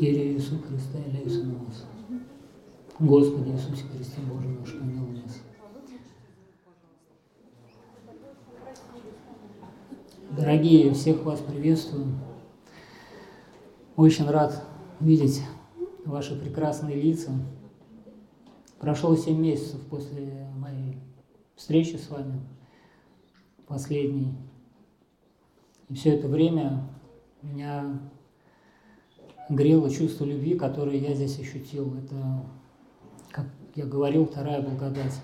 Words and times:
Кире 0.00 0.32
Иисус 0.34 0.62
Христе, 0.62 0.98
Иисус 1.22 1.44
нас. 1.44 1.86
Господи 2.98 3.50
Иисусе 3.50 3.84
Христе, 3.84 4.22
Боже 4.22 4.48
наш, 4.48 4.72
помилуй 4.72 5.20
нас. 5.20 5.42
Дорогие, 10.30 10.94
всех 10.94 11.22
вас 11.22 11.40
приветствую. 11.40 12.18
Очень 13.94 14.30
рад 14.30 14.64
видеть 15.00 15.42
ваши 16.06 16.34
прекрасные 16.34 16.96
лица. 16.96 17.32
Прошло 18.78 19.14
7 19.14 19.38
месяцев 19.38 19.82
после 19.90 20.48
моей 20.56 20.96
встречи 21.56 21.96
с 21.96 22.08
вами, 22.08 22.40
последней. 23.66 24.32
И 25.90 25.94
все 25.94 26.16
это 26.16 26.26
время 26.26 26.88
меня 27.42 28.00
грело 29.50 29.90
чувство 29.90 30.24
любви, 30.24 30.54
которое 30.54 30.96
я 30.96 31.14
здесь 31.14 31.38
ощутил. 31.38 31.94
Это, 31.94 32.44
как 33.30 33.46
я 33.74 33.84
говорил, 33.84 34.24
вторая 34.24 34.62
благодать. 34.62 35.20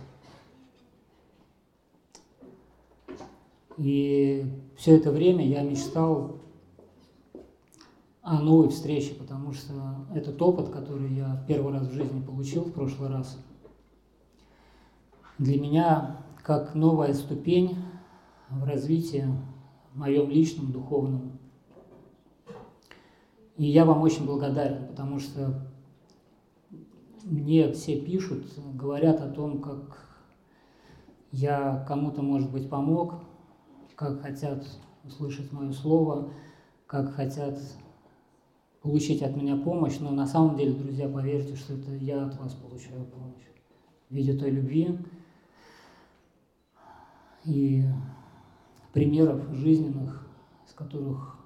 И 3.78 4.44
все 4.76 4.96
это 4.96 5.10
время 5.12 5.46
я 5.46 5.62
мечтал 5.62 6.40
о 8.22 8.40
новой 8.40 8.70
встрече, 8.70 9.14
потому 9.14 9.52
что 9.52 9.72
этот 10.14 10.40
опыт, 10.42 10.70
который 10.70 11.12
я 11.14 11.44
первый 11.46 11.72
раз 11.72 11.86
в 11.86 11.92
жизни 11.92 12.20
получил 12.20 12.64
в 12.64 12.72
прошлый 12.72 13.10
раз, 13.10 13.38
для 15.38 15.60
меня 15.60 16.16
как 16.42 16.74
новая 16.74 17.12
ступень 17.12 17.76
в 18.48 18.64
развитии 18.64 19.26
в 19.92 19.98
моем 19.98 20.30
личном 20.30 20.72
духовном. 20.72 21.35
И 23.56 23.64
я 23.66 23.84
вам 23.84 24.02
очень 24.02 24.26
благодарен, 24.26 24.86
потому 24.86 25.18
что 25.18 25.66
мне 27.24 27.72
все 27.72 28.00
пишут, 28.00 28.44
говорят 28.74 29.20
о 29.20 29.30
том, 29.30 29.60
как 29.60 30.06
я 31.32 31.84
кому-то, 31.88 32.22
может 32.22 32.50
быть, 32.50 32.68
помог, 32.68 33.14
как 33.94 34.20
хотят 34.20 34.66
услышать 35.04 35.52
мое 35.52 35.72
слово, 35.72 36.32
как 36.86 37.14
хотят 37.14 37.58
получить 38.82 39.22
от 39.22 39.36
меня 39.36 39.56
помощь, 39.56 39.98
но 40.00 40.10
на 40.10 40.26
самом 40.26 40.56
деле, 40.56 40.74
друзья, 40.74 41.08
поверьте, 41.08 41.56
что 41.56 41.74
это 41.74 41.94
я 41.94 42.26
от 42.26 42.38
вас 42.38 42.52
получаю 42.54 43.04
помощь 43.06 43.42
в 44.08 44.14
виде 44.14 44.34
той 44.34 44.50
любви 44.50 44.98
и 47.44 47.84
примеров 48.92 49.48
жизненных, 49.52 50.28
с 50.68 50.72
которых 50.72 51.38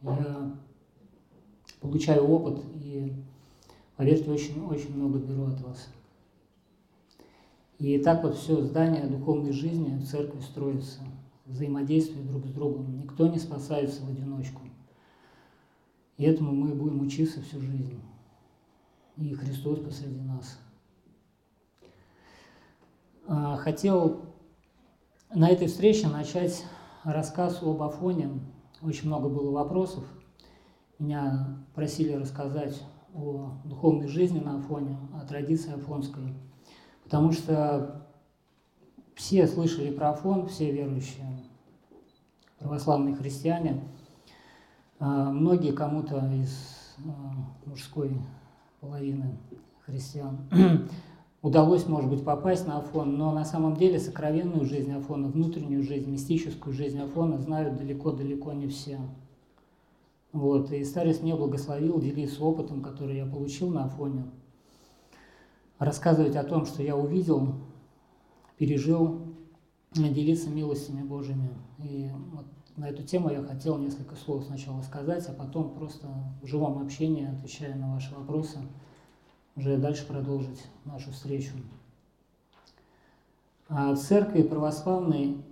я 0.00 0.56
получаю 1.82 2.26
опыт 2.26 2.62
и, 2.74 3.12
поверьте, 3.96 4.30
очень, 4.30 4.64
очень 4.64 4.96
много 4.96 5.18
беру 5.18 5.46
от 5.46 5.60
вас. 5.60 5.88
И 7.78 7.98
так 7.98 8.22
вот 8.22 8.36
все 8.36 8.62
здание 8.62 9.04
духовной 9.06 9.52
жизни 9.52 9.98
в 9.98 10.06
церкви 10.06 10.40
строится, 10.40 11.00
взаимодействие 11.46 12.24
друг 12.24 12.46
с 12.46 12.50
другом. 12.50 12.96
Никто 12.96 13.26
не 13.26 13.38
спасается 13.38 14.02
в 14.04 14.08
одиночку. 14.08 14.62
И 16.16 16.24
этому 16.24 16.52
мы 16.52 16.74
будем 16.74 17.00
учиться 17.00 17.42
всю 17.42 17.60
жизнь. 17.60 18.00
И 19.16 19.34
Христос 19.34 19.80
посреди 19.80 20.20
нас. 20.20 20.60
А, 23.26 23.56
хотел 23.56 24.20
на 25.34 25.48
этой 25.48 25.66
встрече 25.66 26.06
начать 26.06 26.64
рассказ 27.02 27.60
об 27.62 27.82
Афоне. 27.82 28.30
Очень 28.80 29.08
много 29.08 29.28
было 29.28 29.50
вопросов. 29.50 30.04
Меня 31.02 31.58
просили 31.74 32.12
рассказать 32.12 32.82
о 33.14 33.58
духовной 33.64 34.08
жизни 34.08 34.40
на 34.40 34.58
Афоне, 34.58 34.96
о 35.14 35.26
традиции 35.26 35.74
афонской. 35.74 36.32
Потому 37.04 37.32
что 37.32 38.06
все 39.14 39.46
слышали 39.46 39.90
про 39.90 40.10
Афон, 40.10 40.46
все 40.46 40.70
верующие 40.70 41.26
православные 42.58 43.14
христиане– 43.14 43.82
а, 45.04 45.32
многие 45.32 45.72
кому-то 45.72 46.18
из 46.32 46.94
а, 47.04 47.68
мужской 47.68 48.16
половины 48.80 49.36
христиан 49.84 50.38
удалось, 51.42 51.88
может 51.88 52.08
быть, 52.08 52.24
попасть 52.24 52.68
на 52.68 52.78
Афон, 52.78 53.18
но 53.18 53.32
на 53.32 53.44
самом 53.44 53.74
деле 53.74 53.98
сокровенную 53.98 54.64
жизнь 54.64 54.92
Афона, 54.92 55.26
внутреннюю 55.26 55.82
жизнь, 55.82 56.08
мистическую 56.08 56.72
жизнь 56.72 57.00
Афона 57.00 57.38
знают 57.38 57.78
далеко-далеко 57.78 58.52
не 58.52 58.68
все. 58.68 59.00
Вот, 60.32 60.72
и 60.72 60.82
старец 60.84 61.20
мне 61.20 61.34
благословил 61.34 62.00
делиться 62.00 62.42
опытом, 62.42 62.82
который 62.82 63.16
я 63.16 63.26
получил 63.26 63.70
на 63.70 63.84
Афоне, 63.84 64.24
рассказывать 65.78 66.36
о 66.36 66.44
том, 66.44 66.64
что 66.64 66.82
я 66.82 66.96
увидел, 66.96 67.54
пережил, 68.56 69.20
делиться 69.92 70.48
милостями 70.48 71.02
Божьими. 71.02 71.50
И 71.78 72.10
вот 72.32 72.46
на 72.76 72.88
эту 72.88 73.02
тему 73.02 73.30
я 73.30 73.42
хотел 73.42 73.76
несколько 73.76 74.16
слов 74.16 74.44
сначала 74.44 74.80
сказать, 74.80 75.26
а 75.28 75.34
потом 75.34 75.74
просто 75.74 76.08
в 76.40 76.46
живом 76.46 76.82
общении, 76.82 77.28
отвечая 77.30 77.74
на 77.74 77.92
ваши 77.92 78.14
вопросы, 78.14 78.58
уже 79.54 79.76
дальше 79.76 80.06
продолжить 80.06 80.64
нашу 80.86 81.10
встречу. 81.10 81.52
А 83.68 83.92
в 83.92 83.98
церкви 83.98 84.42
православной 84.42 85.44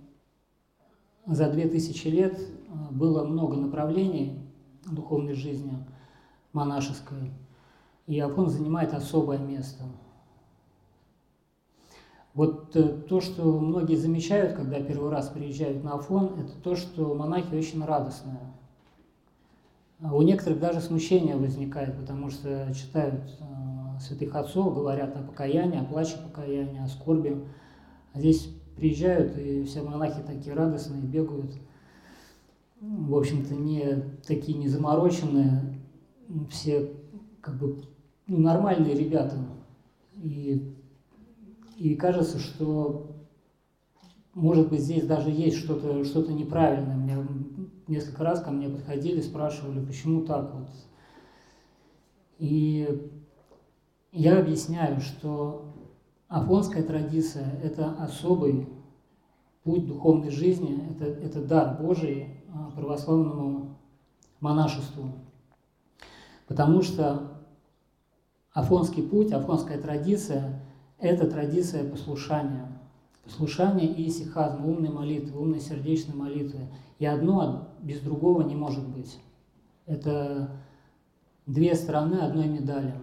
за 1.27 1.51
две 1.51 1.67
тысячи 1.67 2.07
лет 2.07 2.39
а, 2.69 2.91
было 2.91 3.23
много 3.25 3.55
направлений 3.55 4.40
духовной 4.85 5.33
жизни 5.33 5.77
монашеской, 6.53 7.31
и 8.07 8.19
Афон 8.19 8.49
занимает 8.49 8.93
особое 8.93 9.37
место– 9.37 9.83
вот 12.33 12.75
э, 12.77 12.83
то, 13.09 13.19
что 13.19 13.43
многие 13.59 13.95
замечают, 13.95 14.53
когда 14.53 14.79
первый 14.81 15.09
раз 15.09 15.27
приезжают 15.27 15.83
на 15.83 15.95
Афон, 15.95 16.39
это 16.39 16.53
то, 16.63 16.75
что 16.75 17.13
монахи 17.13 17.53
очень 17.53 17.83
радостные. 17.83 18.39
А 20.01 20.15
у 20.15 20.21
некоторых 20.21 20.59
даже 20.59 20.79
смущение 20.79 21.35
возникает, 21.35 21.97
потому 21.97 22.29
что 22.29 22.73
читают 22.73 23.21
э, 23.39 23.99
святых 23.99 24.33
отцов, 24.35 24.73
говорят 24.73 25.15
о 25.17 25.23
покаянии, 25.23 25.79
о 25.79 25.83
плаче 25.83 26.15
покаяния, 26.23 26.83
о 26.83 26.87
скорби. 26.87 27.37
А 28.13 28.19
здесь 28.19 28.49
приезжают, 28.77 29.37
и 29.37 29.65
все 29.65 29.81
монахи 29.81 30.21
такие 30.25 30.55
радостные, 30.55 31.01
бегают. 31.01 31.51
В 32.81 33.15
общем-то, 33.15 33.53
не 33.55 34.03
такие 34.25 34.57
не 34.57 34.67
замороченные, 34.67 35.79
все 36.49 36.91
как 37.39 37.57
бы 37.57 37.81
ну, 38.27 38.39
нормальные 38.39 38.95
ребята. 38.95 39.37
И 40.15 40.75
и 41.81 41.95
кажется, 41.95 42.37
что, 42.37 43.07
может 44.35 44.69
быть, 44.69 44.81
здесь 44.81 45.03
даже 45.03 45.31
есть 45.31 45.57
что-то 45.57 46.03
что, 46.03 46.21
-то, 46.21 46.31
неправильное. 46.31 46.95
Мне 46.95 47.17
несколько 47.87 48.23
раз 48.23 48.39
ко 48.41 48.51
мне 48.51 48.69
подходили, 48.69 49.19
спрашивали, 49.19 49.83
почему 49.83 50.21
так 50.21 50.53
вот. 50.53 50.69
И 52.37 53.09
я 54.11 54.37
объясняю, 54.37 55.01
что 55.01 55.73
афонская 56.27 56.83
традиция– 56.83 57.59
это 57.63 57.91
особый 57.93 58.67
путь 59.63 59.87
духовной 59.87 60.29
жизни, 60.29 60.79
это, 60.91 61.05
это 61.05 61.41
дар 61.43 61.81
Божий 61.81 62.40
православному 62.75 63.77
монашеству. 64.39 65.11
Потому 66.47 66.81
что 66.81 67.31
афонский 68.53 69.03
путь, 69.03 69.31
афонская 69.31 69.79
традиция– 69.79 70.61
это 70.99 71.29
традиция 71.29 71.89
послушания. 71.89 72.67
Послушание 73.23 73.87
и 73.87 74.07
исихазм, 74.07 74.65
умной 74.65 74.89
молитвы, 74.89 75.39
умной 75.39 75.59
сердечной 75.59 76.15
молитвы. 76.15 76.67
И 76.99 77.05
одно 77.05 77.69
без 77.81 77.99
другого 77.99 78.41
не 78.41 78.55
может 78.55 78.87
быть. 78.87 79.19
Это 79.85 80.51
две 81.45 81.75
стороны 81.75 82.15
одной 82.15 82.47
медали. 82.47 82.93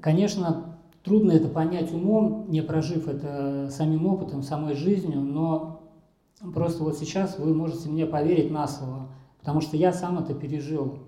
Конечно, 0.00 0.69
трудно 1.02 1.32
это 1.32 1.48
понять 1.48 1.92
умом, 1.92 2.46
не 2.48 2.62
прожив 2.62 3.08
это 3.08 3.68
самим 3.70 4.06
опытом, 4.06 4.42
самой 4.42 4.74
жизнью, 4.74 5.20
но 5.20 5.82
просто 6.54 6.82
вот 6.82 6.96
сейчас 6.98 7.38
вы 7.38 7.54
можете 7.54 7.88
мне 7.88 8.06
поверить 8.06 8.50
на 8.50 8.66
слово, 8.66 9.08
потому 9.38 9.60
что 9.60 9.76
я 9.76 9.92
сам 9.92 10.18
это 10.18 10.34
пережил. 10.34 10.98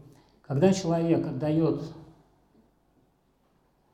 Когда 0.43 0.73
человек 0.73 1.27
отдает 1.27 1.83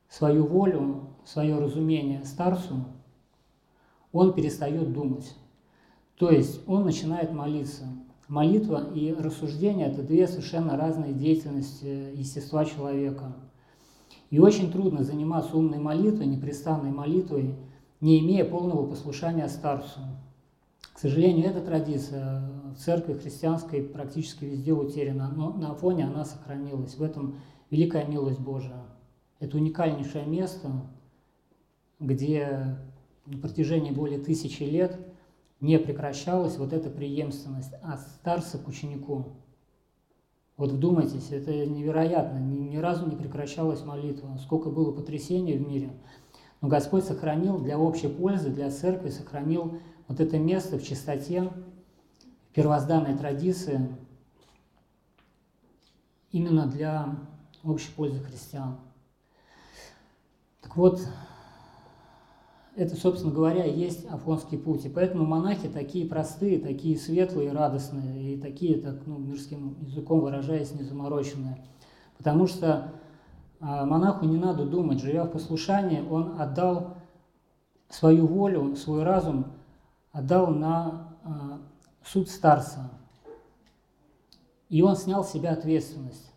свою 0.09 0.45
волю, 0.45 1.09
свое 1.25 1.57
разумение 1.57 2.25
старцу, 2.25 2.85
он 4.11 4.33
перестает 4.33 4.91
думать. 4.91 5.35
То 6.17 6.31
есть 6.31 6.67
он 6.67 6.83
начинает 6.83 7.31
молиться. 7.31 7.85
Молитва 8.27 8.91
и 8.93 9.13
рассуждение– 9.13 9.87
это 9.91 10.03
две 10.03 10.27
совершенно 10.27 10.77
разные 10.77 11.13
деятельности 11.13 12.13
естества 12.13 12.65
человека. 12.65 13.35
И 14.29 14.39
очень 14.39 14.71
трудно 14.71 15.03
заниматься 15.03 15.57
умной 15.57 15.79
молитвой, 15.79 16.27
непрестанной 16.27 16.91
молитвой, 16.91 17.55
не 17.99 18.19
имея 18.19 18.45
полного 18.45 18.85
послушания 18.85 19.47
старцу. 19.47 19.99
К 20.93 20.99
сожалению, 20.99 21.45
эта 21.45 21.61
традиция 21.61 22.41
в 22.75 22.75
церкви 22.75 23.13
христианской 23.13 23.81
практически 23.81 24.45
везде 24.45 24.73
утеряна, 24.73 25.31
но 25.35 25.51
на 25.51 25.73
фоне 25.73 26.05
она 26.05 26.25
сохранилась. 26.25 26.95
В 26.95 27.03
этом 27.03 27.37
великая 27.69 28.05
милость 28.05 28.39
Божия. 28.39 28.83
Это 29.39 29.57
уникальнейшее 29.57 30.25
место, 30.25 30.69
где 31.99 32.77
на 33.25 33.37
протяжении 33.37 33.91
более 33.91 34.19
тысячи 34.19 34.63
лет 34.63 34.99
не 35.61 35.79
прекращалась 35.79 36.57
вот 36.57 36.73
эта 36.73 36.89
преемственность 36.89 37.73
от 37.81 38.01
старца 38.01 38.57
к 38.57 38.67
ученику. 38.67 39.37
Вот 40.59 40.73
вдумайтесь, 40.73 41.31
это 41.31 41.65
невероятно, 41.65 42.37
ни, 42.37 42.57
ни 42.57 42.75
разу 42.75 43.09
не 43.09 43.15
прекращалась 43.15 43.85
молитва. 43.85 44.37
Сколько 44.43 44.69
было 44.69 44.91
потрясений 44.91 45.57
в 45.57 45.65
мире. 45.65 45.93
Но 46.59 46.67
Господь 46.67 47.05
сохранил 47.05 47.59
для 47.59 47.79
общей 47.79 48.09
пользы, 48.09 48.49
для 48.49 48.69
церкви, 48.69 49.07
сохранил 49.07 49.79
вот 50.09 50.19
это 50.19 50.37
место 50.37 50.77
в 50.77 50.83
чистоте, 50.83 51.43
в 51.43 52.53
первозданной 52.53 53.17
традиции, 53.17 53.87
именно 56.33 56.67
для 56.67 57.15
общей 57.63 57.91
пользы 57.95 58.19
христиан. 58.19 58.81
Так 60.59 60.75
вот, 60.75 60.99
это, 62.79 62.95
собственно 62.95 63.33
говоря, 63.33 63.65
есть 63.65 64.05
Афонский 64.09 64.57
путь. 64.57 64.85
И 64.85 64.89
поэтому 64.89 65.25
монахи 65.25 65.67
такие 65.67 66.07
простые, 66.07 66.59
такие 66.59 66.97
светлые, 66.97 67.51
радостные, 67.51 68.35
и 68.35 68.39
такие, 68.39 68.79
так, 68.79 69.05
ну, 69.05 69.17
мирским 69.17 69.75
языком 69.81 70.21
выражаясь, 70.21 70.73
незамороченные. 70.73 71.57
Потому 72.17 72.47
что 72.47 72.93
а, 73.59 73.85
монаху 73.85 74.25
не 74.25 74.37
надо 74.37 74.65
думать, 74.65 75.01
живя 75.01 75.25
в 75.25 75.31
послушании, 75.31 76.01
он 76.09 76.39
отдал 76.39 76.95
свою 77.89 78.25
волю, 78.25 78.77
свой 78.77 79.03
разум, 79.03 79.47
отдал 80.13 80.47
на 80.47 81.17
а, 81.25 81.59
суд 82.05 82.29
старца. 82.29 82.91
И 84.69 84.81
он 84.81 84.95
снял 84.95 85.25
с 85.25 85.31
себя 85.31 85.51
ответственность. 85.51 86.31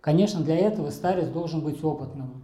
Конечно, 0.00 0.42
для 0.42 0.56
этого 0.56 0.88
старец 0.88 1.28
должен 1.28 1.60
быть 1.60 1.84
опытным. 1.84 2.41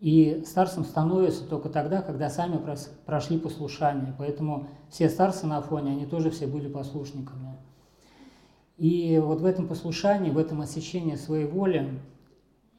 И 0.00 0.42
старцем 0.46 0.84
становится 0.84 1.44
только 1.46 1.68
тогда, 1.68 2.02
когда 2.02 2.28
сами 2.28 2.60
прошли 3.06 3.38
послушание. 3.38 4.14
Поэтому 4.18 4.68
все 4.90 5.08
старцы 5.08 5.46
на 5.46 5.58
Афоне, 5.58 5.92
они 5.92 6.04
тоже 6.04 6.30
все 6.30 6.46
были 6.46 6.68
послушниками. 6.68 7.56
И 8.76 9.18
вот 9.24 9.40
в 9.40 9.46
этом 9.46 9.68
послушании, 9.68 10.30
в 10.30 10.38
этом 10.38 10.60
осечении 10.60 11.14
своей 11.14 11.46
воли 11.46 12.00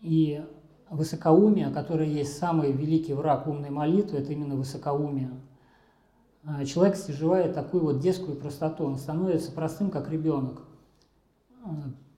и 0.01 0.43
высокоумие, 0.89 1.71
которое 1.71 2.07
есть 2.07 2.37
самый 2.37 2.71
великий 2.71 3.13
враг 3.13 3.47
умной 3.47 3.69
молитвы, 3.69 4.19
это 4.19 4.33
именно 4.33 4.55
высокоумие. 4.55 5.31
А 6.43 6.63
человек 6.63 6.95
стяживает 6.95 7.55
такую 7.55 7.83
вот 7.83 7.99
детскую 8.01 8.37
простоту, 8.37 8.83
он 8.83 8.97
становится 8.97 9.51
простым, 9.51 9.89
как 9.89 10.11
ребенок, 10.11 10.61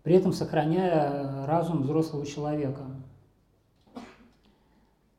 при 0.04 0.16
этом 0.16 0.34
сохраняя 0.34 1.46
разум 1.46 1.84
взрослого 1.84 2.26
человека. 2.26 2.82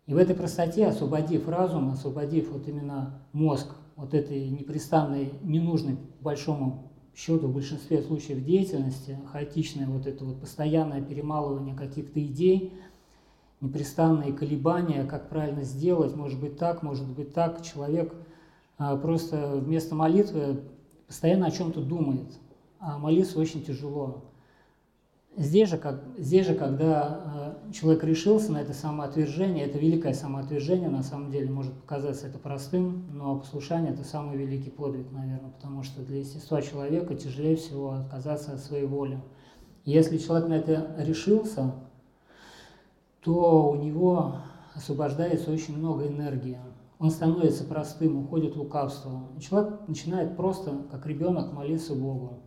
И 0.08 0.14
в 0.14 0.16
этой 0.16 0.34
простоте, 0.34 0.86
освободив 0.86 1.46
разум, 1.48 1.90
освободив 1.90 2.50
вот 2.50 2.66
именно 2.66 3.20
мозг 3.34 3.74
вот 3.94 4.14
этой 4.14 4.48
непрестанной, 4.48 5.34
ненужной 5.42 5.98
большому 6.22 6.90
счету 7.14 7.46
в 7.46 7.52
большинстве 7.52 8.00
случаев 8.00 8.42
деятельности, 8.42 9.18
хаотичное 9.30 9.86
вот 9.86 10.06
это 10.06 10.24
вот 10.24 10.40
постоянное 10.40 11.02
перемалывание 11.02 11.76
каких-то 11.76 12.24
идей, 12.24 12.72
непрестанные 13.60 14.32
колебания, 14.32 15.04
как 15.04 15.28
правильно 15.28 15.62
сделать, 15.62 16.16
может 16.16 16.40
быть 16.40 16.56
так, 16.56 16.82
может 16.82 17.06
быть 17.06 17.34
так, 17.34 17.60
человек 17.62 18.14
а, 18.78 18.96
просто 18.96 19.56
вместо 19.56 19.94
молитвы 19.94 20.62
постоянно 21.06 21.48
о 21.48 21.50
чем-то 21.50 21.82
думает, 21.82 22.32
а 22.80 22.96
молиться 22.96 23.38
очень 23.38 23.62
тяжело. 23.62 24.27
Здесь 25.38 25.68
же, 25.68 25.78
как, 25.78 26.02
здесь 26.16 26.48
же, 26.48 26.56
когда 26.56 27.54
э, 27.68 27.72
человек 27.72 28.02
решился 28.02 28.50
на 28.50 28.56
это 28.56 28.74
самоотвержение, 28.74 29.66
это 29.66 29.78
великое 29.78 30.12
самоотвержение, 30.12 30.88
на 30.88 31.04
самом 31.04 31.30
деле 31.30 31.48
может 31.48 31.72
показаться 31.74 32.26
это 32.26 32.38
простым, 32.38 33.06
но 33.12 33.38
послушание– 33.38 33.92
это 33.94 34.02
самый 34.02 34.36
великий 34.36 34.70
подвиг, 34.70 35.12
наверное, 35.12 35.52
потому 35.52 35.84
что 35.84 36.02
для 36.02 36.18
естества 36.18 36.60
человека 36.60 37.14
тяжелее 37.14 37.54
всего 37.54 37.92
отказаться 37.92 38.54
от 38.54 38.58
своей 38.58 38.84
воли. 38.84 39.22
Если 39.84 40.18
человек 40.18 40.48
на 40.48 40.54
это 40.54 40.96
решился, 40.98 41.72
то 43.20 43.70
у 43.70 43.76
него 43.76 44.38
освобождается 44.74 45.52
очень 45.52 45.78
много 45.78 46.08
энергии. 46.08 46.58
Он 46.98 47.12
становится 47.12 47.62
простым, 47.62 48.24
уходит 48.24 48.56
в 48.56 48.58
лукавство. 48.58 49.28
Человек 49.38 49.86
начинает 49.86 50.36
просто, 50.36 50.78
как 50.90 51.06
ребенок, 51.06 51.52
молиться 51.52 51.94
Богу, 51.94 52.40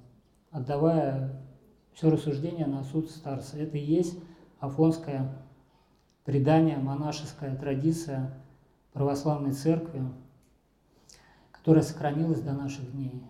отдавая 0.52 1.42
все 2.02 2.10
рассуждение 2.10 2.66
на 2.66 2.84
суд 2.84 3.12
старца. 3.12 3.58
Это 3.60 3.78
и 3.78 3.80
есть 3.80 4.18
афонское 4.60 5.38
предание, 6.26 6.80
монашеская 6.80 7.56
традиция 7.56 8.42
православной 8.92 9.52
церкви, 9.52 10.02
которая 11.52 11.84
сохранилась 11.84 12.42
до 12.42 12.54
наших 12.54 12.92
дней. 12.92 13.22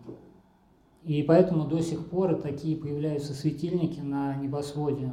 И 1.04 1.22
поэтому 1.24 1.68
до 1.68 1.82
сих 1.82 2.10
пор 2.10 2.36
такие 2.36 2.78
появляются 2.78 3.34
светильники 3.34 4.00
на 4.00 4.38
небосводе 4.38 5.12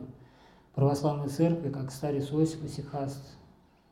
православной 0.76 1.28
церкви, 1.28 1.70
как 1.70 1.90
старец 1.90 2.32
Осип 2.32 2.62
Исихаст, 2.62 3.38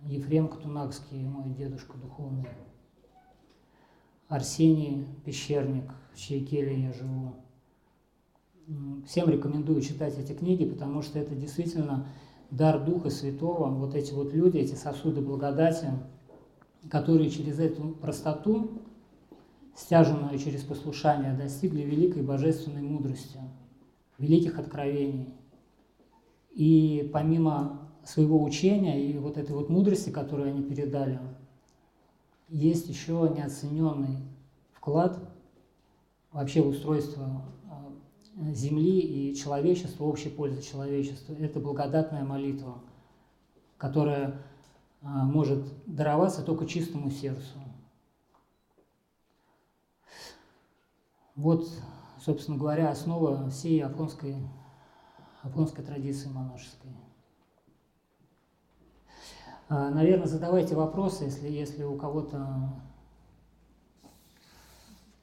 Ефрем 0.02 0.46
Катунакский, 0.46 1.24
мой 1.24 1.52
дедушка 1.52 1.98
духовный, 1.98 2.46
Арсений 4.28 5.08
Пещерник, 5.24 5.90
в 6.12 6.18
чьей 6.18 6.46
келье 6.46 6.84
я 6.84 6.92
живу, 6.92 7.34
всем 9.06 9.28
рекомендую 9.28 9.80
читать 9.80 10.18
эти 10.18 10.32
книги, 10.32 10.64
потому 10.64 11.02
что 11.02 11.18
это 11.18 11.34
действительно 11.34 12.06
дар 12.50 12.84
Духа 12.84 13.10
Святого, 13.10 13.68
вот 13.70 13.94
эти 13.94 14.12
вот 14.12 14.32
люди, 14.32 14.58
эти 14.58 14.74
сосуды 14.74 15.20
благодати, 15.20 15.88
которые 16.90 17.30
через 17.30 17.58
эту 17.58 17.90
простоту, 17.90 18.82
стяженную 19.74 20.38
через 20.38 20.62
послушание, 20.62 21.34
достигли 21.34 21.82
великой 21.82 22.22
божественной 22.22 22.82
мудрости, 22.82 23.38
великих 24.18 24.58
откровений. 24.58 25.34
И 26.50 27.10
помимо 27.12 27.90
своего 28.04 28.42
учения 28.42 29.04
и 29.04 29.18
вот 29.18 29.36
этой 29.36 29.54
вот 29.54 29.68
мудрости, 29.68 30.10
которую 30.10 30.48
они 30.48 30.62
передали, 30.62 31.20
есть 32.48 32.88
еще 32.88 33.30
неоцененный 33.36 34.18
вклад 34.72 35.18
вообще 36.32 36.62
в 36.62 36.68
устройство 36.68 37.42
земли 38.36 39.00
и 39.00 39.34
человечества, 39.34 40.04
общей 40.04 40.28
пользы 40.28 40.62
человечества. 40.62 41.34
Это 41.34 41.60
благодатная 41.60 42.24
молитва, 42.24 42.80
которая 43.78 44.42
а, 45.02 45.24
может 45.24 45.64
дароваться 45.86 46.42
только 46.42 46.66
чистому 46.66 47.10
сердцу. 47.10 47.58
Вот, 51.34 51.68
собственно 52.20 52.56
говоря, 52.56 52.90
основа 52.90 53.50
всей 53.50 53.82
афонской, 53.84 54.36
афонской 55.42 55.84
традиции 55.84 56.28
монашеской. 56.28 56.90
А, 59.68 59.90
наверное, 59.90 60.26
задавайте 60.26 60.74
вопросы, 60.74 61.24
если, 61.24 61.48
если 61.48 61.82
у 61.82 61.96
кого-то 61.96 62.80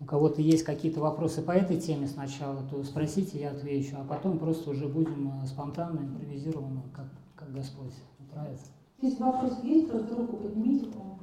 у 0.04 0.06
кого-то 0.06 0.42
есть 0.42 0.64
какие-то 0.64 1.00
вопросы 1.00 1.42
по 1.42 1.52
этой 1.52 1.80
теме 1.80 2.08
сначала, 2.08 2.62
то 2.70 2.84
спросите, 2.84 3.40
я 3.40 3.52
отвечу, 3.52 3.96
а 3.98 4.04
потом 4.04 4.38
просто 4.38 4.72
уже 4.72 4.88
будем 4.88 5.32
э, 5.42 5.48
спонтанно, 5.48 6.00
импровизированно, 6.00 6.84
как, 6.94 7.06
как 7.36 7.54
Господь 7.54 7.94
нравится. 8.34 8.66
Если 9.02 9.24
вопрос 9.24 9.64
есть, 9.64 9.90
просто 9.90 10.16
руку 10.16 10.38
поднимите, 10.38 10.88
по-моему? 10.88 11.20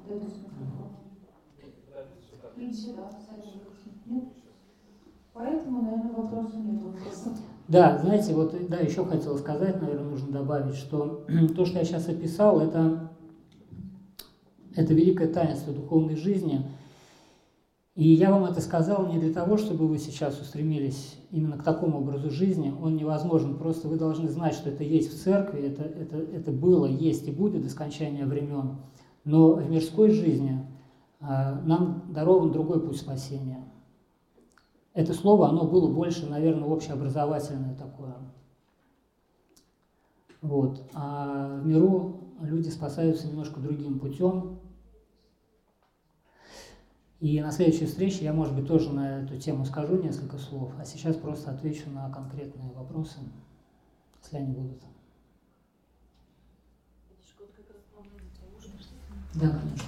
Поэтому, 5.35 5.83
наверное, 5.83 6.13
вопроса 6.13 6.57
нет. 6.57 6.81
Да, 7.69 7.99
знаете, 7.99 8.35
вот 8.35 8.55
да, 8.69 8.79
еще 8.79 9.05
хотел 9.05 9.39
сказать, 9.39 9.81
наверное, 9.81 10.09
нужно 10.09 10.33
добавить, 10.33 10.75
что 10.75 11.27
то, 11.55 11.67
что 11.67 11.79
я 11.79 11.85
сейчас 11.85 12.09
описал, 12.09 12.61
это, 12.61 13.11
это 14.75 14.95
великое 14.95 15.29
таинство 15.29 15.75
духовной 15.75 16.17
жизни– 16.17 16.65
и 17.97 18.09
я 18.09 18.31
вам 18.31 18.45
это 18.45 18.61
сказал 18.61 19.09
не 19.09 19.19
для 19.19 19.33
того, 19.33 19.57
чтобы 19.57 19.89
вы 19.89 19.99
сейчас 19.99 20.41
устремились 20.41 21.17
именно 21.31 21.59
к 21.59 21.65
такому 21.65 21.99
образу 21.99 22.31
жизни. 22.31 22.73
Он 22.81 22.97
невозможен. 22.97 23.59
Просто 23.59 23.89
вы 23.89 23.99
должны 23.99 24.29
знать, 24.29 24.55
что 24.55 24.71
это 24.71 24.85
есть 24.85 25.13
в 25.13 25.23
церкви, 25.23 25.63
это, 25.63 25.83
это, 25.83 26.17
это 26.17 26.53
было, 26.53 26.87
есть 26.87 27.27
и 27.27 27.33
будет 27.33 27.63
до 27.63 27.69
скончания 27.69 28.27
времен. 28.27 28.77
Но 29.25 29.55
в 29.55 29.69
мирской 29.69 30.11
жизни 30.11 30.65
а, 31.21 31.61
нам 31.63 32.05
дарован 32.13 32.53
другой 32.53 32.81
путь 32.81 32.97
спасения. 32.97 33.65
Это 34.95 35.13
слово, 35.13 35.49
оно 35.49 35.67
было 35.67 35.93
больше, 35.93 36.27
наверное, 36.27 36.69
общеобразовательное 36.69 37.75
такое. 37.75 38.15
Вот. 40.43 40.83
А 40.95 41.59
в 41.61 41.67
миру 41.67 42.21
люди 42.41 42.69
спасаются 42.69 43.27
немножко 43.29 43.61
другим 43.61 43.99
путем, 43.99 44.60
И 47.21 47.39
на 47.43 47.53
следующей 47.53 47.85
встрече 47.85 48.25
я, 48.25 48.33
может 48.33 48.55
быть, 48.55 48.67
тоже 48.67 48.91
на 48.93 49.23
эту 49.23 49.39
тему 49.39 49.67
скажу 49.67 50.03
несколько 50.03 50.39
слов, 50.39 50.73
а 50.79 50.87
сейчас 50.87 51.17
просто 51.17 51.51
отвечу 51.51 51.91
на 51.91 52.11
конкретные 52.11 52.73
вопросы, 52.73 53.19
если 54.23 54.39
они 54.39 54.55
будут. 54.55 54.83
Да, 59.35 59.49
конечно. 59.49 59.87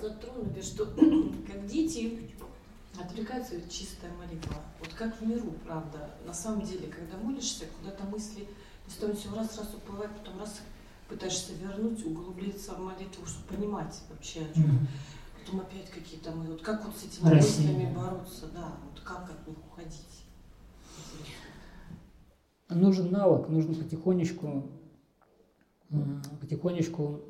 Затронули, 0.00 0.62
что 0.62 0.86
как 1.52 1.66
дети 1.66 2.30
отвлекаются 2.98 3.56
чистая 3.68 4.12
молитва. 4.12 4.54
Вот 4.78 4.94
как 4.94 5.20
в 5.20 5.26
миру, 5.26 5.52
правда. 5.66 6.10
На 6.24 6.32
самом 6.32 6.62
деле, 6.62 6.86
когда 6.86 7.18
молишься, 7.18 7.64
куда-то 7.78 8.04
мысли 8.04 8.46
не 8.86 8.92
стоит 8.92 9.18
все 9.18 9.34
раз, 9.34 9.58
раз 9.58 9.74
уплывать, 9.74 10.10
потом 10.16 10.38
раз 10.38 10.60
пытаешься 11.10 11.52
вернуть, 11.54 12.04
углубиться 12.06 12.74
в 12.74 12.80
молитву, 12.80 13.26
чтобы 13.26 13.48
понимать 13.48 14.00
вообще, 14.08 14.40
о 14.40 14.54
чем. 14.54 14.64
Mm-hmm. 14.64 15.44
Потом 15.44 15.60
опять 15.60 15.90
какие-то 15.90 16.30
мы. 16.30 16.46
Вот 16.46 16.62
как 16.62 16.84
вот 16.84 16.96
с 16.96 17.04
этими 17.04 17.28
Россия. 17.28 17.68
мыслями 17.68 17.94
бороться, 17.94 18.46
да, 18.54 18.76
вот 18.88 19.00
как 19.00 19.28
от 19.28 19.46
них 19.46 19.56
уходить. 19.66 20.24
Нужен 22.68 23.10
навык, 23.10 23.48
нужно 23.48 23.74
потихонечку, 23.74 24.70
потихонечку 26.40 27.20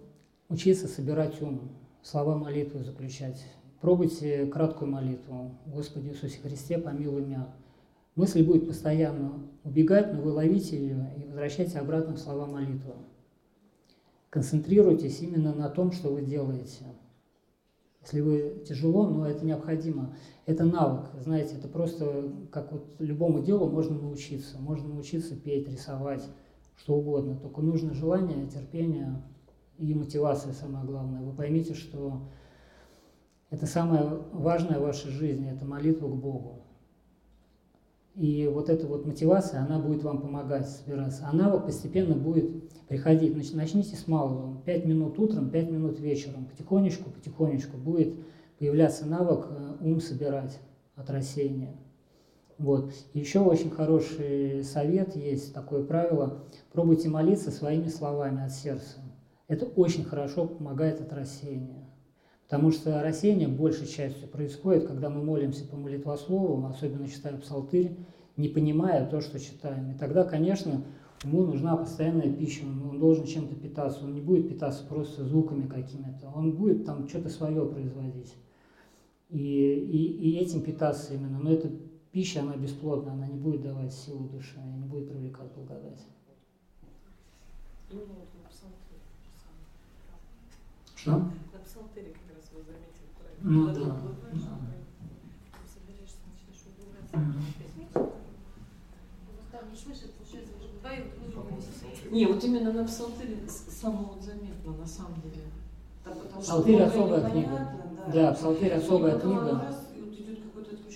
учиться 0.51 0.87
собирать 0.87 1.41
ум, 1.41 1.71
слова 2.03 2.37
молитвы 2.37 2.85
заключать. 2.85 3.43
Пробуйте 3.81 4.45
краткую 4.47 4.91
молитву. 4.91 5.55
Господи 5.65 6.09
Иисусе 6.09 6.39
Христе, 6.41 6.77
помилуй 6.77 7.23
меня. 7.23 7.49
Мысль 8.15 8.45
будет 8.45 8.67
постоянно 8.67 9.33
убегать, 9.65 10.13
но 10.13 10.21
вы 10.21 10.33
ловите 10.33 10.77
ее 10.77 11.11
и 11.17 11.25
возвращайте 11.25 11.79
обратно 11.79 12.17
в 12.17 12.19
слова 12.19 12.45
молитвы. 12.45 12.93
Концентрируйтесь 14.31 15.21
именно 15.21 15.53
на 15.53 15.69
том, 15.69 15.91
что 15.91 16.09
вы 16.09 16.23
делаете. 16.23 16.85
Если 18.01 18.21
вы 18.21 18.65
тяжело, 18.67 19.09
но 19.09 19.27
это 19.27 19.45
необходимо. 19.45 20.17
Это 20.47 20.65
навык, 20.65 21.11
знаете, 21.21 21.57
это 21.57 21.69
просто 21.69 22.33
как 22.51 22.73
вот 22.73 22.95
любому 22.99 23.43
делу 23.43 23.69
можно 23.69 23.99
научиться. 23.99 24.59
Можно 24.59 24.89
научиться 24.89 25.37
петь, 25.37 25.69
рисовать, 25.69 26.27
что 26.77 26.95
угодно. 26.95 27.37
Только 27.37 27.61
нужно 27.61 27.93
желание, 27.93 28.47
терпение 28.47 29.23
и 29.79 29.95
мотивация 29.95 30.53
самое 30.53 30.87
главное. 30.87 31.23
Вы 31.23 31.33
поймите, 31.33 31.75
что 31.75 32.29
это 33.51 33.67
самое 33.67 34.23
важное 34.33 34.79
в 34.79 34.83
вашей 34.83 35.11
жизни, 35.11 35.51
это 35.51 35.65
молитва 35.65 36.09
к 36.09 36.17
Богу. 36.17 36.60
И 38.21 38.47
вот 38.49 38.69
эта 38.69 38.87
вот 38.87 39.07
мотивация, 39.07 39.63
она 39.63 39.79
будет 39.79 40.03
вам 40.03 40.21
помогать 40.21 40.69
собираться. 40.69 41.27
А 41.27 41.35
навык 41.35 41.65
постепенно 41.65 42.15
будет 42.15 42.69
приходить. 42.87 43.33
Значит, 43.33 43.55
начните 43.55 43.97
с 43.97 44.07
малого. 44.07 44.61
Пять 44.67 44.85
минут 44.85 45.19
утром, 45.19 45.49
пять 45.49 45.71
минут 45.71 45.99
вечером. 46.01 46.45
Потихонечку, 46.45 47.09
потихонечку 47.09 47.79
будет 47.79 48.15
появляться 48.59 49.07
навык 49.07 49.47
э, 49.49 49.77
ум 49.81 50.03
собирать 50.03 50.61
от 50.97 51.09
рассеяния. 51.09 51.75
Вот. 52.59 52.93
еще 53.15 53.39
очень 53.41 53.71
хороший 53.71 54.65
совет 54.65 55.17
есть, 55.17 55.55
такое 55.55 55.83
правило. 55.83 56.45
Пробуйте 56.75 57.09
молиться 57.09 57.51
своими 57.51 57.89
словами 57.89 58.45
от 58.45 58.53
сердца. 58.53 58.99
Это 59.49 59.65
очень 59.65 60.05
хорошо 60.05 60.47
помогает 60.47 61.01
от 61.01 61.11
рассеяния. 61.15 61.80
Потому 62.51 62.73
что 62.73 63.01
рассеяние 63.01 63.47
большей 63.47 63.87
частью 63.87 64.29
происходит, 64.29 64.89
когда 64.89 65.09
мы 65.09 65.23
молимся 65.23 65.65
по 65.69 65.77
молитвослову, 65.77 66.67
особенно 66.67 67.09
читая 67.09 67.37
псалтырь, 67.37 67.97
не 68.37 68.49
понимая 68.49 69.09
то, 69.09 69.21
что 69.21 69.39
читаем. 69.39 69.93
И 69.93 69.95
тогда, 69.95 70.25
конечно, 70.25 70.83
ему 71.23 71.45
нужна 71.45 71.77
постоянная 71.77 72.33
пища, 72.33 72.65
он 72.65 72.99
должен 72.99 73.25
чем-то 73.25 73.55
питаться, 73.55 74.05
он 74.05 74.15
не 74.15 74.21
будет 74.21 74.49
питаться 74.49 74.85
просто 74.85 75.25
звуками 75.25 75.69
какими-то, 75.69 76.29
он 76.35 76.57
будет 76.57 76.85
там 76.85 77.09
что-то 77.09 77.29
свое 77.29 77.65
производить. 77.67 78.35
И, 79.29 79.39
и, 79.39 80.31
и 80.33 80.37
этим 80.39 80.63
питаться 80.63 81.15
именно. 81.15 81.39
Но 81.39 81.53
эта 81.53 81.71
пища, 82.11 82.41
она 82.41 82.57
бесплодна, 82.57 83.13
она 83.13 83.29
не 83.29 83.39
будет 83.39 83.63
давать 83.63 83.93
силу 83.93 84.29
душе, 84.29 84.59
не 84.61 84.87
будет 84.87 85.09
привлекать 85.09 85.53
благодать. 85.55 86.05
Что? 91.01 91.13
На 91.13 91.59
псалтыре 91.65 92.13
как 92.13 92.37
раз 92.37 92.51
вы 92.53 92.63
заметили 92.63 93.09
правильно. 93.17 93.30
Ну 93.43 93.67
да. 93.73 93.97
Не, 102.11 102.27
вот 102.27 102.43
именно 102.45 102.73
на 102.73 102.85
псалтыре 102.85 103.39
самое 103.49 104.07
вот 104.07 104.23
заметно, 104.23 104.73
на 104.73 104.87
самом 104.87 105.21
деле. 105.23 105.45
Да, 106.05 106.41
псалтырь 106.41 106.83
особая 106.83 107.31
книга. 107.31 107.69
Да, 108.07 108.13
да 108.13 108.33
псалтырь 108.35 108.73
особая 108.73 109.17
и 109.17 109.21
книга. 109.21 109.51
Раз, 109.67 109.87
и 109.97 110.01
вот 110.01 110.13
идет 110.13 110.43
какой-то 110.43 110.77
такой, 110.77 110.93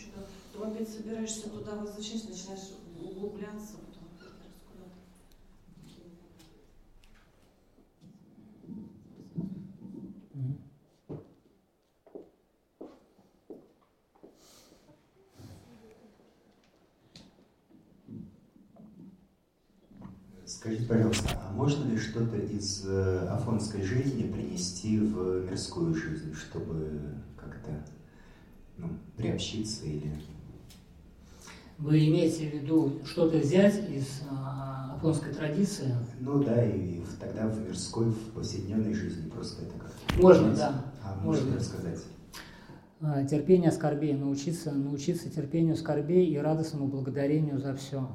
то 0.52 0.66
опять 0.66 0.88
собираешься 0.88 1.48
туда, 1.50 1.76
возвращаешься, 1.76 2.28
начинаешь 2.30 2.72
углубляться, 3.00 3.76
Скажите, 20.64 20.86
пожалуйста, 20.86 21.28
а 21.46 21.52
можно 21.52 21.84
ли 21.90 21.98
что-то 21.98 22.38
из 22.38 22.86
э, 22.86 23.28
афонской 23.28 23.82
жизни 23.82 24.32
принести 24.32 24.98
в 24.98 25.44
мирскую 25.50 25.94
жизнь, 25.94 26.32
чтобы 26.32 27.02
как-то 27.36 27.84
ну, 28.78 28.88
приобщиться 29.14 29.84
или... 29.84 30.10
Вы 31.76 32.08
имеете 32.08 32.48
в 32.48 32.54
виду 32.54 33.02
что-то 33.04 33.36
взять 33.36 33.90
из 33.90 34.22
а, 34.30 34.94
афонской 34.96 35.34
традиции? 35.34 35.94
Ну 36.20 36.42
да, 36.42 36.64
и, 36.64 37.02
тогда 37.20 37.46
в 37.46 37.60
мирской, 37.60 38.06
в 38.06 38.30
повседневной 38.30 38.94
жизни 38.94 39.28
просто 39.28 39.64
это 39.66 39.74
как-то... 39.78 40.22
Можно, 40.22 40.56
да. 40.56 40.84
А 41.02 41.14
можно 41.16 41.42
можно 41.42 41.56
рассказать? 41.56 42.00
А, 43.02 43.22
терпение 43.26 43.70
скорбей, 43.70 44.14
научиться, 44.14 44.72
научиться 44.72 45.28
терпению 45.28 45.76
скорбей 45.76 46.24
и 46.24 46.38
радостному 46.38 46.86
благодарению 46.86 47.58
за 47.58 47.76
все 47.76 48.08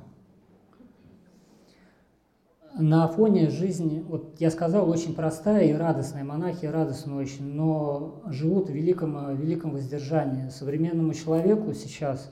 на 2.77 3.07
фоне 3.07 3.49
жизни, 3.49 4.03
вот 4.07 4.35
я 4.39 4.51
сказал, 4.51 4.89
очень 4.89 5.15
простая 5.15 5.65
и 5.65 5.73
радостная, 5.73 6.23
монахи 6.23 6.65
радостны 6.65 7.15
очень, 7.15 7.45
но 7.45 8.21
живут 8.27 8.69
в 8.69 8.73
великом, 8.73 9.35
великом 9.35 9.71
воздержании. 9.71 10.49
Современному 10.49 11.13
человеку 11.13 11.73
сейчас 11.73 12.31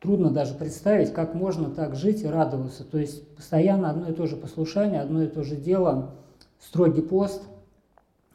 трудно 0.00 0.30
даже 0.30 0.54
представить, 0.54 1.12
как 1.12 1.34
можно 1.34 1.70
так 1.70 1.96
жить 1.96 2.22
и 2.22 2.26
радоваться. 2.26 2.84
То 2.84 2.98
есть 2.98 3.26
постоянно 3.34 3.90
одно 3.90 4.10
и 4.10 4.12
то 4.12 4.26
же 4.26 4.36
послушание, 4.36 5.00
одно 5.00 5.22
и 5.22 5.28
то 5.28 5.42
же 5.42 5.56
дело, 5.56 6.14
строгий 6.60 7.02
пост, 7.02 7.42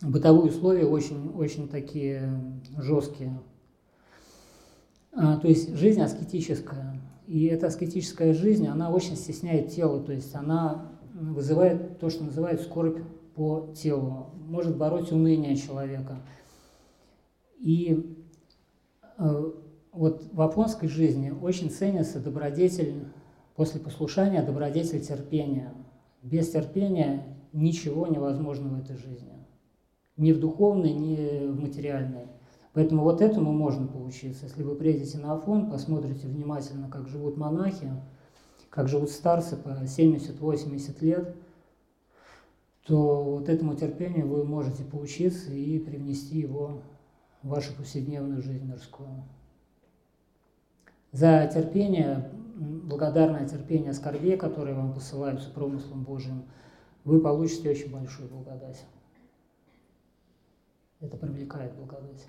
бытовые 0.02 0.52
условия 0.52 0.86
очень, 0.86 1.32
очень 1.36 1.68
такие 1.68 2.30
жесткие. 2.78 3.40
А, 5.14 5.38
то 5.38 5.48
есть 5.48 5.76
жизнь 5.76 6.02
аскетическая. 6.02 7.00
И 7.32 7.46
эта 7.46 7.68
аскетическая 7.68 8.34
жизнь, 8.34 8.68
она 8.68 8.92
очень 8.92 9.16
стесняет 9.16 9.70
тело, 9.70 10.04
то 10.04 10.12
есть 10.12 10.36
она 10.36 10.92
вызывает 11.14 11.98
то, 11.98 12.10
что 12.10 12.26
называют 12.26 12.60
скорбь 12.60 12.98
по 13.36 13.74
телу, 13.74 14.32
может 14.50 14.76
бороть 14.76 15.14
уныние 15.14 15.56
человека. 15.56 16.18
И 17.58 18.18
э, 19.18 19.52
вот 19.94 20.26
в 20.30 20.42
японской 20.42 20.90
жизни 20.90 21.30
очень 21.30 21.70
ценится 21.70 22.20
добродетель 22.20 23.06
после 23.56 23.80
послушания, 23.80 24.44
добродетель 24.44 25.00
терпения. 25.00 25.74
Без 26.22 26.52
терпения 26.52 27.24
ничего 27.54 28.08
невозможно 28.08 28.68
в 28.68 28.78
этой 28.78 28.98
жизни. 28.98 29.32
Ни 30.18 30.34
в 30.34 30.40
духовной, 30.42 30.92
ни 30.92 31.48
в 31.48 31.62
материальной. 31.62 32.28
Поэтому 32.74 33.04
вот 33.04 33.22
этому 33.22 33.52
можно 33.52 33.86
поучиться. 33.86 34.46
Если 34.46 34.64
вы 34.64 34.76
приедете 34.76 35.18
на 35.18 35.34
Афон, 35.34 35.70
посмотрите 35.70 36.28
внимательно, 36.28 36.90
как 36.90 37.08
живут 37.10 37.36
монахи, 37.36 37.92
как 38.70 38.88
живут 38.88 39.10
старцы 39.10 39.58
по 39.58 39.70
70-80 39.70 41.04
лет, 41.04 41.36
то 42.86 43.24
вот 43.24 43.50
этому 43.50 43.76
терпению 43.76 44.28
вы 44.28 44.46
можете 44.46 44.84
поучиться 44.84 45.52
и 45.52 45.80
привнести 45.80 46.40
его 46.40 46.82
в 47.44 47.50
вашу 47.50 47.76
повседневную 47.76 48.42
жизнь 48.42 48.66
мирскую. 48.66 49.24
За 51.12 51.50
терпение, 51.54 52.32
благодарное 52.56 53.48
терпение 53.48 53.94
скорбей, 53.94 54.38
которые 54.38 54.76
вам 54.76 54.94
посылаются 54.94 55.52
промыслом 55.52 56.04
Божьим, 56.04 56.44
вы 57.04 57.20
получите 57.20 57.70
очень 57.70 57.92
большую 57.92 58.30
благодать. 58.30 58.86
Это 61.02 61.18
привлекает 61.18 61.76
благодать. 61.76 62.28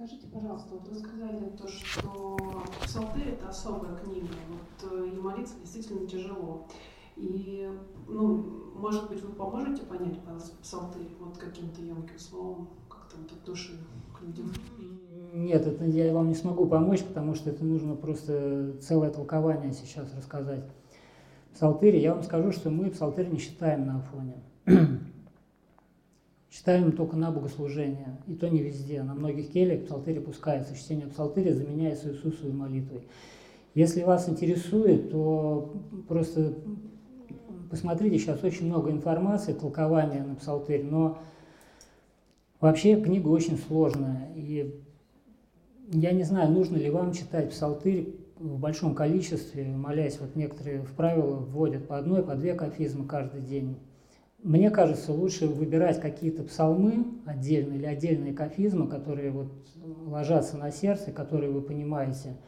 Скажите, 0.00 0.28
пожалуйста, 0.28 0.76
вот 0.76 0.88
вы 0.88 0.98
сказали 0.98 1.50
то, 1.58 1.68
что 1.68 2.38
Псалтырь– 2.82 3.28
это 3.32 3.50
особая 3.50 3.94
книга, 3.96 4.28
вот, 4.48 4.92
э, 4.92 5.08
и 5.14 5.20
молиться 5.20 5.56
действительно 5.60 6.06
тяжело. 6.06 6.66
И, 7.16 7.68
ну, 8.08 8.72
может 8.76 9.10
быть, 9.10 9.22
вы 9.22 9.34
поможете 9.34 9.82
понять 9.82 10.18
псалтырь 10.62 11.06
вот 11.20 11.36
каким-то 11.36 11.82
емким 11.82 12.18
словом, 12.18 12.70
как-то 12.88 13.18
вот 13.18 13.30
от 13.30 13.44
души 13.44 13.78
к 14.18 14.22
людям? 14.22 14.50
Нет, 15.34 15.66
это 15.66 15.84
я 15.84 16.14
вам 16.14 16.28
не 16.28 16.34
смогу 16.34 16.64
помочь, 16.64 17.02
потому 17.02 17.34
что 17.34 17.50
это 17.50 17.62
нужно 17.62 17.94
просто 17.94 18.78
целое 18.80 19.10
толкование 19.10 19.74
сейчас 19.74 20.14
рассказать. 20.16 20.64
Псалтырь, 21.52 21.96
я 21.96 22.14
вам 22.14 22.22
скажу, 22.22 22.52
что 22.52 22.70
мы 22.70 22.88
псалтырь 22.88 23.28
не 23.28 23.38
считаем 23.38 23.84
на 23.84 23.98
Афоне. 23.98 24.42
Читаем 26.50 26.90
только 26.92 27.16
на 27.16 27.30
богослужение, 27.30 28.18
и 28.26 28.34
то 28.34 28.48
не 28.48 28.60
везде. 28.60 29.04
На 29.04 29.14
многих 29.14 29.52
келях 29.52 29.84
псалтырь 29.84 30.18
опускается. 30.18 30.74
Чтение 30.74 31.06
псалтыря 31.06 31.54
заменяется 31.54 32.10
Иисусовой 32.10 32.52
молитвой. 32.52 33.06
Если 33.74 34.02
вас 34.02 34.28
интересует, 34.28 35.12
то 35.12 35.72
просто 36.08 36.54
посмотрите, 37.70 38.18
сейчас 38.18 38.42
очень 38.42 38.66
много 38.66 38.90
информации, 38.90 39.52
толкования 39.52 40.24
на 40.24 40.34
псалтырь, 40.34 40.82
но 40.82 41.18
вообще 42.60 43.00
книга 43.00 43.28
очень 43.28 43.56
сложная. 43.56 44.28
И 44.34 44.82
я 45.92 46.10
не 46.10 46.24
знаю, 46.24 46.50
нужно 46.50 46.78
ли 46.78 46.90
вам 46.90 47.12
читать 47.12 47.50
псалтырь 47.50 48.16
в 48.40 48.58
большом 48.58 48.96
количестве, 48.96 49.68
молясь, 49.68 50.18
вот 50.18 50.34
некоторые 50.34 50.82
в 50.82 50.94
правила 50.94 51.36
вводят 51.36 51.86
по 51.86 51.96
одной, 51.96 52.24
по 52.24 52.34
две 52.34 52.54
кафизмы 52.54 53.06
каждый 53.06 53.40
день. 53.40 53.76
Мне 54.42 54.70
кажется, 54.70 55.12
лучше 55.12 55.46
выбирать 55.46 56.00
какие-то 56.00 56.42
псалмы 56.42 57.04
отдельные 57.26 57.78
или 57.78 57.84
отдельные 57.84 58.32
кафизмы, 58.32 58.88
которые 58.88 59.30
вот 59.30 59.52
ложатся 60.06 60.56
на 60.56 60.70
сердце, 60.70 61.12
которые 61.12 61.52
вы 61.52 61.60
понимаете, 61.60 62.38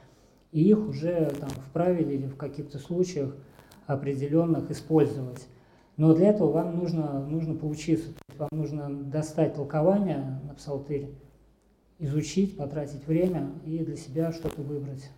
и 0.52 0.62
их 0.62 0.88
уже 0.88 1.30
там 1.38 1.50
в 1.50 1.70
правиле 1.72 2.14
или 2.14 2.26
в 2.26 2.36
каких-то 2.36 2.78
случаях 2.78 3.36
определенных 3.86 4.70
использовать. 4.70 5.46
Но 5.98 6.14
для 6.14 6.30
этого 6.30 6.50
вам 6.50 6.78
нужно, 6.78 7.26
нужно 7.26 7.54
поучиться, 7.54 8.12
вам 8.38 8.48
нужно 8.52 8.88
достать 8.90 9.54
толкование 9.54 10.40
на 10.44 10.54
псалтырь, 10.54 11.10
изучить, 11.98 12.56
потратить 12.56 13.06
время 13.06 13.50
и 13.66 13.78
для 13.84 13.96
себя 13.96 14.32
что-то 14.32 14.62
выбрать. 14.62 15.10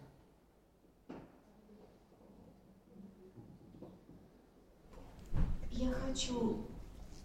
Я 5.77 5.91
хочу 5.91 6.59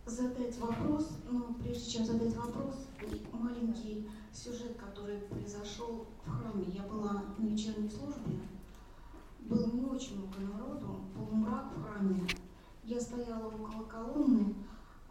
задать 0.08 0.58
вопрос, 0.58 1.20
но 1.30 1.54
прежде 1.62 1.92
чем 1.92 2.04
задать 2.04 2.36
вопрос, 2.36 2.88
маленький 3.32 4.10
сюжет, 4.34 4.76
который 4.76 5.20
произошел 5.20 6.08
в 6.26 6.30
храме. 6.32 6.66
Я 6.74 6.82
была 6.82 7.26
на 7.38 7.46
вечерней 7.46 7.92
службе, 7.92 8.40
было 9.42 9.68
не 9.68 9.84
очень 9.84 10.18
много 10.18 10.40
народу, 10.40 11.02
полумрак 11.16 11.72
в 11.76 11.84
храме. 11.84 12.28
Я 12.84 13.00
стояла 13.00 13.50
около 13.50 13.84
колонны 13.84 14.56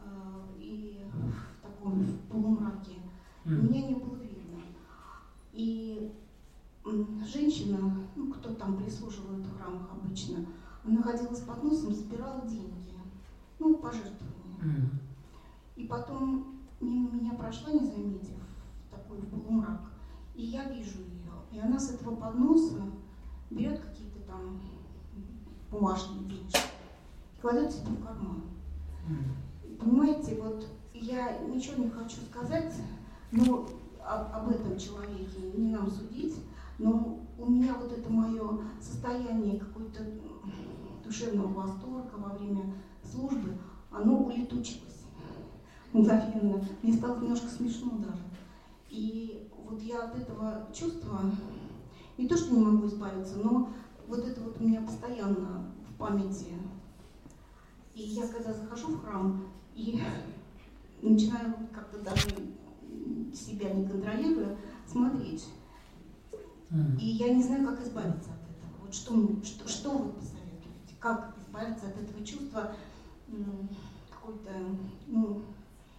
э, 0.00 0.58
и 0.58 1.04
в 1.14 1.62
таком 1.62 2.06
полумраке. 2.28 2.96
Меня 3.44 3.86
не 3.86 3.94
было 3.94 4.16
видно. 4.16 4.62
И 5.52 6.12
женщина, 7.24 8.04
ну, 8.16 8.32
кто 8.32 8.52
там 8.54 8.78
прислуживает 8.78 9.46
в 9.46 9.56
храмах 9.56 9.92
обычно, 9.92 10.44
она 10.84 11.02
ходила 11.02 11.34
с 11.34 11.40
подносом, 11.42 11.94
собирала 11.94 12.42
деньги 12.44 12.87
ну, 13.58 13.76
пожертвования. 13.78 14.58
Mm. 14.62 14.88
И 15.76 15.84
потом 15.84 16.58
мимо 16.80 17.10
меня 17.10 17.32
прошла, 17.34 17.72
не 17.72 17.86
заметив, 17.86 18.36
такой 18.90 19.18
полумрак. 19.18 19.80
И 20.34 20.44
я 20.44 20.64
вижу 20.64 20.98
ее. 20.98 21.32
И 21.52 21.58
она 21.58 21.78
с 21.78 21.90
этого 21.90 22.16
подноса 22.16 22.82
берет 23.50 23.80
какие-то 23.80 24.20
там 24.20 24.60
бумажные 25.70 26.24
денежки, 26.24 26.60
кладет 27.40 27.72
себе 27.72 27.90
в 27.92 28.04
карман. 28.04 28.42
Mm. 29.08 29.78
Понимаете, 29.78 30.40
вот 30.40 30.66
я 30.94 31.38
ничего 31.38 31.84
не 31.84 31.90
хочу 31.90 32.20
сказать, 32.30 32.74
но 33.30 33.68
об, 34.04 34.34
об 34.34 34.50
этом 34.50 34.78
человеке 34.78 35.52
не 35.54 35.70
нам 35.70 35.90
судить, 35.90 36.34
но 36.78 37.20
у 37.38 37.50
меня 37.50 37.74
вот 37.74 37.92
это 37.92 38.10
мое 38.10 38.60
состояние 38.80 39.58
какой-то 39.58 40.04
душевного 41.04 41.48
восторга 41.48 42.14
во 42.16 42.34
время 42.34 42.74
службы, 43.10 43.56
оно 43.90 44.18
улетучилось 44.24 45.04
мгновенно. 45.92 46.64
Мне 46.82 46.92
стало 46.92 47.20
немножко 47.20 47.48
смешно 47.48 47.92
даже. 47.98 48.22
И 48.90 49.48
вот 49.56 49.80
я 49.82 50.04
от 50.04 50.16
этого 50.16 50.66
чувства 50.72 51.20
не 52.16 52.26
то, 52.26 52.36
что 52.36 52.54
не 52.54 52.60
могу 52.60 52.86
избавиться, 52.86 53.38
но 53.38 53.70
вот 54.06 54.20
это 54.20 54.40
вот 54.40 54.60
у 54.60 54.64
меня 54.64 54.80
постоянно 54.80 55.72
в 55.88 55.98
памяти. 55.98 56.46
И 57.94 58.02
я 58.02 58.26
когда 58.28 58.52
захожу 58.52 58.88
в 58.88 59.02
храм 59.02 59.44
и 59.74 60.00
начинаю 61.02 61.54
как-то 61.72 62.00
даже 62.00 62.28
себя 63.34 63.70
не 63.70 63.86
контролируя, 63.86 64.56
смотреть. 64.86 65.48
И 67.00 67.06
я 67.06 67.34
не 67.34 67.42
знаю, 67.42 67.66
как 67.66 67.82
избавиться 67.82 68.30
от 68.30 68.42
этого. 68.42 68.84
Вот 68.84 68.94
что, 68.94 69.14
что, 69.44 69.68
что 69.68 69.90
вы 69.90 70.12
посоветуете? 70.12 70.94
Как 70.98 71.34
избавиться 71.40 71.86
от 71.86 71.96
этого 71.96 72.24
чувства 72.24 72.72
какой-то 74.10 74.50
ну, 75.06 75.42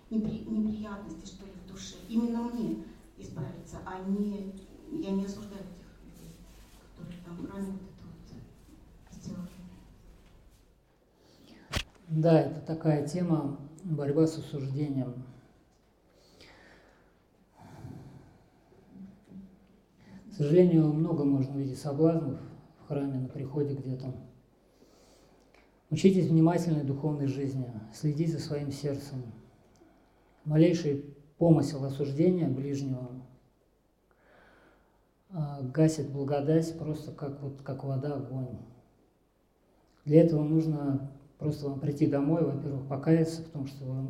непри, 0.09 0.45
неприятности, 0.47 1.25
что 1.25 1.45
ли, 1.45 1.51
в 1.65 1.71
душе. 1.71 1.95
Именно 2.07 2.43
мне 2.43 2.83
избавиться, 3.17 3.77
а 3.85 3.99
не 4.07 4.53
я 4.91 5.11
не 5.11 5.25
осуждаю 5.25 5.61
этих 5.61 5.87
людей, 6.03 6.35
которые 6.97 7.21
там 7.23 7.45
ранее 7.45 7.71
вот 7.71 7.81
это 7.95 8.03
вот 8.05 9.21
сделали. 9.21 9.49
Да, 12.07 12.41
это 12.41 12.61
такая 12.61 13.07
тема 13.07 13.59
борьба 13.83 14.25
с 14.25 14.37
осуждением. 14.37 15.13
К 20.31 20.33
сожалению, 20.41 20.93
много 20.93 21.23
можно 21.25 21.55
увидеть 21.55 21.79
соблазнов 21.79 22.39
в 22.79 22.87
храме, 22.87 23.19
на 23.19 23.27
приходе 23.27 23.75
где-то. 23.75 24.13
Учитесь 25.91 26.27
внимательной 26.27 26.83
духовной 26.83 27.27
жизни, 27.27 27.65
следите 27.93 28.33
за 28.33 28.39
своим 28.39 28.71
сердцем. 28.71 29.23
Малейший 30.45 31.03
помысел 31.39 31.83
осуждения 31.83 32.47
ближнего 32.47 33.09
а, 35.31 35.61
гасит 35.63 36.09
благодать 36.11 36.77
просто 36.77 37.11
как, 37.11 37.41
вот, 37.41 37.61
как 37.63 37.83
вода 37.83 38.15
огонь. 38.15 38.59
Для 40.05 40.21
этого 40.21 40.43
нужно 40.43 41.11
просто 41.39 41.69
вам 41.69 41.79
прийти 41.79 42.05
домой, 42.05 42.43
во-первых, 42.43 42.87
покаяться, 42.87 43.41
потому 43.41 43.65
что 43.65 43.85
вы, 43.85 44.07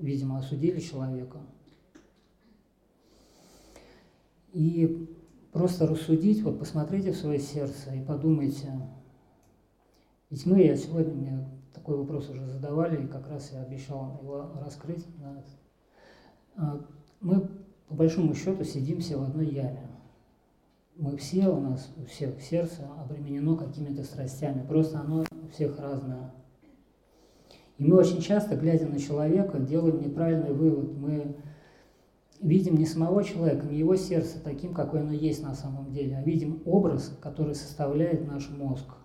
видимо, 0.00 0.38
осудили 0.38 0.80
человека. 0.80 1.38
И 4.52 5.08
просто 5.52 5.86
рассудить, 5.86 6.42
вот 6.42 6.58
посмотрите 6.58 7.12
в 7.12 7.16
свое 7.16 7.38
сердце 7.38 7.94
и 7.94 8.04
подумайте, 8.04 8.72
ведь 10.30 10.46
мы, 10.46 10.62
я 10.62 10.76
сегодня 10.76 11.12
мне 11.12 11.44
такой 11.74 11.96
вопрос 11.96 12.30
уже 12.30 12.46
задавали, 12.46 13.04
и 13.04 13.08
как 13.08 13.28
раз 13.28 13.50
я 13.52 13.62
обещал 13.62 14.18
его 14.22 14.52
раскрыть. 14.64 15.04
А, 16.56 16.80
мы, 17.20 17.48
по 17.88 17.94
большому 17.94 18.34
счету, 18.34 18.62
сидим 18.64 19.00
все 19.00 19.16
в 19.16 19.24
одной 19.24 19.48
яме. 19.48 19.88
Мы 20.96 21.16
все, 21.16 21.48
у 21.48 21.60
нас 21.60 21.90
у 21.96 22.04
всех 22.04 22.40
сердце 22.42 22.86
обременено 23.02 23.56
какими-то 23.56 24.04
страстями, 24.04 24.64
просто 24.66 25.00
оно 25.00 25.24
у 25.42 25.48
всех 25.48 25.78
разное. 25.80 26.32
И 27.78 27.84
мы 27.84 27.96
очень 27.96 28.20
часто, 28.20 28.56
глядя 28.56 28.86
на 28.86 28.98
человека, 28.98 29.58
делаем 29.58 30.00
неправильный 30.00 30.52
вывод. 30.52 30.92
Мы 30.96 31.34
видим 32.40 32.76
не 32.76 32.84
самого 32.84 33.24
человека, 33.24 33.66
не 33.66 33.78
его 33.78 33.96
сердце 33.96 34.38
таким, 34.38 34.74
какое 34.74 35.00
оно 35.00 35.12
есть 35.12 35.42
на 35.42 35.54
самом 35.54 35.90
деле, 35.90 36.18
а 36.18 36.22
видим 36.22 36.62
образ, 36.66 37.16
который 37.20 37.54
составляет 37.54 38.26
наш 38.26 38.50
мозг 38.50 38.99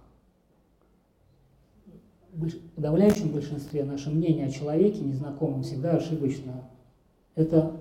в 2.35 2.75
подавляющем 2.75 3.29
большинстве 3.29 3.83
наше 3.83 4.09
мнение 4.09 4.47
о 4.47 4.51
человеке 4.51 5.01
незнакомом 5.01 5.63
всегда 5.63 5.91
ошибочно. 5.91 6.69
Это 7.35 7.71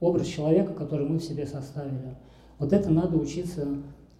образ 0.00 0.26
человека, 0.26 0.72
который 0.72 1.08
мы 1.08 1.18
в 1.18 1.24
себе 1.24 1.46
составили. 1.46 2.16
Вот 2.58 2.72
это 2.72 2.90
надо 2.90 3.16
учиться 3.16 3.66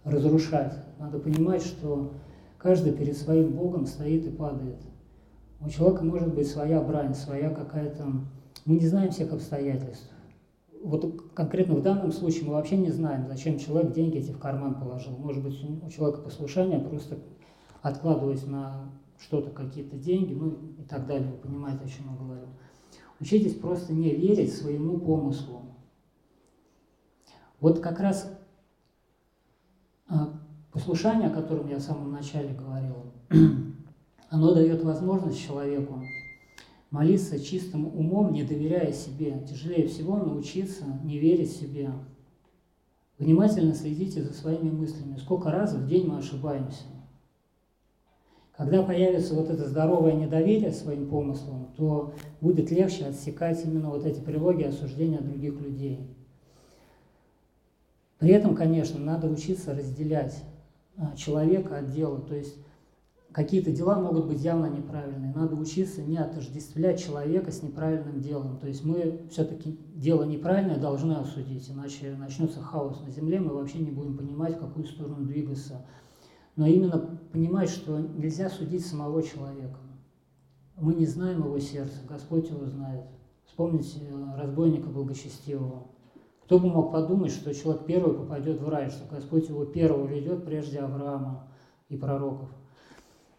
разрушать. 0.03 0.73
Надо 0.99 1.19
понимать, 1.19 1.63
что 1.63 2.11
каждый 2.57 2.93
перед 2.93 3.17
своим 3.17 3.53
Богом 3.53 3.85
стоит 3.85 4.25
и 4.25 4.29
падает. 4.29 4.77
У 5.61 5.69
человека 5.69 6.03
может 6.03 6.33
быть 6.33 6.47
своя 6.47 6.81
брань, 6.81 7.15
своя 7.15 7.49
какая-то... 7.49 8.05
Мы 8.65 8.75
не 8.75 8.87
знаем 8.87 9.11
всех 9.11 9.31
обстоятельств. 9.31 10.09
Вот 10.83 11.31
конкретно 11.33 11.75
в 11.75 11.81
данном 11.81 12.11
случае 12.11 12.45
мы 12.45 12.53
вообще 12.53 12.77
не 12.77 12.91
знаем, 12.91 13.27
зачем 13.27 13.57
человек 13.57 13.93
деньги 13.93 14.17
эти 14.17 14.31
в 14.31 14.37
карман 14.37 14.75
положил. 14.75 15.17
Может 15.17 15.43
быть, 15.43 15.59
у 15.83 15.89
человека 15.89 16.21
послушание 16.21 16.79
просто 16.79 17.17
откладываясь 17.81 18.45
на 18.45 18.91
что-то, 19.19 19.51
какие-то 19.51 19.97
деньги, 19.97 20.33
ну 20.33 20.57
и 20.77 20.83
так 20.83 21.07
далее, 21.07 21.31
вы 21.31 21.37
понимаете, 21.37 21.85
о 21.85 21.87
чем 21.87 22.11
я 22.11 22.17
говорю. 22.17 22.47
Учитесь 23.19 23.55
просто 23.55 23.93
не 23.93 24.13
верить 24.13 24.53
своему 24.53 24.99
помыслу. 24.99 25.61
Вот 27.59 27.79
как 27.79 27.99
раз 27.99 28.31
а, 30.07 30.39
послушание, 30.71 31.29
о 31.29 31.33
котором 31.33 31.69
я 31.69 31.77
в 31.77 31.81
самом 31.81 32.11
начале 32.11 32.53
говорил, 32.53 33.13
Оно 34.29 34.53
дает 34.53 34.83
возможность 34.83 35.39
человеку 35.39 36.03
молиться 36.91 37.39
чистым 37.39 37.87
умом, 37.87 38.33
не 38.33 38.43
доверяя 38.43 38.91
себе. 38.91 39.45
Тяжелее 39.47 39.87
всего 39.87 40.17
научиться 40.17 40.85
не 41.03 41.19
верить 41.19 41.51
себе. 41.51 41.91
Внимательно 43.17 43.73
следите 43.73 44.23
за 44.23 44.33
своими 44.33 44.69
мыслями. 44.69 45.17
Сколько 45.17 45.51
раз 45.51 45.73
в 45.73 45.87
день 45.87 46.07
мы 46.07 46.17
ошибаемся? 46.17 46.83
Когда 48.57 48.83
появится 48.83 49.33
вот 49.33 49.49
это 49.49 49.67
здоровое 49.67 50.13
недоверие 50.13 50.71
своим 50.71 51.09
помыслам, 51.09 51.73
то 51.75 52.13
будет 52.39 52.71
легче 52.71 53.05
отсекать 53.05 53.63
именно 53.65 53.89
вот 53.89 54.05
эти 54.05 54.19
тревоги 54.19 54.63
осуждения 54.63 55.19
других 55.19 55.59
людей. 55.59 56.07
При 58.17 58.29
этом, 58.29 58.55
конечно, 58.55 58.97
надо 58.97 59.27
учиться 59.27 59.73
разделять 59.73 60.41
а, 60.95 61.15
человека 61.17 61.79
от 61.79 61.91
дела. 61.91 62.21
То 62.21 62.33
есть 62.33 62.55
какие-то 63.33 63.71
дела 63.73 63.99
могут 63.99 64.27
быть 64.27 64.41
явно 64.41 64.67
неправильные. 64.67 65.33
Надо 65.33 65.57
учиться 65.57 66.01
не 66.01 66.17
отождествлять 66.17 67.03
человека 67.03 67.51
с 67.51 67.61
неправильным 67.61 68.21
делом. 68.21 68.57
То 68.57 68.67
есть 68.67 68.85
мы 68.85 69.27
все-таки 69.29 69.77
дело 69.93 70.23
неправильное 70.23 70.77
должны 70.77 71.13
осудить, 71.13 71.69
иначе 71.69 72.15
начнется 72.17 72.61
хаос 72.61 73.01
на 73.01 73.11
земле, 73.11 73.41
мы 73.41 73.53
вообще 73.53 73.79
не 73.79 73.91
будем 73.91 74.17
понимать, 74.17 74.55
в 74.55 74.59
какую 74.59 74.87
сторону 74.87 75.25
двигаться 75.25 75.85
но 76.55 76.67
именно 76.67 77.19
понимать, 77.31 77.69
что 77.69 77.99
нельзя 77.99 78.49
судить 78.49 78.85
самого 78.85 79.21
человека. 79.23 79.79
Мы 80.77 80.93
не 80.93 81.05
знаем 81.05 81.43
его 81.43 81.59
сердца, 81.59 81.97
Господь 82.07 82.49
его 82.49 82.65
знает. 82.65 83.05
Вспомните 83.45 83.99
э, 84.01 84.37
разбойника 84.37 84.89
благочестивого. 84.89 85.87
Кто 86.43 86.59
бы 86.59 86.67
мог 86.69 86.91
подумать, 86.91 87.31
что 87.31 87.53
человек 87.53 87.85
первый 87.85 88.15
попадет 88.15 88.61
в 88.61 88.69
рай, 88.69 88.89
что 88.89 89.05
Господь 89.09 89.49
его 89.49 89.65
первого 89.65 90.05
ведет 90.05 90.45
прежде 90.45 90.79
Авраама 90.79 91.47
и 91.89 91.97
пророков. 91.97 92.49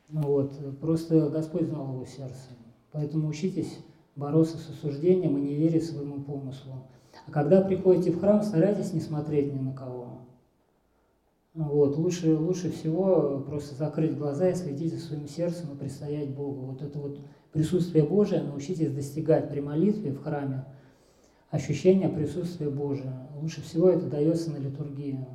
Вот. 0.09 0.59
Просто 0.81 1.29
Господь 1.31 1.69
знал 1.69 1.93
его 1.93 2.05
сердце. 2.05 2.51
Поэтому 2.93 3.29
учитесь 3.29 3.79
бороться 4.17 4.57
с 4.57 4.71
осуждением 4.71 5.37
и 5.39 5.43
не 5.43 5.55
верить 5.55 5.85
своему 5.85 6.23
помыслу. 6.23 6.89
А 7.27 7.31
когда 7.31 7.61
приходите 7.61 8.13
в 8.13 8.21
храм, 8.21 8.43
старайтесь 8.43 8.93
не 8.93 9.01
смотреть 9.01 9.53
ни 9.53 9.59
на 9.59 9.73
кого. 9.73 10.26
Вот, 11.57 11.97
лучше, 11.97 12.37
лучше 12.37 12.71
всего 12.71 13.43
просто 13.47 13.75
закрыть 13.77 14.15
глаза 14.15 14.51
и 14.51 14.55
следить 14.55 14.93
за 14.93 15.01
своим 15.01 15.27
сердцем 15.27 15.73
и 15.73 15.79
предстоять 15.79 16.29
Богу. 16.29 16.67
Вот 16.67 16.83
это 16.83 16.99
вот 16.99 17.19
присутствие 17.51 18.05
Божие 18.05 18.43
научитесь 18.43 18.93
достигать 18.93 19.49
при 19.49 19.61
молитве 19.61 20.13
в 20.13 20.23
храме, 20.23 20.67
ощущение 21.49 22.11
присутствия 22.11 22.69
Божия. 22.69 23.27
Лучше 23.41 23.63
всего 23.63 23.89
это 23.89 24.05
дается 24.05 24.51
на 24.51 24.59
литургии. 24.59 25.27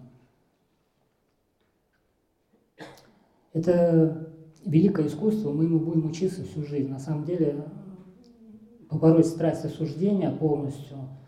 Это 3.54 4.32
великое 4.64 5.08
искусство, 5.08 5.52
мы 5.52 5.64
ему 5.64 5.80
будем 5.80 6.06
учиться 6.06 6.44
всю 6.44 6.64
жизнь. 6.64 6.92
На 6.92 7.00
самом 7.00 7.26
деле, 7.26 7.66
побороть 8.90 9.26
страсть 9.26 9.66
осуждения 9.66 10.30
полностью– 10.30 10.98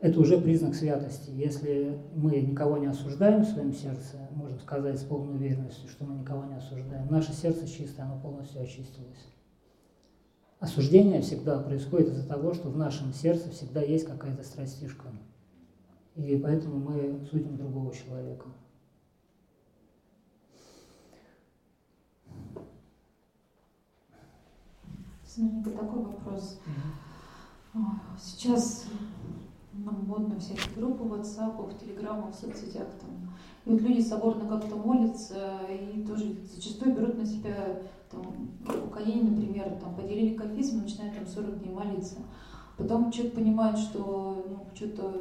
это 0.00 0.18
уже 0.18 0.40
признак 0.40 0.74
святости. 0.74 1.30
Если 1.30 1.98
мы 2.14 2.40
никого 2.40 2.78
не 2.78 2.86
осуждаем 2.86 3.42
в 3.42 3.48
своем 3.48 3.72
сердце, 3.72 4.16
можно 4.34 4.58
сказать 4.58 4.98
с 4.98 5.04
полной 5.04 5.34
уверенностью, 5.34 5.88
что 5.88 6.04
мы 6.04 6.20
никого 6.20 6.44
не 6.44 6.54
осуждаем, 6.54 7.08
наше 7.08 7.32
сердце 7.32 7.68
чистое, 7.68 8.06
оно 8.06 8.20
полностью 8.20 8.62
очистилось. 8.62 9.28
Осуждение 10.58 11.20
всегда 11.22 11.58
происходит 11.58 12.08
из-за 12.08 12.26
того, 12.26 12.54
что 12.54 12.68
в 12.68 12.76
нашем 12.76 13.12
сердце 13.12 13.50
всегда 13.50 13.80
есть 13.80 14.06
какая-то 14.06 14.42
страстишка. 14.42 15.08
И 16.16 16.36
поэтому 16.36 16.76
мы 16.76 17.26
судим 17.30 17.56
другого 17.56 17.94
человека. 17.94 18.46
Смотрите, 25.24 25.70
такой 25.70 26.02
вопрос. 26.02 26.60
Сейчас 28.18 28.86
нам 29.84 30.04
модно 30.06 30.38
всякие 30.38 30.74
группы 30.76 31.04
в 31.04 31.12
WhatsApp, 31.12 31.56
в 31.56 31.82
Telegram, 31.82 32.30
в 32.30 32.34
соцсетях 32.34 32.88
там. 33.00 33.34
И 33.64 33.70
вот 33.70 33.80
люди 33.82 34.00
соборно 34.00 34.48
как-то 34.48 34.76
молятся 34.76 35.60
и 35.68 36.02
тоже 36.02 36.36
зачастую 36.54 36.94
берут 36.94 37.18
на 37.18 37.26
себя, 37.26 37.82
там, 38.10 38.22
у 38.66 38.98
например, 38.98 39.78
там, 39.80 39.94
поделили 39.94 40.34
кафизм, 40.34 40.82
начинают 40.82 41.14
там 41.16 41.26
40 41.26 41.62
дней 41.62 41.72
молиться. 41.72 42.16
Потом 42.76 43.10
человек 43.10 43.34
понимает, 43.34 43.78
что 43.78 44.44
ну, 44.48 44.66
что-то 44.74 45.14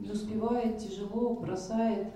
не 0.00 0.10
успевает, 0.10 0.78
тяжело, 0.78 1.34
бросает. 1.34 2.08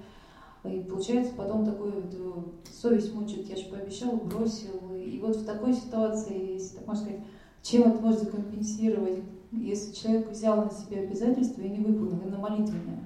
И 0.64 0.80
получается 0.80 1.32
потом 1.36 1.64
такой 1.64 1.92
вот 1.92 2.12
э, 2.12 2.72
совесть 2.72 3.14
мучает, 3.14 3.48
я 3.48 3.56
же 3.56 3.66
пообещал, 3.66 4.16
бросил. 4.16 4.94
И 4.96 5.20
вот 5.20 5.36
в 5.36 5.46
такой 5.46 5.72
ситуации, 5.72 6.54
если 6.54 6.78
так 6.78 6.88
можно 6.88 7.04
сказать, 7.04 7.22
чем 7.62 7.82
это 7.82 8.00
можно 8.00 8.28
компенсировать? 8.28 9.22
Если 9.52 9.94
человек 9.94 10.30
взял 10.30 10.64
на 10.64 10.70
себя 10.70 11.02
обязательства 11.02 11.62
и 11.62 11.68
не 11.68 11.78
выполнил, 11.78 12.20
именно 12.20 12.38
молитвенное? 12.38 13.00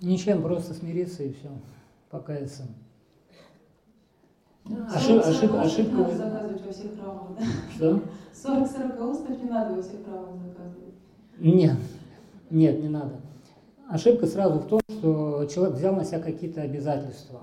Ничем, 0.00 0.42
просто 0.42 0.74
смириться 0.74 1.22
и 1.22 1.32
все, 1.32 1.48
покаяться. 2.10 2.64
Ошиб, 4.64 5.22
ошиб, 5.24 5.52
ошибка. 5.54 5.96
Не 5.96 6.02
надо 6.02 6.16
заказывать 6.16 6.66
во 6.66 6.72
всех 6.72 6.94
храмах, 6.98 7.28
да? 7.38 7.44
Что? 7.74 8.02
40-40 8.32 9.10
устов 9.10 9.42
не 9.42 9.50
надо 9.50 9.74
во 9.74 9.82
всех 9.82 10.04
храмах 10.04 10.36
заказывать. 10.40 10.94
Нет, 11.38 11.76
нет, 12.50 12.80
не 12.80 12.88
надо. 12.88 13.20
Ошибка 13.88 14.26
сразу 14.26 14.60
в 14.60 14.66
том, 14.66 14.80
что 14.88 15.46
человек 15.46 15.76
взял 15.76 15.94
на 15.94 16.04
себя 16.04 16.20
какие-то 16.20 16.62
обязательства. 16.62 17.40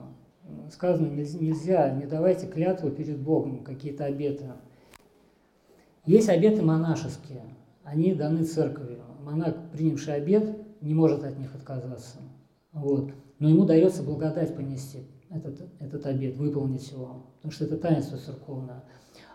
Сказано, 0.71 1.08
нельзя, 1.08 1.93
не 1.93 2.06
давайте 2.06 2.47
клятву 2.47 2.89
перед 2.89 3.19
Богом, 3.19 3.63
какие-то 3.63 4.06
обеты. 4.06 4.45
Есть 6.06 6.30
обеты 6.30 6.62
монашеские, 6.62 7.44
они 7.84 8.14
даны 8.14 8.44
церковью. 8.44 9.00
Монах, 9.24 9.56
принявший 9.72 10.16
обет, 10.16 10.58
не 10.82 10.94
может 10.94 11.24
от 11.24 11.38
них 11.38 11.54
отказаться. 11.54 12.18
Вот. 12.72 13.12
Но 13.40 13.50
ему 13.50 13.66
дается 13.66 14.04
благодать 14.04 14.56
понести 14.56 15.08
этот, 15.30 15.62
этот 15.80 16.06
обет, 16.06 16.38
выполнить 16.38 16.92
его, 16.92 17.26
потому 17.38 17.52
что 17.52 17.66
это 17.66 17.78
таинство 17.78 18.18
церковное. 18.18 18.84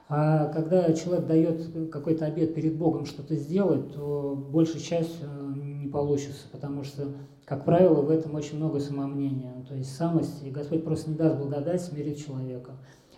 А 0.09 0.49
когда 0.49 0.93
человек 0.93 1.27
дает 1.27 1.91
какой-то 1.91 2.27
обет 2.27 2.55
перед 2.55 2.77
Богом 2.77 3.07
что-то 3.07 3.37
сделать, 3.37 3.93
то 3.95 4.35
большая 4.51 4.81
часть 4.83 5.23
не 5.57 5.89
получится, 5.89 6.47
потому 6.53 6.85
что, 6.85 7.15
как 7.47 7.65
правило, 7.65 8.03
в 8.03 8.11
этом 8.11 8.35
очень 8.35 8.59
много 8.59 8.81
самомнения, 8.81 9.65
то 9.67 9.75
есть 9.75 9.97
самости, 9.97 10.45
и 10.45 10.51
Господь 10.51 10.85
просто 10.85 11.11
не 11.11 11.17
даст 11.17 11.39
благодать 11.39 11.81
смирить 11.81 12.25
человека. 12.25 12.73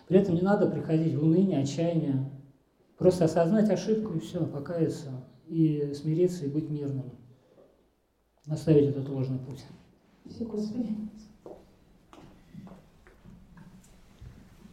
При 0.07 0.19
этом 0.19 0.35
не 0.35 0.41
надо 0.41 0.67
приходить 0.67 1.15
в 1.15 1.23
уныние, 1.23 1.59
отчаяние, 1.59 2.29
Просто 2.97 3.25
осознать 3.25 3.69
ошибку 3.69 4.13
и 4.13 4.19
все, 4.19 4.43
покаяться, 4.45 5.11
и 5.47 5.93
смириться, 5.93 6.45
и 6.45 6.49
быть 6.49 6.69
мирным. 6.69 7.11
Оставить 8.47 8.89
этот 8.89 9.07
ложный 9.09 9.37
путь. 9.39 9.63
Все, 10.25 10.45
Господи. 10.45 10.95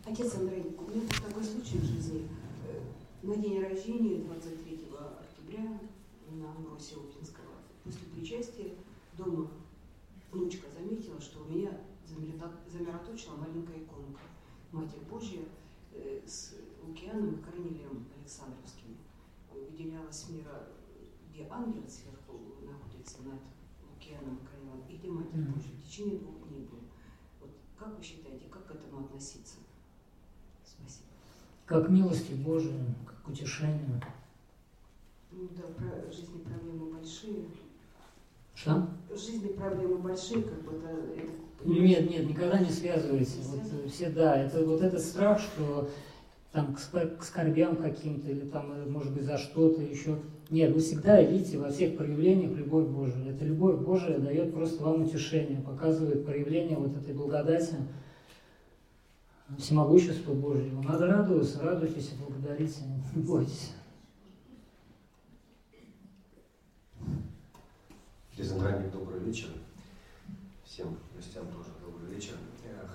Отец 0.07 0.35
Андрей, 0.37 0.75
у 0.79 0.91
меня 0.91 1.03
такой 1.09 1.45
случай 1.45 1.79
в 1.79 1.85
жизни. 1.85 2.29
На 3.23 3.37
день 3.37 3.61
рождения, 3.61 4.23
23 4.23 4.87
октября, 5.21 5.81
на 6.31 6.51
Амбросе 6.53 6.97
Опинского, 6.97 7.53
после 7.85 8.07
причастия 8.15 8.73
дома 9.19 9.51
внучка 10.33 10.67
заметила, 10.79 11.21
что 11.21 11.43
у 11.43 11.53
меня 11.53 11.71
замироточила 12.07 13.37
маленькая 13.37 13.79
иконка. 13.79 14.21
Матерь 14.73 15.01
Божья 15.11 15.41
э, 15.93 16.21
с 16.27 16.55
Лукианом 16.87 17.35
и 17.35 17.43
Корнилием 17.43 18.05
Александровским 18.25 18.97
выделялась 19.53 20.29
мира, 20.31 20.69
где 21.29 21.47
ангел 21.51 21.85
сверху 21.87 22.41
находится 22.65 23.23
над 23.23 23.41
Лукианом 23.91 24.39
Корнилием, 24.39 24.83
и 24.89 24.97
где 24.97 25.11
Матерь 25.11 25.41
mm. 25.41 25.53
Божья 25.53 25.71
в 25.73 25.85
течение 25.85 26.19
двух 26.19 26.49
дней 26.49 26.63
был. 26.63 26.81
Вот 27.41 27.51
как 27.79 27.95
вы 27.99 28.03
считаете, 28.03 28.47
как 28.51 28.67
к 28.67 28.71
этому 28.71 29.05
относиться? 29.05 29.57
Спасибо. 30.65 31.09
Как 31.67 31.91
милости 31.91 32.33
Божии, 32.33 32.95
как 33.07 33.29
утешение. 33.29 34.03
Ну 35.31 35.49
да, 35.55 35.65
про 35.75 36.11
жизни 36.11 36.39
проблемы 36.39 36.95
большие. 36.95 37.45
Что? 38.55 38.89
В 39.11 39.19
жизни 39.19 39.49
проблемы 39.49 39.99
большие, 39.99 40.43
как 40.45 40.63
бы 40.63 40.77
это, 40.79 40.89
это 40.89 41.69
нет, 41.69 42.09
нет, 42.11 42.27
никогда 42.27 42.59
не 42.59 42.71
связывайте. 42.71 43.41
Вот, 43.43 43.91
все, 43.91 44.11
да, 44.11 44.37
это 44.37 44.65
вот 44.65 44.81
этот 44.81 45.03
страх, 45.03 45.41
что 45.41 45.91
там, 46.55 46.73
к, 46.73 47.19
к 47.19 47.25
скорбям 47.25 47.77
каким-то, 47.77 48.31
или 48.31 48.49
там, 48.49 48.71
э, 48.73 48.87
может 48.87 49.13
быть, 49.13 49.25
за 49.25 49.39
что-то 49.39 49.83
еще. 49.83 50.21
Нет, 50.51 50.73
вы 50.73 50.79
всегда 50.79 51.21
видите 51.21 51.59
во 51.59 51.69
всех 51.69 51.97
проявлениях 51.97 52.57
любовь 52.57 52.87
Божию. 52.87 53.35
Эта 53.35 53.45
любовь 53.45 53.81
Божия 53.81 54.21
дает 54.21 54.55
просто 54.55 54.85
вам 54.85 55.03
утешение, 55.03 55.61
показывает 55.61 56.25
проявление 56.25 56.79
вот 56.79 56.97
этой 56.97 57.13
благодати, 57.13 57.75
всемогущества 59.59 60.33
Божьего. 60.33 60.81
Надо 60.83 61.09
радоваться, 61.09 61.61
радуйтесь 61.61 62.13
и 62.13 62.23
благодарите, 62.23 62.83
не 63.17 63.23
бойтесь. 63.23 63.73
Дизайнерник, 68.37 68.93
добрый 68.93 69.19
вечер. 69.19 69.49
Всем 70.63 70.97
гостям 71.17 71.47
тоже 71.49 71.71
добрый 71.85 72.15
вечер. 72.15 72.35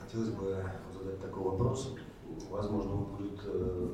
Хотелось 0.02 0.30
бы 0.30 0.63
задать 0.98 1.19
такой 1.19 1.43
вопрос 1.43 1.93
возможно, 2.49 2.93
он 2.93 3.06
будет 3.15 3.39
э, 3.45 3.89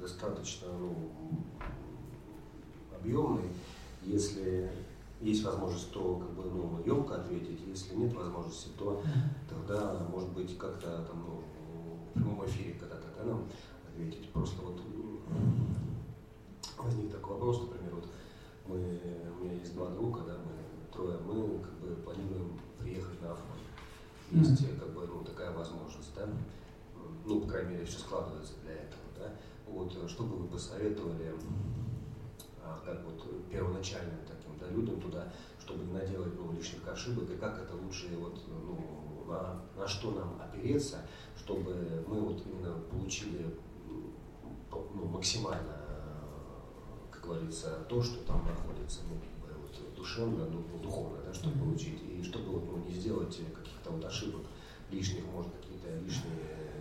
достаточно 0.00 0.68
ну, 0.78 0.94
объемный, 2.94 3.50
если 4.02 4.70
есть 5.20 5.44
возможность, 5.44 5.92
то 5.92 6.16
как 6.16 6.30
бы 6.30 6.44
ну, 6.50 6.82
емко 6.84 7.14
ответить, 7.14 7.60
если 7.66 7.94
нет 7.94 8.12
возможности, 8.12 8.70
то 8.76 9.02
тогда, 9.48 10.06
может 10.10 10.30
быть, 10.30 10.58
как-то 10.58 11.04
там 11.08 11.24
ну, 11.24 11.42
в 12.10 12.12
прямом 12.14 12.44
эфире 12.46 12.74
когда-то 12.74 13.06
да, 13.16 13.24
нам 13.24 13.44
ответить. 13.88 14.30
Просто 14.32 14.60
вот 14.62 14.80
возник 16.78 17.12
такой 17.12 17.34
вопрос, 17.34 17.62
например, 17.62 17.94
вот 17.94 18.08
мы, 18.66 18.98
у 19.38 19.44
меня 19.44 19.54
есть 19.54 19.74
два 19.74 19.90
друга, 19.90 20.22
да, 20.26 20.38
мы 20.38 20.92
трое, 20.92 21.18
мы 21.18 21.58
как 21.60 21.74
бы 21.74 21.94
планируем 22.02 22.58
приехать 22.78 23.20
на 23.22 23.32
Афон. 23.32 23.46
Есть 24.32 24.78
как 24.78 24.92
бы 24.94 25.06
ну, 25.06 25.22
такая 25.24 25.52
возможность, 25.52 26.14
да, 26.14 26.26
ну, 27.24 27.40
по 27.40 27.48
крайней 27.48 27.72
мере, 27.72 27.84
все 27.84 27.98
складывается 27.98 28.54
для 28.64 28.72
этого, 28.72 29.02
да. 29.18 29.32
Вот, 29.66 29.92
что 30.08 30.24
бы 30.24 30.36
вы 30.36 30.48
посоветовали, 30.48 31.34
а, 32.62 32.80
как 32.84 33.04
вот 33.04 33.48
первоначальным 33.50 34.18
таким 34.26 34.58
да, 34.58 34.68
людям 34.68 35.00
туда, 35.00 35.32
чтобы 35.58 35.84
не 35.84 35.92
наделать 35.92 36.34
ну, 36.36 36.52
лишних 36.52 36.86
ошибок, 36.88 37.30
и 37.30 37.36
как 37.36 37.58
это 37.58 37.76
лучше, 37.76 38.08
вот, 38.16 38.40
ну, 38.48 39.24
на, 39.28 39.60
на 39.76 39.86
что 39.86 40.10
нам 40.12 40.40
опереться, 40.40 41.06
чтобы 41.36 42.04
мы 42.06 42.20
вот 42.20 42.42
именно 42.46 42.74
получили 42.90 43.46
ну, 44.70 45.04
максимально, 45.06 45.76
как 47.10 47.22
говорится, 47.24 47.84
то, 47.88 48.02
что 48.02 48.24
там 48.24 48.44
находится, 48.46 49.00
ну, 49.08 49.16
вот, 49.60 49.94
душевно, 49.94 50.46
ну, 50.46 50.78
духовно, 50.82 51.18
да, 51.24 51.32
чтобы 51.32 51.58
получить, 51.58 52.02
и 52.02 52.22
чтобы 52.22 52.52
вот, 52.52 52.64
ну, 52.64 52.84
не 52.84 52.92
сделать 52.92 53.40
каких-то 53.82 53.90
вот 53.90 54.04
ошибок 54.04 54.42
лишних, 54.90 55.24
может, 55.34 55.52
какие-то 55.52 55.88
лишние 56.04 56.36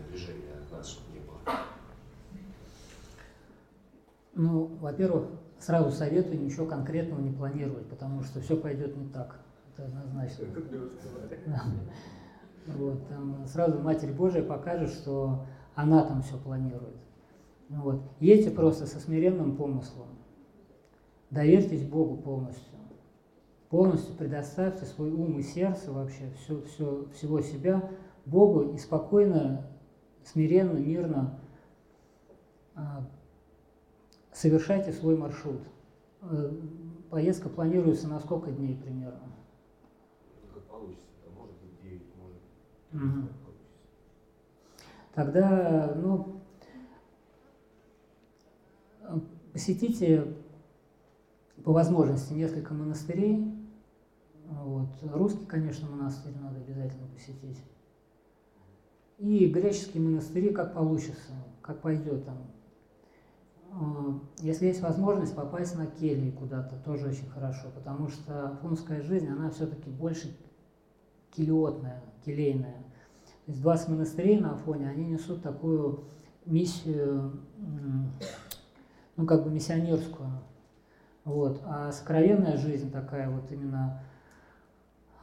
движения 0.10 0.54
от 0.54 0.72
нас, 0.72 0.90
чтобы 0.90 1.14
не 1.14 1.20
было. 1.20 1.40
Ну, 4.34 4.66
во-первых, 4.80 5.28
сразу 5.60 5.92
советую 5.92 6.42
ничего 6.42 6.66
конкретного 6.66 7.20
не 7.20 7.32
планировать, 7.32 7.88
потому 7.88 8.24
что 8.24 8.40
все 8.42 8.56
пойдет 8.56 8.96
не 8.96 9.08
так. 9.10 9.40
Это 9.74 9.86
однозначно. 9.86 10.46
Вот, 12.68 13.08
там 13.08 13.46
сразу 13.48 13.80
Матерь 13.80 14.14
Божия 14.14 14.44
покажет, 14.44 14.92
что 14.92 15.46
она 15.74 16.04
там 16.04 16.22
все 16.22 16.38
планирует. 16.38 16.96
Вот. 17.70 18.02
Едьте 18.20 18.52
просто 18.52 18.86
со 18.86 19.00
смиренным 19.00 19.56
помыслом. 19.56 20.08
Доверьтесь 21.32 21.84
Богу 21.84 22.18
полностью. 22.18 22.71
Полностью 23.72 24.14
предоставьте 24.16 24.86
свой 24.86 25.12
ум 25.12 25.40
и 25.40 25.42
сердце 25.42 25.94
вообще, 25.94 26.30
все, 26.38 26.62
все, 26.64 27.08
всего 27.14 27.40
себя 27.40 27.90
Богу 28.26 28.74
и 28.74 28.78
спокойно, 28.78 29.66
смиренно, 30.26 30.78
мирно 30.78 31.40
а, 32.76 33.08
совершайте 34.34 34.92
свой 34.92 35.16
маршрут. 35.16 35.62
Э, 36.22 36.52
поездка 37.10 37.48
планируется 37.48 38.10
на 38.10 38.20
сколько 38.20 38.52
дней 38.52 38.76
примерно? 38.76 39.32
Как 40.54 40.64
получится, 40.64 41.30
может 41.34 41.56
быть 41.62 41.82
9, 41.82 42.02
может 42.18 43.24
угу. 43.24 43.30
Тогда, 45.14 45.94
ну, 45.96 46.42
посетите 49.54 50.36
по 51.64 51.72
возможности 51.72 52.34
несколько 52.34 52.74
монастырей. 52.74 53.61
Вот. 54.60 54.90
Русский, 55.02 55.46
конечно, 55.46 55.90
монастырь 55.90 56.34
надо 56.42 56.58
обязательно 56.58 57.08
посетить. 57.08 57.62
И 59.18 59.48
греческие 59.48 60.04
монастыри, 60.04 60.50
как 60.50 60.74
получится, 60.74 61.34
как 61.62 61.82
пойдет 61.82 62.26
там. 62.26 62.38
А, 63.72 64.20
если 64.40 64.66
есть 64.66 64.82
возможность 64.82 65.36
попасть 65.36 65.76
на 65.78 65.86
кельи 65.86 66.32
куда-то, 66.32 66.76
тоже 66.84 67.10
очень 67.10 67.30
хорошо, 67.30 67.68
потому 67.74 68.10
что 68.10 68.50
афонская 68.50 69.02
жизнь, 69.02 69.28
она 69.28 69.50
все-таки 69.52 69.90
больше 69.90 70.36
келиотная, 71.32 72.02
келейная. 72.26 72.84
То 73.46 73.52
есть 73.52 73.62
20 73.62 73.90
монастырей 73.90 74.40
на 74.40 74.54
Афоне, 74.54 74.90
они 74.90 75.06
несут 75.06 75.42
такую 75.42 76.06
миссию, 76.46 77.40
ну 79.16 79.26
как 79.26 79.44
бы 79.44 79.52
миссионерскую. 79.52 80.30
Вот. 81.24 81.62
А 81.66 81.92
сокровенная 81.92 82.58
жизнь 82.58 82.92
такая 82.92 83.30
вот 83.30 83.52
именно 83.52 84.04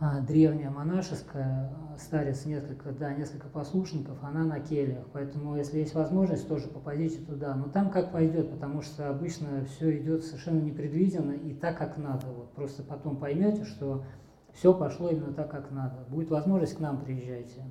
древняя 0.01 0.71
монашеская, 0.71 1.73
старец 1.99 2.45
несколько, 2.47 2.93
да, 2.93 3.13
несколько 3.13 3.49
послушников, 3.49 4.23
она 4.23 4.45
на 4.45 4.61
кельях. 4.61 5.05
Поэтому, 5.13 5.57
если 5.57 5.79
есть 5.79 5.95
возможность, 5.95 6.47
тоже 6.47 6.69
попадите 6.69 7.19
туда. 7.19 7.55
Но 7.57 7.65
там 7.65 7.91
как 7.91 8.13
пойдет, 8.13 8.51
потому 8.51 8.83
что 8.83 9.09
обычно 9.09 9.65
все 9.65 9.99
идет 9.99 10.25
совершенно 10.25 10.61
непредвиденно 10.61 11.33
и 11.33 11.53
так, 11.53 11.79
как 11.79 11.97
надо. 11.99 12.27
Вот 12.29 12.53
просто 12.55 12.85
потом 12.85 13.17
поймете, 13.17 13.65
что 13.65 14.05
все 14.53 14.73
пошло 14.73 15.09
именно 15.09 15.33
так, 15.33 15.51
как 15.51 15.73
надо. 15.73 16.05
Будет 16.09 16.31
возможность, 16.31 16.77
к 16.77 16.81
нам 16.81 17.01
приезжайте. 17.01 17.65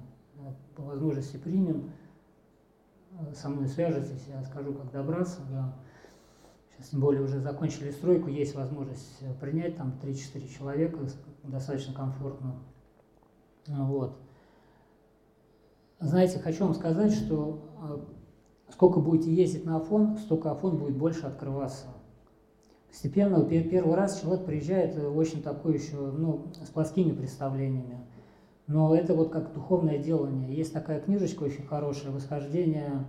По 0.76 0.84
возможности 0.84 1.38
примем, 1.38 1.92
со 3.34 3.50
мной 3.50 3.68
свяжетесь, 3.68 4.26
я 4.28 4.44
скажу, 4.44 4.74
как 4.74 4.92
добраться. 4.92 5.40
Да. 5.50 5.74
Тем 6.92 7.00
более, 7.00 7.24
уже 7.24 7.40
закончили 7.40 7.92
стройку, 7.92 8.30
есть 8.30 8.56
возможность 8.56 9.20
принять 9.42 9.78
там 9.78 10.00
3-4 10.02 10.48
человека 10.48 11.00
достаточно 11.44 11.94
комфортно. 11.94 12.56
Вот. 13.68 14.18
Знаете, 16.00 16.40
хочу 16.40 16.66
вам 16.66 16.76
сказать, 16.76 17.12
что 17.14 17.60
а, 17.82 18.06
сколько 18.72 19.00
будете 19.00 19.34
ездить 19.34 19.66
на 19.66 19.78
Афон, 19.78 20.18
столько 20.18 20.52
Афон 20.52 20.78
будет 20.78 20.96
больше 20.96 21.26
открываться. 21.26 21.88
Постепенно, 22.88 23.44
первый 23.44 23.96
раз 23.96 24.22
человек 24.22 24.46
приезжает 24.46 24.96
э, 24.98 25.08
очень 25.08 25.42
такой 25.42 25.74
еще, 25.74 25.96
ну, 25.96 26.52
с 26.64 26.70
плоскими 26.70 27.12
представлениями. 27.12 28.00
Но 28.68 28.96
это 28.96 29.14
вот 29.14 29.32
как 29.32 29.54
духовное 29.54 29.98
делание. 29.98 30.56
Есть 30.56 30.74
такая 30.74 31.00
книжечка 31.02 31.44
очень 31.44 31.66
хорошая, 31.66 32.12
«Восхождение 32.12 33.06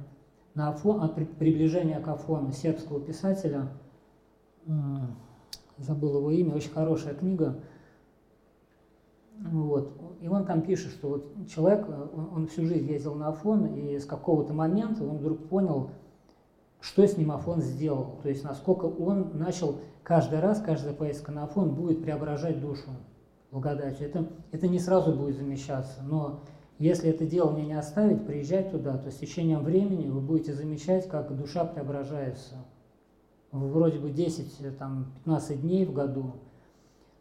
на 0.58 0.70
Афон», 0.70 1.02
а, 1.02 1.08
«Приближение 1.08 2.00
к 2.00 2.08
Афону» 2.08 2.50
сербского 2.50 3.00
писателя. 3.00 3.68
Забыл 5.78 6.18
его 6.18 6.30
имя, 6.32 6.56
очень 6.56 6.72
хорошая 6.72 7.14
книга. 7.14 7.60
Вот. 9.38 9.92
И 10.20 10.26
он 10.26 10.44
там 10.44 10.62
пишет, 10.62 10.90
что 10.90 11.08
вот 11.10 11.48
человек, 11.48 11.86
он, 11.88 12.48
всю 12.48 12.66
жизнь 12.66 12.90
ездил 12.90 13.14
на 13.14 13.28
Афон, 13.28 13.66
и 13.66 13.98
с 14.00 14.04
какого-то 14.04 14.52
момента 14.52 15.04
он 15.04 15.18
вдруг 15.18 15.48
понял, 15.48 15.90
что 16.80 17.06
с 17.06 17.16
ним 17.16 17.30
Афон 17.30 17.62
сделал. 17.62 18.18
То 18.22 18.28
есть 18.28 18.42
насколько 18.42 18.86
он 18.86 19.38
начал 19.38 19.76
каждый 20.02 20.40
раз, 20.40 20.60
каждая 20.60 20.92
поездка 20.92 21.30
на 21.30 21.44
Афон 21.44 21.70
будет 21.70 22.02
преображать 22.02 22.60
душу 22.60 22.90
благодатью. 23.52 24.08
Это, 24.08 24.28
это 24.50 24.66
не 24.66 24.80
сразу 24.80 25.14
будет 25.14 25.36
замещаться, 25.36 26.02
но 26.02 26.40
если 26.78 27.10
это 27.10 27.26
дело 27.26 27.50
мне 27.50 27.66
не 27.66 27.78
оставить, 27.78 28.26
приезжать 28.26 28.70
туда, 28.70 28.96
то 28.98 29.10
с 29.10 29.16
течением 29.16 29.62
времени 29.62 30.08
вы 30.08 30.20
будете 30.20 30.54
замечать, 30.54 31.08
как 31.08 31.36
душа 31.36 31.64
преображается. 31.64 32.56
Вроде 33.50 33.98
бы 33.98 34.10
10-15 34.10 35.56
дней 35.56 35.84
в 35.84 35.92
году– 35.92 36.36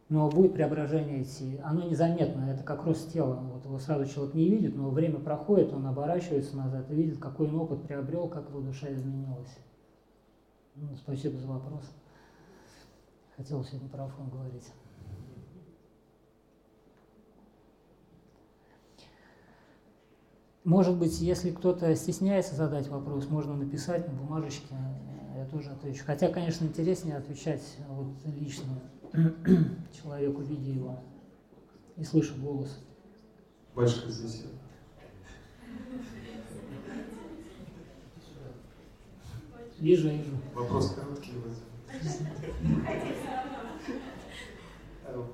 но 0.08 0.30
будет 0.30 0.54
преображение 0.54 1.22
идти. 1.22 1.60
Оно 1.62 1.82
незаметно, 1.82 2.50
это 2.50 2.62
как 2.62 2.84
рост 2.84 3.12
тела. 3.12 3.34
Вот 3.34 3.64
его 3.64 3.78
сразу 3.78 4.06
человек 4.06 4.34
не 4.34 4.48
видит, 4.48 4.74
но 4.74 4.90
время 4.90 5.18
проходит, 5.18 5.72
он 5.72 5.86
оборачивается 5.86 6.56
назад 6.56 6.90
и 6.90 6.94
видит, 6.94 7.18
какой 7.18 7.48
он 7.48 7.56
опыт 7.56 7.82
приобрел, 7.82 8.28
как 8.28 8.48
его 8.48 8.60
душа 8.60 8.92
изменилась. 8.92 9.58
Ну, 10.76 10.96
спасибо 10.96 11.38
за 11.38 11.46
вопрос. 11.46 11.84
Хотел 13.36 13.62
сегодня 13.64 13.88
про 13.88 14.04
Афон 14.04 14.30
говорить. 14.30 14.72
Может 20.68 20.98
быть, 20.98 21.18
если 21.22 21.50
кто-то 21.50 21.96
стесняется 21.96 22.54
задать 22.54 22.88
вопрос, 22.88 23.26
можно 23.30 23.54
написать 23.54 24.06
на 24.06 24.12
бумажечке, 24.12 24.74
я 25.34 25.46
тоже 25.46 25.70
отвечу. 25.70 26.04
Хотя, 26.04 26.28
конечно, 26.28 26.66
интереснее 26.66 27.16
отвечать 27.16 27.62
вот 27.88 28.08
лично. 28.26 28.78
человеку, 30.02 30.42
видя 30.42 30.70
его 30.70 31.02
и 31.96 32.04
слыша 32.04 32.34
голос. 32.34 32.84
Большое 33.74 34.12
здесь. 34.12 34.44
Вижу, 39.78 40.10
вижу. 40.10 40.36
Вопрос 40.54 40.90
короткий. 40.90 41.32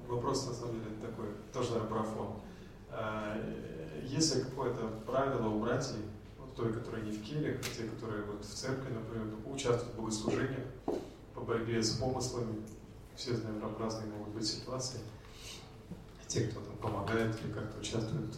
Вопрос, 0.09 0.47
на 0.47 0.55
самом 0.55 0.75
деле, 0.75 0.95
такой, 1.03 1.27
тоже, 1.53 1.71
наверное, 1.73 2.05
про 3.95 4.01
фон. 4.01 4.03
Э, 4.03 4.07
есть 4.07 4.37
ли 4.37 4.43
какое-то 4.43 4.89
правило 5.07 5.49
у 5.49 5.61
братьев, 5.61 5.97
вот, 6.39 6.55
той, 6.55 6.73
которые 6.73 7.05
не 7.05 7.13
в 7.13 7.23
келе, 7.23 7.61
а 7.61 7.77
те, 7.77 7.85
которые 7.85 8.25
вот 8.25 8.45
в 8.45 8.55
церкви, 8.55 8.93
например, 8.93 9.27
участвуют 9.47 9.95
в 9.95 9.97
богослужениях 9.97 10.67
по 11.35 11.41
борьбе 11.41 11.83
с 11.83 11.97
помыслами, 11.97 12.63
все 13.17 13.37
там 13.37 13.77
разные 13.79 14.07
могут 14.07 14.35
быть 14.35 14.47
ситуации. 14.47 15.01
Те, 16.27 16.49
кто 16.49 16.61
там 16.61 16.77
помогает 16.77 17.37
или 17.45 17.53
как-то 17.53 17.79
участвует 17.79 18.35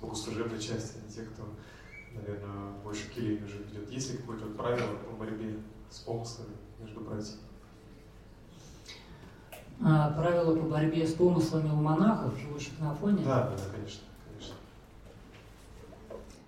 богослужебной 0.00 0.60
части, 0.60 0.98
а 0.98 1.10
те, 1.10 1.22
кто, 1.22 1.42
наверное, 2.14 2.72
больше 2.84 3.08
келейную 3.10 3.48
жизнь 3.48 3.64
ведет. 3.70 3.90
Есть 3.90 4.12
ли 4.12 4.18
какое-то 4.18 4.46
правило 4.46 4.96
по 5.08 5.16
борьбе 5.16 5.58
с 5.90 6.00
помыслами 6.00 6.54
между 6.80 7.00
братьями? 7.00 7.40
А, 9.84 10.10
правила 10.12 10.54
по 10.56 10.66
борьбе 10.66 11.06
с 11.06 11.14
помыслами 11.14 11.70
у 11.70 11.76
монахов, 11.76 12.38
живущих 12.38 12.78
на 12.78 12.92
Афоне? 12.92 13.24
Да, 13.24 13.50
да, 13.50 13.56
конечно. 13.74 14.02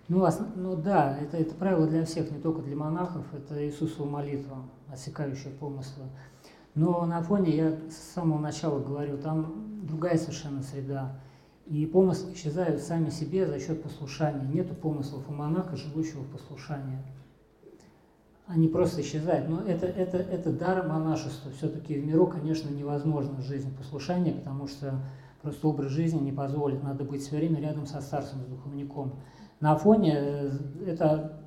Ну, 0.08 0.26
ну 0.56 0.76
да, 0.76 1.16
это, 1.18 1.36
это 1.36 1.54
правило 1.54 1.86
для 1.86 2.04
всех, 2.04 2.30
не 2.30 2.38
только 2.38 2.62
для 2.62 2.76
монахов, 2.76 3.24
это 3.32 3.64
Иисусова 3.66 4.06
молитва, 4.06 4.58
отсекающая 4.92 5.52
помыслы. 5.52 6.04
Но 6.74 7.06
на 7.06 7.18
Афоне, 7.18 7.56
я 7.56 7.78
с 7.88 8.12
самого 8.14 8.38
начала 8.38 8.80
говорю, 8.80 9.16
там 9.16 9.86
другая 9.86 10.18
совершенно 10.18 10.62
среда. 10.62 11.16
И 11.66 11.86
помыслы 11.86 12.34
исчезают 12.34 12.82
сами 12.82 13.08
себе 13.08 13.46
за 13.46 13.58
счет 13.58 13.82
послушания. 13.82 14.46
Нету 14.46 14.74
помыслов 14.74 15.28
у 15.28 15.32
монаха, 15.32 15.76
живущего 15.76 16.20
в 16.20 16.30
послушании 16.30 16.98
они 18.46 18.68
просто 18.68 19.00
исчезают. 19.00 19.48
Но 19.48 19.62
это, 19.62 19.86
это, 19.86 20.18
это 20.18 20.52
дар 20.52 20.86
монашества. 20.86 21.50
Все-таки 21.52 21.98
в 21.98 22.06
миру, 22.06 22.26
конечно, 22.26 22.68
невозможно 22.68 23.40
жизнь 23.40 23.74
послушания, 23.76 24.32
потому 24.32 24.68
что 24.68 25.00
просто 25.42 25.66
образ 25.68 25.92
жизни 25.92 26.20
не 26.20 26.32
позволит. 26.32 26.82
Надо 26.82 27.04
быть 27.04 27.22
все 27.22 27.36
время 27.36 27.60
рядом 27.60 27.86
со 27.86 28.00
старцем, 28.00 28.42
с 28.42 28.46
духовником. 28.46 29.14
На 29.60 29.72
Афоне 29.72 30.14
э, 30.16 30.50
это 30.86 31.40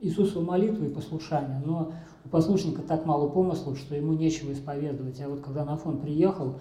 Иисусова 0.00 0.42
молитва 0.42 0.84
и 0.84 0.94
послушание, 0.94 1.60
но 1.64 1.92
у 2.24 2.28
послушника 2.28 2.82
так 2.82 3.04
мало 3.06 3.28
помыслов, 3.28 3.78
что 3.78 3.94
ему 3.94 4.12
нечего 4.12 4.52
исповедовать. 4.52 5.20
А 5.20 5.28
вот 5.28 5.40
когда 5.40 5.64
на 5.64 5.74
Афон 5.74 6.00
приехал, 6.00 6.56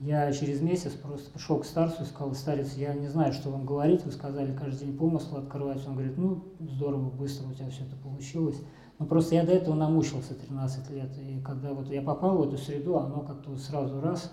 я 0.00 0.32
через 0.32 0.62
месяц 0.62 0.92
просто 0.92 1.30
пришел 1.30 1.58
к 1.58 1.64
старцу 1.64 2.02
и 2.02 2.06
сказал, 2.06 2.34
старец, 2.34 2.74
я 2.74 2.94
не 2.94 3.08
знаю, 3.08 3.32
что 3.32 3.50
вам 3.50 3.66
говорить, 3.66 4.04
вы 4.04 4.12
сказали 4.12 4.56
каждый 4.56 4.86
день 4.86 4.96
помыслы 4.96 5.40
открывать. 5.40 5.86
Он 5.86 5.92
говорит, 5.92 6.16
ну, 6.16 6.44
здорово, 6.58 7.10
быстро 7.10 7.48
у 7.48 7.52
тебя 7.52 7.68
все 7.68 7.84
это 7.84 7.96
получилось. 7.96 8.56
Но 8.98 9.06
просто 9.06 9.34
я 9.34 9.44
до 9.44 9.52
этого 9.52 9.74
намучился 9.74 10.34
13 10.34 10.90
лет, 10.90 11.10
и 11.18 11.40
когда 11.40 11.72
вот 11.72 11.88
я 11.88 12.02
попал 12.02 12.38
в 12.38 12.48
эту 12.48 12.58
среду, 12.58 12.98
оно 12.98 13.20
как-то 13.20 13.56
сразу 13.56 14.00
раз 14.00 14.32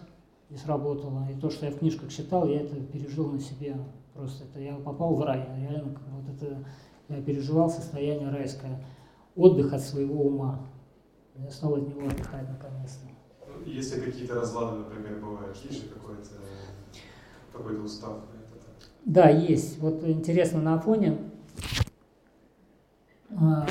и 0.50 0.56
сработало. 0.56 1.28
И 1.30 1.40
то, 1.40 1.50
что 1.50 1.66
я 1.66 1.72
в 1.72 1.80
книжках 1.80 2.10
читал, 2.12 2.48
я 2.48 2.62
это 2.62 2.76
пережил 2.76 3.32
на 3.32 3.40
себе. 3.40 3.76
Просто 4.18 4.46
это 4.46 4.60
я 4.60 4.76
попал 4.78 5.14
в 5.14 5.24
рай, 5.24 5.48
реально 5.60 5.96
вот 6.10 6.36
это 6.36 6.66
я 7.08 7.22
переживал 7.22 7.70
состояние 7.70 8.32
райское, 8.32 8.84
отдых 9.36 9.72
от 9.74 9.82
своего 9.82 10.24
ума. 10.24 10.72
Я 11.36 11.52
стал 11.52 11.76
от 11.76 11.88
него 11.88 12.08
отдыхать 12.08 12.50
наконец-то. 12.50 13.08
Если 13.64 14.02
какие-то 14.02 14.34
разлады, 14.34 14.80
например, 14.80 15.20
бывают, 15.20 15.56
есть 15.58 15.84
же 15.84 15.90
какой-то 15.90 16.32
какой 17.54 17.86
устав? 17.86 18.18
Да, 19.06 19.30
есть. 19.30 19.78
Вот 19.80 20.04
интересно, 20.04 20.62
на 20.62 20.76
Афоне 20.76 21.20
а, 23.30 23.68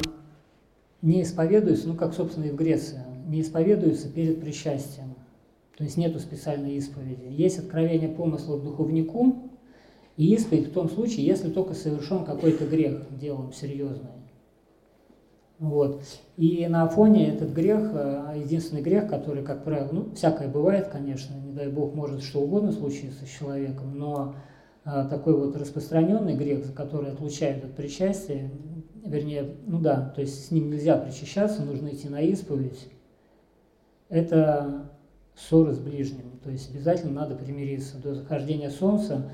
не 1.03 1.23
исповедуются, 1.23 1.89
ну 1.89 1.95
как, 1.97 2.15
собственно, 2.15 2.45
и 2.45 2.51
в 2.51 2.57
Греции, 2.57 3.01
не 3.27 3.41
исповедуются 3.41 4.09
перед 4.09 4.41
причастием. 4.41 5.17
То 5.77 5.83
есть 5.83 5.97
нету 5.97 6.21
специальной 6.21 6.77
исповеди. 6.77 7.27
Есть 7.29 7.59
откровение 7.59 8.09
помысла 8.09 8.59
духовнику, 8.59 9.51
и 10.17 10.35
исповедь 10.35 10.69
в 10.69 10.73
том 10.73 10.89
случае, 10.89 11.27
если 11.27 11.51
только 11.51 11.75
совершен 11.75 12.25
какой-то 12.25 12.67
грех 12.67 13.03
делом 13.19 13.53
серьезный. 13.53 14.11
Вот. 15.59 16.03
И 16.37 16.67
на 16.69 16.87
фоне 16.89 17.29
этот 17.29 17.51
грех, 17.53 17.91
э, 17.93 18.35
единственный 18.45 18.83
грех, 18.83 19.09
который, 19.09 19.43
как 19.43 19.65
правило, 19.65 19.89
ну, 19.91 20.15
всякое 20.15 20.49
бывает, 20.49 20.89
конечно, 20.89 21.35
не 21.35 21.53
дай 21.53 21.69
бог, 21.69 21.95
может 21.95 22.23
что 22.23 22.41
угодно 22.41 22.73
случиться 22.73 23.25
с 23.25 23.29
человеком, 23.29 23.99
но 23.99 24.35
а, 24.89 25.05
такой 25.05 25.35
вот 25.35 25.57
распространенный 25.57 26.37
грех, 26.37 26.65
за 26.65 26.73
который 26.73 27.11
отлучают 27.11 27.65
от 27.65 27.75
причастия, 27.75 28.53
вернее, 29.05 29.57
ну 29.67 29.81
да, 29.81 30.13
то 30.15 30.21
есть 30.21 30.47
с 30.47 30.51
ним 30.53 30.71
нельзя 30.71 30.97
причащаться, 30.97 31.65
нужно 31.65 31.89
идти 31.89 32.09
на 32.09 32.21
исповедь, 32.21 32.89
это 34.09 34.93
ссоры 35.35 35.73
с 35.73 35.81
ближним, 35.81 36.39
то 36.45 36.51
есть 36.51 36.71
обязательно 36.71 37.13
надо 37.15 37.35
примириться 37.35 37.99
до 37.99 38.15
захождения 38.15 38.71
солнца, 38.71 39.33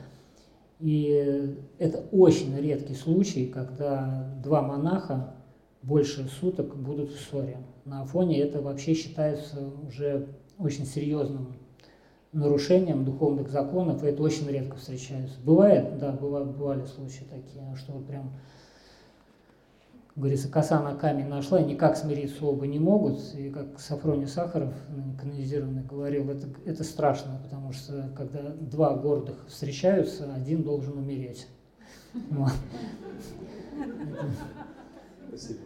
и 0.82 1.56
это 1.78 1.98
очень 2.10 2.58
редкий 2.58 2.94
случай, 2.94 3.46
когда 3.46 4.36
два 4.42 4.62
монаха 4.62 5.36
больше 5.80 6.26
суток 6.28 6.76
будут 6.76 7.12
в 7.12 7.20
ссоре. 7.20 7.58
На 7.84 8.02
Афоне 8.02 8.40
это 8.40 8.60
вообще 8.60 8.94
считается 8.94 9.70
уже 9.86 10.26
очень 10.58 10.84
серьезным 10.84 11.54
нарушением 12.32 13.04
духовных 13.04 13.48
законов, 13.48 14.02
и 14.02 14.08
это 14.08 14.24
очень 14.24 14.48
редко 14.48 14.76
встречается. 14.76 15.36
Бывает, 15.44 15.98
да, 16.00 16.10
бывали, 16.10 16.50
бывали 16.50 16.84
случаи 16.86 17.26
такие, 17.30 17.62
что 17.76 17.92
прям, 18.00 18.32
говорится, 20.14 20.48
коса 20.48 20.80
на 20.82 20.94
камень 20.94 21.26
нашла, 21.26 21.60
и 21.60 21.64
никак 21.64 21.96
смириться 21.96 22.44
оба 22.44 22.66
не 22.66 22.78
могут. 22.78 23.20
И 23.34 23.50
как 23.50 23.80
Сафроний 23.80 24.26
Сахаров, 24.26 24.74
канонизированный, 25.18 25.82
говорил, 25.82 26.28
это, 26.30 26.48
это 26.66 26.84
страшно, 26.84 27.40
потому 27.42 27.72
что 27.72 28.12
когда 28.16 28.50
два 28.50 28.94
гордых 28.94 29.46
встречаются, 29.48 30.32
один 30.34 30.62
должен 30.62 30.98
умереть. 30.98 31.48
Спасибо. 35.28 35.60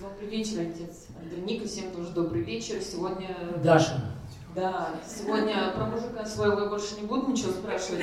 Добрый 0.00 0.28
вечер, 0.28 0.60
отец 0.60 1.06
Андреник, 1.22 1.64
всем 1.66 1.90
тоже 1.92 2.12
добрый 2.12 2.42
вечер. 2.42 2.80
Сегодня... 2.80 3.28
Даша. 3.62 4.13
Да, 4.54 4.94
сегодня 5.04 5.72
про 5.72 5.86
мужика 5.86 6.24
своего 6.24 6.60
я 6.60 6.66
больше 6.68 6.94
не 6.94 7.06
буду 7.06 7.32
ничего 7.32 7.50
спрашивать. 7.50 8.02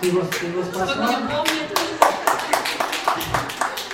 Ты 0.00 0.06
его, 0.08 0.20
ты 0.26 0.46
его 0.46 0.62
Кто 0.62 0.94
меня 0.94 1.20
помнит? 1.20 1.78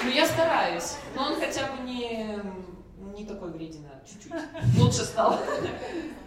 Ну, 0.03 0.11
я 0.11 0.27
стараюсь. 0.27 0.97
Но 1.15 1.27
он 1.27 1.41
хотя 1.41 1.71
бы 1.71 1.85
не, 1.85 2.41
не 3.15 3.25
такой 3.25 3.53
вредина, 3.53 3.89
чуть-чуть. 4.05 4.33
Лучше 4.79 5.05
стал. 5.05 5.39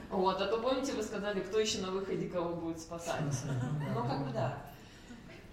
Вот, 0.09 0.41
а 0.41 0.45
то 0.45 0.57
помните, 0.59 0.93
вы 0.93 1.03
сказали, 1.03 1.41
кто 1.41 1.59
еще 1.59 1.79
на 1.79 1.91
выходе 1.91 2.29
кого 2.29 2.53
будет 2.55 2.79
спасать. 2.79 3.21
Ну, 3.93 4.07
как 4.07 4.25
бы 4.25 4.31
да. 4.31 4.59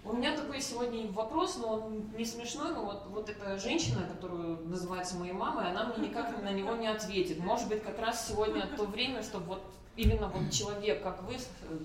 У 0.09 0.13
меня 0.13 0.35
такой 0.35 0.59
сегодня 0.59 1.07
вопрос, 1.11 1.57
но 1.57 1.73
он 1.73 2.09
не 2.17 2.25
смешной, 2.25 2.71
но 2.73 2.83
вот, 2.83 3.05
вот 3.09 3.29
эта 3.29 3.59
женщина, 3.59 4.07
которую 4.07 4.67
называется 4.67 5.15
моей 5.17 5.33
мамой, 5.33 5.69
она 5.69 5.85
мне 5.85 6.07
никак 6.07 6.41
на 6.41 6.51
него 6.51 6.75
не 6.75 6.87
ответит. 6.87 7.37
Может 7.37 7.67
быть, 7.67 7.83
как 7.83 7.99
раз 7.99 8.27
сегодня 8.27 8.65
то 8.75 8.85
время, 8.85 9.21
чтобы 9.21 9.45
вот 9.45 9.61
именно 9.95 10.27
вот 10.29 10.51
человек, 10.51 11.03
как 11.03 11.21
вы, 11.21 11.35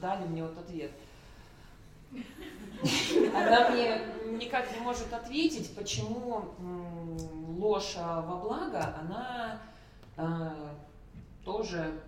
дали 0.01 0.27
мне 0.27 0.43
вот 0.43 0.57
ответ. 0.57 0.91
Она 3.35 3.69
мне 3.69 4.01
никак 4.39 4.73
не 4.73 4.81
может 4.81 5.13
ответить, 5.13 5.75
почему 5.77 6.55
ложь 7.59 7.95
во 7.97 8.37
благо, 8.37 8.97
она 9.01 9.61
а, 10.17 10.75
тоже 11.45 12.01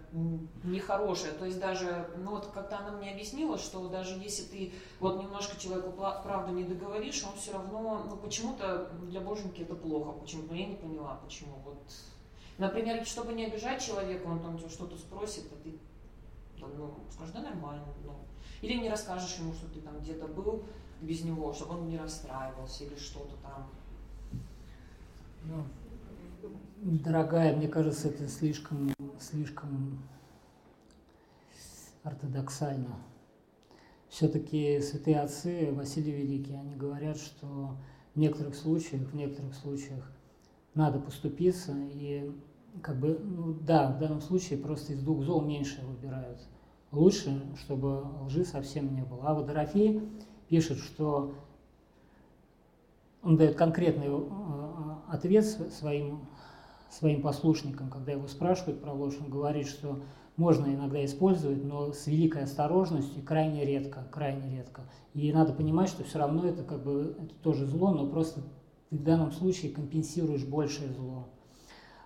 нехорошее. 0.65 1.33
То 1.33 1.45
есть 1.45 1.61
даже, 1.61 2.09
ну 2.17 2.33
вот 2.33 2.47
как-то 2.47 2.79
она 2.79 2.93
мне 2.93 3.13
объяснила, 3.13 3.59
что 3.59 3.89
даже 3.89 4.19
если 4.19 4.45
ты 4.45 4.73
вот 4.99 5.21
немножко 5.23 5.61
человеку 5.61 5.91
правду 5.91 6.53
не 6.53 6.65
договоришь, 6.65 7.23
он 7.25 7.39
все 7.39 7.53
равно, 7.53 8.05
ну 8.09 8.17
почему-то 8.17 8.91
для 9.03 9.21
боженьки 9.21 9.63
это 9.63 9.75
плохо, 9.75 10.13
почему-то, 10.13 10.55
я 10.55 10.67
не 10.67 10.77
поняла, 10.77 11.21
почему. 11.23 11.57
Вот, 11.65 11.79
например, 12.59 13.05
чтобы 13.05 13.35
не 13.35 13.47
обижать 13.47 13.85
человека, 13.85 14.27
он 14.27 14.41
там 14.41 14.59
что-то 14.59 14.97
спросит, 14.97 15.45
а 15.53 15.63
ты 15.63 15.79
там, 16.59 16.71
ну, 16.77 16.95
скажешь, 17.11 17.35
да 17.35 17.43
нормально, 17.43 17.85
ну. 18.05 18.15
Или 18.63 18.81
не 18.81 18.89
расскажешь 18.89 19.37
ему, 19.39 19.53
что 19.53 19.67
ты 19.69 19.81
там 19.81 19.99
где-то 20.01 20.27
был 20.29 20.63
без 21.03 21.23
него, 21.23 21.53
чтобы 21.53 21.75
он 21.75 21.89
не 21.89 21.99
расстраивался 21.99 22.85
или 22.85 22.97
что-то 22.97 23.37
там. 23.43 23.69
Ну, 25.45 25.63
дорогая, 26.83 27.57
мне 27.57 27.69
кажется, 27.69 28.09
это 28.09 28.29
слишком, 28.29 28.93
слишком 29.19 30.03
ортодоксально. 32.03 32.97
Все-таки 34.09 34.81
святые 34.81 35.21
отцы, 35.21 35.73
Василий 35.73 36.13
Великий, 36.13 36.55
они 36.55 36.77
говорят, 36.77 37.19
что 37.19 37.77
в 38.15 38.19
некоторых 38.19 38.55
случаях, 38.55 39.03
в 39.11 39.15
некоторых 39.15 39.55
случаях 39.55 40.11
надо 40.75 41.01
поступиться, 41.01 41.75
и 41.93 42.33
как 42.83 42.99
бы, 42.99 43.19
ну, 43.19 43.55
да, 43.55 43.91
в 43.91 43.99
данном 43.99 44.21
случае 44.21 44.59
просто 44.59 44.93
из 44.93 45.03
двух 45.03 45.23
зол 45.23 45.43
меньше 45.43 45.85
выбирают. 45.85 46.39
Лучше, 46.93 47.43
чтобы 47.59 48.05
лжи 48.23 48.45
совсем 48.45 48.95
не 48.95 49.03
было. 49.03 49.25
А 49.27 49.35
вот 49.35 49.47
Дорофей 49.47 50.03
пишет, 50.49 50.79
что 50.79 51.35
он 53.23 53.37
дает 53.37 53.57
конкретный 53.57 54.07
э, 54.07 54.95
ответ 55.09 55.45
своим 55.45 56.21
своим 56.91 57.23
послушникам, 57.23 57.91
когда 57.91 58.13
его 58.13 58.29
спрашивают 58.29 58.81
про 58.81 58.93
ложь, 58.93 59.17
он 59.21 59.31
говорит, 59.31 59.67
что 59.67 60.01
можно 60.37 60.67
иногда 60.67 61.05
использовать, 61.05 61.65
но 61.65 61.93
с 61.93 62.07
великой 62.07 62.45
осторожностью 62.45 63.23
крайне 63.23 63.65
редко, 63.65 64.07
крайне 64.11 64.57
редко. 64.57 64.83
И 65.15 65.33
надо 65.33 65.53
понимать, 65.53 65.89
что 65.89 66.05
все 66.05 66.19
равно 66.19 66.47
это 66.47 66.63
как 66.63 66.83
бы 66.83 67.17
это 67.19 67.35
тоже 67.37 67.67
зло, 67.67 67.93
но 67.93 68.07
просто 68.07 68.43
ты 68.91 68.97
в 68.97 69.03
данном 69.03 69.33
случае 69.33 69.73
компенсируешь 69.73 70.45
большее 70.45 70.93
зло. 70.93 71.29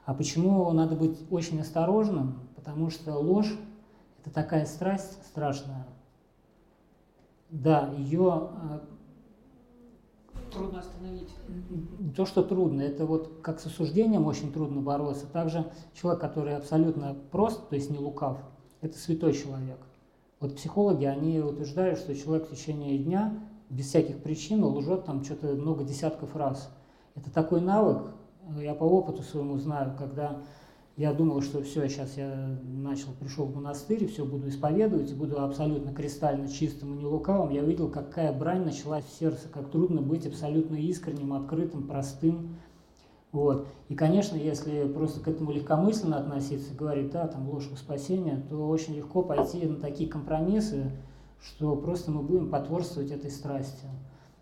А 0.05 0.15
почему 0.15 0.71
надо 0.73 0.95
быть 0.97 1.19
очень 1.31 1.61
осторожным? 1.61 2.49
Потому 2.57 2.91
что 2.91 3.15
ложь– 3.15 3.53
это 4.21 4.33
такая 4.33 4.65
страсть 4.67 5.19
страшная. 5.27 5.87
Да, 7.51 7.93
ее 7.97 8.51
Трудно 10.53 10.81
остановить. 10.81 11.29
не 11.99 12.11
то, 12.13 12.27
что 12.27 12.43
трудно, 12.43 12.83
это 12.83 13.07
вот 13.07 13.41
как 13.43 13.61
с 13.61 13.67
осуждением 13.67 14.27
очень 14.27 14.53
трудно 14.53 14.81
бороться. 14.81 15.27
Также 15.27 15.71
человек, 15.95 16.21
который 16.21 16.57
абсолютно 16.57 17.17
прост, 17.31 17.69
то 17.69 17.77
есть 17.77 17.91
не 17.91 17.99
лукав, 17.99 18.39
это 18.81 18.99
святой 18.99 19.33
человек. 19.33 19.79
Вот 20.41 20.57
психологи, 20.57 21.05
они 21.05 21.41
утверждают, 21.41 21.99
что 21.99 22.15
человек 22.15 22.49
в 22.49 22.57
течение 22.57 22.99
дня 22.99 23.39
без 23.69 23.87
всяких 23.87 24.23
причин 24.23 24.65
лжет 24.65 25.05
там 25.05 25.25
что-то 25.25 25.49
много 25.49 25.85
десятков 25.85 26.35
раз. 26.35 26.75
Это 27.15 27.31
такой 27.31 27.61
навык, 27.61 28.13
я 28.59 28.75
по 28.75 28.85
опыту 28.85 29.23
своему 29.23 29.59
знаю, 29.59 29.95
когда 29.99 30.43
я 31.01 31.15
думал, 31.15 31.41
что 31.41 31.63
все, 31.63 31.89
сейчас 31.89 32.19
я 32.19 32.59
начал, 32.63 33.09
пришел 33.19 33.47
в 33.47 33.55
монастырь, 33.55 34.07
все 34.07 34.27
буду 34.27 34.51
исповедовать, 34.51 35.15
буду 35.15 35.41
абсолютно 35.41 35.95
кристально 35.95 36.47
чистым 36.47 36.93
и 36.93 36.99
не 36.99 37.07
лукавым, 37.07 37.49
я 37.49 37.63
увидел, 37.63 37.89
какая 37.89 38.39
брань 38.39 38.67
началась 38.67 39.07
в 39.07 39.19
сердце, 39.19 39.49
как 39.51 39.71
трудно 39.71 40.03
быть 40.03 40.27
абсолютно 40.27 40.75
искренним, 40.75 41.33
открытым, 41.33 41.89
простым. 41.89 42.57
Вот. 43.33 43.67
И, 43.89 43.95
конечно, 43.95 44.37
если 44.37 44.87
просто 44.89 45.21
к 45.21 45.29
этому 45.29 45.53
легкомысленно 45.53 46.19
относиться, 46.19 46.75
говорить, 46.75 47.13
да, 47.13 47.27
там 47.29 47.49
ложь 47.49 47.69
во 47.71 47.79
спасение, 47.79 48.45
то 48.51 48.69
очень 48.69 48.95
легко 48.95 49.23
пойти 49.23 49.67
на 49.67 49.77
такие 49.77 50.11
компромиссы, 50.11 50.91
что 51.41 51.77
просто 51.77 52.11
мы 52.11 52.21
будем 52.21 52.51
потворствовать 52.51 53.11
этой 53.11 53.31
страсти. 53.31 53.87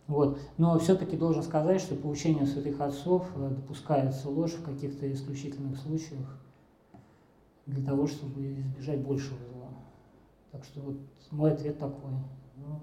Вот. 0.09 0.41
Но 0.57 0.77
все-таки 0.81 1.17
должен 1.17 1.45
сказать, 1.45 1.81
что 1.81 1.95
по 1.95 2.09
учению 2.09 2.49
святых 2.49 2.81
отцов 2.81 3.29
э, 3.37 3.49
допускается 3.51 4.29
ложь 4.29 4.55
в 4.55 4.65
каких-то 4.65 5.09
исключительных 5.13 5.79
случаях 5.79 6.27
для 7.69 7.85
того, 7.85 8.07
чтобы 8.07 8.55
избежать 8.61 9.01
большего 9.01 9.37
зла. 9.53 9.69
Так 10.51 10.65
что 10.65 10.81
вот 10.81 10.97
мой 11.31 11.53
ответ 11.53 11.79
такой. 11.79 12.11
Ну, 12.57 12.81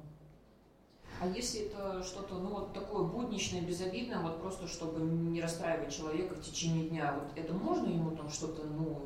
А 1.20 1.28
если 1.28 1.62
это 1.62 2.04
что-то, 2.04 2.36
ну 2.36 2.50
вот 2.50 2.74
такое 2.74 3.04
будничное, 3.04 3.62
безобидное, 3.62 4.20
вот 4.20 4.42
просто 4.42 4.68
чтобы 4.68 5.02
не 5.02 5.42
расстраивать 5.42 5.94
человека 5.96 6.36
в 6.36 6.42
течение 6.42 6.88
дня, 6.90 7.16
вот 7.20 7.28
это 7.36 7.54
можно 7.54 7.88
ему 7.88 8.12
там 8.12 8.30
что-то, 8.30 8.64
ну, 8.68 9.02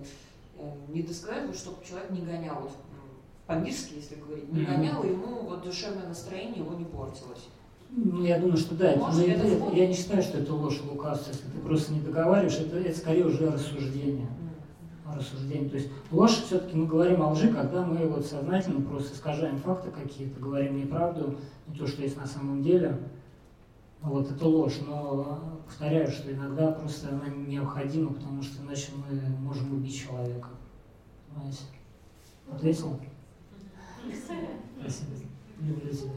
э, 0.57 0.71
не 0.89 1.01
досказать, 1.03 1.47
вот, 1.47 1.55
чтобы 1.55 1.77
человек 1.85 2.09
не 2.11 2.21
гонял, 2.21 2.55
вот, 2.61 2.71
по-мирски, 3.47 3.95
если 3.95 4.15
говорить, 4.15 4.51
не 4.51 4.65
гонял, 4.65 5.01
и 5.03 5.09
ему 5.09 5.43
вот 5.47 5.63
душевное 5.63 6.07
настроение 6.07 6.57
его 6.57 6.73
не 6.73 6.85
портилось. 6.85 7.47
Ну, 7.91 8.23
я 8.23 8.37
думаю, 8.39 8.57
что 8.57 8.75
да. 8.75 8.91
это- 8.91 8.99
но 8.99 9.09
это 9.21 9.31
это- 9.31 9.47
вспомнить? 9.55 9.77
я 9.79 9.87
не 9.87 9.93
считаю, 9.93 10.21
что 10.21 10.37
это 10.39 10.53
ложь 10.53 10.79
и 10.83 10.87
лукавство. 10.89 11.31
Если 11.31 11.47
ты 11.47 11.57
просто 11.59 11.93
не 11.93 12.01
договариваешь, 12.01 12.59
это, 12.59 12.77
это 12.77 12.97
скорее 12.97 13.25
уже 13.25 13.49
рассуждение. 13.49 14.27
Рассуждение. 15.15 15.69
То 15.69 15.75
есть 15.75 15.89
ложь, 16.11 16.41
все-таки 16.43 16.75
мы 16.75 16.87
говорим 16.87 17.21
о 17.21 17.31
лжи, 17.31 17.51
когда 17.51 17.85
мы 17.85 18.07
вот 18.07 18.25
сознательно 18.25 18.81
просто 18.81 19.13
искажаем 19.13 19.57
факты 19.57 19.91
какие-то, 19.91 20.39
говорим 20.39 20.77
неправду, 20.77 21.37
не 21.67 21.77
то, 21.77 21.87
что 21.87 22.01
есть 22.01 22.17
на 22.17 22.25
самом 22.25 22.61
деле. 22.61 22.97
Вот 24.01 24.31
это 24.31 24.47
ложь, 24.47 24.79
но 24.87 25.61
повторяю, 25.65 26.09
что 26.09 26.31
иногда 26.31 26.71
просто 26.71 27.09
она 27.09 27.27
необходима, 27.27 28.13
потому 28.13 28.41
что 28.41 28.63
иначе 28.63 28.91
мы 28.95 29.19
можем 29.39 29.73
убить 29.73 29.97
человека. 29.97 30.49
Понимаете? 31.29 31.63
Ответил? 32.49 32.99
Спасибо. 34.79 35.11
Люблю 35.59 35.93
тебя. 35.93 36.11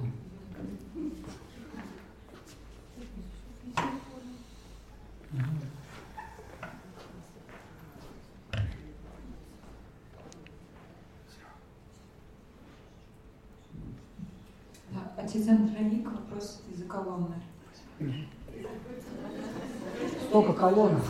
Мгм. 5.33 5.72
Отец 15.23 15.47
Андроник, 15.47 16.11
вопрос 16.11 16.63
из-за 16.73 16.85
колонны. 16.87 17.37
Столько 20.29 20.53
колонок. 20.53 21.03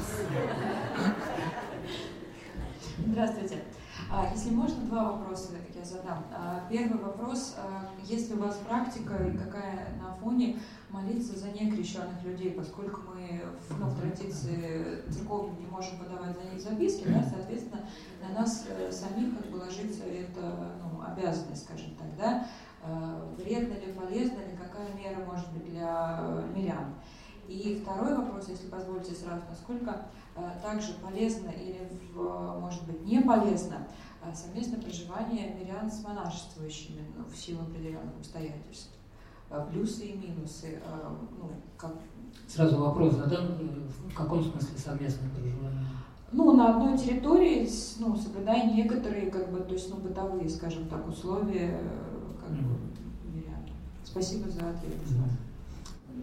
Здравствуйте. 3.07 3.63
А, 4.11 4.31
Если 4.31 4.51
можно, 4.51 4.85
два 4.85 5.13
вопроса 5.13 5.53
я 5.75 5.85
задам. 5.85 6.25
А, 6.31 6.67
Первый 6.69 7.03
вопрос. 7.03 7.57
а, 7.57 7.89
Есть 8.05 8.29
ли 8.29 8.37
у 8.37 8.43
вас 8.43 8.57
практика 8.69 9.15
и 9.17 9.37
какая 9.37 9.95
на 9.99 10.15
фоне 10.17 10.59
молиться 10.91 11.39
за 11.39 11.51
некрещенных 11.51 12.23
людей, 12.23 12.51
поскольку 12.51 13.01
мы 13.15 13.41
в, 13.67 13.81
ну, 13.81 13.87
в 13.87 13.99
традиции 13.99 15.03
церковной 15.11 15.59
не 15.59 15.67
можем 15.67 15.97
подавать 15.97 16.37
за 16.37 16.51
них 16.51 16.61
записки, 16.61 17.05
да, 17.09 17.25
соответственно, 17.27 17.87
на 18.21 18.41
нас 18.41 18.67
э, 18.69 18.93
самих 18.93 19.39
как 19.39 19.51
бы 19.51 19.57
ложится 19.57 20.05
эта 20.05 20.75
ну, 20.83 21.03
обязанность, 21.03 21.65
скажем 21.65 21.95
так, 21.95 22.15
да, 22.19 22.47
вредно 23.39 23.75
ли, 23.75 23.93
полезно 23.93 24.39
ли, 24.39 24.57
какая 24.61 24.93
мера 24.95 25.25
может 25.25 25.51
быть 25.53 25.71
для 25.71 26.19
э, 26.21 26.45
мирян. 26.55 26.95
И 27.49 27.81
второй 27.83 28.17
вопрос, 28.17 28.49
если 28.49 28.69
позволите 28.69 29.15
сразу, 29.15 29.43
насколько 29.49 30.07
э, 30.37 30.51
также 30.63 30.95
полезно 30.95 31.51
или, 31.51 31.89
может 32.15 32.85
быть, 32.87 33.05
не 33.05 33.21
полезно 33.21 33.87
э, 34.23 34.35
совместное 34.35 34.81
проживание 34.81 35.55
мирян 35.55 35.91
с 35.91 36.03
монашествующими 36.03 37.03
ну, 37.17 37.25
в 37.25 37.37
силу 37.37 37.63
определенных 37.63 38.17
обстоятельств. 38.19 38.91
Э, 39.51 39.65
Плюсы 39.71 40.07
и 40.07 40.17
минусы. 40.17 40.81
э, 40.85 41.09
Ну, 41.41 41.51
как, 41.77 41.93
Сразу 42.49 42.79
вопрос 42.79 43.15
задан, 43.15 43.47
э, 43.61 44.11
в 44.11 44.15
каком 44.15 44.43
смысле 44.43 44.79
совместное 44.79 45.29
проживание? 45.31 45.87
ну, 46.33 46.53
на 46.57 46.71
одной 46.77 46.97
территории, 46.97 47.69
ну, 47.99 48.17
соблюдая 48.17 48.73
некоторые, 48.73 49.31
как 49.31 49.53
бы, 49.53 49.61
то 49.61 49.75
есть, 49.75 49.91
ну, 49.91 49.97
бытовые, 49.97 50.49
скажем 50.49 50.89
так, 50.89 51.07
условия, 51.07 51.79
Спасибо 54.05 54.51
за 54.51 54.61
ответ. 54.61 54.95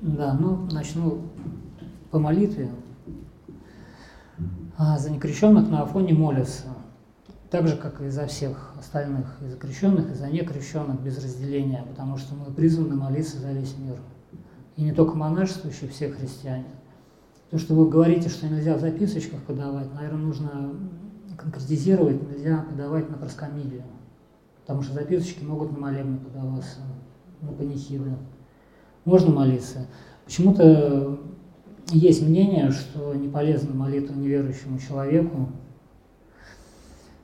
Да, 0.01 0.33
ну, 0.33 0.67
начну 0.71 1.21
по 2.11 2.19
молитве. 2.19 2.69
А 4.77 4.97
за 4.97 5.09
некрещенных 5.11 5.69
на 5.69 5.81
Афоне 5.81 6.13
молятся. 6.13 6.67
Так 7.49 7.67
же, 7.67 7.75
как 7.75 7.99
и 8.01 8.09
за 8.09 8.27
всех 8.27 8.73
остальных, 8.77 9.37
и 9.41 9.47
за 9.47 9.57
крещенных, 9.57 10.11
и 10.11 10.13
за 10.13 10.29
некрещенных 10.29 11.01
без 11.01 11.17
разделения, 11.17 11.83
потому 11.87 12.17
что 12.17 12.35
мы 12.35 12.53
призваны 12.53 12.95
молиться 12.95 13.39
за 13.39 13.51
весь 13.51 13.75
мир. 13.77 13.97
И 14.75 14.83
не 14.83 14.93
только 14.93 15.15
монашествующие, 15.15 15.89
все 15.89 16.11
христиане. 16.11 16.65
То, 17.49 17.57
что 17.57 17.73
вы 17.73 17.89
говорите, 17.89 18.29
что 18.29 18.47
нельзя 18.47 18.75
в 18.75 18.81
записочках 18.81 19.41
подавать, 19.41 19.91
наверное, 19.95 20.21
нужно 20.21 20.75
конкретизировать, 21.37 22.21
нельзя 22.29 22.63
подавать 22.69 23.09
на 23.09 23.17
проскомидию. 23.17 23.83
Потому 24.69 24.83
что 24.83 24.93
записочки 24.93 25.43
могут 25.43 25.71
на 25.71 25.79
молебны 25.79 26.19
подаваться, 26.19 26.81
на 27.41 27.51
панихиды. 27.51 28.11
Можно 29.03 29.33
молиться. 29.33 29.87
Почему-то 30.25 31.17
есть 31.87 32.21
мнение, 32.21 32.69
что 32.69 33.15
не 33.15 33.27
полезна 33.27 33.73
молитва 33.73 34.13
неверующему 34.13 34.77
человеку, 34.77 35.49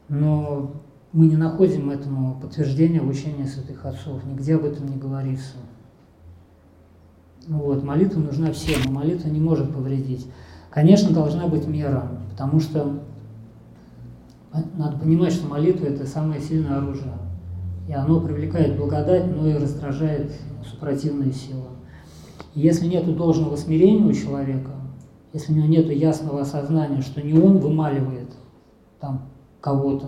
но 0.09 0.71
мы 1.13 1.27
не 1.27 1.37
находим 1.37 1.91
этому 1.91 2.39
подтверждения 2.41 2.99
в 2.99 3.09
учении 3.09 3.45
святых 3.45 3.85
отцов, 3.85 4.25
нигде 4.25 4.55
об 4.55 4.65
этом 4.65 4.87
не 4.87 4.97
говорится. 4.97 5.57
Вот, 7.47 7.83
молитва 7.83 8.21
нужна 8.21 8.53
всем, 8.53 8.81
но 8.85 8.91
молитва 8.91 9.29
не 9.29 9.39
может 9.39 9.71
повредить. 9.71 10.25
Конечно, 10.71 11.13
должна 11.13 11.45
быть 11.45 11.67
мера, 11.67 12.09
потому 12.31 12.59
что 12.59 13.03
надо 14.51 14.97
понимать, 14.97 15.31
что 15.31 15.45
молитва– 15.45 15.85
это 15.85 16.07
самое 16.07 16.41
сильное 16.41 16.79
оружие. 16.79 17.13
И 17.87 17.93
оно 17.93 18.19
привлекает 18.19 18.77
благодать, 18.77 19.27
но 19.27 19.47
и 19.47 19.53
раздражает 19.53 20.31
супротивные 20.63 21.31
силы. 21.31 21.67
И 22.55 22.61
если 22.61 22.87
нет 22.87 23.15
должного 23.15 23.55
смирения 23.55 24.05
у 24.05 24.13
человека, 24.13 24.71
если 25.33 25.53
у 25.53 25.55
него 25.55 25.67
нет 25.67 25.89
ясного 25.91 26.41
осознания, 26.41 27.01
что 27.01 27.21
не 27.21 27.37
он 27.37 27.59
вымаливает 27.59 28.29
там 28.99 29.29
кого-то, 29.61 30.07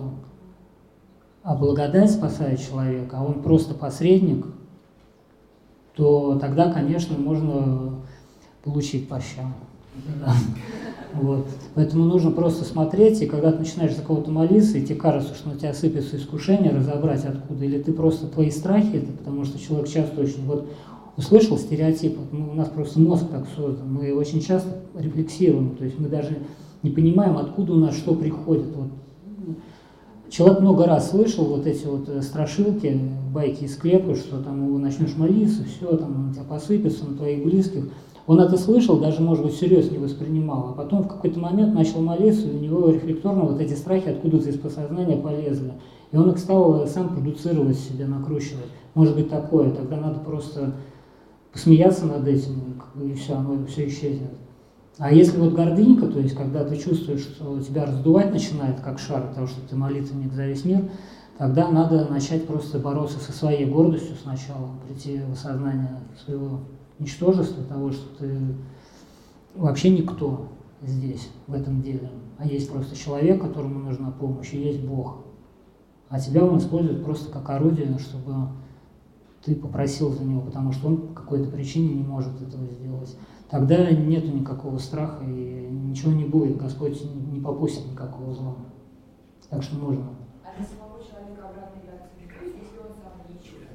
а 1.42 1.54
благодать 1.54 2.10
спасает 2.10 2.60
человека, 2.60 3.18
а 3.18 3.24
он 3.24 3.42
просто 3.42 3.74
посредник, 3.74 4.46
то 5.94 6.38
тогда, 6.38 6.72
конечно, 6.72 7.16
можно 7.16 8.00
получить 8.62 9.08
пощаду. 9.08 9.54
Вот. 11.14 11.46
Поэтому 11.74 12.04
нужно 12.04 12.30
просто 12.30 12.64
смотреть, 12.64 13.22
и 13.22 13.26
когда 13.26 13.52
ты 13.52 13.60
начинаешь 13.60 13.96
за 13.96 14.02
кого-то 14.02 14.30
молиться, 14.30 14.78
и 14.78 14.84
тебе 14.84 14.96
кажется, 14.96 15.34
что 15.34 15.48
на 15.48 15.56
тебя 15.56 15.72
сыпется 15.72 16.16
искушение, 16.16 16.70
разобрать 16.70 17.24
откуда, 17.24 17.64
или 17.64 17.80
ты 17.80 17.92
просто 17.92 18.26
твои 18.26 18.50
страхи, 18.50 18.96
это 18.96 19.12
потому 19.12 19.44
что 19.44 19.58
человек 19.58 19.88
часто 19.88 20.20
очень, 20.20 20.44
вот 20.44 20.68
услышал 21.16 21.58
стереотип, 21.58 22.16
вот, 22.16 22.32
ну, 22.32 22.50
у 22.52 22.54
нас 22.54 22.68
просто 22.68 23.00
мозг 23.00 23.24
так 23.30 23.46
создан, 23.56 23.92
мы 23.92 24.14
очень 24.14 24.40
часто 24.40 24.68
рефлексируем, 24.94 25.76
то 25.76 25.84
есть 25.84 25.98
мы 25.98 26.08
даже 26.08 26.38
не 26.82 26.90
понимаем, 26.90 27.36
откуда 27.36 27.72
у 27.72 27.76
нас 27.76 27.96
что 27.96 28.14
приходит. 28.14 28.66
Вот. 28.76 28.88
Человек 30.30 30.60
много 30.60 30.84
раз 30.84 31.10
слышал 31.10 31.44
вот 31.46 31.66
эти 31.66 31.86
вот 31.86 32.08
страшилки, 32.22 33.00
байки 33.32 33.64
из 33.64 33.74
склепа, 33.74 34.14
что 34.14 34.42
там 34.42 34.66
его 34.66 34.78
начнешь 34.78 35.16
молиться, 35.16 35.64
все, 35.64 35.96
там 35.96 36.28
на 36.28 36.34
тебя 36.34 36.44
посыпется, 36.44 37.06
на 37.06 37.16
твоих 37.16 37.42
близких. 37.42 37.88
Он 38.28 38.40
это 38.40 38.58
слышал, 38.58 39.00
даже, 39.00 39.22
может 39.22 39.42
быть, 39.42 39.54
всерьез 39.54 39.90
не 39.90 39.96
воспринимал, 39.96 40.68
а 40.68 40.72
потом 40.74 41.02
в 41.02 41.08
какой-то 41.08 41.40
момент 41.40 41.72
начал 41.72 42.02
молиться, 42.02 42.46
и 42.46 42.54
у 42.54 42.60
него 42.60 42.90
рефлекторно 42.90 43.44
вот 43.44 43.58
эти 43.58 43.72
страхи 43.72 44.10
откуда-то 44.10 44.50
из 44.50 44.58
подсознания 44.58 45.16
полезли. 45.16 45.72
И 46.12 46.16
он 46.18 46.28
их 46.30 46.36
стал 46.36 46.86
сам 46.86 47.08
продуцировать 47.08 47.78
себе, 47.78 48.06
накручивать. 48.06 48.66
Может 48.92 49.16
быть 49.16 49.30
такое, 49.30 49.70
тогда 49.70 49.96
надо 49.96 50.20
просто 50.20 50.74
посмеяться 51.54 52.04
над 52.04 52.28
этим, 52.28 52.82
и 53.02 53.14
все, 53.14 53.32
оно 53.32 53.64
все 53.64 53.88
исчезнет. 53.88 54.34
А 54.98 55.10
если 55.10 55.40
вот 55.40 55.54
гордынька, 55.54 56.06
то 56.08 56.18
есть 56.18 56.34
когда 56.34 56.64
ты 56.64 56.76
чувствуешь, 56.76 57.22
что 57.22 57.58
тебя 57.62 57.86
раздувать 57.86 58.30
начинает, 58.30 58.80
как 58.80 58.98
шар, 58.98 59.26
потому 59.26 59.46
что 59.46 59.66
ты 59.66 59.74
молитвенник 59.74 60.34
за 60.34 60.44
весь 60.44 60.66
мир, 60.66 60.90
тогда 61.38 61.70
надо 61.70 62.06
начать 62.10 62.46
просто 62.46 62.78
бороться 62.78 63.20
со 63.20 63.32
своей 63.32 63.64
гордостью 63.64 64.16
сначала, 64.22 64.68
прийти 64.86 65.18
в 65.26 65.32
осознание 65.32 66.00
своего 66.22 66.60
ничтожества, 66.98 67.64
того, 67.64 67.92
что 67.92 68.18
ты 68.18 68.38
вообще 69.54 69.90
никто 69.90 70.48
здесь, 70.82 71.28
в 71.46 71.54
этом 71.54 71.82
деле, 71.82 72.10
а 72.38 72.46
есть 72.46 72.70
просто 72.70 72.96
человек, 72.96 73.40
которому 73.40 73.80
нужна 73.80 74.10
помощь, 74.10 74.52
и 74.54 74.60
есть 74.60 74.84
Бог. 74.84 75.24
А 76.08 76.18
тебя 76.20 76.44
он 76.44 76.58
использует 76.58 77.04
просто 77.04 77.30
как 77.30 77.50
орудие, 77.50 77.98
чтобы 77.98 78.48
ты 79.44 79.54
попросил 79.54 80.10
за 80.10 80.24
него, 80.24 80.40
потому 80.42 80.72
что 80.72 80.88
он 80.88 81.08
по 81.08 81.14
какой-то 81.14 81.50
причине 81.50 81.94
не 81.94 82.02
может 82.02 82.40
этого 82.40 82.66
сделать. 82.66 83.16
Тогда 83.50 83.90
нету 83.90 84.28
никакого 84.28 84.78
страха 84.78 85.24
и 85.24 85.68
ничего 85.70 86.12
не 86.12 86.24
будет. 86.24 86.58
Господь 86.58 87.02
не 87.32 87.40
попустит 87.40 87.90
никакого 87.90 88.34
зла. 88.34 88.56
Так 89.48 89.62
что 89.62 89.76
можно. 89.76 90.04
А 90.44 90.56
для 90.56 90.66
самого 90.66 91.02
человека 91.02 91.48
обратной 91.48 91.82
реакции 91.82 92.20
не 92.20 92.26
будет, 92.26 92.62
если 92.62 92.78
он 92.78 92.94
сам 92.94 93.12
не 93.28 93.38
чувствует 93.38 93.68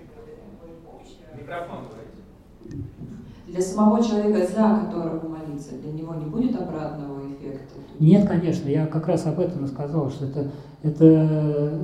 общее? 0.85 1.25
Микрофон 1.35 1.85
говорите. 1.89 3.12
Для 3.53 3.61
самого 3.61 4.03
человека, 4.03 4.47
за 4.47 4.79
которого 4.83 5.29
молиться, 5.29 5.75
для 5.79 5.91
него 5.91 6.15
не 6.15 6.25
будет 6.25 6.59
обратного 6.59 7.19
эффекта? 7.19 7.75
Нет, 7.99 8.27
конечно, 8.27 8.67
я 8.67 8.87
как 8.87 9.07
раз 9.07 9.27
об 9.27 9.39
этом 9.39 9.65
и 9.65 9.67
сказал, 9.67 10.09
что 10.09 10.25
это, 10.25 10.49
это 10.81 11.79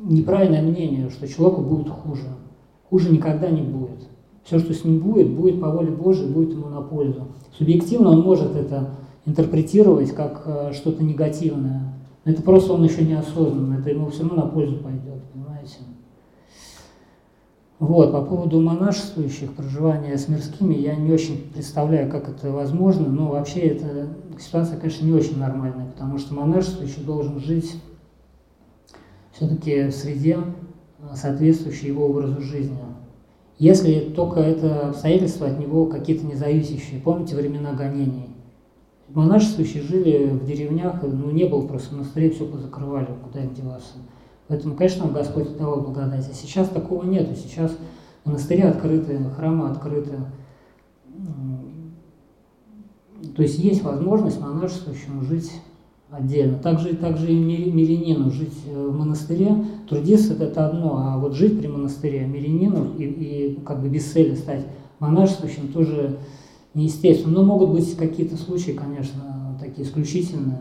неправильное 0.00 0.62
мнение, 0.62 1.10
что 1.10 1.26
человеку 1.26 1.60
будет 1.60 1.88
хуже. 1.88 2.28
Хуже 2.88 3.10
никогда 3.10 3.50
не 3.50 3.62
будет. 3.62 4.06
Все, 4.44 4.60
что 4.60 4.72
с 4.72 4.84
ним 4.84 5.00
будет, 5.00 5.28
будет 5.30 5.60
по 5.60 5.70
воле 5.70 5.90
Божией, 5.90 6.30
будет 6.30 6.52
ему 6.52 6.68
на 6.68 6.82
пользу. 6.82 7.26
Субъективно 7.58 8.10
он 8.10 8.20
может 8.20 8.54
это 8.54 8.90
интерпретировать 9.26 10.12
как 10.12 10.44
э, 10.46 10.72
что-то 10.72 11.02
негативное. 11.02 11.94
Но 12.24 12.30
это 12.30 12.42
просто 12.42 12.74
он 12.74 12.84
еще 12.84 13.04
неосознанно, 13.04 13.80
это 13.80 13.90
ему 13.90 14.08
все 14.10 14.22
равно 14.22 14.44
на 14.44 14.48
пользу 14.48 14.76
пойдет? 14.76 15.13
Вот, 17.80 18.12
по 18.12 18.22
поводу 18.22 18.60
монашествующих, 18.60 19.52
проживания 19.54 20.16
с 20.16 20.28
мирскими, 20.28 20.74
я 20.74 20.94
не 20.94 21.12
очень 21.12 21.50
представляю, 21.52 22.08
как 22.08 22.28
это 22.28 22.52
возможно, 22.52 23.08
но 23.08 23.28
вообще 23.28 23.60
эта 23.60 24.08
ситуация, 24.38 24.78
конечно, 24.78 25.04
не 25.04 25.12
очень 25.12 25.38
нормальная, 25.38 25.86
потому 25.86 26.18
что 26.18 26.34
монашествующий 26.34 27.02
должен 27.02 27.40
жить 27.40 27.74
все-таки 29.32 29.88
в 29.88 29.92
среде, 29.92 30.38
э, 31.00 31.16
соответствующей 31.16 31.88
его 31.88 32.06
образу 32.06 32.40
жизни. 32.40 32.78
Если 33.58 34.00
только 34.14 34.40
это 34.40 34.88
обстоятельства 34.88 35.48
от 35.48 35.58
него 35.58 35.86
какие-то 35.86 36.26
независящие. 36.26 37.00
Помните 37.00 37.36
времена 37.36 37.72
гонений? 37.72 38.30
Монашествующие 39.08 39.82
жили 39.82 40.26
в 40.26 40.44
деревнях, 40.44 41.02
ну 41.02 41.30
не 41.30 41.44
было 41.44 41.66
просто 41.66 41.94
монастырей, 41.94 42.30
все 42.30 42.46
позакрывали, 42.46 43.08
куда 43.22 43.44
им 43.44 43.54
деваться. 43.54 43.94
Поэтому, 44.48 44.76
конечно, 44.76 45.06
Господь 45.06 45.56
давал 45.56 45.80
благодать. 45.80 46.28
А 46.28 46.34
сейчас 46.34 46.68
такого 46.68 47.04
нет. 47.04 47.28
Сейчас 47.36 47.76
монастыри 48.24 48.62
открыты, 48.62 49.18
храмы 49.36 49.68
открыты. 49.68 50.18
То 53.34 53.42
есть 53.42 53.58
есть 53.58 53.82
возможность 53.82 54.40
монашествующему 54.40 55.22
жить 55.22 55.50
отдельно. 56.10 56.58
Также, 56.58 56.94
также 56.94 57.32
и 57.32 57.36
мирянину 57.36 58.30
жить 58.30 58.54
э, 58.66 58.86
в 58.86 58.96
монастыре, 58.96 59.64
трудиться 59.88 60.34
это 60.34 60.66
одно, 60.66 60.98
а 60.98 61.18
вот 61.18 61.34
жить 61.34 61.58
при 61.58 61.66
монастыре 61.66 62.26
мирянину 62.26 62.94
и, 62.96 63.04
и 63.04 63.60
как 63.64 63.80
бы 63.80 63.88
без 63.88 64.04
цели 64.12 64.34
стать 64.34 64.66
монашествующим 65.00 65.72
тоже 65.72 66.18
неестественно. 66.74 67.32
Но 67.32 67.44
могут 67.44 67.72
быть 67.72 67.96
какие-то 67.96 68.36
случаи, 68.36 68.72
конечно, 68.72 69.56
такие 69.60 69.86
исключительные. 69.86 70.60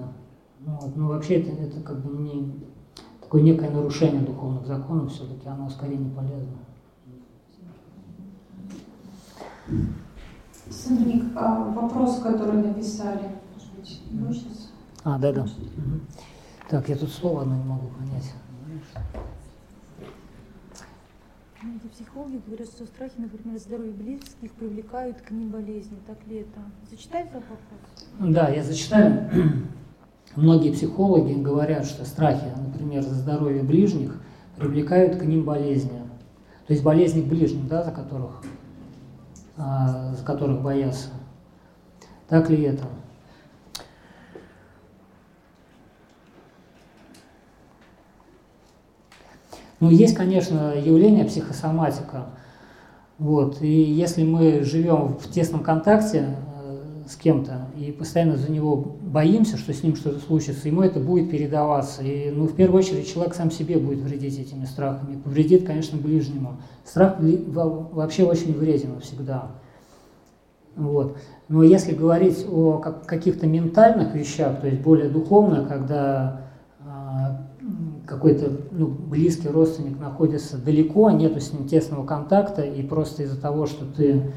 Вот, 0.65 0.95
но 0.95 1.09
вообще 1.09 1.35
это, 1.35 1.51
это 1.51 1.81
как 1.81 2.03
бы 2.03 2.17
не 2.17 2.53
такое 3.33 3.41
некое 3.41 3.71
нарушение 3.71 4.21
духовных 4.21 4.67
законов, 4.67 5.11
все-таки 5.11 5.47
оно 5.47 5.67
скорее 5.67 5.97
не 5.97 6.11
полезно. 6.11 6.59
Сандроник, 10.69 11.35
а 11.35 11.71
вопрос, 11.71 12.19
который 12.19 12.61
написали, 12.61 13.31
может 13.51 13.73
быть, 13.75 14.37
сейчас 14.39 14.71
а, 15.03 15.17
да, 15.17 15.33
да. 15.33 15.47
Так, 16.69 16.87
я 16.89 16.95
тут 16.95 17.09
слово 17.09 17.41
одно 17.41 17.55
не 17.55 17.63
могу 17.63 17.87
понять. 17.87 18.33
Эти 21.63 21.87
психологи 21.87 22.39
говорят, 22.45 22.67
что 22.67 22.85
страхи, 22.85 23.13
например, 23.17 23.57
здоровья 23.57 23.93
близких 23.93 24.51
привлекают 24.51 25.21
к 25.21 25.31
ним 25.31 25.49
болезни. 25.49 25.97
Так 26.05 26.17
ли 26.27 26.37
это? 26.37 26.59
Зачитай 26.89 27.25
про 27.25 27.39
вопрос. 27.39 28.33
Да, 28.33 28.49
я 28.49 28.63
зачитаю. 28.63 29.27
Многие 30.35 30.71
психологи 30.71 31.33
говорят, 31.33 31.85
что 31.85 32.05
страхи, 32.05 32.51
например, 32.57 33.03
за 33.03 33.13
здоровье 33.13 33.61
ближних, 33.61 34.19
привлекают 34.57 35.17
к 35.17 35.23
ним 35.23 35.43
болезни. 35.43 36.01
То 36.65 36.73
есть 36.73 36.83
болезни 36.83 37.21
к 37.21 37.25
ближним, 37.25 37.67
да, 37.67 37.83
за 37.83 37.91
которых, 37.91 38.41
а, 39.57 40.13
за 40.15 40.23
которых 40.23 40.61
боятся. 40.61 41.09
Так 42.27 42.49
ли 42.49 42.63
это? 42.63 42.85
Ну, 49.79 49.89
есть, 49.89 50.15
конечно, 50.15 50.73
явление 50.73 51.25
психосоматика. 51.25 52.27
Вот. 53.19 53.61
И 53.61 53.67
если 53.67 54.23
мы 54.23 54.63
живем 54.63 55.17
в 55.17 55.29
тесном 55.29 55.61
контакте 55.61 56.37
э, 56.63 57.03
с 57.05 57.17
кем-то 57.17 57.67
и 57.77 57.91
постоянно 57.91 58.37
за 58.37 58.49
него 58.49 58.95
боимся, 59.13 59.57
что 59.57 59.71
с 59.73 59.83
ним 59.83 59.95
что-то 59.95 60.19
случится, 60.19 60.67
ему 60.67 60.81
это 60.81 60.99
будет 60.99 61.29
передаваться. 61.29 62.01
И, 62.01 62.31
ну, 62.31 62.47
в 62.47 62.55
первую 62.55 62.79
очередь, 62.79 63.07
человек 63.07 63.35
сам 63.35 63.51
себе 63.51 63.77
будет 63.77 63.99
вредить 63.99 64.39
этими 64.39 64.65
страхами, 64.65 65.21
повредит, 65.21 65.65
конечно, 65.65 65.99
ближнему. 65.99 66.57
Страх 66.83 67.17
вообще 67.19 68.23
очень 68.23 68.57
вреден 68.57 68.99
всегда. 69.01 69.51
Вот. 70.75 71.17
Но 71.47 71.61
если 71.61 71.93
говорить 71.93 72.43
о 72.49 72.79
каких-то 72.79 73.45
ментальных 73.45 74.15
вещах, 74.15 74.59
то 74.61 74.67
есть 74.67 74.81
более 74.81 75.09
духовно, 75.09 75.63
когда 75.65 76.41
какой-то 78.07 78.51
ну, 78.71 78.87
близкий 78.87 79.47
родственник 79.47 79.99
находится 79.99 80.57
далеко, 80.57 81.11
нету 81.11 81.39
с 81.39 81.53
ним 81.53 81.67
тесного 81.67 82.05
контакта, 82.05 82.63
и 82.63 82.81
просто 82.81 83.23
из-за 83.23 83.39
того, 83.39 83.67
что 83.67 83.85
ты 83.85 84.33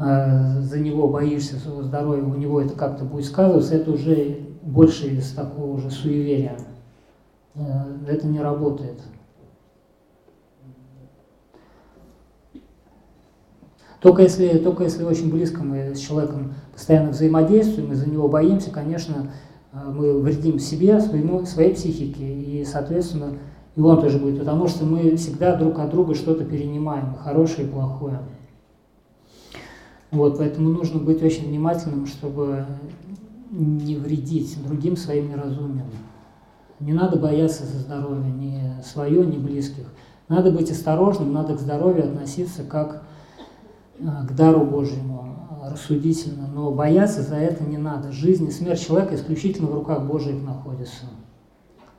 за 0.00 0.78
него 0.78 1.08
боишься 1.08 1.56
своего 1.56 1.82
здоровья, 1.82 2.22
у 2.22 2.34
него 2.34 2.60
это 2.60 2.74
как-то 2.74 3.04
будет 3.04 3.26
сказываться, 3.26 3.74
это 3.74 3.90
уже 3.90 4.38
больше 4.62 5.08
из 5.08 5.32
такого 5.32 5.76
уже 5.76 5.90
суеверия. 5.90 6.56
Э, 7.54 7.60
это 8.06 8.26
не 8.26 8.40
работает. 8.40 9.00
Только 14.00 14.22
если, 14.22 14.58
только 14.58 14.84
если 14.84 15.04
очень 15.04 15.30
близко 15.30 15.62
мы 15.62 15.94
с 15.94 15.98
человеком 15.98 16.54
постоянно 16.72 17.10
взаимодействуем 17.10 17.92
и 17.92 17.94
за 17.94 18.08
него 18.08 18.28
боимся, 18.28 18.70
конечно, 18.70 19.30
а, 19.72 19.90
мы 19.90 20.18
вредим 20.18 20.58
себе, 20.58 20.98
своему, 21.00 21.44
своей 21.44 21.74
психике, 21.74 22.24
и, 22.24 22.64
соответственно, 22.64 23.34
и 23.76 23.80
он 23.80 24.00
тоже 24.00 24.18
будет, 24.18 24.38
потому 24.38 24.68
что 24.68 24.86
мы 24.86 25.16
всегда 25.16 25.54
друг 25.54 25.78
от 25.78 25.90
друга 25.90 26.14
что-то 26.14 26.46
перенимаем, 26.46 27.14
хорошее 27.14 27.68
и 27.68 27.70
плохое. 27.70 28.20
Вот, 30.10 30.38
поэтому 30.38 30.70
нужно 30.70 30.98
быть 30.98 31.22
очень 31.22 31.48
внимательным, 31.48 32.06
чтобы 32.06 32.66
не 33.50 33.96
вредить 33.96 34.56
другим 34.64 34.96
своим 34.96 35.30
неразумием. 35.30 35.86
Не 36.80 36.92
надо 36.92 37.18
бояться 37.18 37.64
за 37.64 37.78
здоровье, 37.78 38.32
ни 38.32 38.82
свое, 38.82 39.24
ни 39.24 39.36
близких. 39.36 39.84
Надо 40.28 40.50
быть 40.50 40.70
осторожным, 40.70 41.32
надо 41.32 41.56
к 41.56 41.60
здоровью 41.60 42.04
относиться 42.04 42.64
как 42.64 43.02
а, 44.02 44.24
к 44.26 44.34
дару 44.34 44.64
Божьему 44.64 45.30
рассудительно, 45.62 46.46
но 46.46 46.70
бояться 46.70 47.22
за 47.22 47.36
это 47.36 47.64
не 47.64 47.76
надо. 47.76 48.12
Жизнь 48.12 48.48
и 48.48 48.50
смерть 48.50 48.84
человека 48.84 49.14
исключительно 49.14 49.68
в 49.68 49.74
руках 49.74 50.06
Божьих 50.06 50.42
находится. 50.42 51.04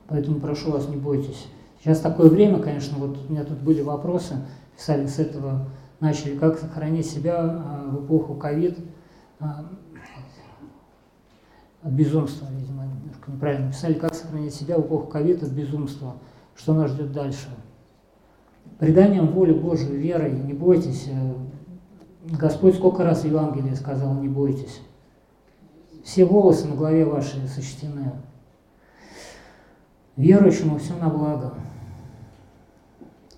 Поэтому 0.08 0.40
прошу 0.40 0.72
вас, 0.72 0.88
не 0.88 0.96
бойтесь. 0.96 1.46
Сейчас 1.80 2.00
такое 2.00 2.28
время, 2.28 2.58
конечно, 2.58 2.96
вот 2.98 3.18
у 3.28 3.32
меня 3.32 3.44
тут 3.44 3.58
были 3.58 3.82
вопросы, 3.82 4.36
писали 4.76 5.06
с 5.06 5.18
этого, 5.18 5.66
начали, 6.02 6.36
как 6.36 6.58
сохранить 6.58 7.06
себя 7.06 7.38
а, 7.38 7.88
в 7.88 8.04
эпоху 8.04 8.34
ковид 8.34 8.76
а, 9.38 9.64
от 11.80 11.92
безумства, 11.92 12.48
видимо, 12.50 12.84
немножко 12.84 13.30
неправильно 13.30 13.70
писали, 13.70 13.94
как 13.94 14.14
сохранить 14.14 14.52
себя 14.52 14.76
в 14.78 14.82
эпоху 14.82 15.06
ковид 15.06 15.42
от 15.44 15.50
безумства, 15.50 16.14
что 16.56 16.74
нас 16.74 16.90
ждет 16.90 17.12
дальше. 17.12 17.48
Преданием 18.78 19.28
воли 19.28 19.52
Божию, 19.52 19.98
верой, 19.98 20.32
не 20.32 20.54
бойтесь, 20.54 21.08
Господь 22.24 22.74
сколько 22.74 23.04
раз 23.04 23.22
в 23.22 23.26
Евангелии 23.26 23.74
сказал, 23.74 24.14
не 24.14 24.28
бойтесь. 24.28 24.80
Все 26.02 26.24
волосы 26.24 26.66
на 26.66 26.74
голове 26.74 27.04
вашей 27.04 27.46
сочтены. 27.46 28.12
Верующему 30.16 30.78
все 30.78 30.94
на 30.96 31.08
благо. 31.08 31.54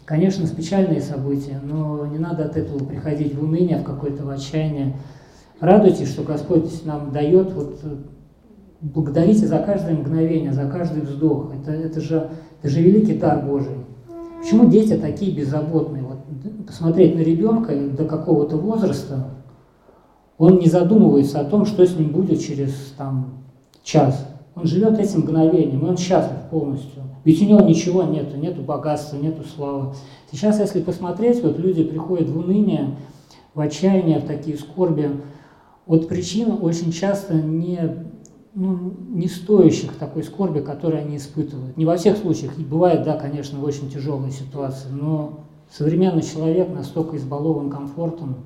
Конечно, 0.05 0.47
печальные 0.47 1.01
события, 1.01 1.59
но 1.63 2.07
не 2.07 2.19
надо 2.19 2.45
от 2.45 2.57
этого 2.57 2.85
приходить 2.85 3.35
в 3.35 3.43
уныние, 3.43 3.79
в 3.79 3.85
какое-то 3.85 4.31
отчаяние. 4.31 4.97
Радуйтесь, 5.61 6.11
что 6.11 6.23
Господь 6.23 6.85
нам 6.85 7.11
дает, 7.11 7.53
вот, 7.53 7.81
благодарите 8.83 9.47
за 9.47 9.59
каждое 9.61 9.95
мгновение, 9.95 10.53
за 10.53 10.69
каждый 10.69 11.03
вздох. 11.03 11.53
Это, 11.55 11.73
это, 11.73 12.01
же, 12.03 12.29
это 12.61 12.71
же 12.71 12.83
великий 12.83 13.15
дар 13.15 13.43
Божий. 13.47 13.77
Почему 14.43 14.69
дети 14.69 14.95
такие 14.95 15.35
беззаботные? 15.35 16.03
Вот, 16.03 16.19
посмотреть 16.67 17.17
на 17.17 17.21
ребенка 17.21 17.75
до 17.75 18.05
какого-то 18.05 18.59
возраста, 18.59 19.31
он 20.37 20.59
не 20.59 20.67
задумывается 20.67 21.41
о 21.41 21.45
том, 21.45 21.65
что 21.65 21.87
с 21.87 21.97
ним 21.97 22.11
будет 22.11 22.43
через 22.43 22.93
там, 22.99 23.45
час. 23.83 24.29
Он 24.57 24.67
живет 24.67 24.99
этим 24.99 25.21
мгновением, 25.21 25.85
и 25.85 25.89
он 25.89 25.97
счастлив 25.97 26.39
полностью. 26.51 27.03
Ведь 27.25 27.43
у 27.43 27.45
него 27.45 27.61
ничего 27.61 28.05
нету, 28.05 28.37
нету 28.37 28.63
богатства, 28.63 29.17
нету 29.17 29.43
славы. 29.45 29.95
Сейчас, 30.31 30.61
если 30.61 30.83
посмотреть, 30.83 31.43
вот 31.43 31.59
люди 31.59 31.83
приходят 31.83 32.29
в 32.29 32.39
уныние, 32.39 32.97
в 33.55 33.61
отчаяние, 33.61 34.21
в 34.21 34.27
такие 34.27 34.57
скорби. 34.57 35.11
Вот 35.87 36.09
причина 36.09 36.57
очень 36.57 36.93
часто 36.93 37.35
не, 37.35 38.07
ну, 38.55 38.95
не 39.09 39.27
стоящих 39.27 39.97
такой 39.97 40.23
скорби, 40.23 40.61
которую 40.61 41.03
они 41.03 41.17
испытывают. 41.17 41.77
Не 41.77 41.85
во 41.85 41.97
всех 41.97 42.17
случаях. 42.17 42.59
И 42.59 42.63
бывает, 42.63 43.05
да, 43.05 43.17
конечно, 43.17 43.63
очень 43.63 43.91
тяжелые 43.91 44.31
ситуации, 44.31 44.89
но 44.91 45.41
современный 45.71 46.23
человек 46.23 46.69
настолько 46.69 47.17
избалован 47.17 47.71
комфортом, 47.71 48.37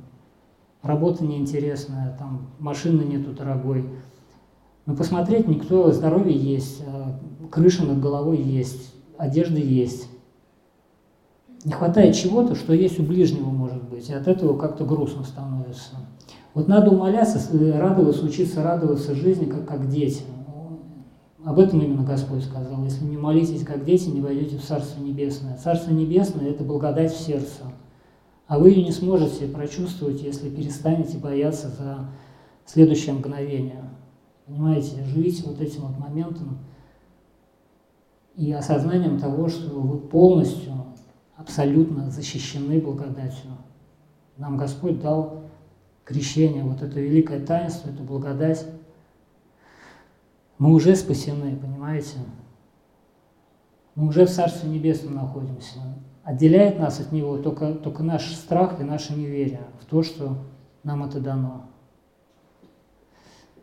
работа 0.83 1.25
неинтересная, 1.25 2.17
там 2.19 2.49
машины 2.59 3.03
нету 3.03 3.33
дорогой, 3.33 3.85
но 4.89 4.97
посмотреть 4.97 5.47
никто, 5.47 5.93
здоровье 5.93 6.35
есть, 6.35 6.83
а 6.87 7.21
крыша 7.51 7.85
над 7.85 8.01
головой 8.01 8.39
есть, 8.39 8.95
одежда 9.19 9.59
есть. 9.59 10.09
Не 11.63 11.73
хватает 11.73 12.15
чего-то, 12.15 12.55
что 12.55 12.73
есть 12.73 12.99
у 12.99 13.03
ближнего, 13.03 13.51
может 13.51 13.83
быть, 13.83 14.09
и 14.09 14.15
от 14.15 14.27
этого 14.27 14.57
как-то 14.57 14.87
грустно 14.87 15.25
становится. 15.25 15.91
Вот 16.55 16.69
надо 16.69 16.91
умоляться, 16.91 17.39
радоваться, 17.77 18.25
учиться 18.25 18.63
радоваться 18.63 19.15
жизни, 19.15 19.45
как, 19.45 19.67
как 19.69 19.91
дети. 19.91 20.23
Об 21.45 21.59
этом 21.59 21.83
именно 21.83 22.03
Господь 22.03 22.45
сказал. 22.45 22.83
Если 22.85 23.05
не 23.05 23.19
молитесь, 23.19 23.65
как 23.65 23.85
дети, 23.85 24.09
не 24.09 24.23
войдете 24.23 24.57
в 24.57 24.65
Царство 24.65 25.03
Небесное. 25.03 25.59
Царство 25.59 25.91
Небесное– 25.91 26.49
это 26.51 26.65
благодать 26.65 27.13
в 27.13 27.21
сердце. 27.21 27.61
А 28.47 28.59
вы 28.59 28.71
ее 28.71 28.85
не 28.85 28.93
сможете 28.93 29.49
прочувствовать, 29.49 30.23
если 30.23 30.49
перестанете 30.49 31.19
бояться 31.19 31.69
за 31.69 32.09
следующее 32.65 33.15
мгновение. 33.15 33.88
Понимаете, 34.49 35.05
живите 35.05 35.45
вот 35.47 35.61
этим 35.61 35.83
вот 35.83 35.99
моментом 35.99 36.59
и 38.35 38.51
осознанием 38.51 39.21
того, 39.21 39.49
что 39.49 39.79
вы 39.79 39.99
полностью, 39.99 40.73
абсолютно 41.37 42.11
защищены 42.11 42.81
благодатью. 42.81 43.51
Нам 44.39 44.57
Господь 44.57 45.01
дал 45.01 45.45
крещение, 46.05 46.65
вот 46.65 46.81
это 46.81 46.99
великое 46.99 47.45
таинство, 47.45 47.91
эту 47.91 48.03
благодать. 48.03 48.67
Мы 50.57 50.73
уже 50.73 50.97
спасены, 50.97 51.55
понимаете? 51.57 52.17
Мы 53.95 54.09
уже 54.09 54.25
в 54.25 54.31
Царстве 54.31 54.71
Небесном 54.71 55.15
находимся. 55.15 55.79
Отделяет 56.25 56.79
нас 56.79 57.01
от 57.01 57.13
Него 57.13 57.37
только, 57.39 57.75
только 57.75 58.03
наш 58.03 58.35
страх 58.35 58.81
и 58.81 58.85
наше 58.85 59.15
неверие 59.15 59.67
в 59.81 59.85
то, 59.85 60.03
что 60.03 60.39
нам 60.85 61.05
это 61.05 61.21
дано. 61.21 61.67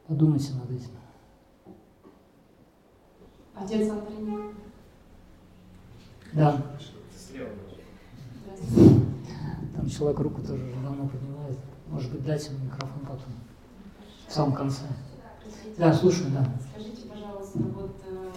Подумайте 0.07 0.53
над 0.53 0.69
этим. 0.69 0.91
Отец 3.55 3.89
Андрей. 3.89 4.53
Да. 6.33 6.61
Там 9.75 9.89
человек 9.89 10.19
руку 10.19 10.41
тоже 10.41 10.63
уже 10.63 10.75
давно 10.81 11.07
поднимает. 11.07 11.57
Может 11.87 12.11
быть, 12.11 12.25
дать 12.25 12.45
ему 12.47 12.65
микрофон 12.65 12.99
потом. 13.01 13.33
В 14.27 14.31
самом 14.31 14.53
конце. 14.53 14.83
Да, 15.77 15.93
слушаю, 15.93 16.31
да. 16.31 16.45
Скажите, 16.71 17.07
пожалуйста, 17.07 17.59
вот 17.59 17.95
э, 18.07 18.31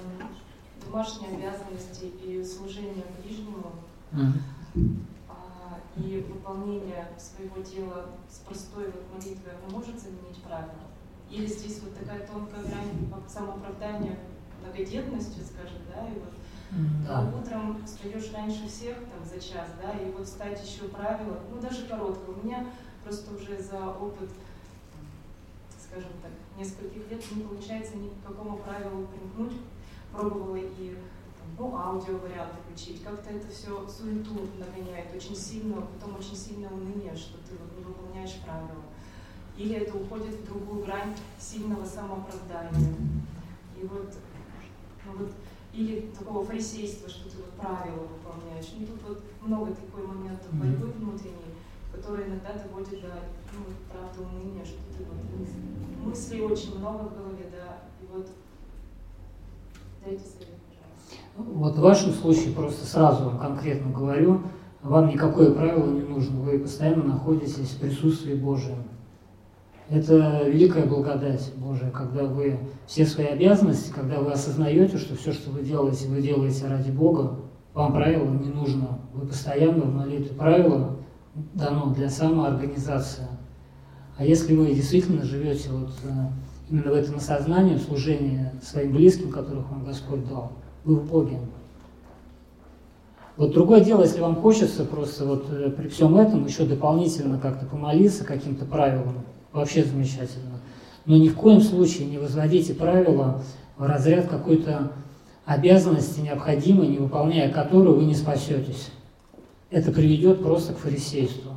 домашние 0.84 1.36
обязанности 1.36 2.06
и 2.24 2.42
служение 2.44 3.04
ближнему 3.22 3.72
mm-hmm. 4.12 4.96
э, 5.28 6.00
и 6.02 6.26
выполнение 6.28 7.08
своего 7.18 7.60
дела 7.62 8.06
с 8.30 8.38
простой 8.38 8.86
вот 8.86 9.04
молитвой 9.12 9.52
может 9.70 10.00
заменить 10.00 10.42
правила? 10.42 10.88
Или 11.30 11.46
здесь 11.46 11.80
вот 11.82 11.94
такая 11.98 12.26
тонкая 12.26 12.62
грань 12.62 13.12
самооправдания 13.28 14.18
многодетностью, 14.62 15.44
скажем, 15.44 15.78
да, 15.94 16.08
и 16.08 16.18
вот 16.18 16.34
да. 17.06 17.32
утром 17.38 17.84
встаешь 17.84 18.32
раньше 18.32 18.66
всех, 18.66 18.96
там, 18.96 19.24
за 19.24 19.40
час, 19.40 19.68
да, 19.82 19.92
и 19.92 20.10
вот 20.10 20.26
стать 20.26 20.60
еще 20.66 20.88
правило, 20.88 21.38
ну, 21.50 21.60
даже 21.60 21.86
короткое. 21.86 22.34
У 22.34 22.44
меня 22.44 22.66
просто 23.04 23.34
уже 23.34 23.60
за 23.60 23.90
опыт, 23.90 24.30
скажем 25.78 26.10
так, 26.22 26.32
нескольких 26.58 27.10
лет 27.10 27.22
не 27.34 27.42
получается 27.42 27.96
ни 27.96 28.08
к 28.08 28.26
какому 28.26 28.58
правилу 28.58 29.06
примкнуть. 29.06 29.60
Пробовала 30.12 30.56
и 30.56 30.96
ну, 31.58 31.76
аудио 31.76 32.16
варианты 32.16 32.56
включить. 32.64 33.02
Как-то 33.02 33.30
это 33.30 33.46
все 33.48 33.86
суету 33.88 34.48
нагоняет 34.58 35.14
очень 35.14 35.36
сильно, 35.36 35.82
потом 35.82 36.16
очень 36.18 36.36
сильное 36.36 36.70
уныние, 36.70 37.14
что 37.14 37.36
ты 37.38 37.56
вот 37.56 37.76
не 37.76 37.84
выполняешь 37.84 38.36
правила 38.44 38.82
или 39.58 39.74
это 39.74 39.96
уходит 39.96 40.36
в 40.36 40.46
другую 40.46 40.84
грань 40.84 41.14
сильного 41.38 41.84
самооправдания. 41.84 42.94
И 43.76 43.86
вот, 43.86 44.14
ну 45.04 45.12
вот 45.18 45.32
или 45.74 46.10
такого 46.18 46.44
фарисейства, 46.44 47.08
что 47.08 47.28
ты 47.28 47.36
вот 47.38 47.50
правила 47.60 48.06
выполняешь. 48.06 48.72
Ну 48.78 48.86
тут 48.86 49.00
вот 49.06 49.22
много 49.42 49.72
такой 49.72 50.06
моментов 50.06 50.52
борьбы 50.52 50.86
внутренней, 50.86 51.54
которые 51.92 52.28
иногда 52.28 52.54
доводят 52.54 53.00
до, 53.00 53.14
ну, 53.52 53.64
правда, 53.92 54.22
уныния, 54.22 54.64
что 54.64 54.78
ты 54.96 55.04
вот 55.04 56.06
мыслей 56.06 56.42
очень 56.42 56.78
много 56.78 57.04
в 57.04 57.14
голове, 57.14 57.50
да, 57.50 57.78
и 58.00 58.06
вот 58.12 58.28
дайте 60.04 60.22
совет, 60.22 60.58
пожалуйста. 60.66 61.16
Вот 61.36 61.76
в 61.76 61.80
вашем 61.80 62.12
случае 62.12 62.54
просто 62.54 62.86
сразу 62.86 63.24
вам 63.24 63.38
конкретно 63.38 63.92
говорю, 63.92 64.42
вам 64.82 65.08
никакое 65.08 65.52
правило 65.52 65.90
не 65.90 66.02
нужно, 66.02 66.40
вы 66.40 66.58
постоянно 66.58 67.04
находитесь 67.04 67.70
в 67.70 67.80
присутствии 67.80 68.34
Божьем. 68.34 68.84
Это 69.90 70.42
великая 70.46 70.84
благодать 70.84 71.50
Божия, 71.56 71.90
когда 71.90 72.24
вы 72.24 72.58
все 72.86 73.06
свои 73.06 73.26
обязанности, 73.26 73.90
когда 73.90 74.20
вы 74.20 74.32
осознаете, 74.32 74.98
что 74.98 75.16
все, 75.16 75.32
что 75.32 75.50
вы 75.50 75.62
делаете, 75.62 76.08
вы 76.08 76.20
делаете 76.20 76.66
ради 76.66 76.90
Бога, 76.90 77.36
вам 77.72 77.92
правила 77.92 78.28
не 78.28 78.50
нужно. 78.50 78.98
Вы 79.14 79.26
постоянно 79.26 79.84
в 79.84 79.94
молитве. 79.94 80.36
Правило 80.36 80.96
дано 81.54 81.94
для 81.94 82.10
самоорганизации. 82.10 83.26
А 84.18 84.24
если 84.24 84.54
вы 84.54 84.74
действительно 84.74 85.22
живете 85.24 85.70
вот 85.70 85.90
э, 86.04 86.08
именно 86.68 86.90
в 86.90 86.94
этом 86.94 87.16
осознании, 87.16 87.76
в 87.76 87.82
служении 87.82 88.50
своим 88.62 88.92
близким, 88.92 89.30
которых 89.30 89.70
вам 89.70 89.84
Господь 89.84 90.28
дал, 90.28 90.52
вы 90.84 90.96
в 90.96 91.08
Боге. 91.08 91.38
Вот 93.36 93.52
другое 93.52 93.80
дело, 93.80 94.02
если 94.02 94.20
вам 94.20 94.34
хочется 94.34 94.84
просто 94.84 95.24
вот 95.24 95.46
э, 95.50 95.70
при 95.70 95.88
всем 95.88 96.16
этом 96.16 96.44
еще 96.44 96.66
дополнительно 96.66 97.38
как-то 97.38 97.64
помолиться 97.66 98.24
каким-то 98.24 98.64
правилам, 98.64 99.24
вообще 99.52 99.84
замечательно. 99.84 100.60
Но 101.04 101.16
ни 101.16 101.28
в 101.28 101.36
коем 101.36 101.60
случае 101.60 102.06
не 102.06 102.18
возводите 102.18 102.74
правила 102.74 103.42
в 103.76 103.84
разряд 103.84 104.28
какой-то 104.28 104.92
обязанности 105.44 106.20
необходимой, 106.20 106.88
не 106.88 106.98
выполняя 106.98 107.50
которую 107.50 107.96
вы 107.96 108.04
не 108.04 108.14
спасетесь. 108.14 108.90
Это 109.70 109.90
приведет 109.92 110.42
просто 110.42 110.74
к 110.74 110.78
фарисейству. 110.78 111.52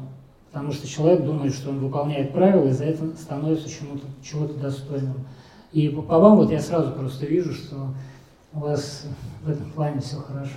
Потому 0.51 0.73
что 0.73 0.87
человек 0.87 1.23
думает, 1.23 1.53
что 1.53 1.69
он 1.69 1.79
выполняет 1.79 2.33
правила, 2.33 2.67
и 2.67 2.71
за 2.71 2.85
это 2.85 3.15
становится 3.15 3.69
чему-то, 3.69 4.05
чего-то 4.21 4.53
достойным. 4.55 5.25
И 5.71 5.87
по, 5.87 6.19
вам 6.19 6.37
вот 6.37 6.51
я 6.51 6.59
сразу 6.59 6.91
просто 6.91 7.25
вижу, 7.25 7.53
что 7.53 7.93
у 8.53 8.59
вас 8.59 9.05
в 9.43 9.49
этом 9.49 9.71
плане 9.71 10.01
все 10.01 10.17
хорошо. 10.17 10.51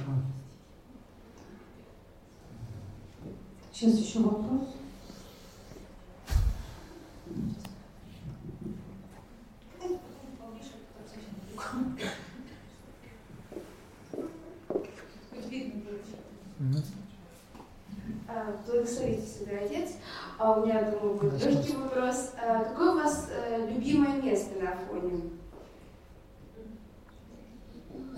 Сейчас 3.72 3.99
еще 3.99 4.20
вопрос. 4.20 4.68
Благословите 18.66 19.22
себя, 19.22 19.59
Отец. 19.64 19.93
А 20.39 20.53
у 20.53 20.66
меня, 20.66 20.82
думаю, 20.91 21.14
будет 21.18 21.45
легкий 21.45 21.76
вопрос. 21.76 22.32
А, 22.43 22.64
какое 22.64 22.93
у 22.93 22.95
вас 22.97 23.30
э, 23.30 23.70
любимое 23.70 24.20
место 24.20 24.61
на 24.61 24.72
Афоне? 24.72 25.22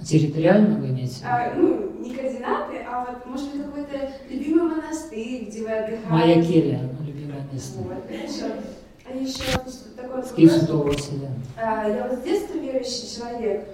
Территориально 0.04 0.78
вы 0.78 0.88
имеете? 0.88 1.24
А, 1.24 1.54
ну, 1.54 1.92
не 2.00 2.14
координаты, 2.14 2.78
а 2.88 3.04
вот, 3.04 3.26
может 3.26 3.52
быть, 3.52 3.64
какой-то 3.64 4.12
любимый 4.30 4.76
монастырь, 4.76 5.44
где 5.46 5.62
вы 5.62 5.72
отдыхаете? 5.72 6.08
Моя 6.08 6.42
келья, 6.42 6.90
любимое 7.04 7.46
место. 7.52 7.78
Вот, 7.80 8.04
хорошо. 8.08 8.54
А 9.08 9.14
еще 9.16 9.42
такой 9.96 10.22
вопрос. 10.62 11.10
Я 11.56 12.08
вот 12.08 12.18
с 12.18 12.22
детства 12.22 12.58
верующий 12.58 13.16
человек. 13.18 13.68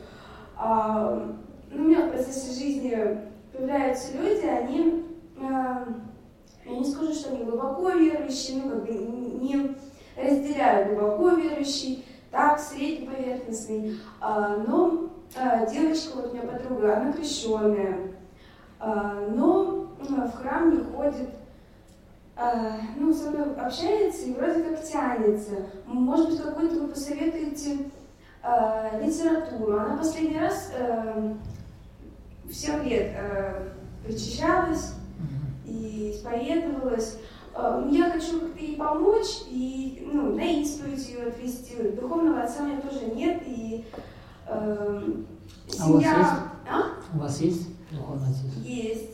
А, 0.56 1.28
Ну, 1.70 1.84
у 1.84 1.88
меня 1.88 2.06
в 2.06 2.10
процессе 2.10 2.52
жизни 2.52 3.18
появляются 3.52 4.16
люди, 4.18 4.44
они, 4.46 5.04
а, 5.40 5.88
я 6.66 6.70
не 6.78 6.84
скажу, 6.84 7.14
что 7.14 7.30
они 7.34 7.44
глубоко 7.44 7.90
верующие, 7.90 8.62
ну, 8.62 8.70
как 8.70 8.84
бы 8.84 8.92
не 8.92 9.74
разделяю 10.16 10.94
глубоко 10.94 11.30
верующий, 11.30 12.04
так, 12.30 12.58
средний 12.60 13.06
поверхностный. 13.08 13.98
А, 14.20 14.58
Но 14.66 15.10
а, 15.34 15.64
девочка, 15.66 16.16
вот 16.16 16.30
у 16.32 16.34
меня 16.34 16.42
подруга, 16.46 16.98
она 16.98 17.12
крещенная, 17.12 18.12
А, 18.78 19.26
но 19.34 19.88
а, 20.10 20.26
в 20.28 20.34
храм 20.34 20.70
не 20.76 20.84
ходит, 20.84 21.30
ну, 22.96 23.12
со 23.12 23.30
мной 23.30 23.54
общается 23.54 24.22
и 24.26 24.34
вроде 24.34 24.62
как 24.62 24.84
тянется. 24.84 25.66
Может 25.86 26.30
быть, 26.30 26.42
какую-то 26.42 26.80
вы 26.80 26.88
посоветуете 26.88 27.90
а, 28.42 28.98
литературу. 29.00 29.78
Она 29.78 29.96
последний 29.96 30.38
раз 30.38 30.72
а, 30.78 31.36
в 32.44 32.52
7 32.52 32.84
лет 32.84 33.12
а, 33.16 33.72
причащалась 34.04 34.94
и 35.64 36.12
исповедовалась. 36.14 37.18
А, 37.54 37.86
Я 37.90 38.10
хочу 38.10 38.40
как-то 38.40 38.58
ей 38.58 38.76
помочь 38.76 39.42
и 39.48 40.08
ну, 40.12 40.34
на 40.34 40.44
исповедь 40.60 41.08
ее 41.08 41.28
отвести. 41.28 41.76
Духовного 41.92 42.42
отца 42.42 42.62
у 42.62 42.66
меня 42.66 42.80
тоже 42.80 43.06
нет. 43.14 43.42
И 43.46 43.84
э, 44.46 45.02
А 45.78 45.88
у 45.88 45.92
вас 45.92 46.02
семья... 46.02 46.18
есть? 46.18 46.30
А? 46.70 46.82
У 47.14 47.18
вас 47.18 47.40
есть 47.40 47.90
духовный 47.90 48.28
отец? 48.28 48.64
Есть. 48.64 49.10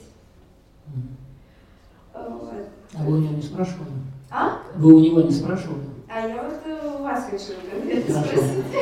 Вот. 2.14 2.68
А 2.94 3.02
вы 3.04 3.18
у 3.18 3.20
него 3.20 3.34
не 3.34 3.42
спрашивали? 3.42 3.90
А? 4.30 4.58
Вы 4.76 4.94
у 4.94 5.00
него 5.00 5.20
не 5.22 5.32
спрашивали? 5.32 5.82
А 6.08 6.26
я 6.26 6.42
вот 6.42 6.54
э, 6.64 6.96
у 6.98 7.02
вас 7.02 7.24
хочу 7.30 7.52
Хорошо. 8.12 8.28
спросить. 8.28 8.64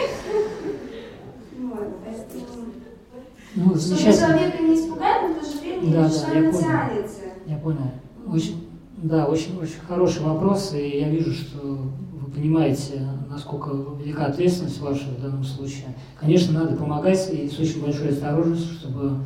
Ну, 3.59 3.75
Чтобы 3.75 3.79
замечательно. 3.79 4.29
человека 4.29 4.63
не 4.63 4.75
испугать, 4.75 5.23
но 5.23 5.35
в 5.35 5.39
то 5.39 5.51
же 5.51 5.59
время 5.61 5.93
Да, 5.93 6.09
да, 6.11 6.39
я 6.39 6.51
понял. 6.51 6.61
тянется. 6.61 7.21
Я 7.47 7.57
понял. 7.57 7.91
Очень, 8.31 8.69
да, 8.99 9.27
очень, 9.27 9.59
очень 9.59 9.81
хороший 9.89 10.23
вопрос, 10.23 10.75
и 10.75 10.99
я 10.99 11.09
вижу, 11.09 11.33
что 11.33 11.59
вы 11.63 12.31
понимаете, 12.35 13.09
насколько 13.31 13.71
велика 13.99 14.27
ответственность 14.27 14.79
ваша 14.81 15.07
в 15.09 15.23
данном 15.23 15.43
случае. 15.45 15.87
Конечно, 16.21 16.53
надо 16.61 16.77
помогать 16.77 17.31
и 17.33 17.49
с 17.49 17.59
очень 17.59 17.81
большой 17.83 18.11
осторожностью, 18.11 18.75
чтобы 18.75 19.21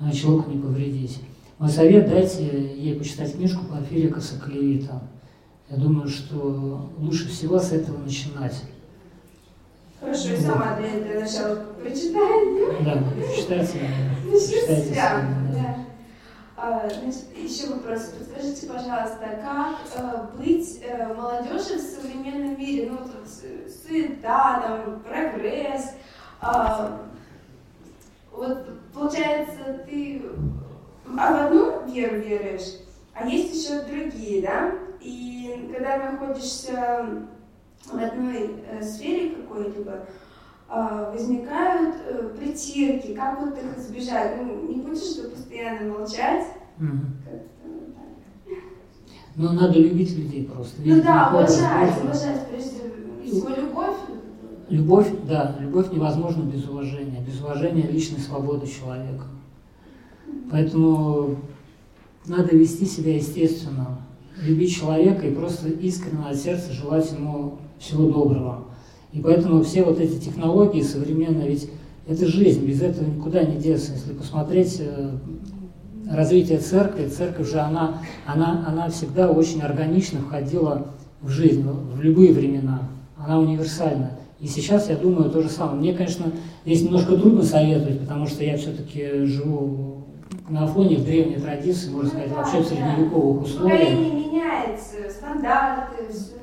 э, 0.00 0.10
человеку 0.12 0.50
не 0.50 0.60
повредить. 0.60 1.20
Мой 1.60 1.68
совет– 1.68 2.08
дайте 2.10 2.42
ей 2.42 2.98
почитать 2.98 3.34
книжку 3.34 3.66
Порфирия 3.66 4.18
Соколевита. 4.18 5.02
Я 5.68 5.76
думаю, 5.76 6.08
что 6.08 6.90
лучше 6.96 7.28
всего 7.28 7.58
с 7.58 7.70
этого 7.72 7.98
начинать. 7.98 8.64
Хорошо, 10.00 10.30
и 10.30 10.36
сама 10.38 10.76
для 10.78 10.88
этого 10.88 11.20
начала 11.20 11.56
прочитаю. 11.78 12.82
Да, 12.82 13.04
читайте, 13.36 13.78
Начну 14.24 14.38
с 14.40 14.48
читайте 14.48 14.88
себя. 14.90 15.22
да. 15.52 15.76
А, 16.56 16.88
значит, 16.88 17.24
еще 17.36 17.74
вопрос. 17.74 18.04
Подскажите, 18.18 18.66
пожалуйста, 18.66 19.18
как 19.44 19.76
э, 19.96 20.38
быть 20.38 20.80
э, 20.82 21.12
молодежи 21.12 21.76
в 21.76 21.82
современном 21.82 22.58
мире? 22.58 22.88
Ну, 22.90 22.96
вот, 23.00 23.10
вот, 23.14 23.28
с- 23.28 23.86
суета, 23.86 24.62
там, 24.62 25.00
прогресс. 25.00 25.90
А, 26.40 27.02
вот, 28.32 28.66
получается, 28.94 29.84
ты 29.86 30.22
в 31.12 31.18
одну 31.18 31.86
веру 31.86 32.20
веруешь, 32.20 32.78
а 33.14 33.26
есть 33.26 33.54
еще 33.54 33.82
другие, 33.82 34.42
да? 34.42 34.72
И 35.00 35.70
когда 35.72 36.10
находишься 36.10 37.26
в 37.86 37.96
одной 37.96 38.56
э, 38.68 38.82
сфере 38.82 39.30
какой-либо, 39.30 40.06
а, 40.68 41.10
возникают 41.10 41.96
э, 42.06 42.34
притирки, 42.38 43.14
как 43.14 43.40
вот 43.40 43.56
их 43.58 43.76
избежать? 43.78 44.36
Ну, 44.40 44.68
не 44.68 44.82
будешь 44.82 45.16
же 45.16 45.28
постоянно 45.28 45.92
молчать? 45.92 46.46
Так. 46.78 47.42
Но 49.36 49.52
надо 49.52 49.78
любить 49.78 50.16
людей 50.16 50.44
просто. 50.44 50.80
Ну 50.84 51.02
да, 51.02 51.30
уважать, 51.32 52.02
уважать 52.02 52.46
прежде 52.48 52.80
всего 53.24 53.48
любовь. 53.48 53.96
Любовь, 54.68 55.08
да, 55.28 55.56
любовь 55.58 55.90
невозможна 55.90 56.42
без 56.42 56.68
уважения, 56.68 57.20
без 57.20 57.40
уважения 57.40 57.82
личной 57.82 58.20
свободы 58.20 58.66
человека. 58.66 59.24
Поэтому 60.50 61.36
надо 62.26 62.54
вести 62.56 62.84
себя 62.86 63.16
естественно, 63.16 63.98
любить 64.42 64.74
человека 64.74 65.26
и 65.26 65.34
просто 65.34 65.68
искренне 65.68 66.24
от 66.28 66.36
сердца 66.36 66.72
желать 66.72 67.10
ему 67.12 67.58
всего 67.78 68.10
доброго. 68.10 68.64
И 69.12 69.20
поэтому 69.20 69.62
все 69.62 69.82
вот 69.82 69.98
эти 69.98 70.18
технологии 70.18 70.82
современные, 70.82 71.48
ведь 71.48 71.70
это 72.06 72.26
жизнь, 72.26 72.64
без 72.64 72.82
этого 72.82 73.08
никуда 73.08 73.42
не 73.42 73.56
деться. 73.56 73.92
Если 73.92 74.12
посмотреть 74.12 74.76
э, 74.80 75.10
развитие 76.10 76.58
церкви, 76.58 77.08
церковь 77.08 77.50
же, 77.50 77.60
она, 77.60 77.98
она, 78.26 78.64
она 78.66 78.88
всегда 78.88 79.30
очень 79.30 79.62
органично 79.62 80.20
входила 80.20 80.88
в 81.20 81.28
жизнь, 81.28 81.62
в 81.62 82.00
любые 82.00 82.32
времена. 82.32 82.88
Она 83.16 83.38
универсальна. 83.38 84.12
И 84.40 84.46
сейчас 84.46 84.88
я 84.88 84.96
думаю 84.96 85.30
то 85.30 85.42
же 85.42 85.48
самое. 85.48 85.78
Мне, 85.78 85.92
конечно, 85.92 86.32
здесь 86.64 86.82
немножко 86.82 87.16
трудно 87.16 87.42
советовать, 87.42 88.00
потому 88.00 88.26
что 88.26 88.42
я 88.42 88.56
все-таки 88.56 89.24
живу 89.24 90.06
на 90.48 90.66
фоне 90.66 90.96
в 90.96 91.04
древней 91.04 91.36
традиции, 91.36 91.90
можно 91.90 92.10
сказать, 92.10 92.32
вообще 92.32 92.60
в 92.60 92.66
средневековых 92.66 93.42
условиях. 93.42 93.98
Меняется, 93.98 95.10
стандарты, 95.10 96.12
все. 96.12 96.40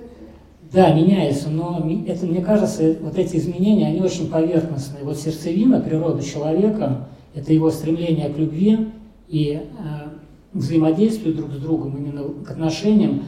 Да, 0.72 0.94
меняется, 0.94 1.50
но 1.50 1.90
это, 2.06 2.26
мне 2.26 2.42
кажется, 2.42 2.98
вот 3.02 3.18
эти 3.18 3.38
изменения, 3.38 3.88
они 3.88 4.02
очень 4.02 4.30
поверхностные. 4.30 5.04
Вот 5.04 5.18
сердцевина 5.18 5.80
природы 5.80 6.24
человека– 6.24 7.08
это 7.34 7.54
его 7.54 7.72
стремление 7.72 8.30
к 8.30 8.38
любви 8.38 8.90
и 9.30 9.54
э, 9.54 10.10
к 10.54 10.56
взаимодействию 10.56 11.36
друг 11.36 11.52
с 11.54 11.58
другом, 11.58 11.96
именно 11.96 12.44
к 12.44 12.52
отношениям, 12.52 13.24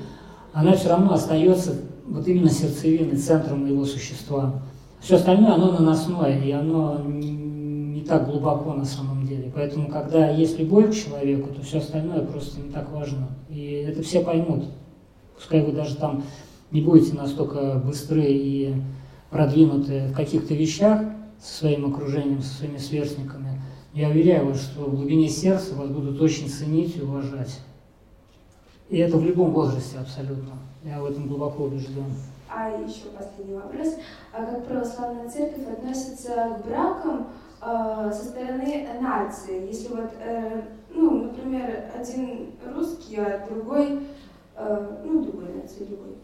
она 0.52 0.74
все 0.74 0.90
равно 0.90 1.14
остается 1.14 1.76
вот 2.06 2.28
именно 2.28 2.50
сердцевиной, 2.50 3.18
центром 3.18 3.66
его 3.66 3.86
существа. 3.86 4.62
Все 5.00 5.16
остальное, 5.16 5.54
оно 5.54 5.72
наносное, 5.72 6.42
и 6.42 6.52
оно 6.52 7.02
не 8.00 8.06
так 8.06 8.26
глубоко 8.26 8.74
на 8.74 8.86
самом 8.86 9.26
деле. 9.26 9.52
Поэтому, 9.54 9.90
когда 9.90 10.30
есть 10.30 10.58
любовь 10.60 10.92
к 10.92 10.96
человеку, 10.96 11.54
то 11.54 11.62
все 11.62 11.80
остальное 11.80 12.26
просто 12.26 12.62
не 12.62 12.70
так 12.72 12.92
важно. 12.92 13.30
И 13.50 13.86
это 13.88 14.02
все 14.02 14.22
поймут. 14.22 14.66
Пускай 15.36 15.64
вы 15.64 15.72
даже 15.72 15.96
там 15.96 16.24
не 16.72 16.82
будете 16.82 17.16
настолько 17.16 17.82
быстры 17.84 18.26
и 18.26 18.74
продвинуты 19.30 20.08
в 20.08 20.14
каких-то 20.14 20.54
вещах 20.54 21.02
со 21.42 21.60
своим 21.60 21.94
окружением, 21.94 22.42
со 22.42 22.54
своими 22.54 22.78
сверстниками, 22.78 23.62
я 23.94 24.10
уверяю 24.10 24.48
вас, 24.48 24.62
что 24.62 24.86
в 24.86 24.96
глубине 24.96 25.28
сердца 25.30 25.76
вас 25.76 25.90
будут 25.90 26.22
очень 26.22 26.48
ценить 26.48 26.96
и 26.98 27.02
уважать. 27.02 27.60
И 28.90 28.98
это 28.98 29.18
в 29.18 29.26
любом 29.26 29.52
возрасте 29.52 29.98
абсолютно. 29.98 30.54
Я 30.84 31.02
в 31.02 31.06
этом 31.06 31.28
глубоко 31.28 31.64
убежден. 31.64 32.06
А 32.50 32.70
еще 32.70 33.10
последний 33.18 33.56
вопрос. 33.56 33.96
А 34.34 34.46
как 34.46 34.66
православная 34.66 35.30
церковь 35.30 35.68
относится 35.68 36.58
к 36.60 36.68
бракам 36.68 37.28
э, 37.62 38.12
со 38.14 38.26
стороны 38.26 38.88
нации? 39.02 39.68
Если 39.68 39.90
вот, 39.90 40.12
э, 40.24 40.62
ну, 40.94 41.26
например, 41.26 41.86
один 41.98 42.48
русский, 42.74 43.18
а 43.18 43.46
другой, 43.50 44.00
э, 44.56 44.88
ну, 45.06 45.24
другой 45.24 45.50
нации, 45.62 45.86
другой. 45.86 46.16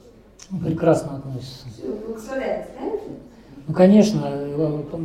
Ну, 0.52 0.60
Прекрасно 0.60 1.18
относится. 1.18 1.68
Все, 1.70 1.92
благословляется, 2.06 2.72
да? 2.80 2.86
Ну, 3.68 3.74
конечно, 3.74 4.32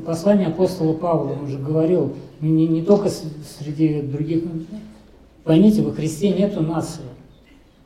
послание 0.05 0.49
апостола 0.49 0.93
Павла, 0.93 1.33
он 1.33 1.45
уже 1.45 1.59
говорил, 1.59 2.13
не, 2.41 2.69
не 2.69 2.83
только 2.83 3.09
среди 3.09 4.03
других. 4.03 4.45
Поймите, 5.45 5.83
во 5.83 5.93
Христе 5.93 6.33
нету 6.33 6.61
нации. 6.61 7.03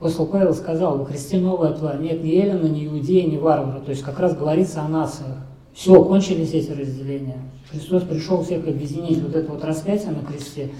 Апостол 0.01 0.26
Павел 0.26 0.53
сказал, 0.53 0.99
во 0.99 1.05
Христе 1.05 1.38
новая 1.38 1.72
тварь, 1.72 2.01
нет 2.01 2.22
ни 2.22 2.32
Эллина, 2.32 2.66
ни 2.66 2.86
Иудея, 2.86 3.26
ни 3.26 3.38
варвара. 3.38 3.80
То 3.80 3.90
есть 3.90 4.03
как 4.03 4.18
раз 4.18 4.36
говорится 4.36 4.82
о 4.82 4.88
нациях. 4.88 5.36
Все, 5.74 6.04
кончились 6.04 6.52
эти 6.52 6.70
разделения. 6.70 7.38
Христос 7.70 8.04
пришел 8.04 8.44
всех 8.44 8.66
объединить. 8.66 9.20
Вот 9.20 9.34
это 9.34 9.50
вот 9.50 9.64
распятие 9.64 10.12
на 10.12 10.24
кресте, 10.24 10.70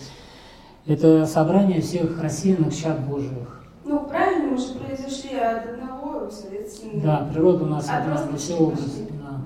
это 0.87 1.27
собрание 1.27 1.81
всех 1.81 2.23
рассеянных 2.23 2.75
чад 2.75 3.05
Божьих. 3.09 3.63
Ну, 3.85 4.07
правильно, 4.07 4.53
мы 4.53 4.57
же 4.57 4.75
произошли 4.75 5.37
от 5.37 5.67
одного, 5.67 6.31
соответственно. 6.31 7.03
Да, 7.03 7.29
природа 7.33 7.65
у 7.65 7.67
нас 7.67 7.89
от 7.91 8.31
мы 8.31 8.39
все 8.39 8.55
образы. 8.55 9.09
да. 9.11 9.41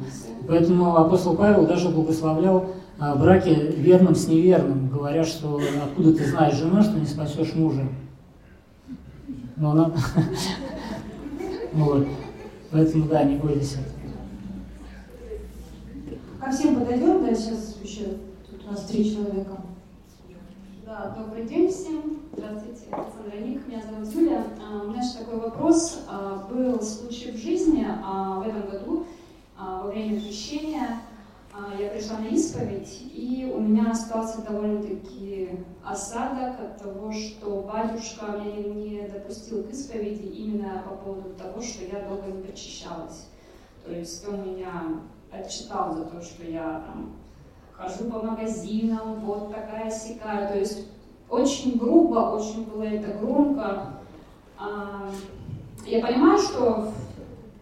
Поэтому 0.47 0.97
апостол 0.97 1.35
Павел 1.35 1.67
даже 1.67 1.89
благословлял 1.89 2.67
а, 2.99 3.17
браки 3.17 3.49
верным 3.49 4.15
с 4.15 4.29
неверным, 4.29 4.91
говоря, 4.91 5.25
что 5.25 5.61
откуда 5.83 6.13
ты 6.13 6.27
знаешь 6.27 6.57
жена, 6.57 6.83
что 6.83 6.99
не 6.99 7.07
спасешь 7.07 7.55
мужа. 7.55 7.89
Но 9.57 9.71
она... 9.71 9.93
Вот. 11.73 12.07
Поэтому, 12.71 13.05
да, 13.07 13.23
не 13.23 13.37
бойтесь 13.37 13.75
этого. 13.75 13.98
Ко 16.41 16.53
всем 16.53 16.77
подойдем, 16.77 17.25
да, 17.25 17.35
сейчас 17.35 17.77
еще 17.83 18.05
тут 18.49 18.65
у 18.65 18.71
нас 18.71 18.85
три 18.85 19.13
человека. 19.13 19.61
Да, 20.87 21.13
добрый 21.19 21.45
день 21.45 21.69
всем. 21.69 22.21
Здравствуйте, 22.33 22.85
Александра 22.93 23.37
Ник, 23.39 23.67
меня 23.67 23.83
зовут 23.83 24.15
Юля. 24.15 24.45
А, 24.65 24.85
у 24.85 24.89
меня 24.89 25.03
же 25.03 25.15
такой 25.15 25.41
вопрос. 25.41 26.05
А, 26.09 26.47
был 26.49 26.81
случай 26.81 27.33
в 27.33 27.37
жизни 27.37 27.85
а, 27.89 28.39
в 28.39 28.47
этом 28.47 28.71
году, 28.71 29.07
во 29.59 29.89
время 29.89 30.21
крещения, 30.21 31.01
я 31.77 31.89
пришла 31.89 32.19
на 32.19 32.29
исповедь, 32.29 33.03
и 33.13 33.53
у 33.53 33.59
меня 33.59 33.91
остался 33.91 34.41
довольно-таки 34.43 35.59
осадок 35.85 36.61
от 36.61 36.81
того, 36.81 37.13
что 37.13 37.63
батюшка 37.63 38.41
меня 38.45 38.75
не 38.75 39.09
допустил 39.09 39.65
к 39.65 39.73
исповеди 39.73 40.27
именно 40.27 40.85
по 40.89 40.95
поводу 40.95 41.31
того, 41.31 41.61
что 41.61 41.85
я 41.85 42.09
долго 42.09 42.29
не 42.29 42.43
причащалась. 42.45 43.27
То 43.85 43.93
есть 43.93 44.27
он 44.29 44.55
меня 44.55 45.01
отчитал 45.33 45.95
за 45.95 46.05
то, 46.05 46.21
что 46.21 46.45
я 46.45 46.83
там 46.87 47.13
хожу 47.73 48.11
по 48.11 48.23
магазинам, 48.23 49.21
вот 49.21 49.55
такая 49.55 49.91
сякая. 49.91 50.53
То 50.53 50.59
есть 50.59 50.89
очень 51.29 51.79
грубо, 51.79 52.35
очень 52.35 52.65
было 52.65 52.83
это 52.83 53.19
громко. 53.19 53.95
А, 54.59 55.11
я 55.87 56.05
понимаю, 56.05 56.39
что 56.39 56.93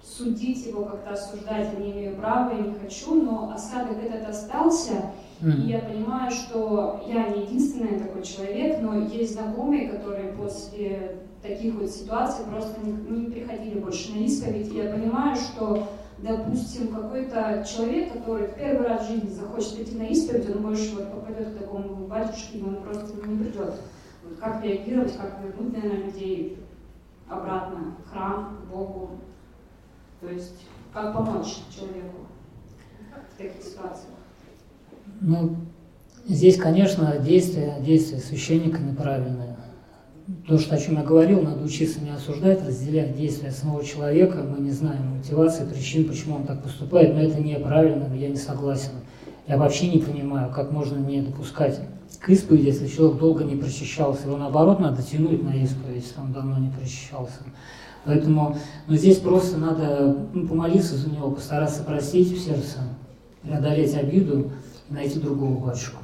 судить 0.02 0.66
его, 0.66 0.84
как-то 0.84 1.12
осуждать 1.12 1.74
я 1.74 1.84
не 1.84 1.92
имею 1.92 2.16
права 2.16 2.50
и 2.50 2.62
не 2.62 2.74
хочу, 2.74 3.22
но 3.22 3.52
осадок 3.54 3.98
этот 4.02 4.28
остался. 4.28 5.12
Mm-hmm. 5.40 5.64
И 5.64 5.68
я 5.68 5.80
понимаю, 5.80 6.30
что 6.30 7.04
я 7.06 7.28
не 7.28 7.42
единственный 7.42 8.00
такой 8.00 8.22
человек, 8.22 8.80
но 8.80 8.98
есть 8.98 9.34
знакомые, 9.34 9.88
которые 9.88 10.32
после 10.32 11.18
таких 11.42 11.74
вот 11.74 11.90
ситуаций 11.90 12.46
просто 12.46 12.80
не, 12.80 12.92
не 12.92 13.30
приходили 13.30 13.78
больше 13.78 14.12
на 14.12 14.20
исповедь. 14.20 14.72
И 14.72 14.76
я 14.76 14.90
понимаю, 14.90 15.36
что 15.36 15.86
допустим, 16.18 16.88
какой-то 16.88 17.64
человек, 17.68 18.12
который 18.12 18.48
в 18.48 18.54
первый 18.54 18.86
раз 18.86 19.06
в 19.06 19.10
жизни 19.10 19.30
захочет 19.30 19.80
идти 19.80 19.96
на 19.96 20.04
исповедь, 20.04 20.54
он 20.54 20.62
больше 20.62 20.94
вот 20.94 21.12
попадет 21.12 21.54
к 21.54 21.58
такому 21.58 22.06
батюшке, 22.06 22.58
и 22.58 22.62
он 22.62 22.82
просто 22.82 23.14
не 23.26 23.44
придет. 23.44 23.74
Вот 24.24 24.38
как 24.40 24.64
реагировать, 24.64 25.16
как 25.16 25.40
вернуть, 25.42 25.72
наверное, 25.72 26.06
людей 26.06 26.58
обратно 27.28 27.96
в 28.04 28.10
храм, 28.10 28.56
к 28.56 28.72
Богу. 28.72 29.10
То 30.20 30.28
есть, 30.28 30.64
как 30.92 31.12
помочь 31.12 31.58
человеку 31.74 32.26
в 33.32 33.36
таких 33.36 33.62
ситуациях? 33.62 34.14
Ну, 35.20 35.56
здесь, 36.26 36.56
конечно, 36.56 37.18
действия, 37.18 37.80
действия 37.80 38.18
священника 38.18 38.78
неправильные 38.80 39.45
то, 40.46 40.58
что, 40.58 40.74
о 40.74 40.78
чем 40.78 40.96
я 40.96 41.04
говорил, 41.04 41.42
надо 41.42 41.64
учиться 41.64 42.00
не 42.00 42.10
осуждать, 42.10 42.66
разделять 42.66 43.16
действия 43.16 43.50
самого 43.50 43.84
человека. 43.84 44.42
Мы 44.42 44.64
не 44.64 44.72
знаем 44.72 45.16
мотивации, 45.16 45.64
причин, 45.64 46.08
почему 46.08 46.36
он 46.36 46.44
так 46.44 46.62
поступает, 46.62 47.14
но 47.14 47.20
это 47.20 47.40
неправильно, 47.40 48.12
я 48.14 48.28
не 48.28 48.36
согласен. 48.36 48.90
Я 49.46 49.56
вообще 49.56 49.88
не 49.88 49.98
понимаю, 49.98 50.52
как 50.52 50.72
можно 50.72 50.96
не 50.96 51.22
допускать 51.22 51.80
к 52.18 52.28
исповеди, 52.28 52.66
если 52.66 52.88
человек 52.88 53.18
долго 53.18 53.44
не 53.44 53.54
причащался. 53.54 54.26
Его 54.26 54.36
наоборот 54.36 54.80
надо 54.80 55.02
тянуть 55.02 55.42
на 55.44 55.54
исповедь, 55.54 56.04
если 56.04 56.20
он 56.20 56.32
давно 56.32 56.58
не 56.58 56.70
причащался. 56.70 57.44
Поэтому 58.04 58.56
ну, 58.88 58.96
здесь 58.96 59.18
просто 59.18 59.58
надо 59.58 60.26
ну, 60.32 60.46
помолиться 60.46 60.96
за 60.96 61.10
него, 61.10 61.30
постараться 61.30 61.84
простить 61.84 62.32
в 62.32 62.38
сердце, 62.38 62.78
преодолеть 63.42 63.94
обиду 63.94 64.50
и 64.90 64.94
найти 64.94 65.20
другого 65.20 65.66
батюшку. 65.66 66.02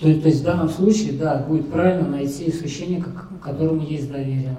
То, 0.00 0.06
то 0.20 0.28
есть 0.28 0.40
в 0.40 0.44
данном 0.44 0.68
случае, 0.68 1.12
да, 1.12 1.38
будет 1.38 1.70
правильно 1.70 2.08
найти 2.08 2.50
священника, 2.50 3.10
которому 3.42 3.80
есть 3.82 4.10
доверие. 4.10 4.56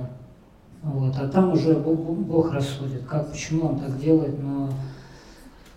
Вот. 0.81 1.15
А 1.17 1.27
там 1.27 1.51
уже 1.51 1.73
Бог, 1.73 1.99
Бог 1.99 2.51
рассудит, 2.51 3.03
как, 3.05 3.31
почему 3.31 3.69
он 3.69 3.79
так 3.79 3.99
делает, 3.99 4.41
но 4.41 4.69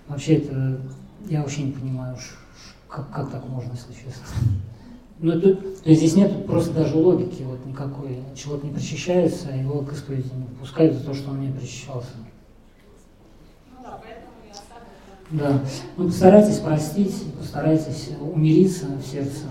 вообще 0.06 0.36
это 0.36 0.78
я 1.28 1.40
вообще 1.40 1.62
не 1.62 1.72
понимаю, 1.72 2.16
как, 2.88 3.10
как 3.10 3.30
так 3.30 3.48
можно, 3.48 3.72
если 3.72 3.92
честно. 3.92 4.24
Ну, 5.20 5.40
тут, 5.40 5.82
то 5.82 5.90
есть 5.90 6.00
здесь 6.00 6.14
нет 6.14 6.46
просто 6.46 6.72
даже 6.72 6.96
логики 6.96 7.42
вот 7.42 7.64
никакой. 7.66 8.18
Человек 8.36 8.64
не 8.64 8.70
причащается, 8.70 9.48
а 9.50 9.56
его 9.56 9.80
к 9.80 9.92
исповеди 9.92 10.30
не 10.34 10.44
пускают 10.60 10.94
за 10.94 11.04
то, 11.04 11.14
что 11.14 11.30
он 11.30 11.40
не 11.40 11.50
причащался. 11.50 12.10
Да. 13.82 14.00
Ну, 15.30 15.60
постарайтесь 15.96 16.58
простить, 16.58 17.34
постарайтесь 17.38 18.10
умириться 18.20 18.86
в 18.86 19.04
сердце. 19.04 19.44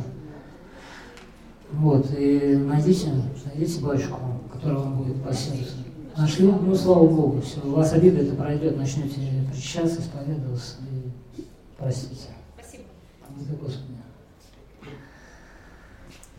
Вот, 1.72 2.08
и 2.18 2.56
найдите, 2.56 3.12
найдите 3.46 3.82
батюшку, 3.82 4.20
который 4.52 4.78
вам 4.78 4.98
будет 4.98 5.22
по 5.24 5.34
сердцу. 5.34 5.74
Нашли? 6.18 6.48
Ну, 6.48 6.74
слава 6.74 7.06
Богу, 7.06 7.42
все. 7.42 7.60
У 7.62 7.72
вас 7.72 7.94
обида 7.94 8.22
это 8.22 8.36
пройдет, 8.36 8.76
начнете 8.76 9.20
причащаться, 9.52 10.02
исповедоваться 10.02 10.78
и 11.36 11.46
простите. 11.78 12.30
Спасибо. 12.56 12.84
Господи. 13.62 13.98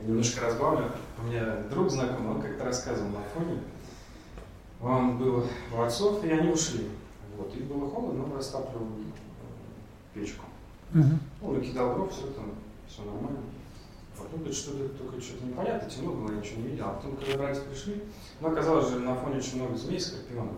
Немножко 0.05 0.47
разбавлю. 0.47 0.87
У 1.23 1.27
меня 1.27 1.59
друг 1.71 1.91
знакомый, 1.91 2.37
он 2.37 2.43
как-то 2.43 2.65
рассказывал 2.65 3.11
на 3.11 3.23
фоне. 3.35 3.61
Он 4.81 5.19
был 5.19 5.45
у 5.77 5.81
отцов, 5.81 6.25
и 6.25 6.31
они 6.31 6.51
ушли. 6.51 6.89
Вот, 7.37 7.55
и 7.55 7.61
было 7.61 7.89
холодно, 7.89 8.25
он 8.25 8.37
растапливал 8.37 8.87
печку. 10.19 10.45
Угу. 10.95 11.49
Он 11.49 11.59
накидал 11.59 11.95
дров, 11.95 12.13
все 12.13 12.27
там, 12.29 12.55
все 12.89 13.03
нормально. 13.03 13.41
Потом 14.17 14.41
говорит, 14.41 14.57
что 14.57 14.73
то 14.73 14.89
только 14.89 15.21
что-то 15.21 15.47
непонятно, 15.47 15.89
темно 15.89 16.13
было, 16.13 16.33
я 16.33 16.39
ничего 16.39 16.63
не 16.63 16.69
видел. 16.69 16.87
А 16.87 16.95
потом, 16.95 17.17
когда 17.17 17.39
братья 17.39 17.63
пришли, 17.63 18.03
ну, 18.41 18.49
оказалось 18.49 18.91
же 18.91 18.99
на 18.99 19.15
фоне 19.15 19.39
очень 19.39 19.57
много 19.57 19.77
змей, 19.77 20.01
скорпионов. 20.01 20.55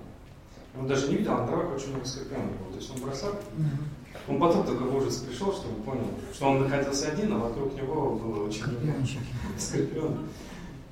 Он 0.79 0.87
даже 0.87 1.09
не 1.09 1.17
видел, 1.17 1.33
а 1.33 1.41
на 1.41 1.47
дровах 1.47 1.75
очень 1.75 1.91
много 1.91 2.07
скорпионов 2.07 2.59
было. 2.59 2.73
То 2.73 2.79
есть 2.79 2.91
он 2.95 3.03
бросал. 3.03 3.33
Он 4.29 4.41
потом 4.41 4.67
только 4.67 4.83
в 4.83 4.97
ужас 4.97 5.17
пришел, 5.17 5.53
чтобы 5.53 5.83
понял, 5.83 6.07
что 6.33 6.51
он 6.51 6.63
находился 6.63 7.13
один, 7.13 7.33
а 7.33 7.39
вокруг 7.39 7.75
него 7.75 8.13
было 8.17 8.47
очень 8.47 8.67
много 8.67 9.07
скорпионов. 9.59 10.19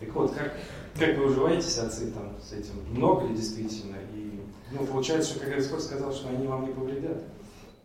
Так 0.01 0.15
вот, 0.15 0.33
как, 0.33 0.55
как 0.99 1.17
вы 1.17 1.27
уживаетесь, 1.27 1.79
отцы, 1.79 2.11
там, 2.11 2.37
с 2.43 2.53
этим? 2.53 2.75
Много 2.91 3.27
ли 3.27 3.35
действительно? 3.35 3.97
И, 4.15 4.41
ну, 4.73 4.87
получается, 4.87 5.31
что, 5.31 5.41
как 5.41 5.55
Господь 5.55 5.83
сказал, 5.83 6.13
что 6.13 6.29
они 6.29 6.47
вам 6.47 6.67
не 6.67 6.73
повредят. 6.73 7.25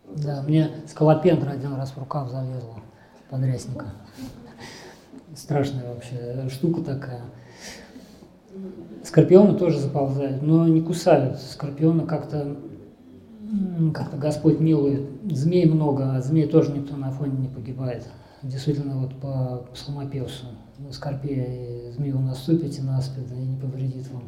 Да, 0.08 0.42
мне 0.42 0.70
скалопендра 0.86 1.50
один 1.50 1.74
раз 1.74 1.90
в 1.90 1.98
рукав 1.98 2.30
залезла 2.30 2.80
подрясника. 3.30 3.86
Страшная 5.34 5.92
вообще 5.92 6.48
штука 6.48 6.82
такая. 6.82 7.22
Скорпионы 9.02 9.58
тоже 9.58 9.78
заползают, 9.78 10.42
но 10.42 10.68
не 10.68 10.80
кусают. 10.80 11.38
Скорпионы 11.40 12.06
как-то 12.06 12.56
как-то 13.92 14.16
Господь 14.16 14.60
милует. 14.60 15.08
Змей 15.30 15.66
много, 15.66 16.14
а 16.14 16.20
змей 16.20 16.46
тоже 16.46 16.72
никто 16.72 16.96
на 16.96 17.10
фоне 17.10 17.36
не 17.38 17.48
погибает. 17.48 18.06
Действительно, 18.42 18.98
вот 18.98 19.14
по 19.20 19.66
псалмопевсу. 19.72 20.46
Скорпея 20.90 21.88
и 21.88 21.90
змею 21.92 22.18
наступите 22.18 22.82
на 22.82 23.00
спид 23.00 23.30
и 23.30 23.34
не 23.34 23.56
повредит 23.56 24.08
вам. 24.10 24.24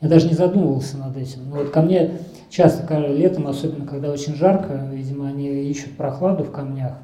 Я 0.00 0.08
даже 0.08 0.28
не 0.28 0.34
задумывался 0.34 0.96
над 0.98 1.16
этим. 1.16 1.50
Но 1.50 1.56
вот 1.56 1.70
ко 1.70 1.82
мне 1.82 2.12
часто 2.50 2.98
летом, 3.08 3.46
особенно 3.46 3.86
когда 3.86 4.10
очень 4.10 4.34
жарко, 4.34 4.88
видимо, 4.92 5.28
они 5.28 5.48
ищут 5.48 5.96
прохладу 5.96 6.44
в 6.44 6.50
камнях, 6.50 6.98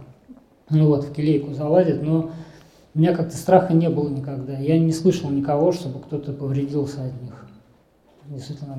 ну 0.71 0.89
вот, 0.89 1.05
в 1.05 1.13
келейку 1.13 1.53
залазят, 1.53 2.03
но 2.03 2.31
у 2.95 2.99
меня 2.99 3.15
как-то 3.15 3.37
страха 3.37 3.75
не 3.75 3.89
было 3.91 4.09
никогда. 4.09 4.57
Я 4.59 4.79
не 4.79 4.93
слышал 4.93 5.31
никого, 5.31 5.73
чтобы 5.73 6.01
кто-то 6.01 6.33
повредился 6.33 7.05
от 7.05 7.23
них. 7.23 7.47
Действительно, 8.29 8.79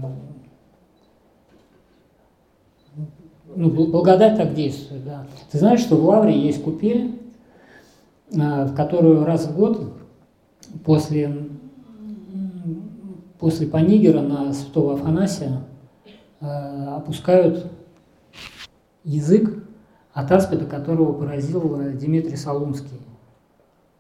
ну, 3.55 3.69
благодать 3.69 4.37
так 4.37 4.53
действует, 4.53 5.05
да. 5.05 5.27
Ты 5.51 5.59
знаешь, 5.59 5.79
что 5.79 5.95
в 5.95 6.05
Лавре 6.05 6.37
есть 6.37 6.63
купель, 6.63 7.19
а, 8.37 8.65
в 8.65 8.75
которую 8.75 9.23
раз 9.23 9.45
в 9.45 9.55
год 9.55 9.93
после 10.83 11.49
после 13.39 13.67
Панигера 13.67 14.21
на 14.21 14.53
святого 14.53 14.95
Афанасия 14.95 15.61
опускают 16.45 17.71
язык 19.03 19.63
от 20.13 20.31
аспида, 20.31 20.65
которого 20.65 21.13
поразил 21.13 21.79
э, 21.79 21.91
Дмитрий 21.91 22.37
Солунский. 22.37 22.99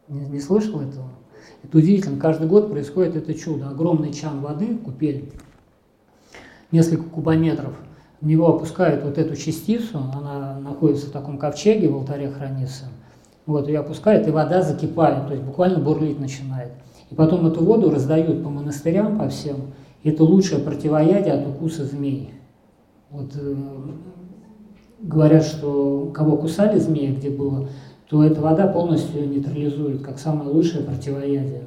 Не, 0.07 0.21
не 0.27 0.39
слышал 0.39 0.79
этого? 0.79 1.09
Это 1.63 1.77
удивительно. 1.77 2.19
Каждый 2.19 2.47
год 2.47 2.71
происходит 2.71 3.15
это 3.15 3.33
чудо. 3.33 3.69
Огромный 3.69 4.13
чан 4.13 4.39
воды, 4.39 4.77
купель, 4.77 5.31
несколько 6.71 7.03
кубометров. 7.03 7.73
В 8.21 8.27
него 8.27 8.47
опускают 8.47 9.03
вот 9.03 9.17
эту 9.17 9.35
частицу, 9.35 9.99
она 10.13 10.59
находится 10.59 11.07
в 11.07 11.11
таком 11.11 11.37
ковчеге, 11.37 11.89
в 11.89 11.95
алтаре 11.95 12.29
хранится. 12.29 12.85
Вот, 13.45 13.67
ее 13.67 13.79
опускают, 13.79 14.27
и 14.27 14.31
вода 14.31 14.61
закипает, 14.61 15.27
то 15.27 15.33
есть 15.33 15.45
буквально 15.45 15.79
бурлить 15.79 16.19
начинает. 16.19 16.71
И 17.11 17.15
потом 17.15 17.45
эту 17.45 17.63
воду 17.63 17.91
раздают 17.91 18.43
по 18.43 18.49
монастырям, 18.49 19.19
по 19.19 19.29
всем. 19.29 19.73
Это 20.05 20.23
лучшее 20.23 20.61
противоядие 20.61 21.33
от 21.33 21.47
укуса 21.47 21.83
змей. 21.83 22.31
Вот 23.09 23.35
э, 23.35 23.55
говорят, 24.99 25.43
что 25.43 26.11
кого 26.13 26.37
кусали 26.37 26.77
змеи, 26.77 27.15
где 27.15 27.31
было, 27.31 27.67
то 28.07 28.23
эта 28.23 28.39
вода 28.39 28.67
полностью 28.67 29.27
нейтрализует, 29.27 30.03
как 30.03 30.19
самое 30.19 30.51
лучшее 30.51 30.83
противоядие. 30.83 31.65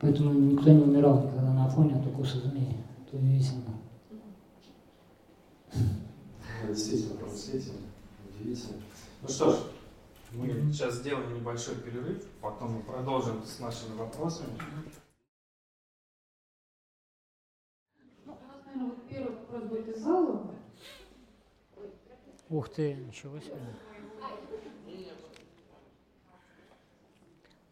Поэтому 0.00 0.32
никто 0.32 0.70
не 0.70 0.80
умирал 0.80 1.24
никогда 1.24 1.52
на 1.52 1.68
фоне 1.68 1.96
от 1.96 2.06
укуса 2.06 2.38
змеи. 2.38 2.74
Это 3.06 3.18
удивительно. 3.18 3.74
Действительно, 6.66 7.18
действительно 7.30 7.80
удивительно. 8.34 8.78
Ну 9.20 9.28
что 9.28 9.52
ж, 9.52 9.56
мы 10.32 10.48
сейчас 10.72 10.94
сделаем 10.94 11.34
небольшой 11.34 11.74
перерыв, 11.74 12.24
потом 12.40 12.76
мы 12.76 12.80
продолжим 12.80 13.42
с 13.44 13.60
нашими 13.60 13.94
вопросами. 13.98 14.52
Первый 19.18 19.36
вопрос 19.36 19.62
будет 19.64 19.88
из 19.88 20.02
зала. 20.02 20.54
Ух 22.50 22.68
ты, 22.70 22.94
ничего 22.94 23.38
себе. 23.40 23.56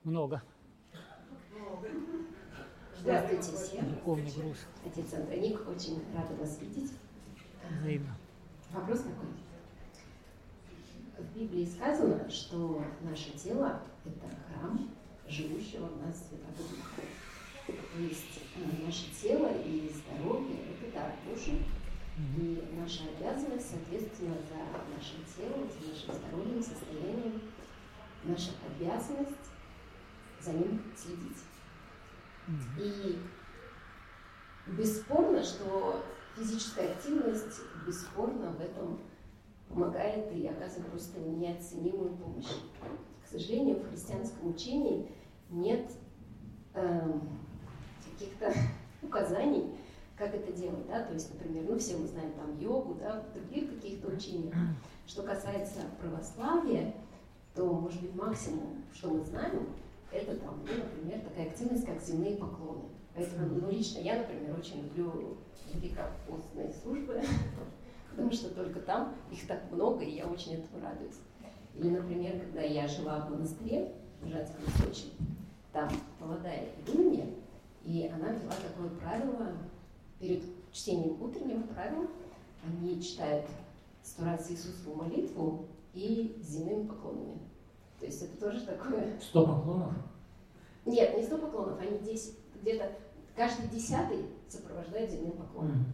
Много. 0.05 0.43
Здравствуйте 3.01 3.53
всем. 3.53 3.95
Духовный 3.95 4.31
груз. 4.33 4.59
Отец 4.85 5.15
Антоник, 5.15 5.69
очень 5.69 6.03
рада 6.15 6.35
вас 6.35 6.61
видеть. 6.61 6.93
Взаимно. 7.81 8.17
Вопрос 8.73 9.01
такой. 9.01 9.29
В 11.19 11.39
Библии 11.39 11.65
сказано, 11.65 12.29
что 12.29 12.85
наше 13.03 13.31
тело– 13.33 13.81
это 14.05 14.27
храм 14.47 14.91
живущего 15.27 15.87
в 15.87 16.07
нас 16.07 16.29
Святого 16.29 16.69
Духа. 16.69 17.03
То 17.67 18.03
есть 18.03 18.43
э, 18.57 18.85
наше 18.85 19.11
тело 19.15 19.51
и 19.65 19.91
здоровье– 19.91 20.57
дар 20.97 21.13
Божий. 21.27 21.63
И 22.39 22.65
наша 22.81 23.03
обязанность, 23.19 23.71
соответственно, 23.71 24.37
за 24.49 24.95
нашим 24.95 25.23
телом, 25.37 25.69
за 25.69 25.89
нашим 25.91 26.15
здоровьем, 26.15 26.63
состоянием, 26.63 27.43
наша 28.25 28.53
обязанность 28.67 29.51
за 30.41 30.53
ним 30.55 30.83
следить. 30.97 31.45
И 32.79 33.19
бесспорно, 34.67 35.43
что 35.43 36.03
физическая 36.37 36.93
активность 36.93 37.61
бесспорно 37.87 38.51
в 38.53 38.61
этом 38.61 39.01
помогает 39.69 40.33
и 40.33 40.47
оказывает 40.47 40.91
просто 40.91 41.21
неоценимую 41.21 42.17
помощь. 42.17 42.47
К 43.25 43.29
сожалению, 43.29 43.81
в 43.81 43.91
христианском 43.91 44.49
учении 44.49 45.11
нет 45.51 45.91
эм, 46.75 47.29
каких-то 48.05 48.55
указаний, 49.03 49.76
как 50.17 50.35
это 50.35 50.53
делать, 50.53 50.87
да, 50.89 51.05
то 51.05 51.13
есть, 51.13 51.33
например, 51.33 51.65
ну 51.69 51.79
все 51.79 51.97
мы 51.97 52.07
знаем 52.07 52.33
там 52.33 52.59
йогу, 52.59 52.95
да, 52.95 53.25
других 53.35 53.75
каких-то 53.75 54.09
учениях. 54.09 54.55
Что 55.07 55.23
касается 55.23 55.81
православия, 56.01 56.95
то, 57.55 57.67
может 57.67 58.01
быть, 58.01 58.15
максимум, 58.15 58.83
что 58.93 59.11
мы 59.11 59.25
знаем, 59.25 59.69
это 60.11 60.37
там, 60.37 60.61
ну, 60.67 60.85
например, 60.85 61.21
такая 61.21 61.47
активность, 61.49 61.85
как 61.85 62.01
земные 62.01 62.37
поклоны. 62.37 62.85
Поэтому, 63.15 63.61
ну, 63.61 63.71
лично 63.71 64.01
я, 64.01 64.19
например, 64.19 64.59
очень 64.59 64.83
люблю 64.85 65.37
великопостные 65.73 66.73
службы, 66.73 67.21
потому 68.11 68.33
что 68.33 68.51
только 68.51 68.81
там 68.81 69.15
их 69.31 69.47
так 69.47 69.71
много, 69.71 70.03
и 70.03 70.17
я 70.17 70.27
очень 70.27 70.55
этому 70.55 70.83
радуюсь. 70.83 71.21
Или, 71.75 71.91
например, 71.91 72.41
когда 72.41 72.63
я 72.63 72.87
жила 72.89 73.21
в 73.21 73.31
монастыре 73.31 73.93
в 74.23 74.29
Жатском 74.29 74.65
Сочи, 74.79 75.13
там 75.73 75.91
молодая 76.19 76.69
Дуня, 76.87 77.27
и 77.85 78.11
она 78.13 78.33
ввела 78.33 78.55
такое 78.55 78.89
правило, 78.99 79.53
перед 80.19 80.43
чтением 80.73 81.21
утреннего 81.23 81.63
правила 81.63 82.07
они 82.65 83.01
читают 83.01 83.47
сто 84.03 84.25
раз 84.25 84.51
Иисусову 84.51 84.97
молитву 84.97 85.67
и 85.95 86.37
земными 86.43 86.87
поклонами. 86.87 87.39
То 87.99 88.07
есть 88.07 88.23
это 88.23 88.37
тоже 88.39 88.65
такое... 88.67 89.19
Сто 89.21 89.47
поклонов? 89.47 89.93
Нет, 90.85 91.17
не 91.17 91.23
сто 91.23 91.39
поклонов, 91.39 91.81
они 91.81 91.99
десять, 91.99 92.37
где-то 92.61 92.93
каждый 93.35 93.69
десятый 93.69 94.27
сопровождает 94.49 95.11
земным 95.11 95.33
поклоном. 95.33 95.85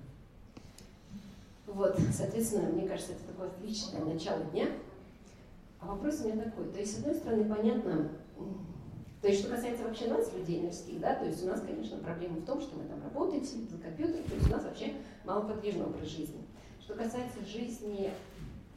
Mm. 1.67 1.73
Вот, 1.73 1.99
соответственно, 2.13 2.71
мне 2.71 2.87
кажется, 2.87 3.13
это 3.13 3.25
такое 3.25 3.49
отличное 3.49 4.05
начало 4.05 4.45
дня. 4.47 4.69
А 5.81 5.87
вопрос 5.87 6.21
у 6.21 6.29
меня 6.29 6.45
такой. 6.45 6.67
То 6.67 6.79
есть, 6.79 6.95
с 6.95 6.99
одной 6.99 7.15
стороны, 7.15 7.45
понятно, 7.45 8.11
то 9.23 9.29
есть, 9.29 9.41
что 9.41 9.55
касается 9.55 9.85
вообще 9.85 10.09
нас, 10.09 10.33
людей 10.33 10.61
мирских, 10.61 10.99
да, 10.99 11.15
то 11.15 11.25
есть 11.25 11.45
у 11.45 11.47
нас, 11.47 11.61
конечно, 11.61 11.97
проблема 11.99 12.41
в 12.41 12.45
том, 12.45 12.61
что 12.61 12.77
мы 12.77 12.83
там 12.89 13.01
работаем, 13.05 13.45
сидим 13.45 13.69
за 13.69 13.79
компьютером, 13.79 14.25
то 14.25 14.35
есть 14.35 14.49
у 14.49 14.51
нас 14.51 14.65
вообще 14.65 14.95
малоподвижный 15.25 15.87
образ 15.87 16.09
жизни. 16.09 16.45
Что 16.81 16.95
касается 16.95 17.45
жизни 17.47 18.13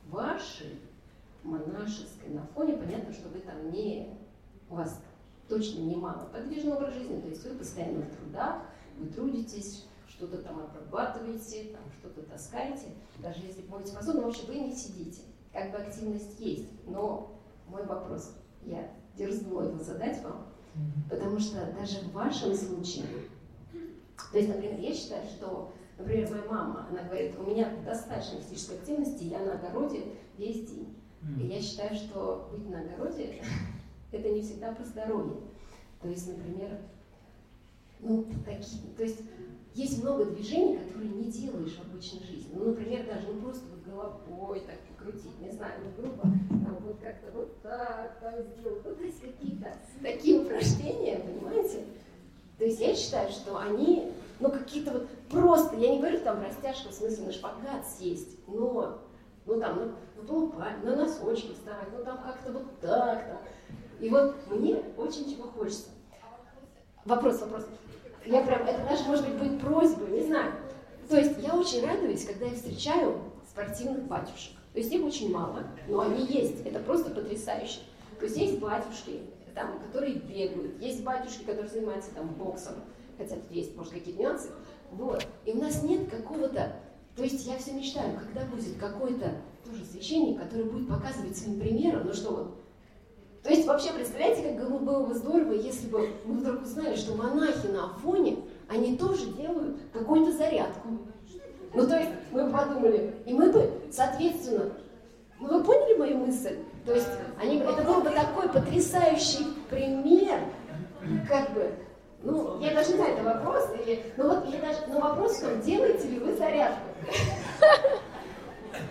вашей, 0.08 0.80
монашеской, 1.42 2.30
на 2.30 2.46
фоне, 2.54 2.78
понятно, 2.78 3.12
что 3.12 3.28
вы 3.30 3.40
там 3.40 3.72
не, 3.72 4.16
у 4.70 4.76
вас 4.76 5.02
точно 5.50 5.80
не 5.80 5.96
малоподвижный 5.96 6.74
образ 6.74 6.94
жизни, 6.94 7.22
то 7.22 7.28
есть 7.28 7.44
вы 7.44 7.58
постоянно 7.58 8.04
в 8.04 8.16
трудах, 8.16 8.62
вы 9.00 9.08
трудитесь, 9.08 9.88
что-то 10.08 10.38
там 10.44 10.60
обрабатываете, 10.60 11.72
там 11.72 11.82
что-то 12.00 12.22
таскаете, 12.22 12.90
даже 13.18 13.44
если 13.44 13.66
моете 13.68 13.96
посуду, 13.96 14.20
но 14.20 14.28
вообще 14.28 14.46
вы 14.46 14.60
не 14.60 14.76
сидите. 14.76 15.22
Как 15.52 15.72
бы 15.72 15.78
активность 15.78 16.40
есть, 16.40 16.70
но 16.86 17.36
мой 17.68 17.84
вопрос, 17.84 18.36
я 18.62 18.92
дерзну 19.18 19.62
его 19.62 19.84
задать 19.84 20.22
вам, 20.24 20.48
потому 21.10 21.40
что 21.40 21.72
даже 21.80 22.00
в 22.00 22.12
вашем 22.12 22.54
случае, 22.54 23.06
то 24.32 24.38
есть, 24.38 24.50
например, 24.50 24.80
я 24.80 24.94
считаю, 24.94 25.26
что, 25.26 25.74
например, 25.98 26.30
моя 26.30 26.46
мама, 26.46 26.88
она 26.90 27.04
говорит, 27.04 27.36
у 27.38 27.44
меня 27.44 27.72
достаточно 27.86 28.40
физической 28.42 28.78
активности, 28.78 29.24
я 29.24 29.40
на 29.40 29.54
огороде 29.54 30.04
весь 30.38 30.70
день. 30.70 30.96
И 31.40 31.48
я 31.48 31.60
считаю, 31.60 31.96
что 31.96 32.50
быть 32.52 32.70
на 32.70 32.82
огороде– 32.82 33.42
это 34.12 34.30
не 34.30 34.42
всегда 34.42 34.74
про 34.74 34.84
здоровье. 34.84 35.38
То 36.02 36.08
есть, 36.08 36.28
например, 36.28 36.80
ну, 38.00 38.26
такие, 38.46 38.82
то 38.96 39.04
есть 39.04 39.22
есть 39.74 40.04
много 40.04 40.26
движений, 40.26 40.78
которые 40.78 41.10
не 41.10 41.32
делаешь 41.32 41.76
в 41.76 41.82
обычной 41.82 42.24
жизни. 42.24 42.52
Ну, 42.54 42.66
например, 42.66 43.06
даже 43.08 43.28
ну, 43.28 43.42
просто 43.42 43.66
вот 43.70 43.84
головой 44.26 44.62
так 44.62 44.78
покрутить, 45.06 45.40
не 45.42 45.52
знаю, 45.52 45.74
ну, 45.84 46.02
грубо, 46.02 46.24
там, 46.24 46.78
вот 46.82 47.00
как-то 47.02 47.32
вот 47.32 47.62
так, 47.62 48.20
там 48.20 48.34
сделать. 48.42 48.82
Ну, 48.84 48.96
то 48.96 49.04
есть 49.04 49.22
какие-то 49.22 49.74
такие 50.02 50.42
упражнения, 50.42 51.18
понимаете? 51.18 51.86
То 52.58 52.66
есть 52.66 52.80
я 52.80 52.96
считаю, 52.96 53.30
что 53.32 53.58
они, 53.58 54.12
ну, 54.40 54.50
какие-то 54.50 54.92
вот 54.92 55.10
просто, 55.30 55.76
я 55.78 55.92
не 55.92 56.00
говорю 56.00 56.20
там 56.20 56.42
растяжка, 56.42 56.90
в 56.90 56.94
смысле 56.94 57.26
на 57.26 57.32
шпагат 57.32 57.86
сесть, 58.00 58.38
но, 58.48 59.00
ну, 59.46 59.60
там, 59.60 59.78
ну, 59.78 60.22
на 60.22 60.28
полупаль, 60.28 60.78
на 60.84 60.96
носочки 60.96 61.54
вставать, 61.54 61.90
ну, 61.96 62.04
там 62.04 62.18
как-то 62.18 62.52
вот 62.52 62.80
так, 62.80 63.28
там. 63.28 63.38
И 64.00 64.10
вот 64.10 64.36
мне 64.50 64.82
очень 64.98 65.34
чего 65.34 65.44
хочется. 65.50 65.90
Вопрос, 67.06 67.42
вопрос. 67.42 67.66
Я 68.26 68.42
прям, 68.42 68.64
это 68.64 68.84
даже, 68.90 69.04
может 69.04 69.28
быть, 69.28 69.38
будет 69.38 69.62
просьбой, 69.62 70.10
не 70.10 70.26
знаю. 70.26 70.54
То 71.08 71.18
есть 71.18 71.38
я 71.40 71.56
очень 71.56 71.86
радуюсь, 71.86 72.26
когда 72.26 72.48
я 72.48 72.56
встречаю 72.56 73.22
спортивных 73.48 74.04
батюшек. 74.06 74.55
То 74.76 74.82
есть 74.82 74.92
их 74.92 75.06
очень 75.06 75.32
мало, 75.32 75.64
но 75.88 76.02
они 76.02 76.26
есть. 76.26 76.66
Это 76.66 76.80
просто 76.80 77.10
потрясающе. 77.10 77.80
То 78.20 78.26
есть 78.26 78.36
есть 78.36 78.60
батюшки, 78.60 79.22
там, 79.54 79.80
которые 79.80 80.16
бегают, 80.16 80.82
есть 80.82 81.02
батюшки, 81.02 81.46
которые 81.46 81.70
занимаются 81.70 82.14
там 82.14 82.28
боксом, 82.34 82.74
хотя 83.18 83.36
тут 83.36 83.50
есть, 83.52 83.74
может, 83.78 83.94
какие-то 83.94 84.22
нюансы. 84.22 84.50
Вот. 84.92 85.26
И 85.46 85.54
у 85.54 85.62
нас 85.62 85.82
нет 85.82 86.10
какого-то... 86.10 86.76
То 87.16 87.24
есть 87.24 87.48
я 87.48 87.58
все 87.58 87.72
мечтаю, 87.72 88.20
когда 88.20 88.46
будет 88.48 88.78
какой-то 88.78 89.36
тоже 89.64 89.86
священник, 89.86 90.42
который 90.42 90.66
будет 90.66 90.90
показывать 90.90 91.38
своим 91.38 91.62
примером, 91.62 92.08
ну 92.08 92.14
что 92.14 92.32
вот, 92.32 92.56
то 93.44 93.52
есть 93.52 93.66
вообще 93.66 93.94
представляете, 93.94 94.58
как 94.58 94.84
было 94.84 95.06
бы 95.06 95.14
здорово, 95.14 95.54
если 95.54 95.88
бы 95.88 96.10
мы 96.26 96.40
вдруг 96.40 96.64
узнали, 96.64 96.96
что 96.96 97.16
монахи 97.16 97.68
на 97.68 97.92
Афоне, 97.92 98.40
они 98.68 98.98
тоже 98.98 99.28
делают 99.28 99.78
какую-то 99.94 100.34
зарядку. 100.34 100.90
Ну 101.76 101.86
то 101.86 101.98
есть 102.00 102.12
мы 102.32 102.50
подумали, 102.50 103.14
и 103.26 103.34
мы 103.34 103.52
бы, 103.52 103.70
соответственно, 103.92 104.72
ну 105.40 105.58
вы 105.58 105.64
поняли 105.64 105.98
мою 105.98 106.18
мысль? 106.20 106.58
То 106.86 106.94
есть 106.94 107.10
они, 107.42 107.58
это 107.58 107.82
был 107.84 108.02
бы 108.02 108.10
такой 108.12 108.48
потрясающий 108.48 109.46
пример, 109.70 110.40
как 111.28 111.52
бы, 111.54 111.72
ну, 112.24 112.60
я 112.62 112.74
даже 112.74 112.92
не 112.92 112.98
знаю, 112.98 113.14
это 113.14 113.24
вопрос, 113.24 113.70
или, 113.84 114.04
ну 114.18 114.30
вот, 114.30 114.46
я 114.50 114.60
даже, 114.62 114.80
но 114.88 115.00
вопрос 115.00 115.38
в 115.38 115.42
том, 115.42 115.62
делаете 115.62 116.08
ли 116.08 116.20
вы 116.20 116.36
зарядку? 116.36 116.80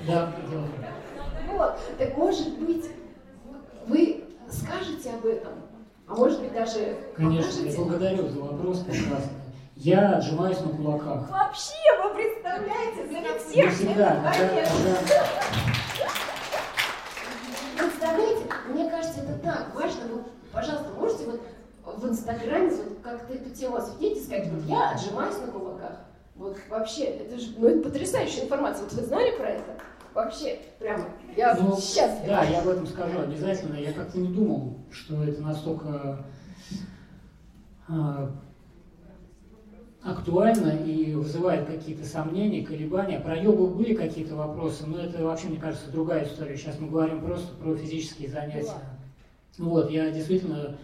Да, 0.07 0.32
делаю. 0.51 0.68
Вот, 1.53 1.78
так 1.99 2.16
может 2.16 2.59
быть, 2.59 2.85
вы 3.87 4.24
скажете 4.51 5.11
об 5.11 5.24
этом, 5.24 5.53
а 6.07 6.14
может 6.14 6.41
быть 6.41 6.53
даже 6.53 6.97
Конечно, 7.16 7.51
покажете? 7.51 7.70
я 7.70 7.76
благодарю 7.76 8.28
за 8.28 8.41
вопрос 8.41 8.78
прекрасный. 8.80 9.43
Я 9.77 10.16
отжимаюсь 10.16 10.61
на 10.61 10.68
кулаках. 10.68 11.29
Вообще, 11.31 11.75
вы 12.03 12.14
представляете, 12.14 13.07
за 13.09 13.39
всех 13.39 13.66
Не 13.66 13.70
всегда, 13.70 14.22
когда, 14.22 14.99
Представляете, 17.77 18.45
мне 18.68 18.89
кажется, 18.89 19.20
это 19.22 19.39
так 19.41 19.75
важно. 19.75 20.01
Вот, 20.12 20.31
пожалуйста, 20.53 20.91
можете 20.97 21.25
вот 21.27 21.41
в 21.85 22.09
Инстаграме 22.09 22.70
вот 22.70 22.99
как-то 23.03 23.35
эту 23.35 23.51
тему 23.51 23.77
осветить 23.77 24.18
и 24.18 24.25
сказать, 24.25 24.49
вот 24.51 24.62
я 24.64 24.91
отжимаюсь 24.93 25.39
на 25.39 25.49
кулаках. 25.49 26.01
Вот 26.37 26.57
вообще, 26.68 27.05
это 27.05 27.39
же, 27.39 27.55
ну 27.59 27.68
это 27.68 27.89
потрясающая 27.89 28.45
информация. 28.45 28.85
Вот 28.85 28.93
вы 28.93 29.03
знали 29.03 29.37
про 29.37 29.51
это? 29.51 29.79
Вообще, 30.14 30.61
прямо, 30.79 31.07
я 31.37 31.55
Ну, 31.57 31.77
счастлива. 31.77 32.27
Да, 32.29 32.45
я 32.45 32.61
об 32.61 32.68
этом 32.68 32.87
скажу 32.87 33.18
обязательно. 33.18 33.77
Я 33.77 33.93
как-то 33.93 34.18
не 34.18 34.29
думал, 34.29 34.79
что 34.93 35.25
это 35.25 35.43
настолько 35.43 36.25
а, 37.89 38.31
актуально 40.05 40.84
и 40.84 41.14
вызывает 41.14 41.66
какие-то 41.66 42.05
сомнения, 42.05 42.64
колебания. 42.64 43.18
Про 43.20 43.36
йогу 43.40 43.68
были 43.68 43.94
какие-то 43.94 44.36
вопросы, 44.36 44.86
но 44.86 44.98
это 44.98 45.24
вообще, 45.24 45.48
мне 45.48 45.59
кажется, 45.59 45.90
другая 45.90 46.24
история. 46.24 46.57
Сейчас 46.57 46.78
мы 46.78 46.88
говорим 46.88 47.22
просто 47.22 47.55
про 47.55 47.74
физические 47.74 48.28
занятия. 48.28 48.82
Вот, 49.57 49.90
я 49.90 50.11
действительно 50.11 50.76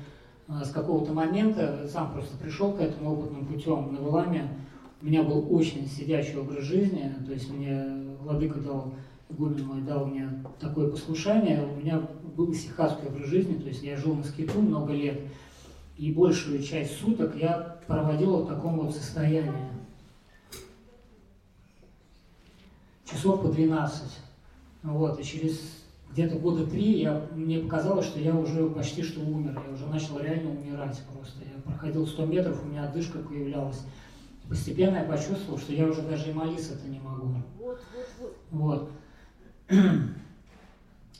э, 0.49 0.53
с 0.65 0.71
какого-то 0.71 1.13
момента 1.13 1.87
сам 1.93 2.13
просто 2.13 2.37
пришел 2.39 2.73
к 2.73 2.81
этому 2.81 3.13
опытным 3.13 3.45
путем 3.47 3.93
на 3.93 4.01
Валаме. 4.01 4.49
У 5.03 5.07
меня 5.07 5.23
был 5.23 5.47
очень 5.55 5.87
сидящий 5.87 6.39
образ 6.39 6.65
жизни, 6.65 7.13
то 7.27 7.33
есть 7.33 7.51
мне 7.51 7.85
Владыка 8.23 8.61
дал, 8.61 8.95
игумен 9.29 9.65
мой 9.67 9.83
дал 9.83 10.07
мне 10.07 10.31
такое 10.61 10.91
послушание. 10.91 11.67
У 11.67 11.81
меня 11.81 12.01
был 12.37 12.55
сихасский 12.55 13.09
образ 13.09 13.27
жизни, 13.29 13.55
то 13.55 13.69
есть 13.69 13.83
я 13.83 13.97
жил 13.97 14.15
на 14.15 14.25
скиту 14.25 14.61
много 14.61 14.93
лет, 14.93 15.21
и 15.99 16.13
большую 16.13 16.63
часть 16.63 16.99
суток 16.99 17.35
я 17.37 17.80
проводил 17.91 18.37
в 18.37 18.47
таком 18.47 18.79
вот 18.79 18.95
состоянии. 18.95 19.53
Часов 23.05 23.43
по 23.43 23.49
12. 23.49 24.03
Вот, 24.85 25.19
и 25.19 25.25
через 25.25 25.61
где-то 26.13 26.37
года 26.37 26.67
три 26.67 27.01
я, 27.01 27.27
мне 27.35 27.59
показалось, 27.59 28.07
что 28.07 28.21
я 28.21 28.35
уже 28.35 28.71
почти 28.71 29.03
что 29.03 29.21
умер. 29.21 29.61
Я 29.67 29.75
уже 29.75 29.87
начал 29.87 30.21
реально 30.21 30.51
умирать 30.51 31.03
просто. 31.13 31.41
Я 31.41 31.61
проходил 31.63 32.07
100 32.07 32.27
метров, 32.27 32.63
у 32.63 32.69
меня 32.69 32.85
отдышка 32.85 33.19
появлялась. 33.19 33.81
Постепенно 34.49 34.99
я 34.99 35.05
почувствовал, 35.05 35.59
что 35.59 35.73
я 35.73 35.87
уже 35.87 36.03
даже 36.03 36.31
и 36.31 36.33
молиться-то 36.33 36.89
не 36.89 37.01
могу. 37.01 37.35
Вот, 37.59 37.81
вот. 38.21 38.37
Вот. 38.51 38.91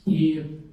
И 0.05 0.63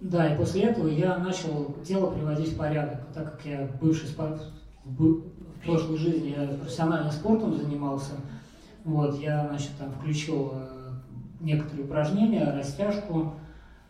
да, 0.00 0.34
и 0.34 0.36
после 0.36 0.64
этого 0.64 0.88
я 0.88 1.18
начал 1.18 1.74
тело 1.86 2.10
приводить 2.10 2.50
в 2.50 2.58
порядок, 2.58 3.00
так 3.14 3.32
как 3.32 3.46
я 3.46 3.68
бывший 3.80 4.08
спорт, 4.08 4.40
в 4.86 5.64
прошлой 5.64 5.98
жизни 5.98 6.34
я 6.36 6.46
профессиональным 6.46 7.12
спортом 7.12 7.56
занимался, 7.56 8.12
вот, 8.84 9.20
я, 9.20 9.48
значит, 9.48 9.70
там 9.78 9.90
включил 9.90 10.52
э, 10.54 10.92
некоторые 11.40 11.86
упражнения, 11.86 12.44
растяжку, 12.52 13.34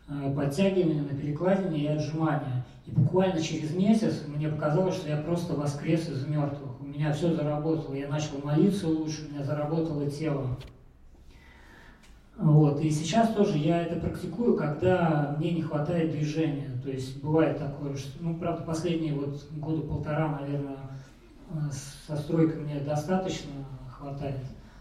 э, 0.09 0.35
подтягивание 0.35 1.03
на 1.03 1.11
перекладине 1.11 1.79
и 1.79 1.87
отжимания. 1.87 2.65
И 2.87 2.91
буквально 2.93 3.41
через 3.43 3.75
месяц 3.75 4.23
мне 4.27 4.49
показалось, 4.49 4.95
что 4.95 5.09
я 5.09 5.19
просто 5.19 5.55
воскрес 5.55 6.09
из 6.09 6.27
мертвых. 6.27 6.81
У 6.81 6.85
меня 6.85 7.13
все 7.13 7.35
заработало, 7.35 7.95
я 7.95 8.09
начал 8.09 8.39
молиться 8.43 8.89
лучше, 8.89 9.27
у 9.29 9.35
меня 9.35 9.45
заработало 9.45 10.09
тело. 10.11 10.57
Вот. 12.39 12.81
И 12.81 12.91
сейчас 12.91 13.35
тоже 13.35 13.59
я 13.59 13.83
это 13.83 13.99
практикую, 13.99 14.57
когда 14.57 15.35
мне 15.39 15.53
не 15.53 15.63
хватает 15.63 16.13
движения. 16.13 16.71
То 16.87 16.93
есть 16.93 17.21
бывает 17.21 17.59
такое, 17.59 17.97
что, 17.97 18.11
ну, 18.21 18.39
правда, 18.39 18.63
последние 18.63 19.13
вот 19.13 19.45
года 19.57 19.83
полтора, 19.83 20.39
наверное, 20.41 20.79
э, 21.51 21.55
со 22.07 22.17
стройкой 22.17 22.61
мне 22.61 22.79
достаточно 22.79 23.51
хватает. 23.91 24.39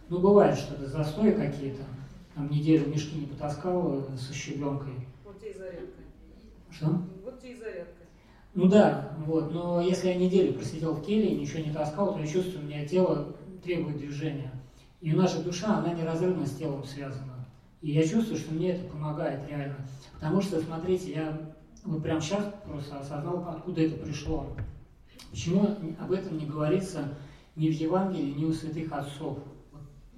Ну, 0.07 0.19
бывает 0.19 0.55
что-то, 0.55 0.85
застои 0.85 1.31
какие-то. 1.31 1.81
Там 2.35 2.47
неделю 2.51 2.89
мешки 2.89 3.17
не 3.17 3.25
потаскал 3.25 4.01
э, 4.01 4.17
со 4.19 4.35
щебенкой. 4.35 4.93
Вот 5.23 5.39
тебе 5.39 5.49
и 5.49 5.57
зарядка. 5.57 5.99
Что? 6.69 7.01
Вот 7.23 7.41
тебе 7.41 7.53
и 7.53 7.57
зарядка. 7.57 8.03
Ну 8.53 8.67
да, 8.67 9.13
вот, 9.25 9.51
но 9.51 9.81
если 9.81 10.09
я 10.09 10.15
неделю 10.15 10.53
просидел 10.53 10.93
в 10.93 11.03
келье 11.03 11.31
и 11.31 11.39
ничего 11.39 11.63
не 11.63 11.73
таскал, 11.73 12.13
то 12.13 12.19
я 12.19 12.27
чувствую, 12.27 12.63
у 12.63 12.67
меня 12.67 12.85
тело 12.85 13.35
требует 13.63 13.97
движения. 13.97 14.51
И 15.01 15.11
наша 15.11 15.41
душа, 15.41 15.79
она 15.79 15.91
неразрывно 15.91 16.45
с 16.45 16.55
телом 16.55 16.85
связана. 16.85 17.47
И 17.81 17.93
я 17.93 18.07
чувствую, 18.07 18.37
что 18.37 18.53
мне 18.53 18.73
это 18.73 18.85
помогает 18.85 19.39
реально. 19.49 19.77
Потому 20.13 20.39
что, 20.41 20.61
смотрите, 20.61 21.11
я 21.11 21.54
вот 21.85 22.03
прямо 22.03 22.19
сейчас 22.19 22.53
просто 22.65 22.99
осознал, 22.99 23.47
откуда 23.47 23.81
это 23.81 24.03
пришло. 24.03 24.47
Почему 25.29 25.75
об 25.99 26.11
этом 26.11 26.37
не 26.37 26.45
говорится 26.45 27.09
ни 27.55 27.69
в 27.69 27.73
Евангелии, 27.73 28.33
ни 28.33 28.45
у 28.45 28.53
святых 28.53 28.91
отцов. 28.91 29.39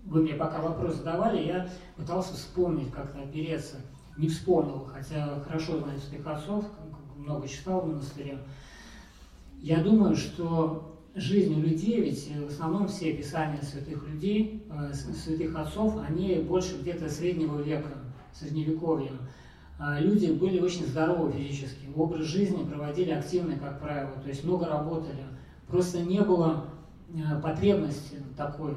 Вы 0.06 0.24
мне 0.24 0.34
пока 0.34 0.62
вопрос 0.62 0.96
задавали, 0.96 1.46
я 1.46 1.70
пытался 1.96 2.34
вспомнить, 2.34 2.92
как-то 2.92 3.22
опереться. 3.22 3.78
Не 4.18 4.30
вспомнил, 4.30 4.88
хотя 4.92 5.40
хорошо 5.42 5.80
знаю 5.80 6.00
святых 6.00 6.26
отцов, 6.28 6.66
много 7.18 7.48
читал 7.48 7.82
в 7.82 7.88
монастыре. 7.88 8.40
Я 9.60 9.84
думаю, 9.84 10.16
что 10.16 10.98
жизнь 11.14 11.54
у 11.56 11.60
людей, 11.60 12.02
ведь 12.02 12.32
в 12.32 12.48
основном 12.48 12.88
все 12.88 13.14
писания 13.14 13.62
святых 13.62 14.08
людей, 14.08 14.66
э, 14.72 14.94
святых 14.94 15.56
отцов, 15.56 15.98
они 16.08 16.36
больше 16.36 16.78
где-то 16.80 17.10
среднего 17.10 17.62
века, 17.62 17.90
средневековья. 18.34 19.12
А 19.80 20.00
люди 20.00 20.32
были 20.32 20.60
очень 20.60 20.88
здоровы 20.88 21.32
физически, 21.32 21.88
образ 21.96 22.26
жизни 22.26 22.64
проводили 22.64 23.12
активный, 23.12 23.58
как 23.58 23.80
правило, 23.80 24.14
то 24.14 24.28
есть 24.28 24.44
много 24.44 24.66
работали. 24.66 25.24
Просто 25.68 26.02
не 26.02 26.22
было 26.22 26.66
э, 27.14 27.40
потребности 27.42 28.18
такой, 28.36 28.74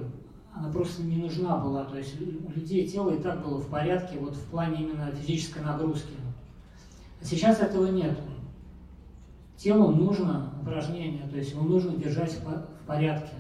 она 0.53 0.71
просто 0.71 1.03
не 1.03 1.17
нужна 1.17 1.57
была. 1.57 1.85
То 1.85 1.97
есть 1.97 2.21
у 2.21 2.51
людей 2.51 2.87
тело 2.87 3.11
и 3.11 3.23
так 3.23 3.43
было 3.43 3.59
в 3.59 3.69
порядке 3.69 4.19
вот 4.19 4.35
в 4.35 4.45
плане 4.51 4.83
именно 4.83 5.11
физической 5.13 5.63
нагрузки. 5.63 6.13
А 7.21 7.25
сейчас 7.25 7.61
этого 7.61 7.87
нет. 7.87 8.19
Телу 9.57 9.91
нужно 9.91 10.53
упражнение, 10.61 11.27
то 11.29 11.37
есть 11.37 11.53
его 11.53 11.63
нужно 11.63 11.97
держать 11.97 12.39
в 12.43 12.87
порядке. 12.87 13.35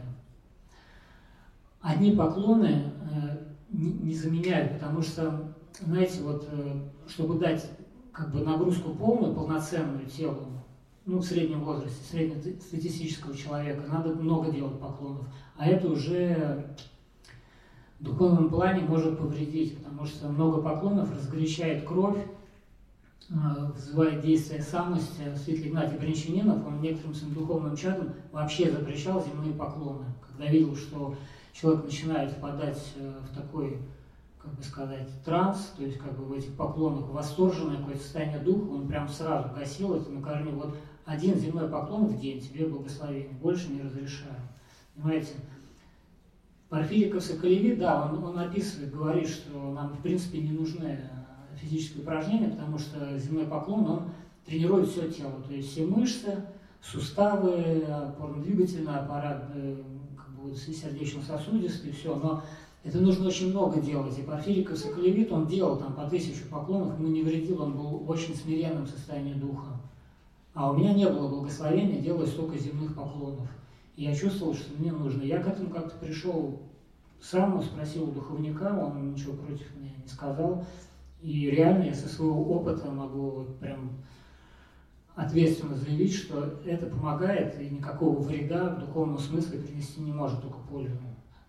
Одни 1.80 2.12
поклоны 2.12 2.92
э, 3.10 3.38
не 3.70 4.14
заменяют, 4.14 4.74
потому 4.74 5.02
что, 5.02 5.54
знаете, 5.80 6.22
вот, 6.22 6.46
э, 6.52 6.89
чтобы 7.10 7.38
дать 7.38 7.70
как 8.12 8.32
бы 8.32 8.40
нагрузку 8.40 8.90
полную, 8.90 9.34
полноценную 9.34 10.06
телу, 10.06 10.46
ну, 11.06 11.18
в 11.18 11.24
среднем 11.24 11.64
возрасте, 11.64 12.02
среднестатистического 12.10 13.36
человека, 13.36 13.82
надо 13.88 14.14
много 14.14 14.50
делать 14.50 14.78
поклонов. 14.78 15.26
А 15.56 15.66
это 15.66 15.88
уже 15.88 16.76
в 17.98 18.04
духовном 18.04 18.48
плане 18.48 18.82
может 18.82 19.18
повредить, 19.18 19.78
потому 19.78 20.06
что 20.06 20.28
много 20.28 20.62
поклонов 20.62 21.14
разгорячает 21.14 21.84
кровь, 21.84 22.18
Э, 23.30 23.70
вызывает 23.72 24.22
действие 24.22 24.60
самости, 24.60 25.22
святитель 25.36 25.68
Игнатий 25.68 25.96
Бринчанинов, 25.98 26.66
он 26.66 26.80
некоторым 26.80 27.14
своим 27.14 27.34
духовным 27.34 27.76
чадом 27.76 28.12
вообще 28.32 28.72
запрещал 28.72 29.24
земные 29.24 29.54
поклоны. 29.54 30.04
Когда 30.26 30.50
видел, 30.50 30.74
что 30.74 31.14
человек 31.52 31.84
начинает 31.84 32.32
впадать 32.32 32.92
э, 32.96 33.20
в 33.30 33.34
такой, 33.36 33.78
как 34.42 34.54
бы 34.54 34.62
сказать, 34.62 35.08
транс, 35.24 35.72
то 35.76 35.84
есть 35.84 35.98
как 35.98 36.16
бы 36.16 36.24
в 36.24 36.32
этих 36.32 36.54
поклонах 36.54 37.08
восторженное 37.10 37.76
какое-то 37.76 38.02
состояние 38.02 38.38
духа, 38.38 38.70
он 38.70 38.88
прям 38.88 39.08
сразу 39.08 39.54
гасил 39.54 39.94
это 39.94 40.10
на 40.10 40.22
корню. 40.22 40.52
Вот 40.52 40.76
один 41.04 41.38
земной 41.38 41.68
поклон 41.68 42.06
в 42.06 42.18
день 42.18 42.40
тебе 42.40 42.66
благословение, 42.66 43.32
больше 43.32 43.68
не 43.70 43.82
разрешаю. 43.82 44.36
Понимаете? 44.94 45.34
Порфириков 46.68 47.22
Соколеви, 47.22 47.74
да, 47.74 48.06
он, 48.06 48.24
он 48.24 48.38
описывает, 48.38 48.94
говорит, 48.94 49.28
что 49.28 49.72
нам 49.72 49.92
в 49.92 50.02
принципе 50.02 50.40
не 50.40 50.52
нужны 50.52 51.00
физические 51.56 52.02
упражнения, 52.02 52.48
потому 52.48 52.78
что 52.78 53.18
земной 53.18 53.46
поклон, 53.46 53.90
он 53.90 54.02
тренирует 54.46 54.88
все 54.88 55.10
тело, 55.10 55.42
то 55.46 55.52
есть 55.52 55.70
все 55.70 55.84
мышцы, 55.84 56.44
суставы, 56.80 57.82
опорно-двигательный 57.82 58.94
аппарат, 58.94 59.50
э, 59.54 59.82
как 60.16 60.28
бы 60.30 60.54
сердечно-сосудистый, 60.54 61.92
все, 61.92 62.14
но 62.14 62.42
это 62.82 62.98
нужно 62.98 63.28
очень 63.28 63.50
много 63.50 63.80
делать. 63.80 64.18
И 64.18 64.22
Порфириков 64.22 64.78
Соколевит, 64.78 65.30
он 65.32 65.46
делал 65.46 65.76
там 65.76 65.94
по 65.94 66.08
тысячу 66.08 66.48
поклонов, 66.48 66.98
ему 66.98 67.08
не 67.08 67.22
вредил, 67.22 67.62
он 67.62 67.74
был 67.74 67.98
в 67.98 68.10
очень 68.10 68.34
смиренном 68.34 68.86
состоянии 68.86 69.34
духа. 69.34 69.76
А 70.54 70.70
у 70.70 70.76
меня 70.76 70.94
не 70.94 71.08
было 71.08 71.28
благословения 71.28 72.00
делать 72.00 72.28
столько 72.28 72.58
земных 72.58 72.94
поклонов. 72.94 73.48
И 73.96 74.04
я 74.04 74.14
чувствовал, 74.14 74.54
что 74.54 74.72
мне 74.78 74.92
нужно. 74.92 75.22
Я 75.22 75.42
к 75.42 75.46
этому 75.46 75.70
как-то 75.70 75.96
пришел 75.98 76.58
сам, 77.20 77.62
спросил 77.62 78.08
у 78.08 78.12
духовника, 78.12 78.74
он 78.74 79.12
ничего 79.12 79.34
против 79.34 79.76
меня 79.76 79.92
не 80.02 80.08
сказал. 80.08 80.64
И 81.20 81.50
реально 81.50 81.84
я 81.84 81.94
со 81.94 82.08
своего 82.08 82.42
опыта 82.54 82.90
могу 82.90 83.30
вот 83.30 83.58
прям 83.58 83.90
ответственно 85.14 85.76
заявить, 85.76 86.14
что 86.14 86.58
это 86.64 86.86
помогает 86.86 87.60
и 87.60 87.68
никакого 87.68 88.20
вреда 88.20 88.70
в 88.70 88.80
духовном 88.80 89.18
смысле 89.18 89.58
принести 89.60 90.00
не 90.00 90.12
может, 90.12 90.40
только 90.40 90.58
пользу. 90.70 90.96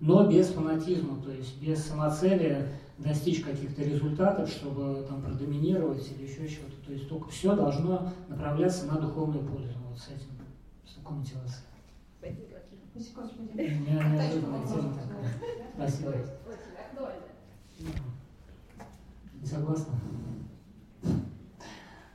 Но 0.01 0.27
без 0.27 0.49
фанатизма, 0.49 1.21
то 1.21 1.31
есть 1.31 1.61
без 1.61 1.85
самоцелия 1.85 2.67
достичь 2.97 3.43
каких-то 3.43 3.83
результатов, 3.83 4.49
чтобы 4.49 5.05
там 5.07 5.21
продоминировать 5.21 6.11
или 6.11 6.23
еще 6.27 6.47
чего-то. 6.49 6.75
То 6.83 6.91
есть 6.91 7.07
только 7.07 7.29
все 7.29 7.55
должно 7.55 8.11
направляться 8.27 8.87
на 8.87 8.99
духовную 8.99 9.47
пользу. 9.47 9.77
Вот 9.87 9.99
с 9.99 10.07
этим, 10.07 10.31
с 10.87 10.95
такой 10.95 11.17
мотивацией. 11.17 11.67
У 12.93 13.57
меня 13.59 14.03
неожиданная 14.09 14.67
тема 14.67 14.93
такая. 14.95 15.25
Спасибо. 15.75 16.13
Не 19.39 19.47
согласна? 19.47 19.93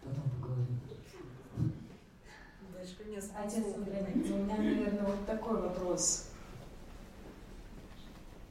Потом 0.03 0.31
поговорим. 0.41 0.81
Отец 3.45 3.65
Андрей, 3.77 4.03
у 4.33 4.37
меня, 4.39 4.57
наверное, 4.57 5.05
вот 5.05 5.25
такой 5.25 5.63
вопрос. 5.63 6.26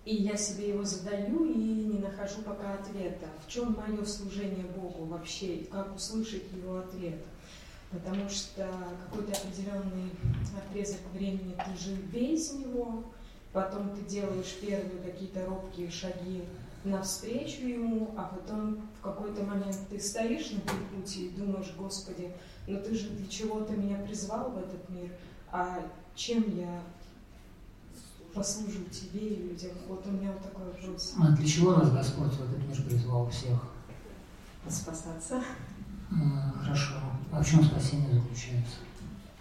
И 0.06 0.15
я 0.18 0.38
себе 0.38 0.69
его 0.69 0.84
задаю 0.84 1.45
и 1.45 1.57
не 1.57 1.98
нахожу 1.98 2.44
пока 2.44 2.76
ответа. 2.76 3.27
В 3.45 3.52
чем 3.52 3.76
мое 3.76 4.06
служение 4.06 4.65
Богу 4.65 5.06
вообще, 5.06 5.56
и 5.56 5.64
как 5.65 5.95
услышать 5.95 6.44
его 6.53 6.77
ответ? 6.77 7.26
Потому 7.90 8.30
что 8.30 8.69
какой-то 9.03 9.32
определенный 9.32 10.11
отрезок 10.56 11.02
времени 11.11 11.56
ты 11.56 11.84
жил 11.84 11.98
без 12.14 12.53
него, 12.53 13.03
потом 13.52 13.95
ты 13.95 14.03
делаешь 14.03 14.56
первые 14.61 15.02
какие-то 15.02 15.44
робкие 15.48 15.90
шаги 15.90 16.44
навстречу 16.84 17.65
ему, 17.65 18.14
а 18.15 18.26
потом 18.26 18.88
в 18.99 19.02
какой-то 19.02 19.44
момент 19.44 19.77
ты 19.90 19.99
стоишь 19.99 20.52
на 20.52 20.60
перепутье 20.60 21.26
и 21.26 21.30
думаешь, 21.30 21.73
Господи, 21.76 22.32
но 22.68 22.80
ты 22.80 22.94
же 22.94 23.10
для 23.10 23.27
чего-то 23.27 23.73
меня 23.73 23.98
призвал 23.98 24.52
в 24.52 24.57
этот 24.60 24.88
мир, 24.90 25.10
а 25.52 25.80
чем 26.14 26.57
я 26.57 26.84
послужу 28.36 28.84
тебе 28.91 29.28
и 29.30 29.44
людям? 29.48 29.72
Вот 29.88 30.06
у 30.06 30.12
меня 30.12 30.32
вот 30.34 30.44
такой 30.44 30.66
вопрос. 30.66 31.14
А 31.20 31.32
для 31.32 31.48
чего 31.48 31.74
нас 31.74 31.91
Господь 31.91 32.34
в 32.34 32.44
этот 32.44 32.68
мир 32.68 32.82
призвал 32.88 33.30
всех? 33.30 33.57
Спасаться. 34.68 35.41
А, 36.12 36.52
хорошо. 36.62 36.95
А 37.32 37.41
в 37.41 37.49
чем 37.49 37.64
спасение 37.64 38.14
заключается? 38.14 38.76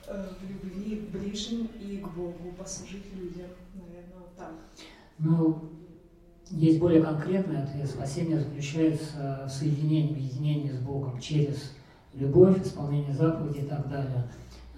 Э, 0.06 0.28
в 0.40 0.64
любви 0.64 0.96
к 0.96 1.10
ближним 1.10 1.66
и 1.80 1.98
к 1.98 2.08
Богу, 2.08 2.52
послужить 2.56 3.12
людям, 3.14 3.48
наверное, 3.74 4.18
вот 4.18 4.36
так. 4.36 4.52
Ну, 5.18 5.70
есть 6.50 6.78
более 6.78 7.02
конкретный 7.02 7.62
ответ. 7.62 7.88
Спасение 7.88 8.38
заключается 8.38 9.46
в 9.46 9.50
соединении, 9.50 10.14
в 10.14 10.18
единении 10.18 10.70
с 10.70 10.78
Богом 10.78 11.20
через 11.20 11.72
любовь, 12.12 12.62
исполнение 12.62 13.14
заповедей 13.14 13.62
и 13.62 13.66
так 13.66 13.88
далее. 13.88 14.28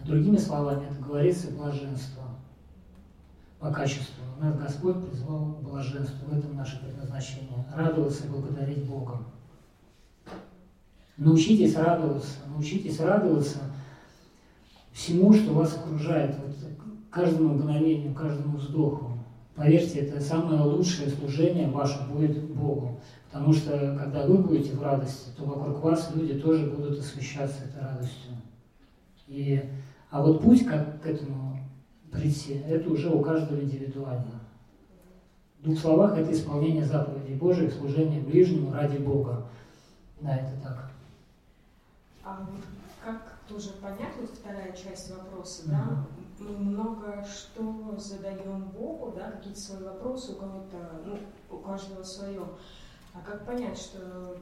Другими 0.05 0.36
словами, 0.36 0.86
это 0.86 1.02
говорится 1.02 1.51
блаженство 1.51 2.26
по 3.59 3.70
качеству. 3.70 4.24
Нас 4.41 4.57
Господь 4.57 5.09
призвал 5.09 5.55
к 5.55 5.62
блаженству. 5.62 6.28
В 6.28 6.39
этом 6.39 6.57
наше 6.57 6.81
предназначение. 6.81 7.65
Радоваться 7.74 8.27
и 8.27 8.31
благодарить 8.31 8.85
Бога. 8.85 9.19
Научитесь 11.16 11.74
радоваться, 11.77 12.35
научитесь 12.47 13.01
радоваться 13.01 13.59
всему, 14.93 15.33
что 15.33 15.55
вас 15.55 15.74
окружает, 15.74 16.37
вот, 16.39 16.55
каждому 17.11 17.55
мгновению, 17.55 18.15
каждому 18.15 18.59
вздоху. 18.59 19.12
Поверьте, 19.55 20.01
это 20.01 20.20
самое 20.20 20.61
лучшее 20.61 21.09
служение 21.09 21.70
ваше 21.70 22.07
будет 22.11 22.43
Богу. 22.51 23.01
Потому 23.31 23.55
что, 23.55 23.99
когда 23.99 24.27
вы 24.27 24.39
будете 24.39 24.74
в 24.74 24.83
радости, 24.83 25.31
то 25.37 25.45
вокруг 25.45 25.83
вас 25.83 26.11
люди 26.15 26.35
тоже 26.35 26.66
будут 26.66 26.99
освещаться 26.99 27.65
этой 27.65 27.83
радостью. 27.83 28.33
И, 29.27 29.62
а 30.11 30.23
вот 30.23 30.43
путь, 30.43 30.66
как 30.66 31.03
к 31.03 31.07
этому 31.07 31.45
прийти, 32.16 32.62
это 32.66 32.90
уже 32.90 33.10
у 33.10 33.20
каждого 33.20 33.60
индивидуально. 33.60 34.40
В 35.60 35.64
двух 35.64 35.78
словах, 35.78 36.16
это 36.16 36.32
исполнение 36.32 36.84
заповедей 36.84 37.34
Божьих, 37.34 37.72
служение 37.72 38.20
ближнему 38.20 38.72
ради 38.72 38.98
Бога. 38.98 39.47
Да, 40.20 40.36
это 40.36 40.52
так. 40.62 40.90
А 42.24 42.47
вот 42.51 42.62
как 43.05 43.38
тоже 43.48 43.70
понять, 43.80 44.14
вот 44.20 44.30
вторая 44.30 44.72
часть 44.72 45.10
вопроса, 45.10 45.62
mm-hmm. 45.62 45.70
да, 45.70 46.06
мы 46.40 46.56
много 46.59 47.24
что 47.24 47.94
задаем 47.98 48.64
Богу, 48.76 49.14
да, 49.16 49.30
какие-то 49.30 49.60
свои 49.60 49.84
вопросы, 49.84 50.32
у 50.32 50.36
кого-то, 50.36 51.02
ну, 51.05 51.18
у 51.51 51.59
каждого 51.59 52.02
свое. 52.02 52.43
А 53.14 53.20
как 53.24 53.47
понять, 53.47 53.78
что 53.78 54.36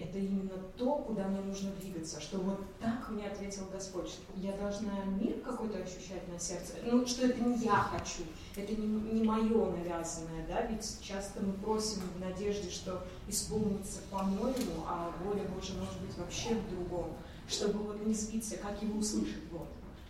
это 0.00 0.18
именно 0.18 0.58
то, 0.76 0.96
куда 0.96 1.28
мне 1.28 1.40
нужно 1.40 1.70
двигаться, 1.80 2.20
что 2.20 2.38
вот 2.38 2.60
так 2.80 3.08
мне 3.10 3.26
ответил 3.26 3.62
Господь, 3.72 4.08
что 4.08 4.22
я 4.36 4.52
должна 4.56 5.04
мир 5.20 5.34
какой-то 5.40 5.78
ощущать 5.78 6.26
на 6.32 6.38
сердце, 6.38 6.74
ну, 6.84 7.06
что 7.06 7.26
это 7.26 7.40
не 7.40 7.64
я 7.64 7.76
хочу, 7.76 8.22
это 8.56 8.72
не, 8.72 8.86
не 8.86 9.22
мое 9.22 9.70
навязанное, 9.70 10.46
да, 10.48 10.62
ведь 10.66 10.98
часто 11.00 11.42
мы 11.42 11.52
просим 11.54 12.02
в 12.16 12.20
надежде, 12.20 12.70
что 12.70 13.02
исполнится 13.28 14.00
по-моему, 14.10 14.84
а 14.86 15.12
воля 15.24 15.42
Божья 15.54 15.74
может 15.74 16.00
быть 16.00 16.16
вообще 16.16 16.54
в 16.54 16.70
другом, 16.70 17.12
чтобы 17.48 17.78
вот 17.84 18.06
не 18.06 18.14
сбиться, 18.14 18.56
как 18.56 18.82
его 18.82 18.98
услышать, 18.98 19.50
вот, 19.50 19.68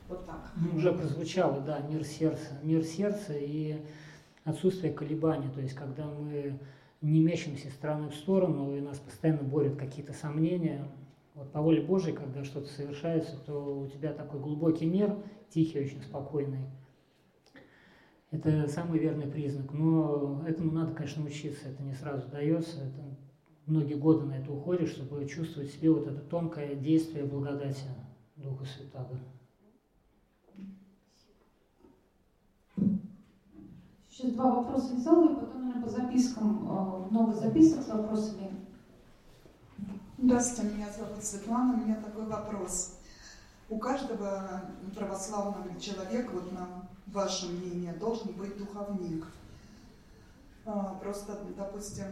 вот 0.08 0.26
так. 0.26 0.50
Ну, 0.56 0.76
уже 0.76 0.92
прозвучало, 0.92 1.60
да, 1.60 1.80
мир 1.80 2.04
сердца, 2.04 2.58
мир 2.62 2.84
сердца 2.84 3.34
и 3.34 3.80
отсутствие 4.44 4.92
колебаний, 4.92 5.50
то 5.54 5.60
есть 5.60 5.74
когда 5.74 6.04
мы 6.04 6.58
не 7.00 7.20
мечемся 7.22 7.70
стороны 7.70 8.08
в 8.08 8.14
сторону, 8.14 8.76
и 8.76 8.80
нас 8.80 8.98
постоянно 8.98 9.42
борют 9.42 9.76
какие-то 9.76 10.12
сомнения. 10.12 10.84
Вот 11.34 11.52
по 11.52 11.60
воле 11.60 11.82
Божьей, 11.82 12.12
когда 12.12 12.44
что-то 12.44 12.68
совершается, 12.68 13.36
то 13.44 13.80
у 13.80 13.86
тебя 13.86 14.12
такой 14.12 14.40
глубокий 14.40 14.86
мир, 14.86 15.16
тихий, 15.50 15.80
очень 15.80 16.02
спокойный. 16.02 16.66
Это 18.30 18.68
самый 18.68 18.98
верный 18.98 19.26
признак. 19.26 19.72
Но 19.72 20.44
этому 20.46 20.72
надо, 20.72 20.92
конечно, 20.94 21.24
учиться. 21.24 21.68
Это 21.68 21.82
не 21.82 21.94
сразу 21.94 22.28
дается. 22.28 22.82
Это 22.82 23.16
многие 23.66 23.94
годы 23.94 24.26
на 24.26 24.38
это 24.38 24.52
уходит, 24.52 24.88
чтобы 24.88 25.26
чувствовать 25.26 25.70
в 25.70 25.74
себе 25.74 25.90
вот 25.90 26.06
это 26.06 26.20
тонкое 26.20 26.74
действие 26.74 27.24
благодати 27.24 27.84
Духа 28.36 28.64
Святого. 28.64 29.18
Сейчас 34.18 34.32
два 34.32 34.50
вопроса 34.50 34.94
и 34.94 35.00
потом, 35.00 35.60
наверное, 35.60 35.80
по 35.80 35.88
запискам, 35.88 36.68
э, 36.68 37.10
много 37.12 37.34
записок 37.34 37.84
с 37.84 37.88
вопросами. 37.88 38.50
Здравствуйте, 40.18 40.74
меня 40.74 40.88
зовут 40.90 41.22
Светлана. 41.22 41.74
У 41.74 41.76
меня 41.76 41.94
такой 42.04 42.26
вопрос. 42.26 42.96
У 43.68 43.78
каждого 43.78 44.62
православного 44.96 45.78
человека, 45.78 46.30
вот 46.32 46.50
на 46.50 46.88
ваше 47.06 47.48
мнение, 47.48 47.92
должен 47.92 48.32
быть 48.32 48.58
духовник. 48.58 49.24
А, 50.66 50.94
просто, 51.00 51.38
допустим, 51.56 52.06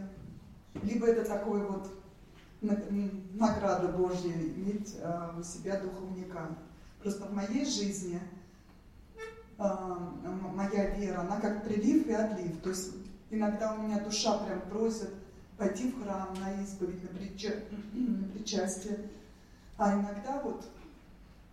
либо 0.83 1.07
это 1.07 1.27
такой 1.27 1.61
вот 1.65 1.89
награда 2.61 3.89
Божья 3.89 4.31
иметь 4.31 4.95
а, 5.03 5.35
у 5.37 5.43
себя 5.43 5.81
духовника. 5.81 6.55
Просто 7.01 7.25
в 7.25 7.33
моей 7.33 7.65
жизни– 7.65 8.21
а, 8.31 8.36
моя 9.57 10.95
вера, 10.95 11.21
она 11.21 11.39
как 11.39 11.63
прилив 11.63 12.07
и 12.07 12.13
отлив. 12.13 12.61
То 12.61 12.69
есть 12.69 12.91
иногда 13.29 13.73
у 13.73 13.83
меня 13.83 13.99
душа 13.99 14.37
прям 14.39 14.61
просит 14.61 15.13
пойти 15.57 15.91
в 15.91 16.03
храм 16.03 16.29
на 16.39 16.61
исповедь, 16.61 17.01
на, 17.03 17.17
прича... 17.17 17.49
на 17.93 18.27
причастие. 18.29 19.09
А 19.77 19.93
иногда 19.93 20.41
вот, 20.43 20.65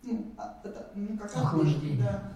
ну, 0.03 0.33
а, 0.37 0.61
это, 0.63 0.91
ну 0.95 1.17
как 1.17 1.35
охлаждение. 1.37 2.03
Да. 2.03 2.33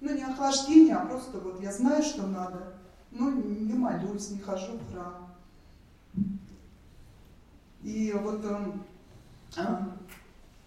Ну 0.00 0.14
не 0.14 0.22
охлаждение, 0.22 0.96
а 0.96 1.06
просто 1.06 1.38
вот 1.38 1.60
я 1.60 1.72
знаю, 1.72 2.02
что 2.02 2.26
надо. 2.26 2.74
Ну 3.10 3.30
не 3.30 3.74
молюсь, 3.74 4.30
не 4.30 4.40
хожу 4.40 4.78
в 4.78 4.92
храм. 4.92 5.30
И 7.82 8.12
вот 8.12 8.44
э, 8.44 8.72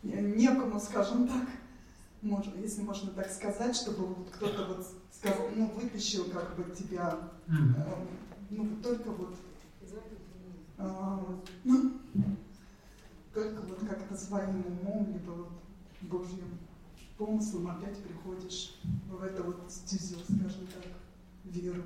некому, 0.03 0.79
скажем 0.79 1.27
так, 1.27 1.47
можно, 2.23 2.57
если 2.59 2.81
можно 2.81 3.11
так 3.11 3.29
сказать, 3.29 3.75
чтобы 3.75 4.07
вот 4.07 4.29
кто-то 4.31 4.65
вот 4.65 4.87
сказал, 5.11 5.49
ну, 5.55 5.71
вытащил 5.75 6.25
как 6.25 6.55
бы 6.55 6.73
тебя, 6.75 7.17
э, 7.47 7.51
ну, 8.49 8.77
только 8.81 9.11
вот, 9.11 9.35
э, 10.77 11.19
ну, 11.63 11.91
только 13.33 13.61
вот 13.61 13.79
как-то 13.79 14.15
своим 14.15 14.63
умом, 14.65 15.07
либо 15.13 15.31
вот 15.31 15.49
Божьим 16.01 16.59
помыслом 17.17 17.67
опять 17.67 17.97
приходишь 17.97 18.75
в 19.09 19.23
это 19.23 19.43
вот 19.43 19.65
стезю, 19.69 20.17
скажем 20.23 20.67
так, 20.67 20.85
веру. 21.45 21.83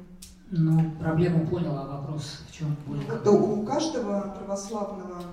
Ну, 0.50 0.92
проблему 1.00 1.46
понял, 1.48 1.78
а 1.78 1.98
вопрос 1.98 2.44
в 2.48 2.54
чем? 2.54 2.76
Вот 2.86 3.28
у 3.28 3.64
каждого 3.64 4.34
православного 4.38 5.24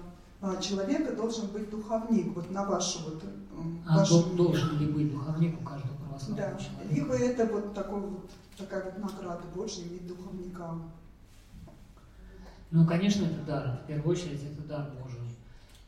человека 0.60 1.14
должен 1.14 1.48
быть 1.48 1.70
духовник, 1.70 2.34
вот 2.34 2.50
на 2.50 2.64
вашу 2.64 3.04
вот... 3.04 3.24
А 3.86 3.98
вашу... 3.98 4.24
должен 4.34 4.78
ли 4.78 4.86
быть 4.86 5.12
духовник 5.12 5.60
у 5.60 5.64
каждого 5.64 5.94
православного 5.96 6.52
да. 6.52 6.58
человека? 6.58 6.94
Либо 6.94 7.14
это 7.14 7.52
вот, 7.52 7.74
такой 7.74 8.00
вот 8.00 8.30
такая 8.56 8.84
вот 8.84 8.98
награда 8.98 9.42
Божья 9.54 9.84
иметь 9.84 10.06
духовника. 10.06 10.78
Ну, 12.70 12.86
конечно, 12.86 13.24
это 13.24 13.40
дар. 13.46 13.80
В 13.84 13.86
первую 13.86 14.16
очередь, 14.16 14.42
это 14.42 14.62
дар 14.62 14.90
Божий. 15.00 15.20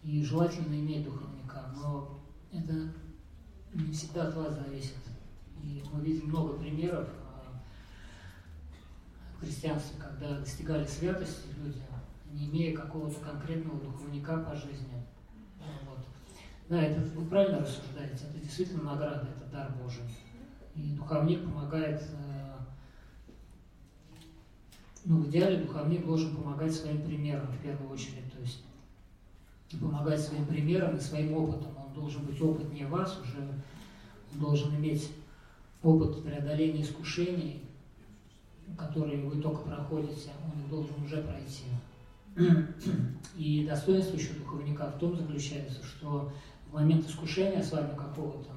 И 0.03 0.23
желательно 0.23 0.75
иметь 0.75 1.05
духовника. 1.05 1.65
Но 1.75 2.21
это 2.53 2.93
не 3.75 3.93
всегда 3.93 4.29
от 4.29 4.37
вас 4.37 4.55
зависит. 4.55 4.95
И 5.63 5.83
мы 5.93 6.01
видим 6.01 6.29
много 6.29 6.55
примеров 6.55 7.09
а, 7.25 7.61
в 9.37 9.41
христианстве, 9.41 9.97
когда 10.01 10.39
достигали 10.39 10.87
святости 10.87 11.49
люди, 11.63 11.81
не 12.37 12.47
имея 12.49 12.77
какого-то 12.77 13.19
конкретного 13.21 13.81
духовника 13.81 14.37
по 14.39 14.55
жизни. 14.55 15.03
Вот. 15.87 15.99
Да, 16.69 16.83
это 16.83 17.01
вы 17.01 17.25
правильно 17.25 17.61
рассуждаете, 17.61 18.27
это 18.29 18.39
действительно 18.39 18.83
награда, 18.83 19.29
это 19.37 19.51
дар 19.51 19.73
Божий. 19.83 20.05
И 20.75 20.95
духовник 20.95 21.43
помогает, 21.45 22.03
э, 22.03 22.57
ну, 25.07 25.23
в 25.23 25.31
идеале 25.31 25.65
духовник 25.65 26.05
должен 26.05 26.37
помогать 26.37 26.75
своим 26.75 27.03
примером 27.03 27.47
в 27.47 27.63
первую 27.63 27.91
очередь, 27.91 28.31
то 28.33 28.41
есть 28.41 28.63
помогать 29.81 30.21
своим 30.21 30.45
примером 30.45 30.97
и 30.97 31.01
своим 31.01 31.33
опытом. 31.35 31.73
Он 31.79 31.93
должен 31.95 32.25
быть 32.25 32.41
опытнее 32.41 32.87
вас 32.87 33.19
уже, 33.21 33.41
он 33.41 34.41
должен 34.41 34.75
иметь 34.77 35.11
опыт 35.83 36.23
преодоления 36.23 36.83
искушений, 36.83 37.63
которые 38.77 39.23
вы 39.23 39.41
только 39.41 39.63
проходите, 39.63 40.33
он 40.45 40.69
должен 40.69 41.03
уже 41.03 41.23
пройти. 41.23 41.65
И 43.37 43.67
достоинство 43.67 44.17
еще 44.17 44.35
духовника 44.35 44.91
в 44.91 44.99
том 44.99 45.17
заключается, 45.17 45.85
что 45.85 46.33
в 46.69 46.75
момент 46.75 47.09
искушения 47.09 47.63
с 47.63 47.73
вами 47.73 47.97
какого-то, 47.97 48.51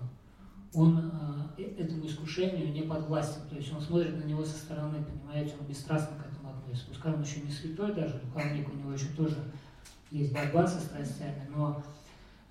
он 0.73 1.11
э, 1.57 1.63
этому 1.63 2.05
искушению 2.05 2.71
не 2.71 2.83
подвластен, 2.83 3.41
то 3.49 3.55
есть 3.55 3.73
он 3.73 3.81
смотрит 3.81 4.15
на 4.23 4.27
него 4.27 4.45
со 4.45 4.57
стороны, 4.57 5.03
понимаете, 5.03 5.55
он 5.59 5.65
бесстрастно 5.65 6.15
к 6.17 6.27
этому 6.27 6.49
относится. 6.49 6.89
Пускай 6.89 7.13
он 7.13 7.21
еще 7.21 7.41
не 7.41 7.51
святой 7.51 7.93
даже, 7.93 8.19
духовник, 8.19 8.71
у 8.71 8.77
него 8.77 8.93
еще 8.93 9.07
тоже 9.17 9.37
есть 10.11 10.31
борьба 10.31 10.67
со 10.67 10.79
страстями, 10.79 11.47
но 11.55 11.83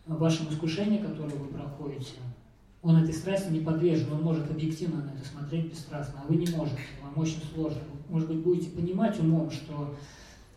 в 0.06 0.18
вашем 0.18 0.48
искушении, 0.48 0.98
которое 0.98 1.36
вы 1.36 1.48
проходите, 1.48 2.14
он 2.82 2.96
этой 2.96 3.14
страсти 3.14 3.52
не 3.52 3.60
подвержен, 3.60 4.12
он 4.12 4.22
может 4.22 4.50
объективно 4.50 5.02
на 5.05 5.10
это 5.10 5.26
смотреть 5.26 5.70
бесстрастно, 5.70 6.22
а 6.22 6.26
вы 6.26 6.36
не 6.36 6.50
можете, 6.55 6.80
вам 7.02 7.12
очень 7.16 7.42
сложно. 7.55 7.80
Может 8.09 8.28
быть, 8.28 8.38
будете 8.38 8.70
понимать 8.70 9.18
умом, 9.20 9.50
что 9.50 9.94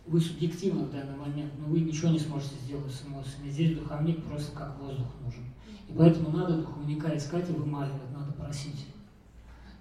вы 0.05 0.19
субъективны 0.19 0.85
в 0.85 0.91
данный 0.91 1.15
момент, 1.15 1.51
но 1.59 1.67
вы 1.67 1.81
ничего 1.81 2.09
не 2.09 2.19
сможете 2.19 2.55
сделать 2.63 2.91
с 2.91 3.05
эмоциями. 3.05 3.49
Здесь 3.49 3.77
духовник 3.77 4.23
просто 4.25 4.55
как 4.55 4.77
воздух 4.79 5.07
нужен. 5.23 5.43
И 5.87 5.93
поэтому 5.93 6.35
надо 6.35 6.57
духовника 6.57 7.15
искать 7.15 7.49
и 7.49 7.53
вымаливать, 7.53 8.11
надо 8.13 8.31
просить. 8.33 8.87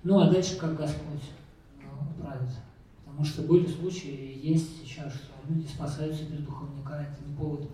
Ну 0.03 0.21
а 0.21 0.31
дальше 0.31 0.57
как 0.57 0.77
Господь 0.77 1.23
ну, 1.83 2.23
правит. 2.23 2.51
Потому 3.05 3.25
что 3.25 3.43
были 3.43 3.67
случаи, 3.67 4.11
и 4.11 4.49
есть 4.53 4.83
сейчас, 4.83 5.13
что 5.13 5.33
люди 5.49 5.67
спасаются 5.67 6.25
без 6.25 6.41
духовника, 6.41 6.95
это 6.95 7.29
не 7.29 7.37
повод 7.37 7.69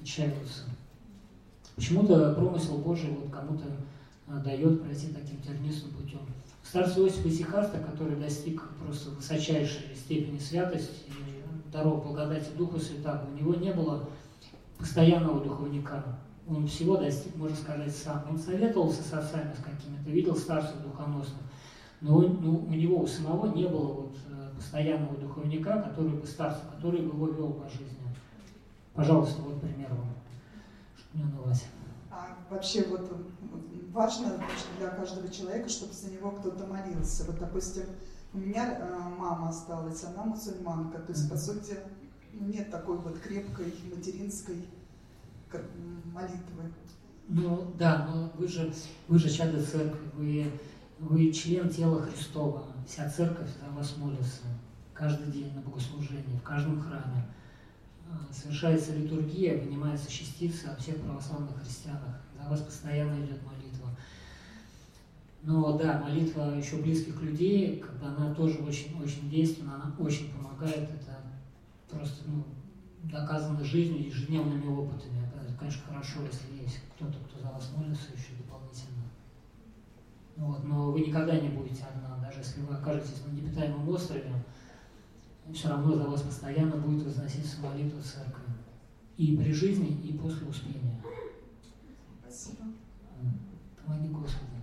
отчаиваться. 0.00 0.64
Почему-то 1.74 2.34
промысел 2.34 2.78
Божий 2.78 3.10
вот 3.10 3.30
кому-то 3.32 3.64
а, 4.28 4.38
дает 4.38 4.82
пройти 4.82 5.08
таким 5.08 5.40
тернистым 5.42 5.90
путем. 5.90 6.20
Старец 6.62 6.96
Иосиф 6.96 7.26
Исихаста, 7.26 7.78
который 7.78 8.16
достиг 8.16 8.62
просто 8.82 9.10
высочайшей 9.10 9.94
степени 9.96 10.38
святости 10.38 11.10
даров 11.74 12.04
благодати 12.04 12.50
Духа 12.56 12.78
Святаго, 12.78 13.26
у 13.30 13.36
него 13.36 13.54
не 13.56 13.72
было 13.72 14.08
постоянного 14.78 15.40
духовника. 15.40 16.04
Он 16.48 16.68
всего 16.68 16.96
достиг, 16.96 17.34
можно 17.36 17.56
сказать, 17.56 17.94
сам. 17.94 18.24
Он 18.30 18.38
советовался 18.38 19.02
с 19.02 19.12
отцами 19.12 19.52
с 19.52 19.62
какими-то, 19.62 20.10
видел 20.10 20.36
старцев 20.36 20.80
духоносных, 20.82 21.40
но 22.00 22.18
он, 22.18 22.38
ну, 22.40 22.64
у 22.68 22.70
него 22.70 23.00
у 23.00 23.06
самого 23.06 23.52
не 23.52 23.66
было 23.66 23.92
вот, 23.92 24.16
э, 24.28 24.50
постоянного 24.54 25.16
духовника, 25.16 25.82
который 25.82 26.12
бы 26.12 26.26
старца, 26.26 26.60
который 26.76 27.00
бы 27.00 27.14
его 27.14 27.26
вел 27.28 27.52
по 27.54 27.68
жизни. 27.68 27.98
Пожалуйста, 28.92 29.42
вот 29.42 29.60
пример 29.60 29.88
вам, 29.90 30.14
чтобы 30.96 31.24
не 31.24 31.24
унывать. 31.24 31.64
А 32.10 32.36
вообще 32.50 32.84
вот 32.84 33.10
важно 33.90 34.34
для 34.78 34.90
каждого 34.90 35.28
человека, 35.28 35.68
чтобы 35.68 35.92
за 35.92 36.10
него 36.10 36.30
кто-то 36.30 36.66
молился. 36.66 37.24
Вот, 37.24 37.38
допустим, 37.40 37.86
у 38.34 38.38
меня 38.38 38.78
э, 38.78 39.08
мама 39.16 39.48
осталась, 39.48 40.02
она 40.04 40.24
мусульманка, 40.24 40.98
то 40.98 41.12
есть, 41.12 41.30
по 41.30 41.36
сути, 41.36 41.78
нет 42.32 42.70
такой 42.70 42.98
вот 42.98 43.18
крепкой 43.20 43.72
материнской 43.94 44.66
молитвы. 46.12 46.72
Ну 47.28 47.72
да, 47.78 48.06
но 48.06 48.32
вы 48.36 48.48
же, 48.48 48.72
вы 49.06 49.18
же 49.18 49.30
чадо 49.30 49.62
церкви, 49.64 50.10
вы, 50.14 50.50
вы 50.98 51.32
член 51.32 51.68
тела 51.68 52.02
Христова. 52.02 52.64
Вся 52.86 53.08
церковь 53.08 53.48
за 53.60 53.70
вас 53.70 53.96
молится 53.96 54.42
каждый 54.92 55.32
день 55.32 55.54
на 55.54 55.62
богослужении, 55.62 56.36
в 56.36 56.42
каждом 56.42 56.80
храме. 56.82 57.24
А, 58.10 58.32
совершается 58.32 58.94
литургия, 58.94 59.62
вынимается 59.62 60.10
частица 60.10 60.72
о 60.72 60.76
всех 60.76 61.00
православных 61.00 61.56
христианах. 61.62 62.20
За 62.36 62.48
вас 62.50 62.60
постоянно 62.60 63.24
идет 63.24 63.42
молитва. 63.42 63.53
Но 65.44 65.76
да, 65.76 66.00
молитва 66.00 66.56
еще 66.56 66.76
близких 66.76 67.20
людей, 67.20 67.76
когда 67.78 68.08
она 68.08 68.34
тоже 68.34 68.60
очень, 68.60 68.98
очень 68.98 69.28
действенна, 69.28 69.74
она 69.74 69.94
очень 69.98 70.32
помогает. 70.32 70.88
Это 70.88 71.18
просто 71.90 72.24
ну, 72.26 72.44
доказано 73.02 73.62
жизнью, 73.62 74.06
ежедневными 74.06 74.66
опытами. 74.66 75.28
Это, 75.36 75.52
конечно, 75.58 75.82
хорошо, 75.86 76.20
если 76.22 76.62
есть 76.62 76.80
кто-то, 76.94 77.18
кто 77.28 77.40
за 77.40 77.52
вас 77.52 77.70
молится 77.76 78.12
еще 78.12 78.32
дополнительно. 78.38 79.04
Вот, 80.36 80.64
но 80.64 80.90
вы 80.90 81.00
никогда 81.00 81.38
не 81.38 81.50
будете 81.50 81.84
одна, 81.84 82.16
даже 82.16 82.38
если 82.38 82.62
вы 82.62 82.74
окажетесь 82.74 83.22
на 83.26 83.32
непитаемом 83.32 83.86
острове, 83.90 84.32
все 85.52 85.68
равно 85.68 85.94
за 85.94 86.04
вас 86.04 86.22
постоянно 86.22 86.76
будет 86.78 87.04
возноситься 87.04 87.60
молитва 87.60 88.00
церкви. 88.00 88.44
И 89.18 89.36
при 89.36 89.52
жизни, 89.52 90.00
и 90.02 90.16
после 90.16 90.48
успения. 90.48 91.00
Спасибо. 92.22 92.64
Помоги 93.84 94.08
Господи. 94.08 94.53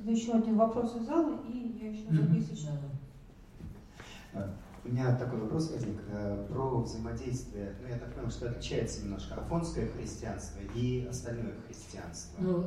Тогда 0.00 0.12
еще 0.12 0.32
один 0.32 0.56
вопрос 0.56 0.96
из 0.96 1.02
зала, 1.02 1.38
и 1.46 1.76
я 1.78 1.90
еще 1.90 2.06
записочку. 2.10 2.72
У 4.82 4.88
меня 4.88 5.14
такой 5.14 5.40
вопрос 5.40 5.70
возник 5.72 5.98
э, 6.08 6.46
про 6.48 6.80
взаимодействие. 6.80 7.76
Ну, 7.82 7.88
я 7.88 7.98
так 7.98 8.14
понял, 8.14 8.30
что 8.30 8.48
отличается 8.48 9.04
немножко 9.04 9.34
афонское 9.34 9.88
христианство 9.88 10.58
и 10.74 11.06
остальное 11.06 11.52
христианство. 11.66 12.42
Ну, 12.42 12.64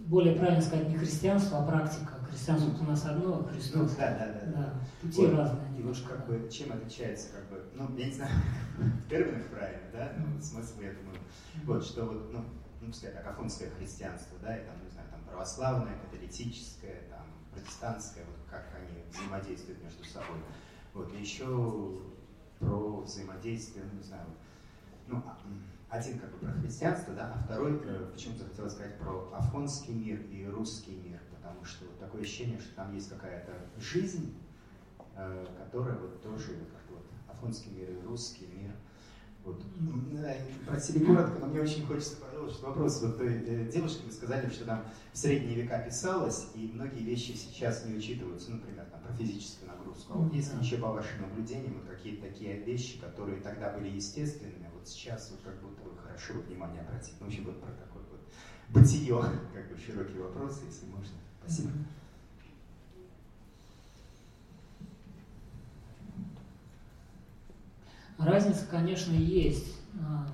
более 0.00 0.34
правильно 0.34 0.60
сказать, 0.60 0.90
не 0.90 0.98
христианство, 0.98 1.60
а 1.60 1.66
практика. 1.66 2.12
Христианство 2.28 2.84
у 2.84 2.86
нас 2.86 3.06
одно, 3.06 3.38
а 3.38 3.44
Христос. 3.50 3.92
Ну, 3.92 3.96
да, 3.96 4.18
да, 4.18 4.40
да. 4.44 4.52
да. 4.52 4.74
Пути 5.00 5.24
вот. 5.24 5.36
разные. 5.36 5.78
И 5.78 5.82
вот 5.82 5.96
как 6.06 6.26
бы, 6.26 6.50
чем 6.50 6.70
отличается, 6.74 7.28
как 7.32 7.48
бы, 7.48 7.64
ну, 7.74 7.96
я 7.96 8.06
не 8.08 8.12
знаю, 8.12 8.32
в 9.06 9.08
терминах 9.08 9.46
правильно, 9.46 9.88
да, 9.90 10.12
но 10.18 10.38
смысл, 10.38 10.82
я 10.82 10.92
думаю, 10.92 11.18
вот, 11.64 11.82
что 11.82 12.04
вот, 12.04 12.30
ну, 12.30 12.40
ну, 12.82 12.88
пускай 12.88 13.10
так, 13.12 13.26
афонское 13.26 13.70
христианство, 13.70 14.36
да, 14.42 14.56
и 14.56 14.66
там, 14.66 14.74
не 15.32 15.56
знаю, 15.56 17.02
там 17.10 17.26
протестантское, 17.52 18.24
вот 18.24 18.50
как 18.50 18.64
они 18.76 19.02
взаимодействуют 19.10 19.82
между 19.82 20.04
собой. 20.04 20.38
Вот, 20.94 21.12
и 21.12 21.20
еще 21.20 22.00
про 22.58 23.00
взаимодействие, 23.00 23.84
ну, 23.90 23.98
не 23.98 24.04
знаю, 24.04 24.26
ну, 25.06 25.22
а, 25.26 25.38
один 25.88 26.18
как 26.18 26.30
бы 26.32 26.38
про 26.38 26.52
христианство, 26.52 27.14
да, 27.14 27.34
а 27.34 27.42
второй 27.44 27.80
э, 27.84 28.10
почему-то 28.12 28.44
хотел 28.44 28.70
сказать 28.70 28.98
про 28.98 29.30
афонский 29.34 29.92
мир 29.92 30.20
и 30.30 30.46
русский 30.46 30.96
мир, 30.96 31.20
потому 31.30 31.64
что 31.64 31.84
вот 31.84 31.98
такое 31.98 32.22
ощущение, 32.22 32.58
что 32.58 32.74
там 32.76 32.94
есть 32.94 33.10
какая-то 33.10 33.52
жизнь, 33.78 34.34
э, 35.14 35.46
которая 35.58 35.98
вот 35.98 36.22
тоже 36.22 36.66
как 36.72 36.82
вот 36.90 37.04
афонский 37.28 37.72
мир 37.72 37.90
и 37.90 38.00
русский 38.06 38.46
мир. 38.46 38.72
Вот. 39.44 39.60
Просили 40.66 41.04
коротко, 41.04 41.40
но 41.40 41.46
мне 41.46 41.60
очень 41.60 41.84
хочется 41.84 42.16
продолжить 42.16 42.60
вопрос. 42.60 43.02
Вот 43.02 43.18
той 43.18 43.34
э, 43.34 43.70
девушке 43.72 44.04
вы 44.06 44.12
сказали, 44.12 44.48
что 44.48 44.64
там 44.64 44.84
в 45.12 45.18
средние 45.18 45.62
века 45.62 45.78
писалось, 45.80 46.48
и 46.54 46.70
многие 46.72 47.02
вещи 47.02 47.32
сейчас 47.32 47.84
не 47.84 47.96
учитываются, 47.96 48.52
например, 48.52 48.84
там, 48.86 49.00
про 49.00 49.12
физическую 49.14 49.68
нагрузку. 49.70 50.12
А 50.14 50.16
вот 50.18 50.32
если 50.32 50.58
еще 50.60 50.76
по 50.76 50.92
вашим 50.92 51.22
наблюдениям, 51.22 51.74
вот 51.74 51.88
какие-то 51.88 52.28
такие 52.28 52.60
вещи, 52.62 53.00
которые 53.00 53.40
тогда 53.40 53.70
были 53.70 53.88
естественными, 53.88 54.64
а 54.64 54.70
вот 54.72 54.86
сейчас 54.86 55.30
вот 55.32 55.40
как 55.42 55.60
будто 55.60 55.82
бы 55.82 55.96
хорошо 55.96 56.34
внимание 56.34 56.82
обратить. 56.82 57.14
Ну, 57.18 57.26
в 57.26 57.28
общем, 57.28 57.44
вот 57.44 57.60
про 57.60 57.72
такое 57.72 58.02
вот 58.10 58.20
бытие, 58.68 59.20
как 59.54 59.68
бы 59.70 59.76
широкий 59.76 60.18
вопрос, 60.18 60.60
если 60.64 60.86
можно. 60.86 61.16
Спасибо. 61.42 61.70
Разница, 68.18 68.66
конечно, 68.70 69.12
есть. 69.12 69.78
А, 70.00 70.26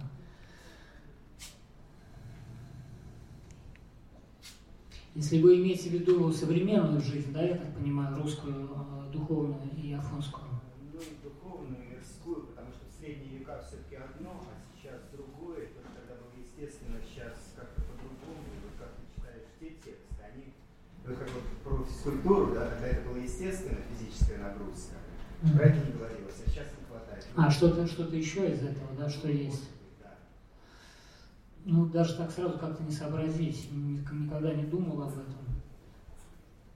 если 5.14 5.40
вы 5.40 5.56
имеете 5.56 5.90
в 5.90 5.92
виду 5.92 6.32
современную 6.32 7.00
жизнь, 7.00 7.32
да, 7.32 7.42
я 7.42 7.56
так 7.56 7.74
понимаю, 7.74 8.16
русскую, 8.20 8.70
а, 8.74 9.10
духовную 9.10 9.70
и 9.76 9.92
афонскую. 9.92 10.46
Ну, 10.92 11.00
духовную, 11.22 11.82
и 11.82 11.94
мирскую, 11.94 12.46
потому 12.46 12.70
что 12.72 12.84
в 12.86 13.00
средние 13.00 13.38
века 13.38 13.64
все-таки 13.66 13.96
одно, 13.96 14.44
а 14.46 14.76
сейчас 14.76 15.00
другое. 15.12 15.68
То, 15.68 15.80
когда 15.96 16.20
было 16.20 16.32
естественно, 16.38 16.98
сейчас 17.00 17.54
как-то 17.56 17.80
по-другому. 17.82 18.44
Вот 18.62 18.74
как 18.78 18.94
ты 18.94 19.02
читаешь 19.14 19.48
те 19.58 19.70
тексты, 19.70 20.22
они, 20.22 20.52
ну, 21.06 21.14
как 21.14 21.28
бы 21.28 21.40
про 21.64 21.84
физкультуру, 21.84 22.54
да, 22.54 22.70
когда 22.70 22.88
это 22.88 23.08
было 23.08 23.16
естественно, 23.16 23.78
физическая 23.90 24.38
нагрузка, 24.38 24.96
mm-hmm. 25.42 25.56
про 25.56 25.64
это 25.64 25.86
не 25.86 25.92
говорилось, 25.92 26.27
а 27.36 27.46
а 27.46 27.50
что-то 27.50 27.86
что 27.86 28.04
еще 28.04 28.50
из 28.52 28.62
этого, 28.62 28.88
да, 28.98 29.08
что 29.08 29.28
есть? 29.28 29.68
Ну, 31.64 31.86
даже 31.86 32.16
так 32.16 32.30
сразу 32.30 32.58
как-то 32.58 32.82
не 32.82 32.90
сообразить, 32.90 33.68
никогда 33.72 34.54
не 34.54 34.64
думал 34.64 35.02
об 35.02 35.10
этом. 35.10 35.48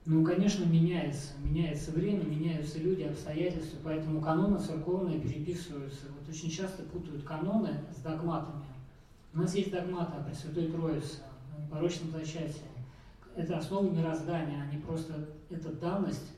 Ну, 0.04 0.24
конечно, 0.24 0.64
меняется. 0.64 1.32
Меняется 1.42 1.92
время, 1.92 2.24
меняются 2.24 2.78
люди, 2.78 3.02
обстоятельства, 3.02 3.78
поэтому 3.84 4.20
каноны 4.20 4.58
церковные 4.58 5.20
переписываются. 5.20 6.06
Вот 6.18 6.28
очень 6.28 6.50
часто 6.50 6.82
путают 6.82 7.22
каноны 7.22 7.70
с 7.96 8.02
догматами. 8.02 8.64
У 9.32 9.38
нас 9.38 9.54
есть 9.54 9.70
догматы 9.70 10.12
о 10.16 10.24
Пресвятой 10.24 10.66
Троице, 10.66 11.20
о 11.56 11.70
порочном 11.72 12.10
зачатии. 12.10 12.62
Это 13.36 13.56
основы 13.56 13.90
мироздания, 13.90 14.62
они 14.62 14.82
просто, 14.82 15.28
это 15.48 15.72
данность, 15.72 16.32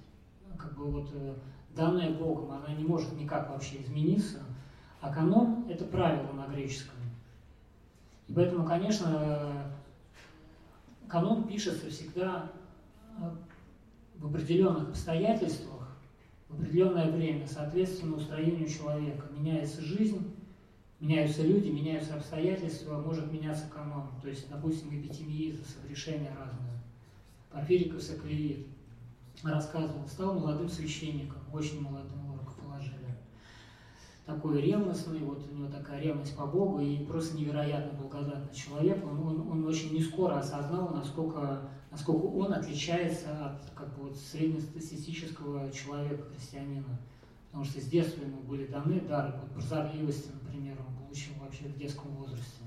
как 0.56 0.76
бы 0.76 0.84
вот 0.84 1.10
э, 1.14 1.34
данная 1.74 2.10
Богом, 2.10 2.52
она 2.52 2.74
не 2.74 2.84
может 2.84 3.12
никак 3.14 3.50
вообще 3.50 3.82
измениться, 3.82 4.38
а 5.00 5.12
канон– 5.12 5.66
это 5.68 5.84
правило 5.84 6.32
на 6.32 6.46
греческом. 6.46 6.96
И 8.28 8.32
поэтому, 8.32 8.64
конечно, 8.64 9.70
канон 11.08 11.46
пишется 11.46 11.90
всегда 11.90 12.50
э, 13.18 13.30
в 14.16 14.26
определенных 14.26 14.90
обстоятельствах, 14.90 15.88
в 16.48 16.54
определенное 16.54 17.10
время, 17.10 17.46
соответственно 17.46 18.16
устроению 18.16 18.68
человека. 18.68 19.26
Меняется 19.36 19.82
жизнь, 19.82 20.34
меняются 21.00 21.42
люди, 21.42 21.68
меняются 21.68 22.14
обстоятельства, 22.14 22.98
может 23.00 23.30
меняться 23.30 23.68
канон. 23.68 24.08
То 24.22 24.28
есть, 24.28 24.48
допустим, 24.48 24.88
эпитемиизы, 24.98 25.62
согрешения 25.64 26.30
разные. 26.30 26.80
Порфириков, 27.50 28.02
саклеид. 28.02 28.66
Рассказывал, 29.42 30.06
стал 30.08 30.34
молодым 30.34 30.68
священником, 30.68 31.38
очень 31.52 31.80
молодым 31.80 32.24
его 32.24 32.36
рукоположили. 32.36 32.94
Такой 34.24 34.62
ревностный, 34.62 35.18
вот 35.18 35.46
у 35.50 35.54
него 35.54 35.68
такая 35.68 36.00
ревность 36.00 36.34
по 36.34 36.46
Богу 36.46 36.80
и 36.80 37.04
просто 37.04 37.36
невероятно 37.36 37.98
благодатный 37.98 38.54
человек. 38.54 39.04
Он, 39.04 39.20
он, 39.20 39.50
он 39.50 39.66
очень 39.66 39.92
не 39.92 40.02
скоро 40.02 40.38
осознал, 40.38 40.94
насколько, 40.94 41.68
насколько 41.90 42.24
он 42.24 42.54
отличается 42.54 43.46
от 43.46 43.70
как 43.74 43.94
бы, 43.94 44.04
вот, 44.04 44.16
среднестатистического 44.16 45.70
человека, 45.70 46.24
христианина. 46.30 46.98
Потому 47.48 47.64
что 47.64 47.80
с 47.80 47.84
детства 47.84 48.22
ему 48.22 48.40
были 48.40 48.66
даны 48.66 49.00
дары 49.02 49.34
вот, 49.38 49.50
прозорливости, 49.50 50.30
например, 50.42 50.78
он 50.88 51.04
получил 51.04 51.34
вообще 51.38 51.64
в 51.66 51.76
детском 51.76 52.10
возрасте. 52.16 52.64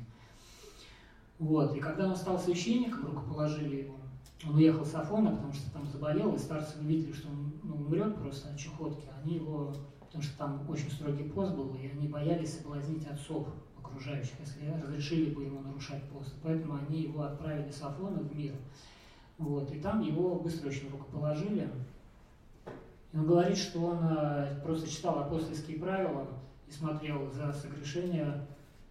Вот. 1.39 1.76
И 1.76 1.80
когда 1.80 2.07
он 2.07 2.15
стал 2.15 2.39
священником, 2.39 3.07
рукоположили 3.07 3.84
его, 3.84 3.98
он 4.45 4.55
уехал 4.55 4.85
с 4.85 4.93
Афона, 4.93 5.31
потому 5.31 5.53
что 5.53 5.72
там 5.72 5.88
заболел, 5.88 6.35
и 6.35 6.38
старцы 6.38 6.80
увидели, 6.80 7.11
что 7.11 7.27
он 7.30 7.53
ну, 7.64 7.76
умрет 7.76 8.15
просто 8.15 8.49
от 8.49 8.57
чехотки. 8.57 9.07
Они 9.23 9.35
его, 9.35 9.73
потому 9.99 10.23
что 10.23 10.38
там 10.38 10.69
очень 10.69 10.91
строгий 10.91 11.23
пост 11.23 11.55
был, 11.55 11.73
и 11.76 11.88
они 11.88 12.07
боялись 12.07 12.57
соблазнить 12.57 13.07
отцов 13.07 13.47
окружающих, 13.77 14.39
если 14.39 14.69
разрешили 14.81 15.34
бы 15.34 15.43
ему 15.43 15.61
нарушать 15.61 16.03
пост. 16.09 16.35
Поэтому 16.43 16.76
они 16.76 17.03
его 17.03 17.23
отправили 17.23 17.72
с 17.72 17.81
Афона 17.81 18.19
в 18.19 18.35
мир. 18.35 18.53
Вот. 19.38 19.72
И 19.72 19.80
там 19.80 20.01
его 20.01 20.35
быстро 20.35 20.68
очень 20.68 20.89
рукоположили. 20.91 21.69
И 23.14 23.18
он 23.18 23.26
говорит, 23.26 23.57
что 23.57 23.80
он 23.80 23.99
э, 24.01 24.59
просто 24.64 24.89
читал 24.89 25.19
апостольские 25.19 25.80
правила 25.80 26.27
и 26.68 26.72
смотрел 26.72 27.31
за 27.31 27.53
согрешение 27.53 28.45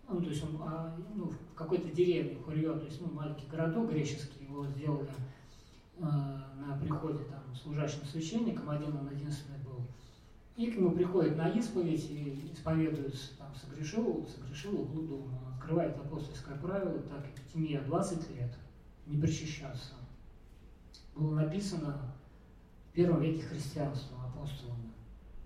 ну, 0.09 0.21
то 0.21 0.31
есть 0.31 0.43
он 0.45 0.63
а, 0.63 0.97
ну, 1.15 1.25
в 1.25 1.55
какой-то 1.55 1.89
деревне 1.89 2.37
Хурье, 2.37 2.73
то 2.75 2.85
есть 2.85 3.01
ну, 3.01 3.13
маленький 3.13 3.47
городок 3.51 3.91
греческий, 3.91 4.45
его 4.45 4.65
сделали 4.67 5.09
на 5.99 6.79
приходе 6.81 7.25
там 7.25 7.55
служащим 7.55 8.05
священником, 8.05 8.71
один 8.71 8.97
он 8.97 9.11
единственный 9.11 9.59
был. 9.59 9.87
И 10.57 10.71
к 10.71 10.77
нему 10.77 10.93
приходит 10.93 11.37
на 11.37 11.49
исповедь 11.51 12.11
и 12.11 12.51
исповедуется, 12.53 13.37
там, 13.39 13.55
согрешил, 13.55 14.27
согрешил 14.27 14.81
углу 14.81 15.03
дома. 15.03 15.39
Открывает 15.57 15.97
апостольское 15.99 16.57
правило, 16.57 16.99
так, 17.01 17.27
Тимия 17.53 17.83
20 17.83 18.37
лет, 18.37 18.55
не 19.07 19.21
причащаться. 19.21 19.95
Было 21.15 21.35
написано 21.35 22.15
в 22.91 22.93
первом 22.93 23.21
веке 23.21 23.43
христианства 23.43 24.19
апостолами. 24.25 24.93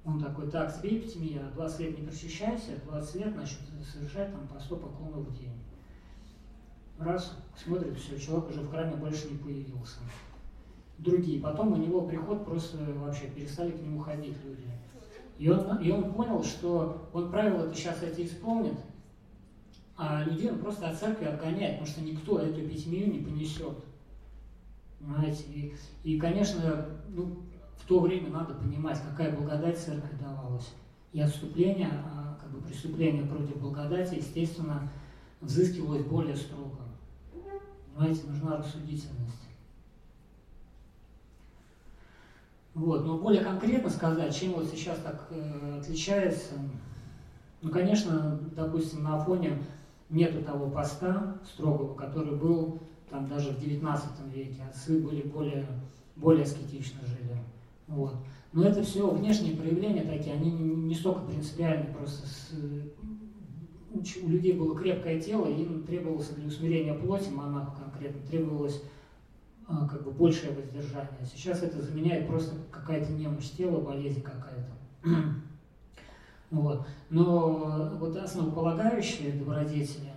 Он 0.04 0.20
такой, 0.20 0.50
так, 0.50 0.74
сбейте 0.74 1.18
меня, 1.18 1.50
20 1.54 1.80
лет 1.80 1.98
не 1.98 2.06
причащайся, 2.06 2.80
20 2.84 3.14
лет, 3.16 3.32
значит, 3.32 3.58
совершать 3.84 4.32
там 4.32 4.46
по 4.48 4.58
100 4.58 4.76
поклонов 4.76 5.28
в 5.28 5.38
день. 5.38 5.58
Раз, 6.98 7.36
смотрит, 7.56 7.98
все, 7.98 8.18
человек 8.18 8.50
уже 8.50 8.60
в 8.60 8.70
храме 8.70 8.96
больше 8.96 9.30
не 9.30 9.38
появился. 9.38 9.98
Другие. 11.00 11.40
Потом 11.40 11.72
у 11.72 11.76
него 11.76 12.02
приход 12.02 12.44
просто 12.44 12.76
вообще 12.98 13.26
перестали 13.28 13.70
к 13.70 13.80
нему 13.80 14.00
ходить 14.00 14.36
люди. 14.44 14.64
И 15.38 15.48
он, 15.48 15.78
и 15.78 15.90
он 15.90 16.12
понял, 16.12 16.44
что 16.44 17.08
он 17.14 17.30
правила-то 17.30 17.74
сейчас 17.74 18.02
эти 18.02 18.26
исполнит, 18.26 18.78
а 19.96 20.24
людей 20.24 20.50
он 20.50 20.58
просто 20.58 20.88
от 20.88 20.98
церкви 20.98 21.24
отгоняет, 21.24 21.78
потому 21.78 21.86
что 21.86 22.02
никто 22.02 22.38
эту 22.38 22.68
пятимию 22.68 23.10
не 23.10 23.20
понесет. 23.20 23.76
Понимаете? 24.98 25.44
И, 25.54 25.74
и 26.04 26.18
конечно, 26.18 26.86
ну, 27.08 27.38
в 27.78 27.86
то 27.86 28.00
время 28.00 28.28
надо 28.28 28.52
понимать, 28.52 29.00
какая 29.02 29.34
благодать 29.34 29.78
церкви 29.78 30.14
давалась. 30.20 30.74
И 31.12 31.20
отступление, 31.20 31.88
а, 31.90 32.38
как 32.40 32.50
бы 32.50 32.60
преступление 32.60 33.24
против 33.24 33.56
благодати, 33.56 34.16
естественно, 34.16 34.90
взыскивалось 35.40 36.04
более 36.04 36.36
строго. 36.36 36.78
Понимаете, 37.94 38.26
нужна 38.26 38.58
рассудительность. 38.58 39.49
Вот. 42.74 43.04
Но 43.04 43.18
более 43.18 43.42
конкретно 43.42 43.90
сказать, 43.90 44.34
чем 44.34 44.52
вот 44.52 44.66
сейчас 44.66 44.98
так 44.98 45.26
э, 45.30 45.78
отличается, 45.80 46.54
ну, 47.62 47.70
конечно, 47.70 48.40
допустим, 48.54 49.02
на 49.02 49.16
Афоне 49.16 49.58
нету 50.08 50.42
того 50.42 50.70
поста 50.70 51.38
строгого, 51.44 51.94
который 51.94 52.36
был 52.36 52.80
там 53.10 53.28
даже 53.28 53.50
в 53.50 53.60
19 53.60 54.34
веке. 54.34 54.62
Отцы 54.68 54.98
были 54.98 55.22
более, 55.22 55.66
более 56.16 56.44
аскетично 56.44 57.00
жили. 57.06 57.36
Вот. 57.88 58.14
Но 58.52 58.64
это 58.64 58.82
все 58.82 59.08
внешние 59.10 59.56
проявления 59.56 60.02
такие, 60.02 60.34
они 60.34 60.50
не, 60.50 60.74
не 60.74 60.94
столько 60.94 61.20
принципиальны, 61.20 61.92
просто 61.92 62.26
с, 62.26 62.50
у 64.22 64.28
людей 64.28 64.52
было 64.54 64.76
крепкое 64.76 65.20
тело, 65.20 65.46
им 65.46 65.82
требовалось 65.84 66.30
для 66.30 66.46
усмирения 66.46 66.94
плоти, 66.94 67.30
монаху 67.30 67.76
конкретно, 67.80 68.20
требовалось 68.28 68.82
как 69.70 70.02
бы 70.04 70.10
большее 70.10 70.52
воздержание. 70.52 71.24
Сейчас 71.24 71.62
это 71.62 71.80
заменяет 71.80 72.26
просто 72.26 72.56
какая-то 72.70 73.12
немощь 73.12 73.50
тела, 73.50 73.80
болезнь 73.80 74.22
какая-то. 74.22 74.72
вот. 76.50 76.86
Но 77.08 77.96
вот 77.98 78.16
основополагающие 78.16 79.32
добродетели, 79.32 80.12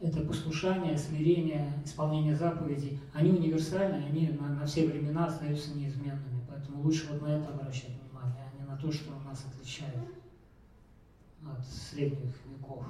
это 0.00 0.20
послушание, 0.20 0.96
смирение, 0.96 1.72
исполнение 1.84 2.36
заповедей, 2.36 3.00
они 3.12 3.30
универсальны, 3.30 4.04
они 4.04 4.28
на, 4.28 4.48
на 4.48 4.66
все 4.66 4.86
времена 4.86 5.26
остаются 5.26 5.74
неизменными. 5.74 6.44
Поэтому 6.48 6.82
лучше 6.82 7.08
вот 7.10 7.22
на 7.22 7.38
это 7.38 7.48
обращать 7.48 7.90
внимание, 8.02 8.44
а 8.52 8.60
не 8.60 8.68
на 8.68 8.76
то, 8.76 8.92
что 8.92 9.10
нас 9.26 9.44
отличает 9.50 9.94
от 11.44 11.66
средних 11.66 12.34
веков. 12.46 12.84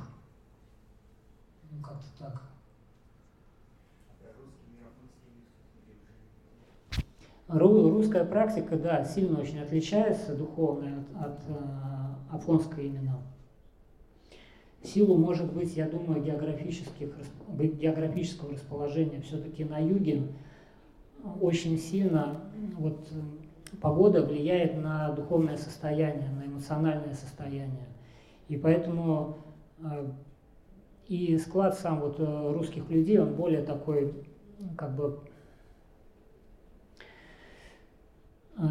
Ну, 1.70 1.82
как-то 1.82 2.06
так. 2.18 2.47
Русская 7.48 8.26
практика, 8.26 8.76
да, 8.76 9.04
сильно 9.04 9.40
очень 9.40 9.60
отличается 9.60 10.34
духовная 10.34 10.98
от, 10.98 11.32
от 11.32 11.40
э, 11.48 12.34
афонской 12.36 12.86
именно. 12.86 13.22
Силу 14.82 15.16
может 15.16 15.52
быть, 15.52 15.74
я 15.74 15.88
думаю, 15.88 16.22
географических, 16.22 17.08
географического 17.48 18.52
расположения 18.52 19.20
все-таки 19.22 19.64
на 19.64 19.78
юге 19.78 20.24
очень 21.40 21.78
сильно 21.78 22.38
вот, 22.76 23.08
погода 23.80 24.22
влияет 24.22 24.76
на 24.76 25.10
духовное 25.12 25.56
состояние, 25.56 26.30
на 26.30 26.46
эмоциональное 26.46 27.14
состояние. 27.14 27.88
И 28.48 28.56
поэтому 28.56 29.38
э, 29.78 30.10
и 31.08 31.38
склад 31.38 31.78
сам 31.78 32.00
вот 32.00 32.20
э, 32.20 32.52
русских 32.52 32.88
людей, 32.90 33.18
он 33.18 33.34
более 33.34 33.62
такой, 33.62 34.14
как 34.76 34.94
бы, 34.94 35.20
э, 35.24 35.28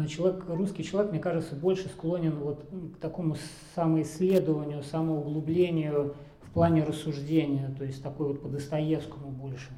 человек, 0.08 0.44
русский 0.48 0.84
человек, 0.84 1.12
мне 1.12 1.20
кажется, 1.20 1.54
больше 1.54 1.88
склонен 1.88 2.36
вот 2.36 2.64
к 2.96 3.00
такому 3.00 3.36
самоисследованию, 3.74 4.82
самоуглублению 4.82 6.14
в 6.42 6.50
плане 6.52 6.84
рассуждения, 6.84 7.74
то 7.78 7.84
есть 7.84 8.02
такой 8.02 8.28
вот 8.28 8.42
по 8.42 8.48
Достоевскому 8.48 9.30
больше. 9.30 9.70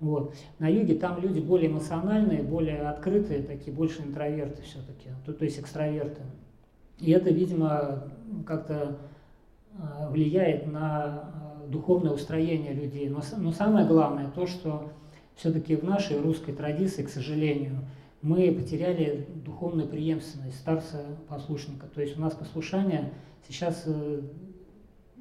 Вот. 0.00 0.34
На 0.58 0.68
юге 0.68 0.96
там 0.96 1.20
люди 1.20 1.40
более 1.40 1.70
эмоциональные, 1.70 2.42
более 2.42 2.82
открытые, 2.82 3.42
такие 3.42 3.74
больше 3.74 4.02
интроверты 4.02 4.62
все-таки, 4.62 5.10
то, 5.24 5.32
то 5.32 5.44
есть 5.44 5.58
экстраверты. 5.58 6.22
И 6.98 7.10
это, 7.10 7.30
видимо, 7.30 8.04
как-то 8.46 8.98
а, 9.78 10.10
влияет 10.10 10.70
на 10.70 11.04
а, 11.04 11.66
духовное 11.68 12.12
устроение 12.12 12.72
людей. 12.72 13.08
Но, 13.08 13.20
но 13.38 13.50
самое 13.50 13.86
главное 13.86 14.30
то, 14.30 14.46
что 14.46 14.92
все-таки 15.34 15.74
в 15.74 15.84
нашей 15.84 16.20
русской 16.20 16.52
традиции, 16.52 17.02
к 17.02 17.08
сожалению, 17.08 17.78
мы 18.24 18.50
потеряли 18.52 19.28
духовную 19.44 19.86
преемственность 19.86 20.58
старца-послушника. 20.58 21.86
То 21.94 22.00
есть 22.00 22.16
у 22.16 22.22
нас 22.22 22.32
послушание 22.32 23.12
сейчас 23.46 23.82
э, 23.84 24.22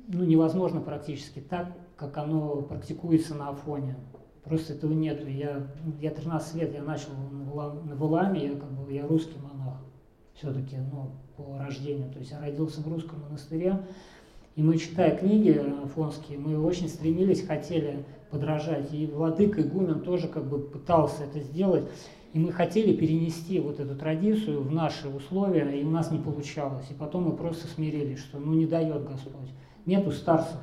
ну, 0.07 0.23
невозможно 0.23 0.79
практически 0.79 1.39
так, 1.39 1.73
как 1.97 2.17
оно 2.17 2.61
практикуется 2.61 3.35
на 3.35 3.49
Афоне. 3.49 3.97
Просто 4.45 4.71
этого 4.71 4.93
нет. 4.93 5.21
Я, 5.27 5.67
я 5.99 6.11
13 6.11 6.55
лет, 6.55 6.73
я 6.73 6.81
начал 6.81 7.11
на 7.11 7.95
Валаме, 7.97 8.45
я, 8.47 8.55
как 8.55 8.71
бы, 8.71 8.93
я 8.93 9.05
русский 9.05 9.37
монах 9.37 9.81
все-таки, 10.35 10.77
ну, 10.77 11.11
по 11.35 11.57
рождению. 11.57 12.09
То 12.09 12.19
есть 12.19 12.31
я 12.31 12.39
родился 12.39 12.79
в 12.79 12.87
русском 12.87 13.19
монастыре, 13.19 13.85
и 14.55 14.63
мы, 14.63 14.77
читая 14.77 15.17
книги 15.17 15.61
афонские, 15.83 16.39
мы 16.39 16.57
очень 16.57 16.87
стремились, 16.87 17.45
хотели 17.45 18.05
подражать. 18.31 18.93
И 18.93 19.07
владыка 19.07 19.61
Игумен 19.61 19.99
тоже 19.99 20.29
как 20.29 20.47
бы 20.47 20.59
пытался 20.59 21.25
это 21.25 21.41
сделать. 21.41 21.83
И 22.33 22.39
мы 22.39 22.51
хотели 22.51 22.95
перенести 22.95 23.59
вот 23.59 23.79
эту 23.79 23.95
традицию 23.95 24.63
в 24.63 24.71
наши 24.71 25.07
условия, 25.07 25.79
и 25.79 25.83
у 25.83 25.91
нас 25.91 26.09
не 26.09 26.17
получалось. 26.17 26.89
И 26.89 26.95
потом 26.95 27.25
мы 27.25 27.37
просто 27.37 27.67
смирились, 27.67 28.19
что 28.19 28.39
ну 28.39 28.53
не 28.53 28.65
дает 28.65 29.07
Господь. 29.07 29.49
Нету 29.85 30.11
старцев. 30.11 30.59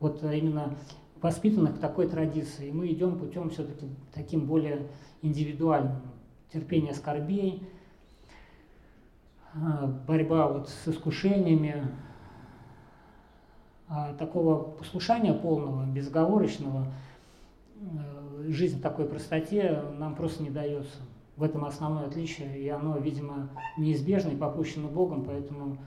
Вот 0.00 0.22
именно 0.24 0.74
воспитанных 1.22 1.76
к 1.76 1.78
такой 1.78 2.08
традиции. 2.08 2.68
И 2.68 2.72
мы 2.72 2.88
идем 2.88 3.16
путем 3.16 3.48
все-таки 3.50 3.86
таким 4.12 4.46
более 4.46 4.88
индивидуальным. 5.22 6.02
Терпение 6.52 6.94
скорбей, 6.94 7.62
а, 9.54 9.86
борьба 9.86 10.48
вот 10.48 10.68
с 10.68 10.88
искушениями, 10.88 11.86
а 13.88 14.14
такого 14.14 14.64
послушания 14.64 15.32
полного, 15.32 15.86
безоговорочного, 15.86 16.92
э, 17.80 18.23
жизнь 18.48 18.78
в 18.78 18.82
такой 18.82 19.06
простоте 19.06 19.82
нам 19.98 20.14
просто 20.14 20.42
не 20.42 20.50
дается. 20.50 20.98
В 21.36 21.42
этом 21.42 21.64
основное 21.64 22.06
отличие, 22.06 22.60
и 22.60 22.68
оно, 22.68 22.96
видимо, 22.98 23.50
неизбежно 23.76 24.30
и 24.30 24.36
попущено 24.36 24.88
Богом, 24.88 25.24
поэтому 25.24 25.78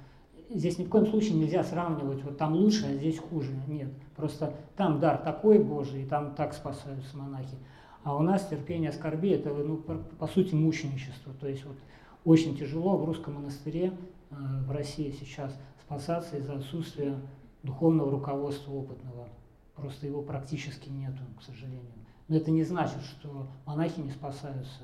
здесь 0.49 0.77
ни 0.77 0.83
в 0.83 0.89
коем 0.89 1.07
случае 1.07 1.35
нельзя 1.35 1.63
сравнивать, 1.63 2.23
вот 2.23 2.37
там 2.37 2.53
лучше, 2.53 2.85
а 2.85 2.93
здесь 2.93 3.19
хуже. 3.19 3.53
Нет, 3.67 3.89
просто 4.15 4.53
там 4.75 4.99
дар 4.99 5.17
такой 5.17 5.59
Божий, 5.59 6.03
и 6.03 6.05
там 6.05 6.35
так 6.35 6.53
спасаются 6.53 7.15
монахи. 7.15 7.57
А 8.03 8.15
у 8.15 8.21
нас 8.21 8.47
терпение 8.47 8.91
скорби– 8.91 9.29
это, 9.31 9.53
ну, 9.53 9.77
по, 9.77 10.27
сути, 10.27 10.55
мученичество. 10.55 11.33
То 11.33 11.47
есть 11.47 11.65
вот 11.65 11.77
очень 12.23 12.57
тяжело 12.57 12.97
в 12.97 13.05
русском 13.05 13.35
монастыре 13.35 13.91
э, 14.29 14.35
в 14.65 14.71
России 14.71 15.11
сейчас 15.11 15.53
спасаться 15.81 16.37
из-за 16.37 16.53
отсутствия 16.53 17.19
духовного 17.63 18.11
руководства 18.11 18.71
опытного. 18.71 19.27
Просто 19.75 20.07
его 20.07 20.21
практически 20.21 20.89
нету, 20.89 21.21
к 21.37 21.43
сожалению. 21.43 21.83
Но 22.27 22.35
это 22.35 22.51
не 22.51 22.63
значит, 22.63 23.01
что 23.03 23.47
монахи 23.65 23.99
не 23.99 24.11
спасаются. 24.11 24.81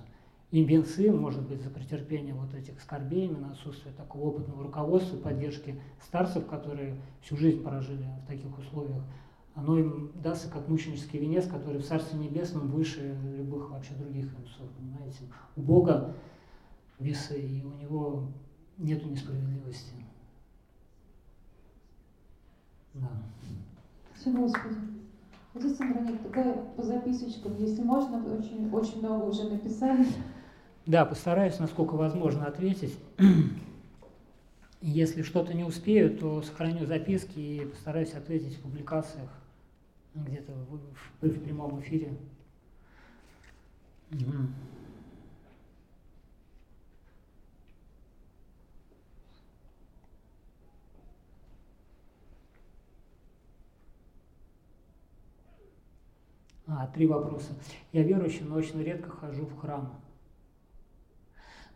И 0.52 0.64
бенцы, 0.64 1.12
может 1.12 1.48
быть, 1.48 1.62
за 1.62 1.70
претерпение 1.70 2.34
вот 2.36 2.54
этих 2.54 2.80
скорбей, 2.80 3.26
именно 3.26 3.52
отсутствие 3.52 3.94
такого 3.96 4.30
опытного 4.30 4.64
руководства, 4.64 5.18
поддержки 5.18 5.82
старцев, 6.00 6.46
которые 6.46 6.96
всю 7.22 7.36
жизнь 7.38 7.64
прожили 7.64 8.08
в 8.24 8.28
таких 8.28 8.58
условиях, 8.60 9.04
оно 9.56 9.78
им 9.78 10.12
дастся 10.16 10.50
как 10.50 10.68
мученический 10.68 11.20
венец, 11.20 11.48
который 11.48 11.80
в 11.80 11.86
Царстве 11.86 12.20
Небесном 12.20 12.70
выше 12.70 13.18
любых 13.36 13.72
вообще 13.72 13.94
других 13.96 14.26
венцов, 14.26 14.70
понимаете? 14.78 15.24
У 15.56 15.62
Бога 15.62 16.16
весы, 17.00 17.40
и 17.40 17.64
у 17.64 17.74
него 17.74 18.28
нету 18.78 19.10
несправедливости. 19.10 19.94
Да. 22.94 23.10
Спасибо, 24.14 24.42
Господи. 24.42 24.76
Здесь, 25.56 25.80
Андроник, 25.80 26.22
такая 26.24 26.54
по 26.76 26.82
записочкам, 26.82 27.56
если 27.58 27.84
можно, 27.84 28.18
очень, 28.36 28.72
очень 28.72 29.00
много 29.00 29.26
уже 29.26 29.50
написали. 29.50 30.06
Да, 30.86 31.06
постараюсь, 31.06 31.60
насколько 31.60 31.94
возможно, 31.94 32.46
ответить. 32.46 32.98
Если 34.82 35.22
что-то 35.22 35.54
не 35.54 35.64
успею, 35.64 36.18
то 36.18 36.42
сохраню 36.42 36.86
записки 36.86 37.40
и 37.40 37.66
постараюсь 37.66 38.14
ответить 38.14 38.58
в 38.58 38.62
публикациях 38.62 39.30
где-то 40.16 40.52
в, 40.54 40.80
в, 41.22 41.30
в 41.30 41.44
прямом 41.44 41.80
эфире. 41.80 42.18
Угу. 44.12 44.73
А, 56.76 56.88
три 56.88 57.06
вопроса. 57.06 57.54
Я 57.92 58.02
верующий, 58.02 58.46
но 58.46 58.56
очень 58.56 58.82
редко 58.82 59.10
хожу 59.10 59.46
в 59.46 59.60
храм. 59.60 60.02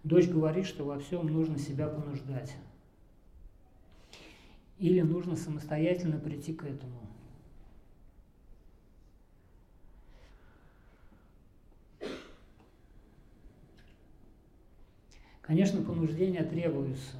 Дочь 0.04 0.28
говорит, 0.28 0.66
что 0.66 0.86
во 0.86 0.98
всем 0.98 1.28
нужно 1.28 1.60
себя 1.60 1.88
понуждать. 1.88 2.56
Или 4.80 5.02
нужно 5.02 5.36
самостоятельно 5.36 6.18
прийти 6.18 6.54
к 6.54 6.64
этому. 6.64 7.00
Конечно, 15.42 15.84
понуждения 15.84 16.44
требуются. 16.44 17.18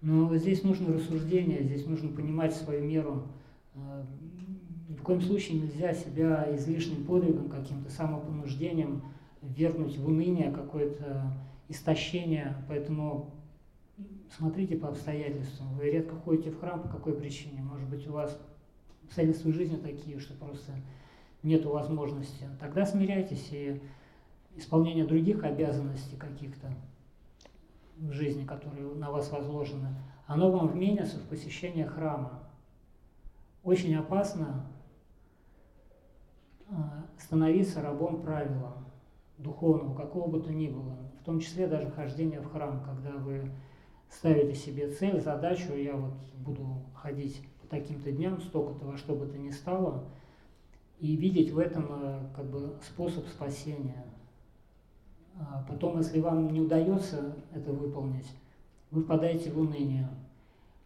Но 0.00 0.36
здесь 0.36 0.64
нужно 0.64 0.92
рассуждение, 0.94 1.62
здесь 1.62 1.86
нужно 1.86 2.10
понимать 2.10 2.54
свою 2.54 2.84
меру. 2.84 3.28
Ни 4.88 4.96
в 4.96 5.02
коем 5.02 5.20
случае 5.20 5.60
нельзя 5.60 5.94
себя 5.94 6.46
излишним 6.54 7.04
подвигом, 7.04 7.48
каким-то 7.48 7.90
самопонуждением 7.90 9.02
ввергнуть 9.40 9.96
в 9.96 10.06
уныние, 10.06 10.50
какое-то 10.50 11.32
истощение. 11.68 12.56
Поэтому 12.68 13.30
смотрите 14.36 14.76
по 14.76 14.88
обстоятельствам. 14.88 15.74
Вы 15.74 15.90
редко 15.90 16.16
ходите 16.16 16.50
в 16.50 16.60
храм, 16.60 16.82
по 16.82 16.88
какой 16.88 17.14
причине? 17.14 17.62
Может 17.62 17.88
быть, 17.88 18.06
у 18.08 18.12
вас 18.12 18.38
обстоятельства 19.04 19.52
жизни 19.52 19.76
такие, 19.76 20.18
что 20.18 20.34
просто 20.34 20.72
нет 21.42 21.64
возможности. 21.64 22.48
Тогда 22.60 22.84
смиряйтесь 22.86 23.48
и 23.52 23.80
исполнение 24.56 25.04
других 25.04 25.44
обязанностей 25.44 26.16
каких-то 26.16 26.72
в 27.96 28.12
жизни, 28.12 28.44
которые 28.44 28.94
на 28.94 29.10
вас 29.10 29.30
возложены, 29.30 29.88
оно 30.26 30.50
вам 30.50 30.68
вменится 30.68 31.18
в 31.18 31.28
посещение 31.28 31.86
храма. 31.86 32.42
Очень 33.62 33.94
опасно 33.94 34.66
становиться 37.18 37.82
рабом 37.82 38.22
правила 38.22 38.72
духовного, 39.38 39.94
какого 39.94 40.28
бы 40.28 40.40
то 40.40 40.52
ни 40.52 40.68
было, 40.68 40.96
в 41.20 41.24
том 41.24 41.40
числе 41.40 41.66
даже 41.66 41.90
хождение 41.90 42.40
в 42.40 42.50
храм, 42.50 42.82
когда 42.84 43.12
вы 43.12 43.50
ставите 44.10 44.54
себе 44.54 44.90
цель, 44.90 45.20
задачу, 45.20 45.74
я 45.74 45.96
вот 45.96 46.14
буду 46.38 46.82
ходить 46.94 47.42
по 47.60 47.66
таким-то 47.66 48.12
дням, 48.12 48.40
столько-то 48.40 48.86
во 48.86 48.96
что 48.96 49.14
бы 49.14 49.26
то 49.26 49.38
ни 49.38 49.50
стало, 49.50 50.04
и 51.00 51.16
видеть 51.16 51.50
в 51.50 51.58
этом 51.58 51.86
э, 51.90 52.20
как 52.34 52.46
бы 52.46 52.76
способ 52.82 53.26
спасения. 53.26 54.04
А 55.36 55.64
потом, 55.68 55.98
если 55.98 56.20
вам 56.20 56.52
не 56.52 56.60
удается 56.60 57.34
это 57.52 57.72
выполнить, 57.72 58.30
вы 58.90 59.02
впадаете 59.02 59.50
в 59.50 59.58
уныние. 59.58 60.08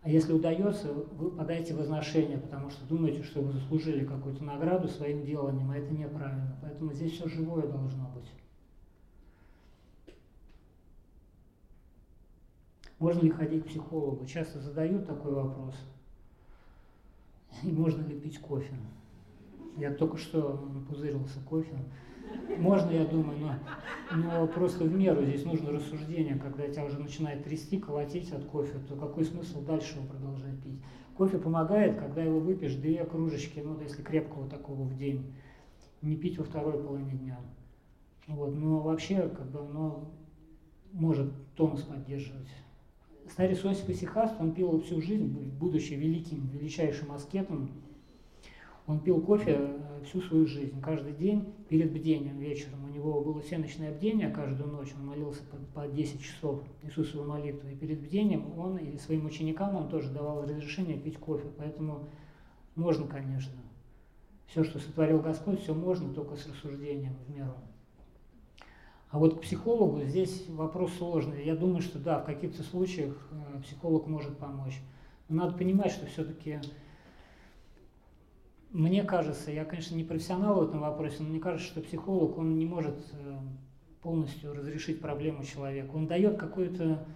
А 0.08 0.10
если 0.10 0.32
удается, 0.32 0.90
вы 0.90 1.30
подаете 1.30 1.74
возношение, 1.74 2.38
потому 2.38 2.70
что 2.70 2.82
думаете, 2.86 3.22
что 3.22 3.42
вы 3.42 3.52
заслужили 3.52 4.06
какую-то 4.06 4.42
награду 4.42 4.88
своим 4.88 5.22
деланием, 5.22 5.70
а 5.70 5.76
это 5.76 5.92
неправильно. 5.92 6.56
Поэтому 6.62 6.94
здесь 6.94 7.12
все 7.12 7.28
живое 7.28 7.66
должно 7.66 8.08
быть. 8.14 8.32
Можно 12.98 13.20
ли 13.20 13.28
ходить 13.28 13.64
к 13.64 13.66
психологу? 13.66 14.24
Часто 14.24 14.60
задают 14.60 15.06
такой 15.06 15.34
вопрос. 15.34 15.74
И 17.62 17.70
можно 17.70 18.00
ли 18.00 18.18
пить 18.18 18.38
кофе? 18.38 18.74
Я 19.76 19.92
только 19.92 20.16
что 20.16 20.70
пузырился 20.88 21.38
кофе. 21.40 21.76
Можно, 22.58 22.90
я 22.90 23.04
думаю, 23.04 23.38
но, 23.38 23.54
но 24.16 24.46
просто 24.46 24.84
в 24.84 24.92
меру 24.92 25.24
здесь 25.24 25.44
нужно 25.44 25.70
рассуждение, 25.70 26.36
когда 26.36 26.66
тебя 26.66 26.84
уже 26.84 26.98
начинает 26.98 27.44
трясти, 27.44 27.78
колотить 27.78 28.32
от 28.32 28.44
кофе, 28.44 28.78
то 28.88 28.96
какой 28.96 29.24
смысл 29.24 29.62
дальше 29.62 29.96
его 29.96 30.06
продолжать 30.06 30.60
пить? 30.62 30.80
Кофе 31.16 31.38
помогает, 31.38 31.98
когда 31.98 32.22
его 32.22 32.40
выпьешь 32.40 32.74
две 32.74 33.04
кружечки, 33.04 33.60
ну, 33.60 33.80
если 33.80 34.02
крепкого 34.02 34.48
такого 34.48 34.82
в 34.82 34.96
день, 34.96 35.34
не 36.02 36.16
пить 36.16 36.38
во 36.38 36.44
второй 36.44 36.82
половине 36.82 37.12
дня. 37.12 37.38
Вот, 38.26 38.54
но 38.54 38.80
вообще, 38.80 39.28
как 39.28 39.50
бы, 39.50 39.60
оно 39.60 40.10
может 40.92 41.32
тонус 41.54 41.82
поддерживать. 41.82 42.48
Старец 43.30 43.64
Осип 43.64 43.90
Исихаст, 43.90 44.34
он 44.40 44.52
пил 44.52 44.80
всю 44.80 45.00
жизнь, 45.00 45.26
будучи 45.58 45.94
великим, 45.94 46.46
величайшим 46.48 47.12
аскетом, 47.12 47.70
он 48.88 49.00
пил 49.00 49.20
кофе 49.20 49.56
э, 49.58 50.02
всю 50.06 50.22
свою 50.22 50.46
жизнь, 50.46 50.80
каждый 50.80 51.12
день 51.12 51.52
перед 51.68 51.92
бдением 51.92 52.38
вечером. 52.38 52.86
У 52.86 52.88
него 52.88 53.20
было 53.20 53.40
всеночное 53.42 53.92
бдение 53.92 54.30
каждую 54.30 54.72
ночь, 54.72 54.94
он 54.98 55.06
молился 55.06 55.42
по, 55.44 55.82
по 55.82 55.86
10 55.86 56.22
часов 56.22 56.62
Иисусову 56.82 57.24
молитву. 57.24 57.68
И 57.68 57.76
перед 57.76 58.00
бдением 58.00 58.58
он 58.58 58.78
и 58.78 58.96
своим 58.96 59.26
ученикам 59.26 59.76
он 59.76 59.90
тоже 59.90 60.10
давал 60.10 60.42
разрешение 60.42 60.98
пить 60.98 61.18
кофе. 61.18 61.48
Поэтому 61.58 62.08
можно, 62.74 63.06
конечно. 63.06 63.52
Все, 64.46 64.64
что 64.64 64.78
сотворил 64.78 65.20
Господь, 65.20 65.60
все 65.60 65.74
можно, 65.74 66.14
только 66.14 66.36
с 66.36 66.46
рассуждением 66.46 67.14
в 67.26 67.30
меру. 67.36 67.52
А 69.10 69.18
вот 69.18 69.38
к 69.38 69.42
психологу 69.42 70.00
здесь 70.04 70.46
вопрос 70.48 70.94
сложный. 70.94 71.44
Я 71.44 71.56
думаю, 71.56 71.82
что 71.82 71.98
да, 71.98 72.20
в 72.20 72.24
каких-то 72.24 72.62
случаях 72.62 73.28
э, 73.32 73.60
психолог 73.60 74.06
может 74.06 74.38
помочь. 74.38 74.80
Но 75.28 75.44
надо 75.44 75.58
понимать, 75.58 75.92
что 75.92 76.06
все-таки 76.06 76.60
мне 78.70 79.02
кажется, 79.02 79.50
я, 79.50 79.64
конечно, 79.64 79.94
не 79.94 80.04
профессионал 80.04 80.60
в 80.60 80.68
этом 80.68 80.80
вопросе, 80.80 81.16
но 81.20 81.28
мне 81.28 81.40
кажется, 81.40 81.66
что 81.66 81.80
психолог, 81.80 82.36
он 82.38 82.58
не 82.58 82.66
может 82.66 82.96
э, 83.12 83.38
полностью 84.02 84.54
разрешить 84.54 85.00
проблему 85.00 85.44
человека. 85.44 85.90
Он 85.94 86.06
дает 86.06 86.38
какую-то 86.38 87.06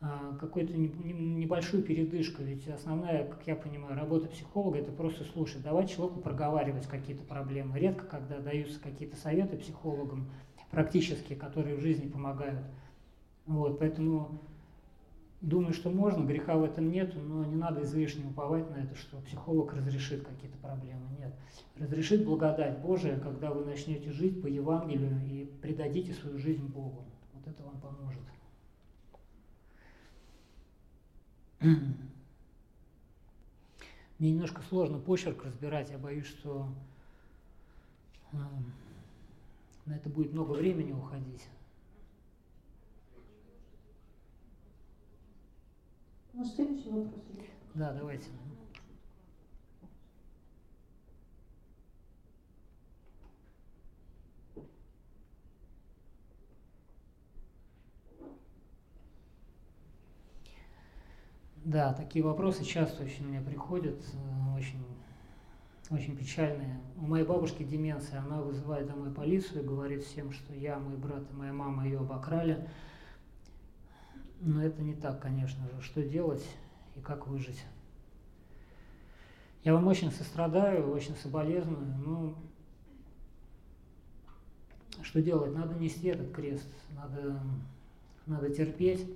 а, 0.00 0.36
какую-то 0.38 0.74
небольшую 0.74 1.82
передышку, 1.82 2.42
ведь 2.42 2.68
основная, 2.68 3.26
как 3.26 3.44
я 3.48 3.56
понимаю, 3.56 3.96
работа 3.96 4.28
психолога– 4.28 4.78
это 4.78 4.92
просто 4.92 5.24
слушать, 5.24 5.60
давать 5.62 5.90
человеку 5.90 6.20
проговаривать 6.20 6.86
какие-то 6.86 7.24
проблемы. 7.24 7.76
Редко, 7.76 8.04
когда 8.06 8.38
даются 8.38 8.78
какие-то 8.78 9.16
советы 9.16 9.56
психологам 9.56 10.30
практические, 10.70 11.36
которые 11.36 11.74
в 11.74 11.80
жизни 11.80 12.08
помогают. 12.08 12.60
Вот, 13.46 13.80
поэтому 13.80 14.40
Думаю, 15.40 15.72
что 15.72 15.88
можно, 15.88 16.24
греха 16.24 16.56
в 16.56 16.64
этом 16.64 16.90
нет, 16.90 17.14
но 17.14 17.44
не 17.44 17.54
надо 17.54 17.84
излишне 17.84 18.26
уповать 18.26 18.68
на 18.70 18.76
это, 18.76 18.96
что 18.96 19.20
психолог 19.20 19.72
разрешит 19.72 20.26
какие-то 20.26 20.58
проблемы. 20.58 21.06
Нет. 21.16 21.32
Разрешит 21.76 22.24
благодать 22.24 22.80
Божия, 22.80 23.20
когда 23.20 23.52
вы 23.52 23.64
начнете 23.64 24.10
жить 24.10 24.42
по 24.42 24.48
Евангелию 24.48 25.20
и 25.30 25.44
предадите 25.62 26.12
свою 26.12 26.38
жизнь 26.38 26.66
Богу. 26.66 27.04
Вот 27.34 27.46
это 27.46 27.62
вам 27.62 27.80
поможет. 27.80 28.22
Мне 34.18 34.32
немножко 34.32 34.62
сложно 34.62 34.98
почерк 34.98 35.44
разбирать, 35.44 35.90
я 35.90 35.98
боюсь, 35.98 36.26
что 36.26 36.66
на 39.86 39.94
это 39.94 40.08
будет 40.08 40.32
много 40.32 40.52
времени 40.52 40.90
уходить. 40.90 41.46
Может, 46.32 46.54
следующий 46.54 46.90
вопрос? 46.90 47.22
Да, 47.74 47.92
давайте. 47.92 48.28
Да, 61.64 61.92
такие 61.92 62.24
вопросы 62.24 62.64
часто 62.64 63.02
очень 63.04 63.28
мне 63.28 63.42
приходят, 63.42 64.00
э, 64.14 64.56
очень, 64.56 64.82
очень 65.90 66.16
печальные. 66.16 66.80
У 66.96 67.06
моей 67.06 67.26
бабушки 67.26 67.62
деменция, 67.62 68.20
она 68.20 68.40
вызывает 68.40 68.86
домой 68.86 69.10
полицию 69.10 69.62
и 69.62 69.66
говорит 69.66 70.02
всем, 70.02 70.32
что 70.32 70.54
я, 70.54 70.78
мой 70.78 70.96
брат 70.96 71.24
и 71.30 71.36
моя 71.36 71.52
мама 71.52 71.84
ее 71.84 71.98
обокрали. 71.98 72.66
Но 74.40 74.62
это 74.62 74.82
не 74.82 74.94
так, 74.94 75.20
конечно 75.20 75.68
же. 75.68 75.82
Что 75.82 76.02
делать 76.02 76.46
и 76.96 77.00
как 77.00 77.26
выжить? 77.26 77.64
Я 79.64 79.74
вам 79.74 79.86
очень 79.88 80.12
сострадаю, 80.12 80.90
очень 80.92 81.16
соболезную, 81.16 81.84
но 81.98 82.34
что 85.02 85.20
делать? 85.20 85.54
Надо 85.54 85.74
нести 85.74 86.08
этот 86.08 86.30
крест, 86.32 86.68
надо, 86.94 87.40
надо 88.26 88.50
терпеть, 88.50 89.06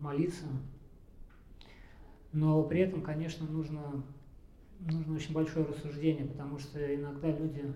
молиться. 0.00 0.44
Но 2.32 2.62
при 2.64 2.80
этом, 2.80 3.02
конечно, 3.02 3.46
нужно, 3.46 4.02
нужно 4.80 5.14
очень 5.14 5.32
большое 5.32 5.64
рассуждение, 5.66 6.26
потому 6.26 6.58
что 6.58 6.94
иногда 6.94 7.30
люди 7.30 7.72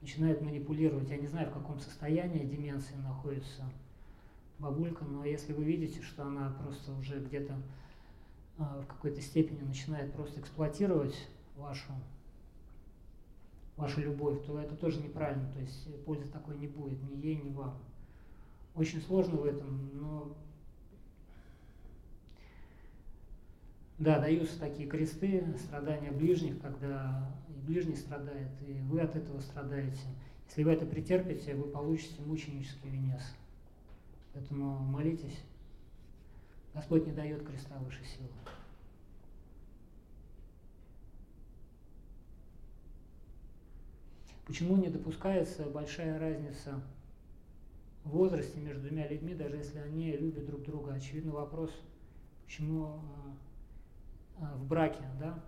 начинают 0.00 0.40
манипулировать. 0.40 1.10
Я 1.10 1.18
не 1.18 1.26
знаю, 1.26 1.50
в 1.50 1.52
каком 1.52 1.78
состоянии 1.78 2.46
деменции 2.46 2.94
находится 2.96 3.62
бабулька, 4.58 5.04
но 5.04 5.24
если 5.24 5.52
вы 5.52 5.64
видите, 5.64 6.02
что 6.02 6.24
она 6.24 6.50
просто 6.62 6.92
уже 6.92 7.20
где-то 7.20 7.56
а, 8.58 8.80
в 8.82 8.86
какой-то 8.86 9.20
степени 9.20 9.60
начинает 9.62 10.12
просто 10.12 10.40
эксплуатировать 10.40 11.28
вашу, 11.56 11.92
вашу 13.76 14.00
любовь, 14.00 14.44
то 14.44 14.58
это 14.58 14.76
тоже 14.76 15.00
неправильно, 15.00 15.50
то 15.52 15.60
есть 15.60 16.04
пользы 16.04 16.28
такой 16.28 16.56
не 16.56 16.66
будет 16.66 17.02
ни 17.02 17.16
ей, 17.16 17.36
ни 17.36 17.50
вам. 17.50 17.78
Очень 18.74 19.00
сложно 19.00 19.36
в 19.36 19.44
этом, 19.44 19.90
но 19.94 20.36
Да, 23.98 24.20
даются 24.20 24.60
такие 24.60 24.88
кресты, 24.88 25.44
страдания 25.58 26.12
ближних, 26.12 26.60
когда 26.60 27.34
и 27.48 27.66
ближний 27.66 27.96
страдает, 27.96 28.50
и 28.64 28.80
вы 28.82 29.00
от 29.00 29.16
этого 29.16 29.40
страдаете. 29.40 29.98
Если 30.46 30.62
вы 30.62 30.70
это 30.70 30.86
претерпите, 30.86 31.56
вы 31.56 31.64
получите 31.64 32.22
мученический 32.22 32.90
венец. 32.90 33.22
Поэтому 34.38 34.78
молитесь. 34.78 35.36
Господь 36.72 37.06
не 37.06 37.12
дает 37.12 37.44
креста 37.44 37.76
выше 37.78 38.04
силы. 38.04 38.28
Почему 44.46 44.76
не 44.76 44.90
допускается 44.90 45.64
большая 45.64 46.20
разница 46.20 46.80
в 48.04 48.10
возрасте 48.10 48.60
между 48.60 48.86
двумя 48.86 49.08
людьми, 49.08 49.34
даже 49.34 49.56
если 49.56 49.78
они 49.78 50.12
любят 50.12 50.46
друг 50.46 50.62
друга? 50.62 50.94
Очевидно 50.94 51.32
вопрос, 51.32 51.72
почему 52.44 52.84
а, 52.84 53.34
а, 54.40 54.56
в 54.56 54.68
браке, 54.68 55.02
да, 55.18 55.42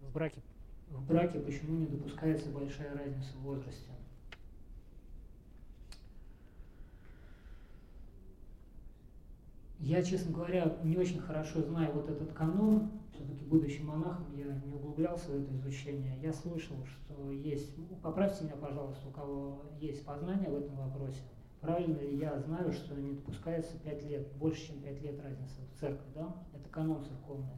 в 0.00 0.12
браке, 0.12 0.42
в 0.90 1.06
браке 1.06 1.38
почему 1.38 1.78
не 1.78 1.86
допускается 1.86 2.50
большая 2.50 2.92
разница 2.92 3.32
в 3.36 3.42
возрасте. 3.42 3.92
Я, 9.82 10.00
честно 10.00 10.30
говоря, 10.30 10.76
не 10.84 10.96
очень 10.96 11.18
хорошо 11.18 11.60
знаю 11.60 11.92
вот 11.92 12.08
этот 12.08 12.32
канон, 12.32 12.92
все-таки 13.12 13.44
будучи 13.44 13.80
монахом, 13.80 14.32
я 14.36 14.44
не 14.64 14.72
углублялся 14.72 15.28
в 15.32 15.42
это 15.42 15.52
изучение. 15.56 16.16
Я 16.22 16.32
слышал, 16.32 16.76
что 16.86 17.32
есть, 17.32 17.76
ну, 17.76 17.96
поправьте 18.00 18.44
меня, 18.44 18.54
пожалуйста, 18.54 19.08
у 19.08 19.10
кого 19.10 19.62
есть 19.80 20.04
познание 20.04 20.48
в 20.48 20.54
этом 20.54 20.76
вопросе, 20.76 21.22
правильно 21.60 21.98
ли 21.98 22.16
я 22.16 22.38
знаю, 22.38 22.72
что 22.72 22.94
не 22.94 23.10
допускается 23.10 23.76
5 23.78 24.04
лет, 24.04 24.32
больше, 24.36 24.68
чем 24.68 24.80
5 24.82 25.02
лет 25.02 25.20
разница 25.20 25.60
в 25.74 25.80
церкви, 25.80 26.12
да? 26.14 26.32
Это 26.54 26.68
канон 26.68 27.04
церковный. 27.04 27.56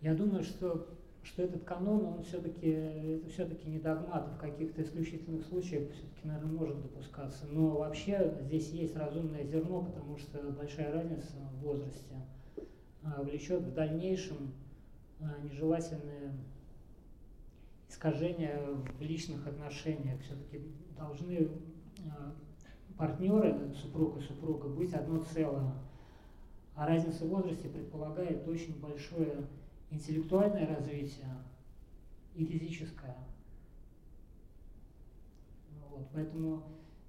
Я 0.00 0.14
думаю, 0.14 0.42
что, 0.42 0.86
что 1.22 1.42
этот 1.42 1.64
канон, 1.64 2.06
он 2.06 2.22
все-таки, 2.22 2.68
это 2.68 3.28
все-таки 3.28 3.68
не 3.68 3.78
догмат, 3.78 4.28
в 4.28 4.38
каких-то 4.38 4.82
исключительных 4.82 5.44
случаях 5.44 5.90
все-таки, 5.92 6.26
наверное, 6.26 6.52
может 6.52 6.80
допускаться. 6.80 7.44
Но 7.46 7.76
вообще 7.76 8.34
здесь 8.40 8.70
есть 8.70 8.96
разумное 8.96 9.44
зерно, 9.44 9.82
потому 9.82 10.16
что 10.16 10.38
большая 10.52 10.92
разница 10.92 11.34
в 11.52 11.64
возрасте 11.64 12.14
а, 13.02 13.22
влечет 13.22 13.62
в 13.62 13.74
дальнейшем 13.74 14.52
а, 15.20 15.38
нежелательные 15.42 16.32
искажения 17.90 18.58
в 18.98 19.02
личных 19.02 19.46
отношениях. 19.46 20.18
Все-таки 20.22 20.62
должны 20.96 21.50
а, 22.06 22.34
партнеры, 22.96 23.74
супруг 23.74 24.16
и 24.16 24.20
супруга, 24.20 24.68
быть 24.68 24.94
одно 24.94 25.18
целое. 25.18 25.74
А 26.74 26.86
разница 26.86 27.26
в 27.26 27.28
возрасте 27.28 27.68
предполагает 27.68 28.48
очень 28.48 28.80
большое 28.80 29.46
интеллектуальное 29.90 30.66
развитие 30.66 31.28
и 32.34 32.44
физическое. 32.44 33.16
Вот, 35.90 36.06
поэтому 36.12 36.62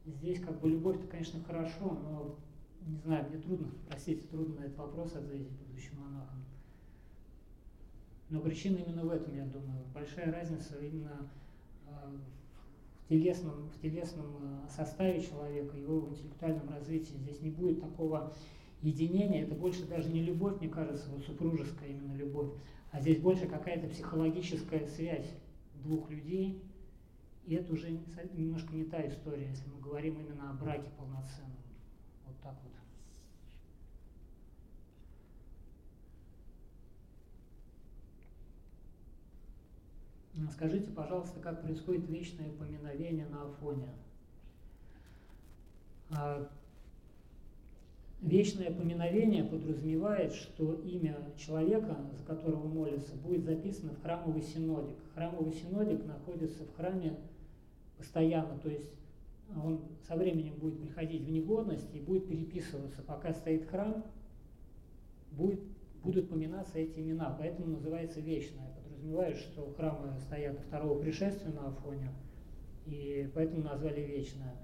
здесь 0.06 0.40
как 0.40 0.60
бы 0.60 0.70
любовь-то, 0.70 1.08
конечно, 1.08 1.44
хорошо, 1.44 1.98
но 2.04 2.36
не 2.88 2.98
знаю, 2.98 3.30
мне 3.30 3.40
трудно, 3.40 3.68
простите, 3.88 4.28
трудно 4.28 4.62
на 4.62 4.66
этот 4.66 4.78
вопрос 4.78 5.16
ответить 5.16 5.52
будущим 5.52 6.00
монахам. 6.00 6.44
Но 8.30 8.40
причина 8.40 8.78
именно 8.78 9.04
в 9.04 9.10
этом, 9.10 9.36
я 9.36 9.46
думаю. 9.46 9.86
Большая 9.94 10.32
разница 10.32 10.80
именно 10.80 11.30
э, 11.88 11.92
в 13.04 13.10
телесном, 13.10 13.70
в 13.70 13.82
телесном 13.82 14.26
э, 14.42 14.70
составе 14.70 15.22
человека, 15.22 15.78
его 15.78 16.08
интеллектуальном 16.08 16.70
развитии. 16.70 17.14
Здесь 17.18 17.42
не 17.42 17.52
будет 17.52 17.82
такого 17.82 18.34
единение, 18.82 19.44
это 19.44 19.56
больше 19.56 19.86
даже 19.86 20.10
не 20.10 20.22
любовь, 20.22 20.60
мне 20.60 20.70
кажется, 20.70 21.10
вот 21.10 21.24
супружеская 21.24 21.90
именно 21.90 22.16
любовь, 22.16 22.52
а 22.92 23.00
здесь 23.00 23.20
больше 23.20 23.48
какая-то 23.48 23.88
психологическая 23.88 24.86
связь 24.88 25.30
двух 25.84 26.10
людей, 26.10 26.62
и 27.46 27.56
это 27.56 27.74
уже 27.74 27.92
немножко 28.34 28.74
не 28.76 28.86
та 28.86 29.08
история, 29.08 29.48
если 29.50 29.68
мы 29.70 29.80
говорим 29.82 30.20
именно 30.20 30.52
о 30.52 30.54
браке 30.54 30.90
полноценном. 30.98 31.58
Вот 32.26 32.36
так 32.42 32.56
вот. 32.64 32.72
Скажите, 40.52 40.90
пожалуйста, 40.92 41.40
как 41.40 41.62
происходит 41.62 42.10
вечное 42.10 42.52
поминовение 42.52 43.28
на 43.28 43.44
Афоне? 43.44 43.90
Вечное 48.22 48.72
поминовение 48.72 49.44
подразумевает, 49.44 50.34
что 50.34 50.74
имя 50.74 51.18
человека, 51.38 51.98
за 52.16 52.24
которого 52.24 52.68
молится, 52.68 53.16
будет 53.16 53.44
записано 53.44 53.94
в 53.94 54.02
храмовый 54.04 54.44
синодик. 54.44 54.96
Храмовый 55.16 55.52
синодик 55.52 56.06
находится 56.06 56.64
в 56.64 56.76
храме 56.76 57.18
постоянно, 57.98 58.60
то 58.60 58.70
есть 58.70 58.92
он 59.64 59.82
со 60.08 60.16
временем 60.16 60.54
будет 60.56 60.80
приходить 60.80 61.24
в 61.24 61.32
негодность 61.32 61.88
и 61.96 62.00
будет 62.00 62.28
переписываться. 62.28 63.02
Пока 63.02 63.34
стоит 63.34 63.68
храм, 63.68 64.06
будет, 65.32 65.62
будут 66.04 66.30
поминаться 66.30 66.78
эти 66.78 67.00
имена, 67.00 67.36
поэтому 67.40 67.72
называется 67.72 68.20
вечное. 68.20 68.70
Подразумевает, 68.84 69.38
что 69.38 69.74
храмы 69.76 70.16
стоят 70.20 70.60
второго 70.60 71.02
пришествия 71.02 71.52
на 71.52 71.70
Афоне, 71.70 72.12
и 72.86 73.30
поэтому 73.34 73.64
назвали 73.64 74.02
вечное. 74.02 74.56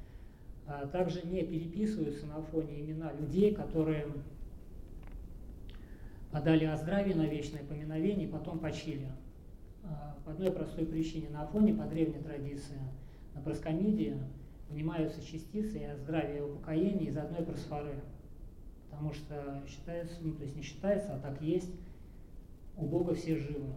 А 0.68 0.86
также 0.86 1.26
не 1.26 1.44
переписываются 1.44 2.26
на 2.26 2.42
фоне 2.42 2.82
имена 2.82 3.14
людей, 3.14 3.54
которые 3.54 4.08
подали 6.32 6.66
о 6.66 6.76
здравии 6.76 7.14
на 7.14 7.26
вечное 7.26 7.64
поминовение 7.64 8.28
и 8.28 8.32
потом 8.32 8.60
почили. 8.60 9.08
А, 9.86 10.18
по 10.26 10.32
одной 10.32 10.52
простой 10.52 10.86
причине. 10.86 11.30
На 11.30 11.46
фоне 11.48 11.74
по 11.74 11.86
древней 11.86 12.22
традиции, 12.22 12.80
на 13.34 13.42
проскомидии 13.42 14.18
внимаются 14.70 15.26
частицы 15.26 15.80
и 15.80 15.86
о 15.86 15.96
здравии 15.96 16.40
и 16.40 16.42
упокоении 16.42 17.08
из 17.08 17.18
одной 17.18 17.44
просфоры. 17.44 17.96
Потому 18.90 19.14
что 19.14 19.64
считается, 19.68 20.16
ну 20.22 20.34
то 20.34 20.44
есть 20.44 20.56
не 20.56 20.64
считается, 20.64 21.16
а 21.16 21.20
так 21.20 21.42
есть, 21.42 21.72
у 22.76 22.86
Бога 22.86 23.14
все 23.14 23.38
живы. 23.38 23.74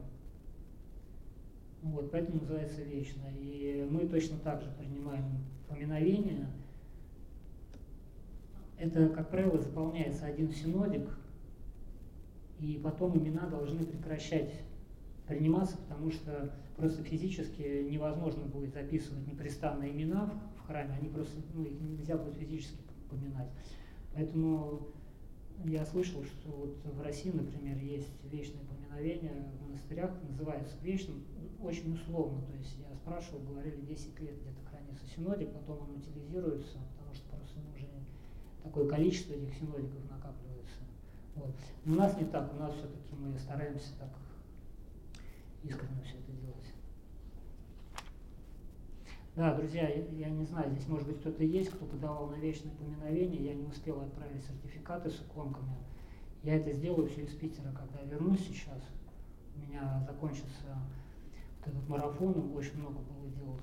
Вот, 1.83 2.11
поэтому 2.11 2.41
называется 2.41 2.83
вечно. 2.83 3.23
И 3.39 3.87
мы 3.89 4.07
точно 4.09 4.39
так 4.39 4.61
же 4.61 4.71
принимаем 4.79 5.25
поминовение. 5.69 6.49
Это, 8.81 9.11
как 9.11 9.29
правило, 9.29 9.59
заполняется 9.59 10.25
один 10.25 10.51
синодик, 10.51 11.07
и 12.59 12.81
потом 12.83 13.19
имена 13.19 13.47
должны 13.47 13.85
прекращать 13.85 14.55
приниматься, 15.29 15.77
потому 15.77 16.11
что 16.11 16.51
просто 16.79 17.03
физически 17.03 17.87
невозможно 17.91 18.47
будет 18.47 18.73
записывать 18.73 19.27
непрестанные 19.27 19.93
имена 19.93 20.33
в 20.57 20.67
храме, 20.67 20.95
они 20.99 21.11
просто, 21.11 21.43
ну, 21.53 21.65
их 21.65 21.79
нельзя 21.79 22.17
будет 22.17 22.37
физически 22.37 22.83
поминать. 23.11 23.51
Поэтому 24.15 24.89
я 25.67 25.85
слышал, 25.85 26.25
что 26.25 26.51
вот 26.51 26.79
в 26.83 27.03
России, 27.03 27.31
например, 27.31 27.77
есть 27.77 28.09
вечное 28.33 28.63
поминовение 28.65 29.53
в 29.59 29.63
монастырях, 29.63 30.11
называется 30.27 30.75
вечным, 30.81 31.23
очень 31.61 31.93
условно. 31.93 32.41
То 32.47 32.57
есть 32.57 32.79
я 32.79 32.95
спрашивал, 32.97 33.41
говорили, 33.41 33.83
10 33.83 34.19
лет 34.21 34.41
где-то 34.41 34.63
хранится 34.71 35.07
синодик, 35.07 35.53
потом 35.53 35.81
он 35.81 35.97
утилизируется, 35.97 36.79
потому 36.97 37.15
что 37.15 37.29
просто 37.37 37.61
ну, 37.61 37.75
уже 37.77 37.87
такое 38.63 38.89
количество 38.89 39.33
этих 39.33 39.55
синодиков 39.55 40.11
накапливается. 40.11 40.81
Вот. 41.37 41.55
Но 41.85 41.95
у 41.95 41.97
нас 41.97 42.17
не 42.19 42.25
так, 42.25 42.53
у 42.53 42.57
нас 42.59 42.75
все-таки 42.75 43.15
мы 43.19 43.39
стараемся 43.39 43.93
так 43.99 44.11
искренне 45.63 46.03
все 46.03 46.17
это 46.19 46.33
делать. 46.33 46.75
Да, 49.37 49.55
друзья, 49.55 49.89
я, 49.89 50.05
я 50.07 50.29
не 50.29 50.45
знаю, 50.45 50.71
здесь 50.71 50.89
может 50.89 51.07
быть 51.07 51.21
кто-то 51.21 51.45
есть, 51.45 51.71
кто 51.71 51.87
подавал 51.87 52.29
на 52.29 52.35
вечное 52.37 52.73
поминовение, 52.73 53.45
я 53.45 53.55
не 53.55 53.67
успел 53.67 54.01
отправить 54.01 54.45
сертификаты 54.45 55.11
с 55.11 55.21
иконками. 55.21 55.77
Я 56.43 56.57
это 56.57 56.73
сделаю 56.73 57.07
все 57.09 57.23
из 57.23 57.35
Питера, 57.35 57.71
когда 57.73 58.03
вернусь 58.03 58.41
сейчас. 58.41 58.83
У 59.55 59.61
меня 59.61 60.05
закончится 60.07 60.79
вот 61.59 61.69
этот 61.69 61.89
марафон, 61.89 62.53
очень 62.57 62.79
много 62.79 62.99
было 63.01 63.31
дел 63.31 63.59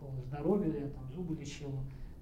по 0.00 0.20
здоровью, 0.22 0.80
я 0.80 0.88
там 0.88 1.10
зубы 1.12 1.34
лечил, 1.36 1.72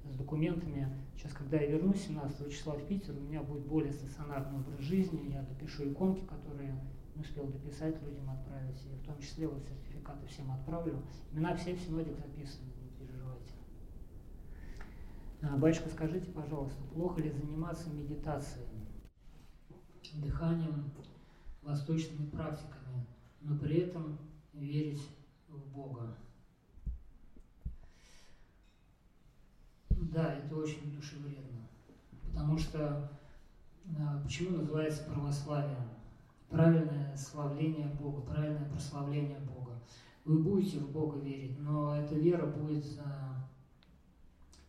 с 0.05 0.17
документами. 0.17 0.89
Сейчас, 1.17 1.33
когда 1.33 1.59
я 1.59 1.67
вернусь 1.67 2.07
17 2.07 2.51
числа 2.53 2.75
в 2.75 2.87
Питер, 2.87 3.15
у 3.17 3.21
меня 3.21 3.43
будет 3.43 3.67
более 3.67 3.93
стационарный 3.93 4.59
образ 4.59 4.81
жизни, 4.81 5.33
я 5.33 5.43
допишу 5.43 5.91
иконки, 5.91 6.25
которые 6.25 6.75
не 7.15 7.23
успел 7.23 7.47
дописать 7.47 8.03
людям 8.03 8.31
отправить, 8.31 8.83
и 8.87 8.95
в 8.97 9.07
том 9.07 9.19
числе 9.19 9.47
вот 9.47 9.63
сертификаты 9.63 10.27
всем 10.27 10.51
отправлю. 10.51 11.03
Имена 11.33 11.55
все 11.57 11.75
в 11.75 11.81
синодик 11.81 12.17
записаны. 12.17 12.73
А, 15.43 15.57
батюшка, 15.57 15.89
скажите, 15.89 16.31
пожалуйста, 16.31 16.81
плохо 16.95 17.21
ли 17.21 17.29
заниматься 17.31 17.91
медитацией, 17.91 18.65
дыханием, 20.15 20.93
восточными 21.63 22.29
практиками, 22.31 23.07
но 23.41 23.59
при 23.59 23.79
этом 23.79 24.19
верить 24.53 25.03
в 25.49 25.59
Бога? 25.75 26.17
Да, 30.11 30.35
это 30.35 30.57
очень 30.57 30.93
душевредно, 30.93 31.69
потому 32.27 32.59
что 32.59 33.11
а, 33.99 34.21
почему 34.23 34.59
называется 34.59 35.05
православие? 35.05 35.77
Правильное 36.49 37.17
славление 37.17 37.87
Бога, 38.01 38.21
правильное 38.23 38.69
прославление 38.69 39.39
Бога. 39.41 39.73
Вы 40.25 40.39
будете 40.39 40.79
в 40.79 40.91
Бога 40.91 41.19
верить, 41.19 41.59
но 41.61 41.97
эта 41.97 42.15
вера 42.15 42.47
будет 42.47 42.85
а, 42.99 43.49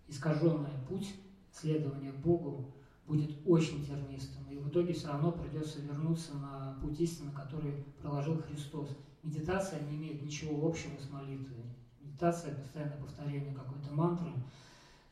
искаженный 0.07 0.69
путь 0.87 1.15
следования 1.51 2.11
Богу 2.11 2.71
будет 3.07 3.31
очень 3.45 3.85
тернистым, 3.85 4.47
и 4.49 4.55
в 4.55 4.69
итоге 4.69 4.93
все 4.93 5.07
равно 5.07 5.31
придется 5.31 5.81
вернуться 5.81 6.35
на 6.35 6.77
путь 6.81 6.99
истины, 7.01 7.31
который 7.31 7.73
проложил 8.01 8.41
Христос. 8.41 8.95
Медитация 9.23 9.81
не 9.81 9.97
имеет 9.97 10.21
ничего 10.21 10.67
общего 10.67 10.97
с 10.97 11.09
молитвой. 11.09 11.63
Медитация– 12.01 12.55
постоянное 12.61 12.97
повторение 12.97 13.53
какой-то 13.53 13.93
мантры, 13.93 14.31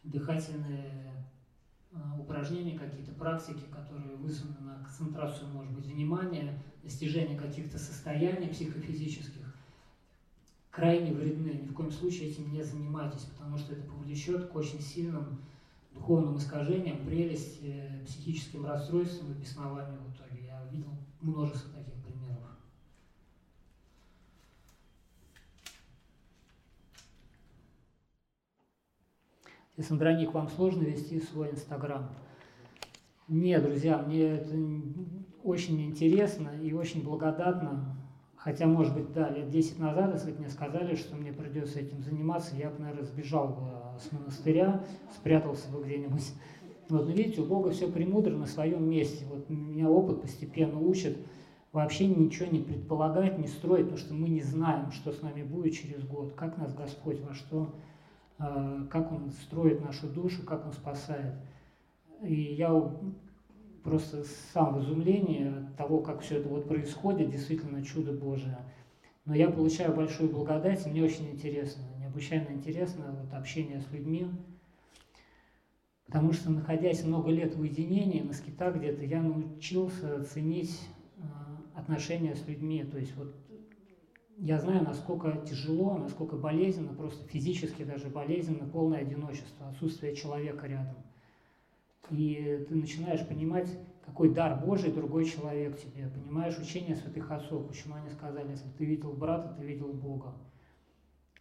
дыхательные 0.04 1.26
а, 1.94 2.18
упражнения, 2.20 2.78
какие-то 2.78 3.12
практики, 3.14 3.64
которые 3.72 4.16
вызваны 4.16 4.60
на 4.62 4.84
концентрацию, 4.84 5.50
может 5.50 5.74
быть, 5.74 5.86
внимания, 5.86 6.58
достижение 6.84 7.38
каких-то 7.38 7.78
состояний 7.78 8.48
психофизических, 8.48 9.56
крайне 10.70 11.12
вредны. 11.12 11.50
Ни 11.50 11.68
в 11.68 11.74
коем 11.74 11.92
случае 11.92 12.30
этим 12.30 12.52
не 12.52 12.64
занимайтесь, 12.64 13.24
потому 13.26 13.58
что 13.58 13.74
это 13.74 13.84
повлечет 13.84 14.48
к 14.48 14.56
очень 14.56 14.82
сильным 14.82 15.42
духовным 15.92 16.38
искажениям, 16.38 17.06
прелести, 17.06 17.92
психическим 18.06 18.66
расстройствам 18.66 19.34
и 19.34 19.42
беснованию 19.42 20.00
в 20.00 20.16
итоге. 20.16 20.46
Я 20.46 20.64
видел 20.72 20.96
множество 21.20 21.72
таких 21.72 21.96
примеров. 21.96 22.42
Если, 29.82 29.94
Андроник, 29.96 30.32
вам 30.32 30.48
сложно 30.48 30.84
вести 30.84 31.20
свой 31.20 31.50
Инстаграм? 31.50 32.08
Нет, 33.28 33.64
друзья, 33.64 33.98
мне 33.98 34.36
это 34.36 34.56
очень 35.44 35.82
интересно 35.82 36.52
и 36.62 36.72
очень 36.72 37.04
благодатно 37.04 37.98
Хотя, 38.36 38.68
может 38.68 38.94
быть, 38.94 39.12
да, 39.12 39.30
лет 39.30 39.50
10 39.50 39.80
назад, 39.80 40.14
если 40.14 40.32
бы 40.32 40.40
мне 40.40 40.50
сказали, 40.50 40.94
что 40.96 41.16
мне 41.16 41.34
придется 41.34 41.80
этим 41.80 42.04
заниматься, 42.04 42.56
я 42.56 42.70
бы, 42.70 42.80
наверное, 42.80 43.06
сбежал 43.06 43.48
бы 43.48 44.00
с 44.00 44.12
монастыря, 44.12 44.84
спрятался 45.16 45.72
бы 45.72 45.84
где-нибудь. 45.84 46.32
Вот, 46.90 47.08
но 47.08 47.12
видите, 47.12 47.42
у 47.42 47.46
Бога 47.46 47.72
все 47.72 47.88
премудро 47.88 48.36
на 48.36 48.46
своем 48.46 48.88
месте. 48.88 49.26
Вот 49.30 49.50
меня 49.50 49.90
опыт 49.90 50.22
постепенно 50.22 50.80
учит 50.80 51.18
вообще 51.72 52.06
ничего 52.06 52.52
не 52.52 52.60
предполагать, 52.60 53.40
не 53.40 53.48
строить, 53.48 53.86
потому 53.86 53.98
что 53.98 54.14
мы 54.14 54.30
не 54.30 54.42
знаем, 54.42 54.92
что 54.92 55.12
с 55.12 55.24
нами 55.24 55.42
будет 55.42 55.74
через 55.74 56.04
год, 56.04 56.34
как 56.34 56.58
нас 56.58 56.74
Господь 56.74 57.20
во 57.22 57.34
что, 57.34 57.74
как 58.90 59.12
Он 59.12 59.32
строит 59.32 59.82
нашу 59.82 60.08
душу, 60.08 60.44
как 60.44 60.66
Он 60.66 60.74
спасает. 60.74 61.36
И 62.22 62.34
я 62.34 62.72
просто 63.84 64.24
сам 64.54 64.76
в 64.76 64.84
изумлении 64.84 65.48
от 65.48 65.76
того, 65.76 66.00
как 66.00 66.22
все 66.22 66.38
это 66.38 66.50
вот 66.50 66.68
происходит, 66.68 67.32
действительно 67.32 67.84
чудо 67.84 68.14
Божие. 68.14 68.58
Но 69.26 69.36
я 69.36 69.50
получаю 69.50 69.96
большую 69.96 70.30
благодать, 70.30 70.86
и 70.86 70.90
мне 70.90 71.04
очень 71.04 71.30
интересно, 71.30 71.84
необычайно 72.00 72.52
интересно 72.54 73.16
вот 73.22 73.34
общение 73.34 73.82
с 73.82 73.92
людьми, 73.92 74.28
потому 76.06 76.34
что, 76.34 76.52
находясь 76.52 77.04
много 77.04 77.30
лет 77.30 77.56
в 77.56 77.62
уединении, 77.62 78.22
на 78.22 78.34
скитах 78.34 78.76
где-то, 78.76 79.06
я 79.06 79.22
научился 79.22 80.24
ценить 80.26 80.80
а, 81.20 81.80
отношения 81.80 82.36
с 82.36 82.48
людьми. 82.48 82.84
То 82.84 82.98
есть 82.98 83.16
вот 83.16 83.36
я 84.42 84.60
знаю, 84.60 84.84
насколько 84.84 85.32
тяжело, 85.48 85.98
насколько 85.98 86.36
болезненно, 86.36 86.94
просто 86.94 87.26
физически 87.28 87.84
даже 87.84 88.10
болезненно 88.10 88.68
полное 88.68 89.00
одиночество, 89.00 89.70
отсутствие 89.70 90.16
человека 90.16 90.68
рядом– 90.68 90.98
и 92.12 92.66
ты 92.68 92.76
начинаешь 92.76 93.26
понимать, 93.26 93.70
какой 94.06 94.34
дар 94.34 94.60
Божий 94.60 94.92
другой 94.92 95.26
человек 95.26 95.80
тебе. 95.80 96.10
Понимаешь 96.10 96.58
учение 96.58 96.96
святых 96.96 97.32
отцов, 97.32 97.68
почему 97.68 97.96
они 97.96 98.10
сказали, 98.10 98.52
если 98.52 98.70
ты 98.78 98.86
видел 98.86 99.14
брата, 99.14 99.56
ты 99.58 99.64
видел 99.64 99.94
Бога. 99.94 100.34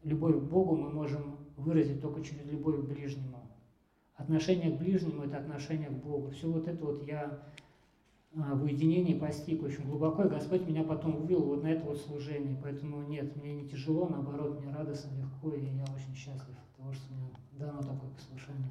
Любовь 0.05 0.37
к 0.37 0.43
Богу 0.43 0.77
мы 0.77 0.91
можем 0.91 1.39
выразить 1.57 2.01
только 2.01 2.23
через 2.23 2.47
любовь 2.47 2.81
к 2.81 2.89
ближнему. 2.89 3.49
Отношение 4.15 4.71
к 4.71 4.79
ближнему– 4.79 5.23
это 5.25 5.39
отношение 5.39 5.89
к 5.89 5.95
Богу. 5.95 6.31
Все 6.31 6.51
вот 6.51 6.69
это 6.69 6.85
вот 6.85 7.03
я 7.07 7.43
в 8.33 8.63
уединении 8.63 9.19
постиг 9.19 9.63
очень 9.63 9.85
глубоко, 9.85 10.25
и 10.25 10.29
Господь 10.29 10.67
меня 10.67 10.85
потом 10.85 11.17
вывел 11.17 11.45
вот 11.45 11.63
на 11.63 11.69
это 11.69 11.85
вот 11.85 12.01
служение. 12.01 12.57
Поэтому 12.63 13.03
нет, 13.03 13.35
мне 13.37 13.55
не 13.55 13.69
тяжело, 13.69 14.09
наоборот, 14.09 14.61
мне 14.61 14.73
радостно, 14.73 15.11
легко, 15.17 15.53
и 15.53 15.65
я 15.65 15.83
очень 15.83 16.15
счастлив 16.15 16.57
от 16.57 16.77
того, 16.77 16.93
что 16.93 17.13
мне 17.13 17.31
дано 17.53 17.83
такое 17.83 18.11
послушание. 18.11 18.71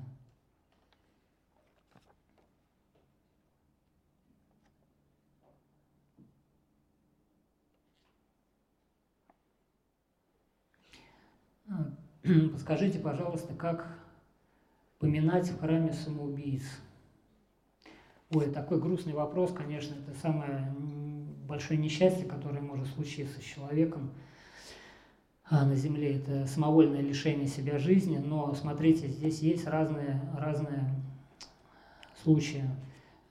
Подскажите, 12.52 12.99
пожалуйста, 12.99 13.53
как 13.53 13.99
поминать 14.99 15.49
в 15.49 15.60
храме 15.60 15.94
самоубийц? 15.94 16.64
Ой, 18.32 18.52
такой 18.52 18.80
грустный 18.80 19.14
вопрос, 19.14 19.52
конечно, 19.52 19.96
это 19.96 20.16
самое 20.20 20.72
большое 21.48 21.80
несчастье, 21.80 22.26
которое 22.28 22.62
может 22.62 22.88
случиться 22.88 23.40
с 23.40 23.44
человеком 23.44 24.12
а, 25.50 25.66
на 25.66 25.76
земле. 25.76 26.18
Это 26.18 26.46
самовольное 26.46 27.02
лишение 27.02 27.48
себя 27.48 27.80
жизни, 27.80 28.18
но 28.18 28.54
смотрите, 28.54 29.08
здесь 29.08 29.40
есть 29.40 29.66
разные, 29.66 30.22
разные 30.38 30.94
случаи. 32.22 32.64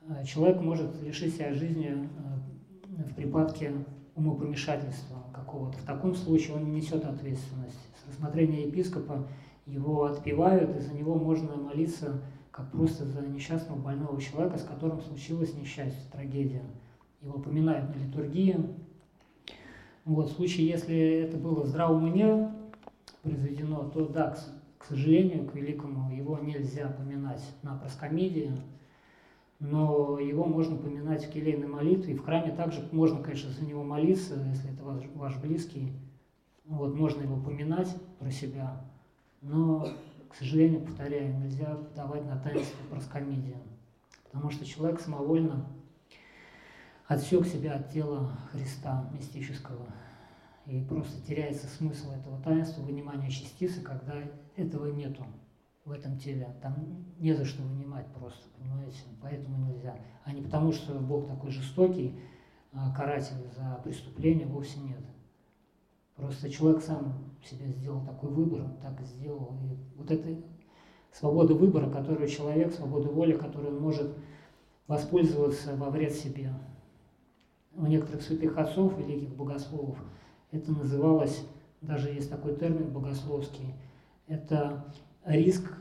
А, 0.09 0.25
человек 0.25 0.59
может 0.59 1.01
лишить 1.01 1.35
себя 1.35 1.53
жизни 1.53 2.09
а, 2.17 3.03
в 3.03 3.15
припадке 3.15 3.73
умопомешательства 4.15 5.23
какого-то. 5.33 5.77
В 5.77 5.83
таком 5.83 6.13
случае 6.13 6.57
он 6.57 6.65
не 6.65 6.71
несет 6.71 7.05
ответственность 7.05 7.79
рассмотрения 8.05 8.65
епископа 8.65 9.27
его 9.65 10.05
отпевают, 10.05 10.75
и 10.75 10.81
за 10.81 10.93
него 10.93 11.15
можно 11.15 11.55
молиться 11.55 12.21
как 12.51 12.71
просто 12.71 13.05
за 13.05 13.21
несчастного 13.21 13.79
больного 13.79 14.19
человека, 14.21 14.57
с 14.57 14.63
которым 14.63 15.01
случилось 15.01 15.53
несчастье, 15.53 16.01
трагедия. 16.11 16.63
Его 17.21 17.39
поминают 17.39 17.93
на 17.93 17.99
литургии. 17.99 18.57
Вот, 20.05 20.29
в 20.29 20.35
случае, 20.35 20.67
если 20.67 20.97
это 21.23 21.37
было 21.37 21.61
в 21.61 21.67
здравом 21.67 22.05
уме 22.05 22.51
произведено, 23.21 23.89
то 23.89 24.07
да, 24.07 24.31
к, 24.31 24.83
к 24.83 24.85
сожалению, 24.85 25.45
к 25.45 25.55
великому, 25.55 26.11
его 26.15 26.39
нельзя 26.39 26.87
поминать 26.87 27.43
на 27.61 27.75
проскомедии, 27.75 28.51
но 29.59 30.17
его 30.19 30.45
можно 30.45 30.77
поминать 30.77 31.25
в 31.25 31.31
келейной 31.31 31.67
молитве, 31.67 32.13
и 32.13 32.17
в 32.17 32.23
храме 32.23 32.51
также 32.51 32.87
можно, 32.91 33.21
конечно, 33.21 33.51
за 33.51 33.65
него 33.65 33.83
молиться, 33.83 34.35
если 34.49 34.73
это 34.73 34.83
ваш, 34.83 35.03
ваш 35.15 35.37
близкий, 35.37 35.91
вот, 36.65 36.95
можно 36.95 37.21
его 37.21 37.35
поминать 37.35 37.93
про 38.19 38.31
себя, 38.31 38.81
но, 39.41 39.89
к 40.29 40.35
сожалению, 40.35 40.81
повторяю, 40.81 41.37
нельзя 41.39 41.75
давать 41.95 42.25
на 42.25 42.37
таинство 42.39 42.77
проскомедия, 42.89 43.57
потому 44.25 44.51
что 44.51 44.65
человек 44.65 44.99
самовольно 44.99 45.65
отсек 47.07 47.45
себя 47.45 47.73
от 47.73 47.91
тела 47.91 48.31
Христа 48.51 49.09
мистического. 49.11 49.87
И 50.67 50.83
просто 50.83 51.19
теряется 51.25 51.67
смысл 51.67 52.11
этого 52.11 52.39
таинства, 52.43 52.83
вынимания 52.83 53.29
частицы, 53.31 53.81
когда 53.81 54.13
этого 54.55 54.85
нету 54.93 55.25
в 55.83 55.91
этом 55.91 56.19
теле. 56.19 56.55
Там 56.61 57.05
не 57.17 57.33
за 57.33 57.45
что 57.45 57.63
вынимать 57.63 58.05
просто, 58.13 58.47
понимаете? 58.55 58.99
Поэтому 59.23 59.57
нельзя. 59.65 59.97
А 60.23 60.31
не 60.31 60.43
потому, 60.43 60.71
что 60.71 60.93
Бог 60.99 61.27
такой 61.27 61.49
жестокий, 61.49 62.19
а 62.71 62.93
каратель 62.93 63.49
за 63.55 63.81
преступление, 63.83 64.45
вовсе 64.45 64.79
нет. 64.79 65.01
Просто 66.19 66.49
человек 66.49 66.83
сам 66.83 67.13
себе 67.43 67.67
сделал 67.67 68.01
такой 68.05 68.29
выбор, 68.29 68.63
так 68.81 68.99
сделал. 69.01 69.55
И 69.63 69.97
вот 69.97 70.11
эта 70.11 70.35
свобода 71.13 71.53
выбора, 71.53 71.89
которую 71.89 72.27
человек, 72.27 72.73
свобода 72.73 73.07
воли, 73.09 73.33
которую 73.33 73.77
он 73.77 73.81
может 73.81 74.13
воспользоваться 74.87 75.75
во 75.75 75.89
вред 75.89 76.13
себе. 76.13 76.53
У 77.73 77.85
некоторых 77.85 78.21
святых 78.21 78.57
отцов, 78.57 78.97
великих 78.97 79.29
богословов, 79.35 79.97
это 80.51 80.71
называлось, 80.71 81.45
даже 81.81 82.09
есть 82.09 82.29
такой 82.29 82.55
термин 82.55 82.91
богословский, 82.91 83.75
это 84.27 84.85
риск 85.23 85.71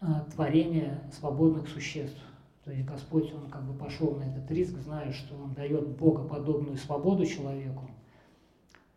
а, 0.00 0.20
творения 0.32 1.02
свободных 1.12 1.68
существ. 1.68 2.20
То 2.64 2.70
есть 2.72 2.86
Господь, 2.86 3.32
Он 3.34 3.50
как 3.50 3.64
бы 3.64 3.74
пошел 3.74 4.14
на 4.14 4.22
этот 4.22 4.50
риск, 4.50 4.78
зная, 4.78 5.12
что 5.12 5.36
Он 5.36 5.52
дает 5.52 5.96
богоподобную 5.96 6.76
свободу 6.76 7.26
человеку, 7.26 7.90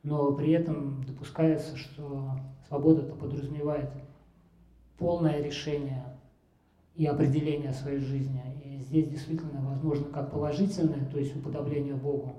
но 0.04 0.34
при 0.34 0.52
этом 0.52 1.04
допускается, 1.04 1.76
что 1.78 2.32
свобода 2.68 3.02
это 3.02 3.16
подразумевает 3.16 3.90
полное 4.98 5.42
решение 5.42 6.06
и 6.96 7.06
определение 7.06 7.74
своей 7.74 8.00
жизни. 8.00 8.42
И 8.64 8.80
здесь 8.80 9.08
действительно 9.08 9.62
возможно 9.62 10.06
как 10.06 10.32
положительное, 10.32 11.06
то 11.06 11.20
есть 11.20 11.36
уподобление 11.36 11.96
Богу 11.96 12.36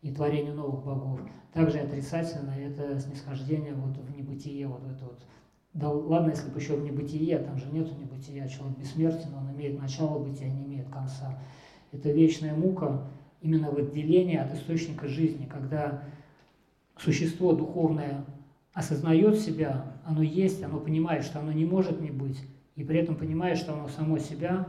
и 0.00 0.12
творению 0.12 0.54
новых 0.54 0.84
богов, 0.84 1.20
также 1.52 1.78
отрицательное– 1.78 2.68
это 2.68 2.98
снисхождение 2.98 3.74
вот 3.74 3.96
в 3.98 4.16
небытие, 4.16 4.66
вот 4.66 4.82
это 4.84 5.04
вот. 5.04 5.22
Да 5.74 5.90
ладно, 5.90 6.30
если 6.30 6.50
бы 6.50 6.58
еще 6.58 6.76
в 6.76 6.82
небытие, 6.82 7.38
там 7.38 7.58
же 7.58 7.66
нету 7.70 7.94
небытия, 7.94 8.48
человек 8.48 8.78
бессмертен, 8.78 9.34
он 9.34 9.54
имеет 9.54 9.80
начало 9.80 10.18
бытия, 10.18 10.48
не 10.48 10.64
имеет 10.64 10.88
конца. 10.88 11.38
Это 11.92 12.10
вечная 12.10 12.54
мука 12.54 13.06
именно 13.42 13.70
в 13.70 13.76
отделении 13.76 14.36
от 14.36 14.52
источника 14.54 15.08
жизни, 15.08 15.46
когда 15.46 16.02
существо 17.02 17.52
духовное 17.52 18.24
осознает 18.72 19.38
себя, 19.38 19.98
оно 20.04 20.22
есть, 20.22 20.62
оно 20.62 20.80
понимает, 20.80 21.24
что 21.24 21.40
оно 21.40 21.52
не 21.52 21.64
может 21.64 22.00
не 22.00 22.10
быть, 22.10 22.40
и 22.76 22.84
при 22.84 22.98
этом 22.98 23.16
понимает, 23.16 23.58
что 23.58 23.74
оно 23.74 23.88
само 23.88 24.18
себя 24.18 24.66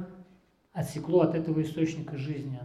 отсекло 0.73 1.21
от 1.21 1.35
этого 1.35 1.61
источника 1.61 2.17
жизни. 2.17 2.59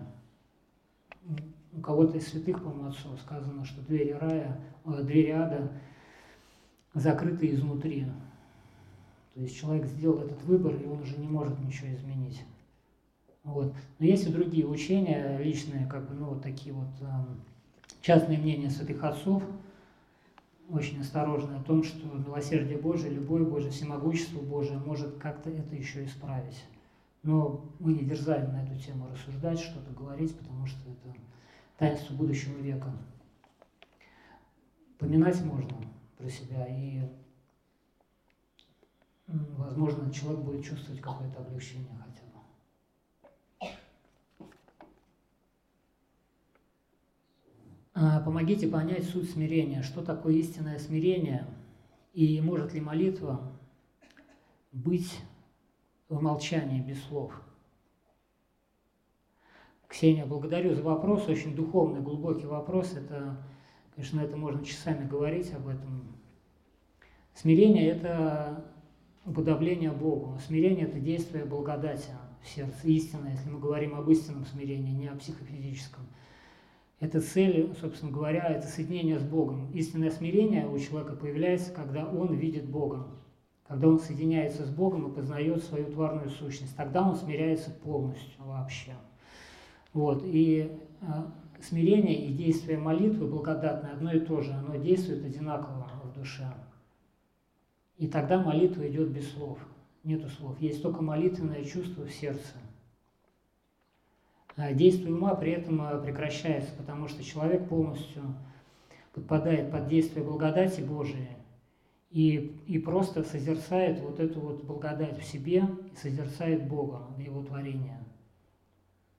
У 1.73 1.81
кого-то 1.81 2.16
из 2.16 2.27
святых, 2.27 2.62
по-моему, 2.62 2.89
отцов 2.89 3.20
сказано, 3.20 3.65
что 3.65 3.82
двери 3.82 4.12
рая, 4.12 4.59
э, 4.85 5.03
двери 5.03 5.31
ада 5.31 5.70
закрыты 6.95 7.53
изнутри. 7.53 8.07
То 9.35 9.43
есть 9.43 9.57
человек 9.57 9.86
сделал 9.86 10.19
этот 10.20 10.43
выбор, 10.45 10.74
и 10.74 10.86
он 10.86 11.03
уже 11.03 11.16
не 11.19 11.28
может 11.28 11.61
ничего 11.61 11.95
изменить. 11.95 12.43
Вот. 13.45 13.74
Но 13.99 14.07
есть 14.07 14.27
и 14.27 14.32
другие 14.32 14.66
учения 14.66 15.39
личные, 15.39 15.86
как 15.86 16.09
бы, 16.09 16.15
ну, 16.15 16.31
вот 16.31 16.43
такие 16.43 16.74
вот 16.74 16.89
частные 18.01 18.39
мнения 18.39 18.70
святых 18.70 19.03
отцов, 19.05 19.43
очень 20.69 21.01
осторожны 21.01 21.55
о 21.57 21.62
том, 21.62 21.83
что 21.83 22.07
милосердие 22.07 22.79
Божие, 22.79 23.12
любовь 23.12 23.49
Божия, 23.49 23.70
всемогущество 23.70 24.41
Божие 24.41 24.79
может 24.79 25.16
как-то 25.16 25.51
это 25.51 25.75
еще 25.75 26.05
исправить. 26.05 26.65
Но 27.23 27.65
мы 27.79 27.95
не 27.95 28.05
дерзаем 28.05 28.53
на 28.53 28.65
эту 28.65 28.79
тему 28.79 29.09
рассуждать, 29.09 29.59
что-то 29.59 29.91
говорить, 29.93 30.37
потому 30.37 30.66
что 30.66 30.79
это 30.91 31.16
таинство 31.79 32.15
будущего 32.15 32.59
века. 32.59 32.93
Поминать 34.99 35.43
можно 35.43 35.77
про 36.16 36.29
себя, 36.29 36.66
и, 36.69 37.03
возможно, 39.27 40.12
человек 40.12 40.41
будет 40.41 40.65
чувствовать 40.65 41.01
какое-то 41.01 41.39
облегчение 41.39 41.97
хотя 41.99 42.23
бы. 42.27 42.39
А, 47.88 47.88
помогите 48.25 48.69
понять 48.69 49.05
суть 49.05 49.31
смирения, 49.31 49.83
что 49.83 50.03
такое 50.03 50.35
истинное 50.35 50.79
смирение, 50.79 51.47
и 52.12 52.41
может 52.41 52.75
ли 52.75 52.81
молитва 52.81 53.41
быть 54.73 55.19
в 56.09 56.20
молчании 56.20 56.81
без 56.81 57.03
слов– 57.05 57.33
Ксения, 59.89 60.27
благодарю 60.27 60.75
за 60.75 60.83
вопрос, 60.83 61.29
очень 61.29 61.57
духовный, 61.57 62.03
глубокий 62.03 62.47
вопрос. 62.47 62.93
Это, 62.93 63.39
конечно, 63.95 64.20
это 64.20 64.37
можно 64.37 64.62
часами 64.62 65.09
говорить 65.09 65.53
об 65.55 65.66
этом. 65.66 66.15
Смирение– 67.35 67.87
это 67.89 68.66
уподобление 69.25 69.91
Богу. 69.91 70.39
Смирение– 70.47 70.87
это 70.89 71.01
действие 71.01 71.47
благодати 71.47 72.11
в 72.43 72.49
сердце, 72.49 72.87
истина, 72.89 73.29
если 73.29 73.49
мы 73.49 73.59
говорим 73.59 73.95
об 73.95 74.11
истинном 74.11 74.45
смирении, 74.45 74.93
не 74.93 75.09
о 75.09 75.16
психофизическом. 75.16 76.05
Это 77.01 77.20
цель, 77.20 77.73
собственно 77.81 78.11
говоря, 78.11 78.45
это 78.49 78.66
соединение 78.66 79.20
с 79.20 79.23
Богом. 79.23 79.70
Истинное 79.73 80.11
смирение 80.11 80.66
у 80.69 80.77
человека 80.79 81.15
появляется, 81.15 81.73
когда 81.73 82.05
он 82.09 82.35
видит 82.35 82.69
Бога, 82.69 83.07
когда 83.69 83.89
он 83.89 84.01
соединяется 84.01 84.66
с 84.66 84.70
Богом 84.70 85.11
и 85.11 85.15
познает 85.15 85.62
свою 85.62 85.93
тварную 85.93 86.31
сущность. 86.31 86.77
Тогда 86.77 87.09
он 87.09 87.15
смиряется 87.15 87.70
полностью 87.70 88.43
вообще. 88.45 88.95
Вот, 89.93 90.23
и 90.25 90.77
э, 91.01 91.07
смирение 91.62 92.27
и 92.27 92.33
действие 92.33 92.79
молитвы 92.79 93.29
благодатное 93.29 93.93
одно 93.93 94.12
и 94.12 94.20
то 94.20 94.41
же, 94.41 94.53
оно 94.53 94.77
действует 94.77 95.25
одинаково 95.25 95.89
в 96.05 96.12
душе. 96.12 96.53
И 97.97 98.09
тогда 98.09 98.43
молитва 98.43 98.89
идет 98.89 99.11
без 99.11 99.31
слов, 99.33 99.59
нету 100.03 100.29
слов, 100.29 100.61
есть 100.61 100.83
только 100.83 101.03
молитвенное 101.03 101.65
чувство 101.65 102.05
в 102.05 102.12
сердце. 102.12 102.55
А 104.59 104.72
действие 104.74 105.14
ума 105.14 105.35
при 105.35 105.52
этом 105.52 105.80
э, 105.80 106.02
прекращается, 106.02 106.74
потому 106.76 107.09
что 107.09 107.24
человек 107.24 107.68
полностью 107.68 108.22
подпадает 109.14 109.70
под 109.70 109.89
действие 109.89 110.24
благодати 110.24 110.82
Божией 110.82 111.28
и, 112.10 112.60
и 112.66 112.78
просто 112.78 113.22
созерцает 113.22 114.01
вот 114.01 114.20
эту 114.20 114.40
вот 114.40 114.64
благодать 114.64 115.18
в 115.18 115.24
себе 115.24 115.64
созерцает 115.97 116.68
Бога 116.68 117.06
его 117.18 117.43
творении 117.43 117.94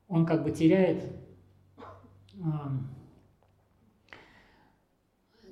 он 0.09 0.25
как 0.25 0.43
бы 0.43 0.51
теряет, 0.51 1.03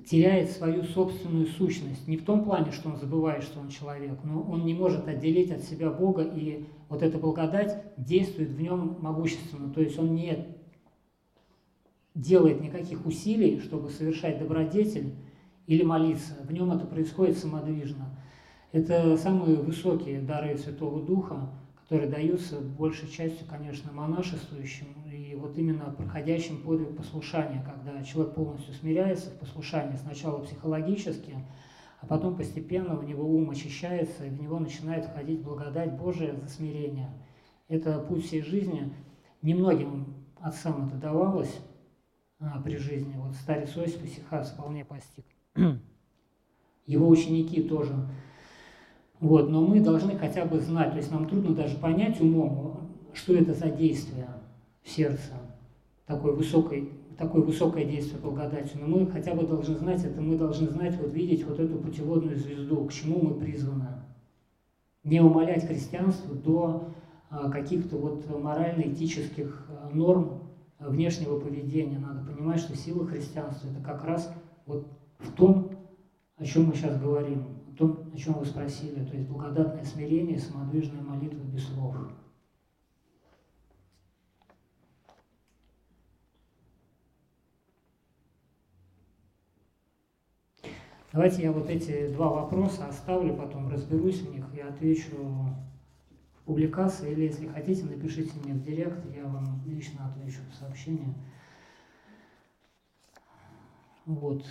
теряет 0.04 0.50
свою 0.50 0.82
собственную 0.82 1.46
сущность. 1.46 2.06
Не 2.08 2.16
в 2.16 2.24
том 2.24 2.44
плане, 2.44 2.72
что 2.72 2.90
он 2.90 2.96
забывает, 2.96 3.44
что 3.44 3.60
он 3.60 3.68
человек, 3.68 4.18
но 4.24 4.42
он 4.42 4.66
не 4.66 4.74
может 4.74 5.06
отделить 5.06 5.52
от 5.52 5.62
себя 5.62 5.90
Бога, 5.90 6.22
и 6.22 6.66
вот 6.88 7.02
эта 7.02 7.18
благодать 7.18 7.82
действует 7.96 8.50
в 8.50 8.60
нем 8.60 8.98
могущественно. 9.00 9.72
То 9.72 9.80
есть 9.80 9.98
он 9.98 10.14
не 10.14 10.46
делает 12.14 12.60
никаких 12.60 13.06
усилий, 13.06 13.60
чтобы 13.60 13.90
совершать 13.90 14.38
добродетель 14.38 15.14
или 15.66 15.82
молиться. 15.82 16.34
В 16.42 16.52
нем 16.52 16.72
это 16.72 16.86
происходит 16.86 17.38
самодвижно. 17.38 18.18
Это 18.72 19.16
самые 19.16 19.56
высокие 19.56 20.20
дары 20.20 20.56
Святого 20.58 21.02
Духа, 21.02 21.50
которые 21.82 22.10
даются 22.10 22.60
большей 22.60 23.08
частью, 23.08 23.46
конечно, 23.46 23.92
монашествующим 23.92 24.86
и 25.10 25.34
вот 25.34 25.56
именно 25.56 25.94
проходящим 25.96 26.60
подвиг 26.62 26.96
послушания, 26.96 27.64
когда 27.64 28.02
человек 28.02 28.34
полностью 28.34 28.74
смиряется 28.74 29.30
в 29.30 29.38
послушании, 29.38 29.96
сначала 29.96 30.38
психологически, 30.40 31.34
а 32.00 32.06
потом 32.06 32.36
постепенно 32.36 32.98
у 32.98 33.02
него 33.02 33.24
ум 33.24 33.50
очищается, 33.50 34.26
и 34.26 34.30
в 34.30 34.40
него 34.40 34.58
начинает 34.58 35.06
входить 35.06 35.42
благодать 35.42 35.96
Божия 35.96 36.34
за 36.34 36.48
смирение. 36.48 37.10
Это 37.68 37.98
путь 37.98 38.24
всей 38.24 38.42
жизни. 38.42 38.92
Немногим 39.42 40.14
отцам 40.40 40.86
это 40.86 40.96
давалось 40.96 41.58
а, 42.40 42.60
при 42.60 42.76
жизни. 42.76 43.14
Вот 43.16 43.34
старец 43.34 43.76
Осип 43.76 44.04
Исихас 44.04 44.52
вполне 44.52 44.84
постиг. 44.84 45.24
Его 46.86 47.08
ученики 47.08 47.62
тоже 47.62 47.94
вот, 49.20 49.50
но 49.50 49.66
мы 49.66 49.80
должны 49.80 50.16
хотя 50.16 50.44
бы 50.44 50.60
знать, 50.60 50.92
то 50.92 50.98
есть 50.98 51.10
нам 51.10 51.28
трудно 51.28 51.54
даже 51.54 51.76
понять 51.76 52.20
умом, 52.20 52.92
что 53.12 53.34
это 53.34 53.52
за 53.52 53.68
действие 53.68 54.28
в 54.82 54.88
сердце. 54.88 55.32
такой 56.06 56.34
высокой, 56.34 56.92
такое 57.18 57.42
высокое 57.42 57.84
действие 57.84 58.20
благодати, 58.20 58.76
но 58.76 58.86
мы 58.86 59.06
хотя 59.10 59.34
бы 59.34 59.46
должны 59.46 59.74
знать 59.74 60.04
это, 60.04 60.20
мы 60.20 60.38
должны 60.38 60.68
знать, 60.68 60.96
вот 60.96 61.12
видеть 61.12 61.44
вот 61.44 61.58
эту 61.58 61.76
путеводную 61.76 62.38
звезду, 62.38 62.84
к 62.84 62.92
чему 62.92 63.20
мы 63.20 63.34
призваны. 63.34 63.88
Не 65.02 65.20
умолять 65.20 65.66
христианство 65.66 66.34
до 66.34 66.90
а, 67.28 67.50
каких-то 67.50 67.96
вот 67.96 68.28
морально-этических 68.30 69.66
а, 69.68 69.90
норм 69.92 70.44
внешнего 70.78 71.40
поведения. 71.40 71.98
Надо 71.98 72.24
понимать, 72.24 72.60
что 72.60 72.76
сила 72.76 73.04
христианства– 73.04 73.68
это 73.70 73.84
как 73.84 74.04
раз 74.04 74.32
вот 74.66 74.86
в 75.18 75.32
том, 75.32 75.72
о 76.36 76.44
чем 76.44 76.66
мы 76.66 76.74
сейчас 76.74 77.00
говорим, 77.00 77.46
о 77.72 77.76
том, 77.76 78.10
о 78.14 78.16
чем 78.16 78.34
вы 78.34 78.46
спросили, 78.46 79.04
то 79.04 79.16
есть 79.16 79.28
благодатное 79.28 79.84
смирение, 79.84 80.38
самодвижная 80.38 81.02
молитва 81.02 81.42
без 81.52 81.66
слов. 81.66 81.96
Давайте 91.12 91.42
я 91.42 91.52
вот 91.52 91.70
эти 91.70 92.08
два 92.12 92.28
вопроса 92.28 92.86
оставлю, 92.86 93.34
потом 93.34 93.70
разберусь 93.70 94.20
в 94.20 94.30
них 94.30 94.44
и 94.54 94.60
отвечу 94.60 95.16
в 95.16 96.44
публикации, 96.44 97.12
или 97.12 97.22
если 97.22 97.46
хотите, 97.46 97.84
напишите 97.84 98.38
мне 98.40 98.52
в 98.52 98.62
директ, 98.62 99.04
я 99.14 99.24
вам 99.24 99.62
лично 99.66 100.06
отвечу 100.06 100.40
в 100.50 100.54
сообщение. 100.54 101.14
Вот. 104.04 104.44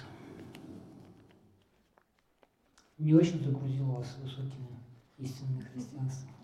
Не 2.97 3.13
очень 3.13 3.43
загрузил 3.43 3.91
вас 3.91 4.17
высокими 4.23 4.79
истинными 5.19 5.61
христианством. 5.61 6.36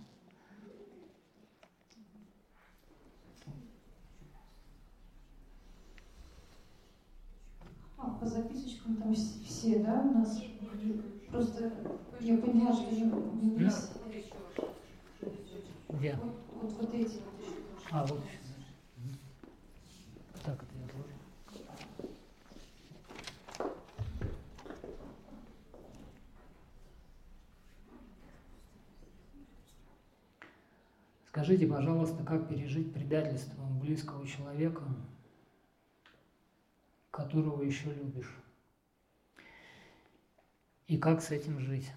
А, 8.03 8.09
по 8.19 8.25
записочкам 8.25 8.97
там 8.97 9.15
все, 9.15 9.80
да, 9.80 10.01
у 10.01 10.19
нас? 10.19 10.43
Просто 11.30 11.71
я 12.19 12.38
поняла, 12.38 12.73
что 12.73 12.93
я 12.93 13.05
не 13.05 13.51
Где? 15.89 16.15
Вот, 16.21 16.35
вот, 16.61 16.71
вот 16.73 16.93
эти 16.93 17.17
вот 17.17 17.39
еще. 17.39 17.61
А, 17.91 18.05
вот 18.05 18.19
еще. 18.25 18.39
Так, 20.43 20.55
это 20.55 20.77
я 20.77 20.85
отложу. 20.85 21.07
Скажите, 31.30 31.67
пожалуйста, 31.67 32.23
как 32.25 32.49
пережить 32.49 32.93
предательство 32.93 33.63
близкого 33.81 34.27
человека, 34.27 34.84
которого 37.14 37.61
еще 37.61 37.94
любишь? 37.94 38.35
И 40.88 40.98
как 40.98 41.22
с 41.22 41.30
этим 41.30 41.60
жить? 41.60 41.90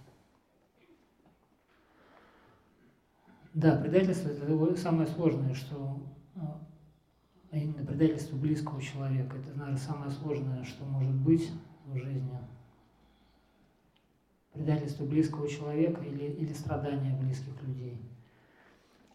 Да, 3.54 3.80
предательство– 3.80 4.28
это 4.28 4.76
самое 4.76 5.08
сложное, 5.08 5.54
что 5.54 6.02
а, 6.34 6.60
а 7.50 7.56
именно 7.56 7.84
предательство 7.86 8.36
близкого 8.36 8.82
человека. 8.82 9.38
Это, 9.38 9.56
наверное, 9.56 9.78
самое 9.78 10.10
сложное, 10.10 10.62
что 10.64 10.84
может 10.84 11.14
быть 11.14 11.50
в 11.86 11.96
жизни. 11.96 12.38
Предательство 14.52 15.06
близкого 15.06 15.48
человека 15.48 16.02
или, 16.02 16.24
или 16.24 16.52
страдания 16.52 17.18
близких 17.18 17.60
людей. 17.62 17.98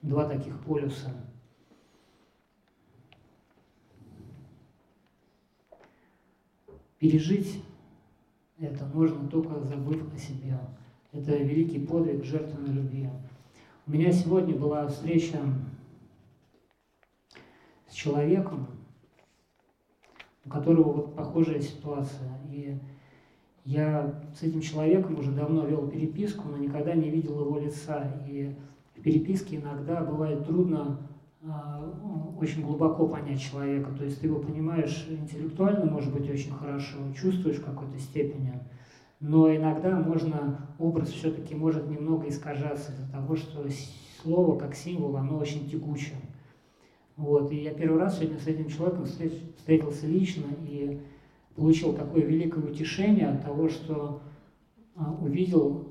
Два 0.02 0.28
таких 0.28 0.60
полюса. 0.64 1.12
Пережить 7.02 7.64
это 8.60 8.86
можно 8.86 9.28
только 9.28 9.60
забыв 9.62 10.14
о 10.14 10.18
себе. 10.20 10.56
Это 11.12 11.36
великий 11.36 11.80
подвиг 11.80 12.24
жертвы 12.24 12.62
на 12.62 12.72
любви. 12.72 13.10
У 13.88 13.92
меня 13.92 14.12
сегодня 14.12 14.56
была 14.56 14.88
встреча 14.88 15.40
с 17.90 17.94
человеком, 17.96 18.68
у 20.46 20.50
которого 20.50 20.92
вот 20.94 21.16
похожая 21.16 21.60
ситуация. 21.60 22.38
И 22.52 22.78
я 23.66 24.22
с 24.40 24.44
этим 24.44 24.62
человеком 24.62 25.18
уже 25.18 25.32
давно 25.32 25.66
вел 25.66 25.88
переписку, 25.88 26.50
но 26.50 26.58
никогда 26.58 26.94
не 26.94 27.10
видел 27.10 27.40
его 27.42 27.58
лица. 27.58 28.14
И 28.28 28.56
в 28.96 29.02
переписке 29.02 29.56
иногда 29.56 30.04
бывает 30.04 30.46
трудно 30.46 31.00
очень 31.44 32.64
глубоко 32.64 33.08
понять 33.08 33.42
человека. 33.42 33.92
То 33.98 34.06
есть 34.06 34.20
ты 34.20 34.28
его 34.28 34.40
понимаешь 34.40 35.08
интеллектуально, 35.10 35.86
может 35.86 36.14
быть, 36.14 36.30
очень 36.30 36.52
хорошо, 36.52 36.98
чувствуешь 37.20 37.58
в 37.58 37.66
какой-то 37.66 37.98
степени, 38.00 38.54
но 39.20 39.54
иногда 39.56 40.00
можно, 40.00 40.70
образ 40.80 41.10
все-таки 41.10 41.56
может 41.56 41.90
немного 41.90 42.28
искажаться 42.28 42.92
из-за 42.92 43.12
того, 43.12 43.36
что 43.36 43.66
слово 44.22 44.58
как 44.58 44.76
символ, 44.76 45.18
оно 45.18 45.38
очень 45.38 45.70
тягучее. 45.70 46.18
Вот. 47.18 47.52
И 47.52 47.58
я 47.58 47.74
первый 47.74 48.00
раз 48.00 48.18
сегодня 48.18 48.40
с 48.40 48.48
этим 48.48 48.68
человеком 48.70 49.06
встретился 49.06 50.08
лично 50.08 50.46
и 50.64 51.02
получил 51.56 51.94
такое 51.94 52.24
великое 52.24 52.64
утешение 52.64 53.30
от 53.30 53.44
того, 53.44 53.70
что 53.70 54.22
а, 54.96 55.14
увидел 55.22 55.91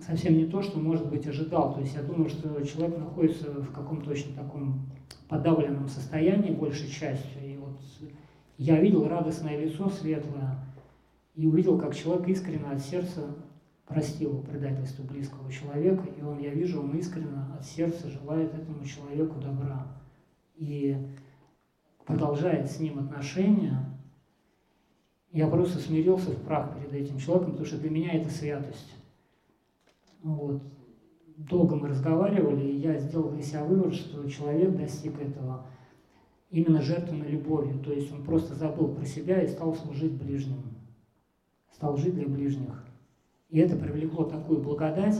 совсем 0.00 0.36
не 0.36 0.46
то, 0.46 0.62
что, 0.62 0.78
может 0.78 1.08
быть, 1.08 1.26
ожидал. 1.26 1.74
То 1.74 1.80
есть 1.80 1.94
я 1.94 2.02
думаю, 2.02 2.28
что 2.28 2.60
человек 2.62 2.98
находится 2.98 3.50
в 3.50 3.72
каком-то 3.72 4.10
очень 4.10 4.34
таком 4.34 4.86
подавленном 5.28 5.88
состоянии 5.88 6.50
большей 6.50 6.88
частью. 6.88 7.42
И 7.42 7.56
вот 7.56 7.78
я 8.58 8.80
видел 8.80 9.08
радостное 9.08 9.58
лицо 9.58 9.88
светлое 9.88 10.58
и 11.34 11.46
увидел, 11.46 11.78
как 11.78 11.94
человек 11.94 12.28
искренне 12.28 12.66
от 12.66 12.80
сердца 12.80 13.34
простил 13.86 14.38
предательство 14.42 15.02
близкого 15.02 15.50
человека, 15.52 16.04
и 16.18 16.22
он, 16.22 16.38
я 16.38 16.50
вижу, 16.50 16.80
он 16.80 16.96
искренне 16.96 17.36
от 17.56 17.64
сердца 17.64 18.08
желает 18.08 18.54
этому 18.54 18.84
человеку 18.84 19.40
добра. 19.40 19.86
И 20.54 20.96
продолжает 22.06 22.70
с 22.70 22.78
ним 22.78 22.98
отношения, 22.98 23.78
я 25.32 25.48
просто 25.48 25.80
смирился 25.80 26.30
в 26.30 26.40
прах 26.42 26.76
перед 26.78 26.92
этим 26.92 27.18
человеком, 27.18 27.52
потому 27.52 27.66
что 27.66 27.78
для 27.78 27.90
меня 27.90 28.12
это 28.12 28.30
святость. 28.30 28.94
Вот. 30.24 30.62
Долго 31.36 31.76
мы 31.76 31.88
разговаривали, 31.88 32.64
и 32.66 32.78
я 32.78 32.98
сделал 32.98 33.30
для 33.30 33.42
себя 33.42 33.64
вывод, 33.64 33.94
что 33.94 34.26
человек 34.28 34.74
достиг 34.74 35.20
этого 35.20 35.66
именно 36.50 36.80
жертвенной 36.80 37.28
любовью. 37.28 37.78
То 37.80 37.92
есть 37.92 38.10
он 38.10 38.24
просто 38.24 38.54
забыл 38.54 38.88
про 38.88 39.04
себя 39.04 39.42
и 39.42 39.48
стал 39.48 39.74
служить 39.74 40.12
ближним. 40.12 40.62
Стал 41.72 41.96
жить 41.98 42.14
для 42.14 42.26
ближних. 42.26 42.84
И 43.50 43.58
это 43.58 43.76
привлекло 43.76 44.24
такую 44.24 44.62
благодать 44.62 45.18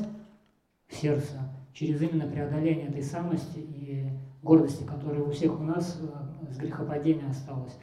в 0.86 0.94
сердце 0.94 1.39
через 1.74 2.01
именно 2.01 2.26
преодоление 2.26 2.89
этой 2.89 3.02
самости 3.02 3.59
и 3.59 4.09
гордости, 4.43 4.85
которая 4.85 5.22
у 5.22 5.31
всех 5.32 5.60
у 5.60 5.64
нас 5.64 6.01
э, 6.01 6.52
с 6.52 6.56
грехопадения 6.56 7.28
осталась, 7.28 7.76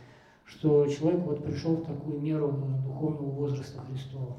что 0.46 0.88
человек 0.88 1.22
вот 1.22 1.44
пришел 1.44 1.76
в 1.76 1.86
такую 1.86 2.20
меру 2.20 2.52
духовного 2.84 3.30
возраста 3.32 3.82
Христова. 3.82 4.38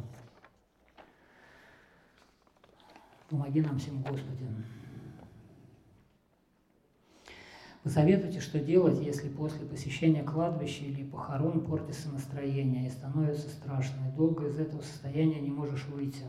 Помоги 3.32 3.62
нам 3.62 3.78
всем, 3.78 4.02
Господи. 4.02 4.44
Посоветуйте, 7.82 8.40
что 8.40 8.60
делать, 8.60 9.00
если 9.00 9.30
после 9.30 9.64
посещения 9.64 10.22
кладбища 10.22 10.84
или 10.84 11.02
похорон 11.02 11.64
портится 11.64 12.12
настроение 12.12 12.86
и 12.86 12.90
становится 12.90 13.48
страшно, 13.48 14.06
и 14.06 14.16
долго 14.16 14.48
из 14.48 14.59
этого 14.59 14.82
состояния 14.82 15.40
не 15.40 15.48
можешь 15.48 15.86
выйти. 15.86 16.26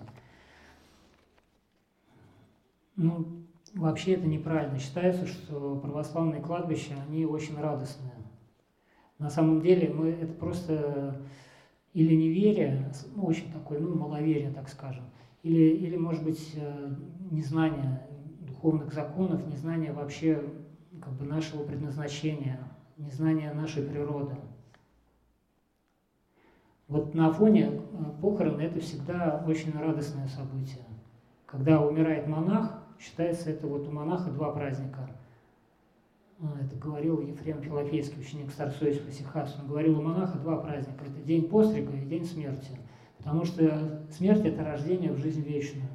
Ну, 2.96 3.44
вообще 3.74 4.14
это 4.14 4.26
неправильно. 4.26 4.80
Считается, 4.80 5.28
что 5.28 5.78
православные 5.80 6.42
кладбища, 6.42 6.96
они 7.06 7.26
очень 7.26 7.60
радостные. 7.60 8.14
На 9.20 9.30
самом 9.30 9.62
деле 9.62 9.94
мы 9.94 10.12
это 10.12 10.32
просто 10.32 11.22
или 11.92 12.16
неверие, 12.16 12.94
ну, 13.14 13.26
очень 13.26 13.52
такое, 13.52 13.82
ну, 13.82 13.94
маловерие, 13.94 14.52
так 14.52 14.70
скажем– 14.70 15.04
или, 15.44 15.76
или 15.76 15.98
может 15.98 16.24
быть, 16.24 16.54
э, 16.56 16.96
незнание 17.30 18.08
духовных 18.42 18.94
законов, 18.94 19.46
незнание 19.46 19.92
вообще 19.92 20.44
как 21.02 21.14
бы 21.14 21.26
нашего 21.26 21.64
предназначения, 21.64 22.60
незнание 22.98 23.54
нашей 23.54 23.84
природы. 23.84 24.36
Вот 26.88 27.14
на 27.14 27.32
фоне 27.32 27.72
э, 27.72 28.22
похорон 28.22 28.60
это 28.62 28.80
всегда 28.80 29.44
очень 29.46 29.78
радостное 29.78 30.28
событие. 30.28 30.86
Когда 31.46 31.82
умирает 31.82 32.28
монах, 32.28 32.82
считается 33.00 33.52
это 33.52 33.68
вот 33.68 33.88
у 33.88 33.92
монаха 33.92 34.32
два 34.32 34.52
праздника. 34.52 35.10
А, 36.40 36.58
это 36.62 36.76
говорил 36.78 37.22
Ефрем 37.22 37.62
Филофейский, 37.62 38.20
ученик 38.20 38.50
старца 38.50 38.86
Иосифа. 38.86 39.48
Он 39.62 39.68
говорил, 39.68 40.00
у 40.00 40.02
монаха 40.02 40.38
два 40.38 40.58
праздника. 40.58 41.04
Это 41.06 41.22
день 41.26 41.50
пострига 41.50 41.92
и 41.92 42.06
день 42.06 42.26
смерти. 42.26 42.78
Потому 43.24 43.46
что 43.46 44.06
смерть– 44.12 44.42
это 44.46 44.64
рождение 44.64 45.12
в 45.12 45.18
жизнь 45.18 45.42
вечную. 45.42 45.88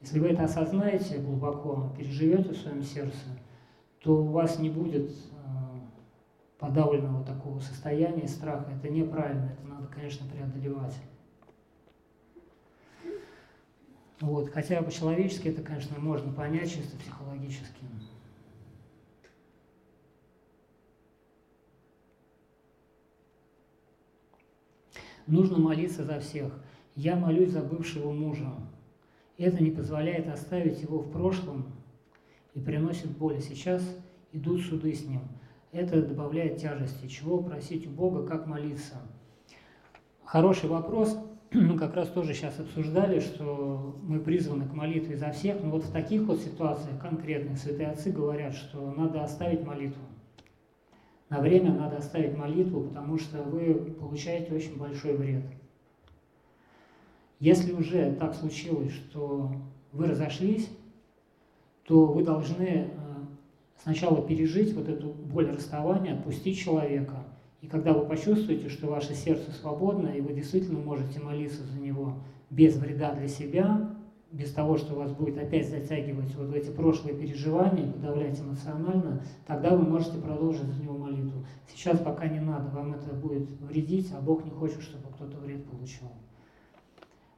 Если 0.00 0.18
вы 0.20 0.28
это 0.28 0.44
осознаете 0.44 1.18
глубоко, 1.18 1.92
переживете 1.98 2.52
в 2.52 2.56
своем 2.56 2.82
сердце, 2.82 3.18
то 4.00 4.22
у 4.22 4.28
вас 4.28 4.58
не 4.58 4.70
будет 4.70 5.10
э, 5.10 5.14
подавленного 6.58 7.24
такого 7.24 7.58
состояния 7.58 8.26
страха. 8.26 8.70
Это 8.70 8.88
неправильно, 8.88 9.52
это 9.52 9.66
надо, 9.68 9.86
конечно, 9.88 10.26
преодолевать. 10.28 10.94
Вот. 14.20 14.50
Хотя 14.50 14.82
по-человечески 14.82 15.48
это, 15.48 15.62
конечно, 15.62 15.98
можно 15.98 16.32
понять 16.32 16.72
чисто 16.72 16.96
психологически. 16.96 17.84
Нужно 25.28 25.58
молиться 25.58 26.04
за 26.04 26.20
всех. 26.20 26.50
Я 26.96 27.14
молюсь 27.14 27.50
за 27.50 27.60
бывшего 27.60 28.12
мужа. 28.12 28.50
Это 29.36 29.62
не 29.62 29.70
позволяет 29.70 30.26
оставить 30.26 30.80
его 30.80 31.00
в 31.00 31.12
прошлом 31.12 31.66
и 32.54 32.60
приносит 32.60 33.10
боль. 33.10 33.38
Сейчас 33.42 33.82
идут 34.32 34.62
суды 34.62 34.94
с 34.94 35.04
ним. 35.04 35.20
Это 35.70 36.00
добавляет 36.00 36.56
тяжести. 36.56 37.08
Чего 37.08 37.42
просить 37.42 37.86
у 37.86 37.90
Бога, 37.90 38.26
как 38.26 38.46
молиться? 38.46 38.94
Хороший 40.24 40.70
вопрос. 40.70 41.18
Мы 41.52 41.78
как 41.78 41.94
раз 41.94 42.08
тоже 42.08 42.32
сейчас 42.32 42.58
обсуждали, 42.58 43.20
что 43.20 43.98
мы 44.02 44.20
призваны 44.20 44.66
к 44.66 44.72
молитве 44.72 45.18
за 45.18 45.30
всех. 45.32 45.62
Но 45.62 45.70
вот 45.70 45.84
в 45.84 45.92
таких 45.92 46.22
вот 46.22 46.40
ситуациях 46.40 46.98
конкретных 47.00 47.58
святые 47.58 47.90
отцы 47.90 48.10
говорят, 48.10 48.54
что 48.54 48.90
надо 48.92 49.22
оставить 49.22 49.64
молитву. 49.64 50.02
На 51.30 51.40
время 51.40 51.72
надо 51.72 51.98
оставить 51.98 52.36
молитву, 52.36 52.84
потому 52.84 53.18
что 53.18 53.42
вы 53.42 53.74
получаете 53.74 54.54
очень 54.54 54.78
большой 54.78 55.14
вред. 55.14 55.44
Если 57.38 57.72
уже 57.72 58.12
так 58.14 58.34
случилось, 58.34 58.92
что 58.92 59.52
вы 59.92 60.06
разошлись, 60.06 60.70
то 61.84 62.06
вы 62.06 62.24
должны 62.24 62.64
э, 62.64 62.88
сначала 63.82 64.22
пережить 64.26 64.74
вот 64.74 64.88
эту 64.88 65.08
боль 65.08 65.50
расставания, 65.50 66.14
отпустить 66.14 66.58
человека. 66.58 67.24
И 67.60 67.66
когда 67.66 67.92
вы 67.92 68.06
почувствуете, 68.06 68.68
что 68.68 68.88
ваше 68.88 69.14
сердце 69.14 69.50
свободно, 69.52 70.08
и 70.08 70.20
вы 70.20 70.32
действительно 70.32 70.78
можете 70.78 71.20
молиться 71.20 71.62
за 71.62 71.78
него 71.78 72.14
без 72.50 72.76
вреда 72.76 73.14
для 73.14 73.28
себя, 73.28 73.97
без 74.30 74.52
того, 74.52 74.76
что 74.76 74.94
вас 74.94 75.10
будет 75.12 75.38
опять 75.38 75.68
затягивать 75.68 76.34
вот 76.34 76.48
в 76.48 76.54
эти 76.54 76.70
прошлые 76.70 77.16
переживания, 77.16 77.90
подавлять 77.90 78.38
эмоционально, 78.40 79.22
тогда 79.46 79.70
вы 79.70 79.82
можете 79.82 80.18
продолжить 80.18 80.64
за 80.64 80.82
него 80.82 80.98
молитву. 80.98 81.44
Сейчас 81.66 81.98
пока 81.98 82.28
не 82.28 82.40
надо, 82.40 82.68
вам 82.70 82.92
это 82.92 83.14
будет 83.14 83.48
вредить, 83.62 84.12
а 84.12 84.20
Бог 84.20 84.44
не 84.44 84.50
хочет, 84.50 84.82
чтобы 84.82 85.08
кто-то 85.14 85.38
вред 85.38 85.64
получил. 85.64 86.08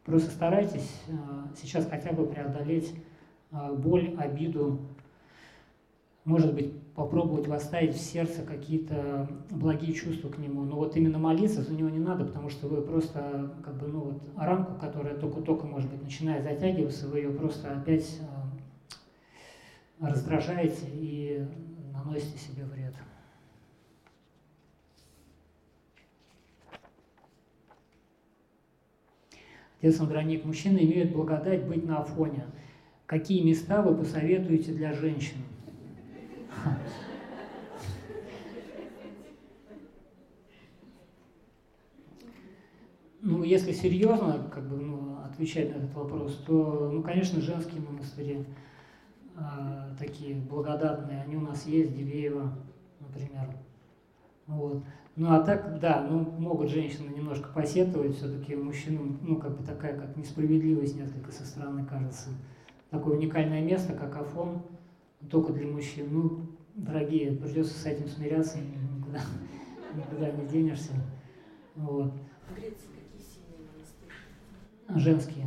Просто 0.04 0.30
старайтесь 0.30 0.90
э, 1.06 1.12
сейчас 1.60 1.86
хотя 1.88 2.12
бы 2.12 2.26
преодолеть 2.26 2.92
э, 3.52 3.74
боль, 3.74 4.16
обиду, 4.18 4.80
может 6.24 6.55
быть, 6.55 6.72
попробовать 6.94 7.48
восставить 7.48 7.94
в 7.94 8.01
сердце 8.01 8.42
какие-то 8.42 9.28
благие 9.51 9.94
чувства 9.94 10.28
к 10.28 10.38
нему. 10.38 10.62
Но 10.64 10.76
вот 10.76 10.97
именно 10.97 11.18
молиться 11.18 11.62
за 11.62 11.74
него 11.74 11.88
не 11.88 11.98
надо, 11.98 12.24
потому 12.24 12.51
что 12.51 12.68
вы 12.68 12.82
просто, 12.82 13.55
как 13.64 13.78
бы, 13.78 13.86
ну 13.86 14.01
вот, 14.01 14.22
рамку, 14.36 14.78
которая 14.78 15.16
только-только, 15.16 15.66
может 15.66 15.90
быть, 15.90 16.02
начинает 16.02 16.44
затягиваться, 16.44 17.09
вы 17.09 17.18
ее 17.18 17.30
просто 17.30 17.72
опять 17.72 18.20
э, 20.01 20.06
раздражаете 20.06 20.86
и 20.92 21.47
наносите 21.92 22.38
себе 22.38 22.64
вред. 22.64 22.94
Отец 29.82 29.98
Андроник, 29.98 30.44
мужчины 30.44 30.78
имеют 30.80 31.12
благодать 31.12 31.66
быть 31.66 31.86
на 31.86 32.01
Афоне. 32.01 32.44
Какие 33.06 33.42
места 33.42 33.80
вы 33.80 33.97
посоветуете 33.97 34.72
для 34.72 34.92
женщин? 34.92 35.38
Ну, 43.22 43.43
если 43.43 43.72
серьезно 43.72 44.48
как 44.52 44.66
бы, 44.66 44.77
ну, 44.77 45.18
отвечать 45.22 45.74
на 45.74 45.78
этот 45.78 45.94
вопрос, 45.94 46.43
то, 46.47 46.90
ну, 46.90 47.02
конечно, 47.02 47.40
женские 47.40 47.82
монастыри 47.82 48.47
э, 49.36 49.94
такие 49.98 50.36
благодатные, 50.36 51.22
они 51.22 51.36
у 51.36 51.40
нас 51.40 51.66
есть, 51.66 51.94
Дивеево, 51.94 52.51
например. 52.98 53.55
Вот. 54.47 54.82
Ну, 55.16 55.32
а 55.32 55.40
так, 55.40 55.81
да, 55.81 56.06
ну, 56.09 56.20
могут 56.20 56.70
женщины 56.70 57.14
немножко 57.14 57.51
посетовать, 57.52 58.16
все-таки 58.16 58.56
мужчинам, 58.56 59.18
ну, 59.20 59.36
как 59.36 59.59
бы 59.59 59.64
такая, 59.64 59.98
как 59.98 60.16
несправедливость 60.16 60.97
несколько 60.97 61.31
со 61.31 61.44
стороны 61.44 61.85
кажется. 61.85 62.31
Такое 62.89 63.18
уникальное 63.18 63.62
место, 63.62 63.93
как 63.93 64.16
Афон, 64.16 64.62
только 65.28 65.52
для 65.52 65.66
мужчин. 65.66 66.09
Ну, 66.10 66.47
дорогие, 66.74 67.32
придется 67.32 67.78
с 67.78 67.86
этим 67.86 68.09
смиряться, 68.09 68.59
никуда, 68.59 69.20
никуда 69.94 70.30
не 70.30 70.47
денешься. 70.48 70.92
Вот. 71.74 72.12
В 72.48 72.55
Греции 72.55 72.88
какие 72.88 73.20
сильные 73.20 73.68
монастыри? 73.72 75.01
Женские. 75.01 75.47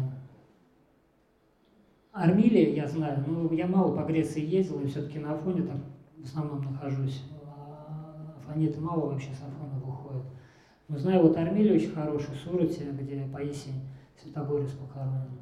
Армилия, 2.12 2.76
я 2.76 2.88
знаю, 2.88 3.24
но 3.28 3.52
я 3.54 3.68
мало 3.68 3.96
по 3.96 4.06
Греции 4.06 4.46
ездил, 4.46 4.80
и 4.82 4.88
все-таки 4.88 5.18
на 5.20 5.34
Афоне 5.34 5.64
там 5.64 5.84
в 6.18 6.24
основном 6.24 6.62
нахожусь. 6.62 7.24
А 7.46 8.38
Афониты 8.38 8.80
мало 8.80 9.08
вообще 9.08 9.32
с 9.32 9.42
Афона 9.42 9.80
выходят. 9.84 10.24
Но 10.88 10.98
знаю, 10.98 11.24
вот 11.24 11.36
Армилия 11.38 11.74
очень 11.74 11.92
хорошая, 11.92 12.36
Сурате, 12.36 12.92
где 12.92 13.28
Паисий 13.34 13.74
Святогорец 14.22 14.72
похоронен. 14.72 15.42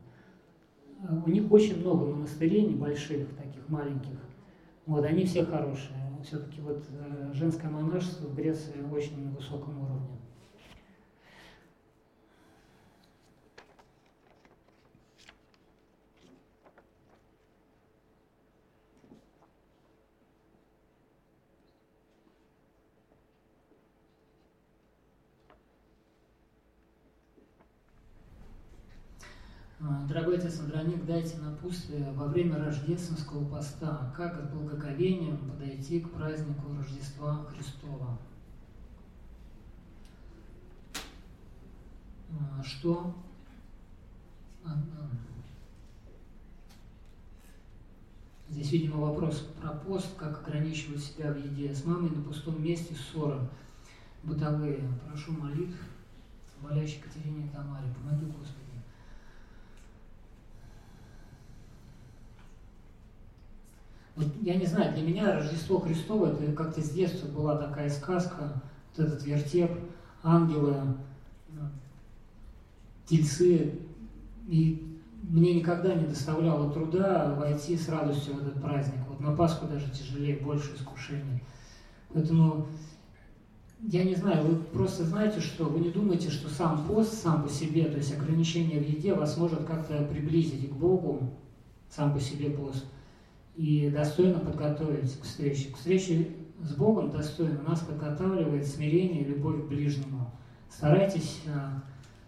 У 1.10 1.30
них 1.30 1.52
очень 1.52 1.80
много 1.82 2.06
монастырей 2.06 2.64
небольших, 2.64 3.36
таких 3.36 3.68
маленьких. 3.70 4.20
Вот, 4.86 5.04
они 5.04 5.26
все 5.26 5.44
хорошие. 5.44 5.98
Все-таки 6.24 6.62
вот 6.62 6.84
э, 6.92 7.32
женское 7.34 7.70
монашество 7.72 8.28
в 8.28 8.36
Греции 8.36 8.76
очень 8.92 9.26
на 9.26 9.32
высоком 9.32 9.82
уровне. 9.82 10.22
А, 29.80 30.08
дорогой 30.72 30.96
отец 30.96 31.02
Андроник, 31.02 31.06
дайте 31.06 31.38
напутствие 31.38 32.12
во 32.14 32.28
время 32.28 32.58
рождественского 32.58 33.46
поста, 33.46 34.14
как 34.16 34.42
с 34.42 34.50
благоговением 34.50 35.38
подойти 35.38 36.00
к 36.00 36.12
празднику 36.12 36.74
Рождества 36.78 37.46
Христова. 37.46 38.18
А, 42.40 42.64
что? 42.64 43.14
А, 44.64 44.78
Здесь, 48.50 48.72
видимо, 48.74 48.98
вопрос 48.98 49.48
про 49.62 49.70
пост, 49.72 50.14
как 50.18 50.46
ограничивать 50.46 51.02
себя 51.02 51.32
в 51.32 51.38
еде. 51.38 51.74
С 51.74 51.86
мамой 51.86 52.10
на 52.10 52.22
пустом 52.22 52.62
месте 52.62 52.94
ссоры 52.96 53.40
бытовые. 54.24 54.90
Прошу 55.08 55.32
молитв, 55.32 55.78
болящей 56.62 57.02
Катерине 57.02 57.50
Тамаре. 57.54 57.88
Помоги, 57.96 58.26
Господи. 58.26 58.61
Вот, 64.16 64.28
я 64.42 64.56
не 64.56 64.66
знаю, 64.66 64.94
для 64.94 65.04
меня 65.04 65.34
Рождество 65.34 65.80
Христово 65.80 66.28
это 66.28 66.52
как-то 66.52 66.82
с 66.82 66.90
детства 66.90 67.28
была 67.28 67.56
такая 67.56 67.90
сказка, 67.90 68.62
вот 68.96 69.06
этот 69.06 69.26
вертеп, 69.26 69.72
ангелы, 70.22 70.76
тельцы. 73.06 73.80
И 74.48 75.00
мне 75.24 75.54
никогда 75.54 75.94
не 75.96 76.06
доставляло 76.06 76.72
труда 76.74 77.36
войти 77.36 77.78
с 77.78 77.88
радостью 77.88 78.36
в 78.36 78.42
этот 78.42 78.62
праздник. 78.62 79.00
Вот 79.08 79.22
на 79.22 79.34
Пасху 79.34 79.66
даже 79.68 79.90
тяжелее, 79.92 80.38
больше 80.38 80.76
искушений. 80.76 81.42
Поэтому 82.14 82.68
я 83.80 84.04
не 84.04 84.16
знаю, 84.16 84.46
вы 84.46 84.56
просто 84.58 85.06
знаете, 85.06 85.40
что 85.40 85.66
вы 85.66 85.80
не 85.80 85.90
думаете, 85.90 86.30
что 86.30 86.50
сам 86.50 86.86
пост 86.86 87.14
сам 87.14 87.44
по 87.44 87.50
себе, 87.50 87.86
то 87.86 87.98
есть 87.98 88.14
ограничение 88.14 88.82
в 88.82 88.88
еде 88.88 89.14
вас 89.14 89.38
может 89.38 89.64
как-то 89.64 90.04
приблизить 90.04 90.70
к 90.70 90.74
Богу, 90.74 91.32
сам 91.90 92.14
по 92.14 92.20
себе 92.20 92.50
пост– 92.50 92.86
и 93.56 93.90
достойно 93.90 94.40
подготовить 94.40 95.20
к 95.20 95.24
встрече. 95.24 95.72
К 95.72 95.78
встрече 95.78 96.36
с 96.64 96.76
Богом 96.76 97.12
достойно 97.12 97.62
нас 97.64 97.80
подготавливает 97.82 98.68
смирение 98.68 99.22
и 99.22 99.26
любовь 99.26 99.64
к 99.64 99.68
ближнему. 99.68 100.32
Старайтесь, 100.70 101.42
э, 101.48 101.70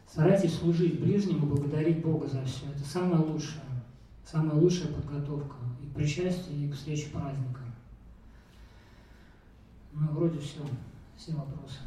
старайтесь 0.08 0.56
служить 0.56 1.00
ближнему, 1.00 1.48
благодарить 1.48 2.02
Бога 2.02 2.28
за 2.28 2.44
все. 2.44 2.66
Это 2.76 2.84
самое 2.84 3.22
лучшее, 3.22 3.62
самая 4.26 4.56
лучшая 4.56 4.92
подготовка 4.92 5.56
и 5.82 5.88
к 5.88 5.94
причастию, 5.94 6.58
и 6.58 6.70
к 6.70 6.76
встрече 6.76 7.10
праздника. 7.10 7.62
Ну, 9.94 10.08
вроде 10.12 10.40
все, 10.40 10.60
все 11.16 11.34
вопросы. 11.34 11.78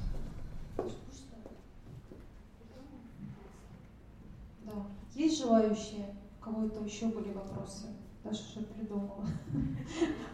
Да. 4.64 4.86
Есть 5.14 5.38
желающие? 5.38 6.14
У 6.40 6.44
кого-то 6.44 6.84
еще 6.84 7.06
были 7.06 7.32
вопросы? 7.32 7.86
Даша 8.26 8.42
уже 8.58 8.66
придумала. 8.66 9.24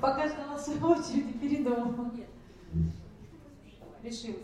Пока 0.00 0.28
ждала 0.28 0.58
своей 0.58 0.80
очереди 0.80 1.32
передумала. 1.38 2.10
решился. 4.02 4.40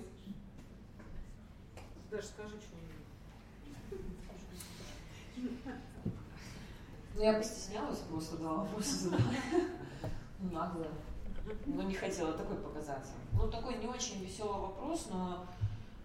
Даже 2.11 2.27
скажи 2.27 2.57
что-нибудь. 2.61 2.99
Ну, 7.15 7.23
я 7.23 7.33
постеснялась 7.35 7.99
просто 8.01 8.37
два 8.37 8.55
вопроса 8.55 8.95
задавать. 8.95 9.37
Нагло. 10.41 10.87
Но 11.67 11.83
не 11.83 11.95
хотела 11.95 12.33
такой 12.35 12.57
показаться. 12.57 13.13
Ну, 13.33 13.51
такой 13.51 13.79
не 13.79 13.87
очень 13.87 14.23
веселый 14.23 14.61
вопрос, 14.61 15.09
но, 15.11 15.47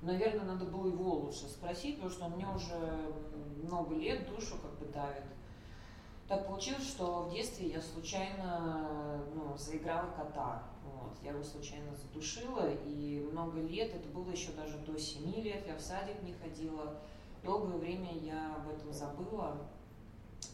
наверное, 0.01 0.45
надо 0.45 0.65
было 0.65 0.87
его 0.87 1.15
лучше 1.15 1.47
спросить, 1.47 1.95
потому 1.95 2.11
что 2.11 2.25
он 2.25 2.31
мне 2.33 2.47
уже 2.47 3.11
много 3.63 3.95
лет 3.95 4.29
душу 4.29 4.55
как 4.61 4.71
бы 4.79 4.85
давит. 4.93 5.23
Так 6.27 6.47
получилось, 6.47 6.87
что 6.87 7.23
в 7.23 7.33
детстве 7.33 7.69
я 7.69 7.81
случайно 7.81 9.21
ну, 9.35 9.57
заиграла 9.57 10.09
кота. 10.11 10.63
Вот. 10.85 11.17
Я 11.21 11.31
его 11.31 11.43
случайно 11.43 11.93
задушила, 11.93 12.71
и 12.85 13.27
много 13.31 13.59
лет, 13.61 13.93
это 13.93 14.07
было 14.09 14.29
еще 14.31 14.51
даже 14.51 14.77
до 14.79 14.97
7 14.97 15.33
лет, 15.41 15.67
я 15.67 15.75
в 15.75 15.81
садик 15.81 16.21
не 16.23 16.33
ходила. 16.33 16.95
Долгое 17.43 17.77
время 17.77 18.17
я 18.19 18.55
об 18.55 18.69
этом 18.69 18.93
забыла. 18.93 19.57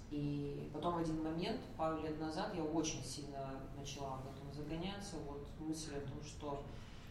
И 0.09 0.69
потом 0.73 0.95
в 0.95 0.97
один 0.97 1.23
момент, 1.23 1.61
пару 1.77 2.01
лет 2.01 2.19
назад, 2.19 2.53
я 2.55 2.63
очень 2.63 3.03
сильно 3.03 3.61
начала 3.77 4.15
об 4.15 4.27
этом 4.27 4.51
загоняться. 4.51 5.17
Вот 5.27 5.47
мысль 5.59 5.95
о 5.95 6.01
том, 6.01 6.23
что 6.23 6.63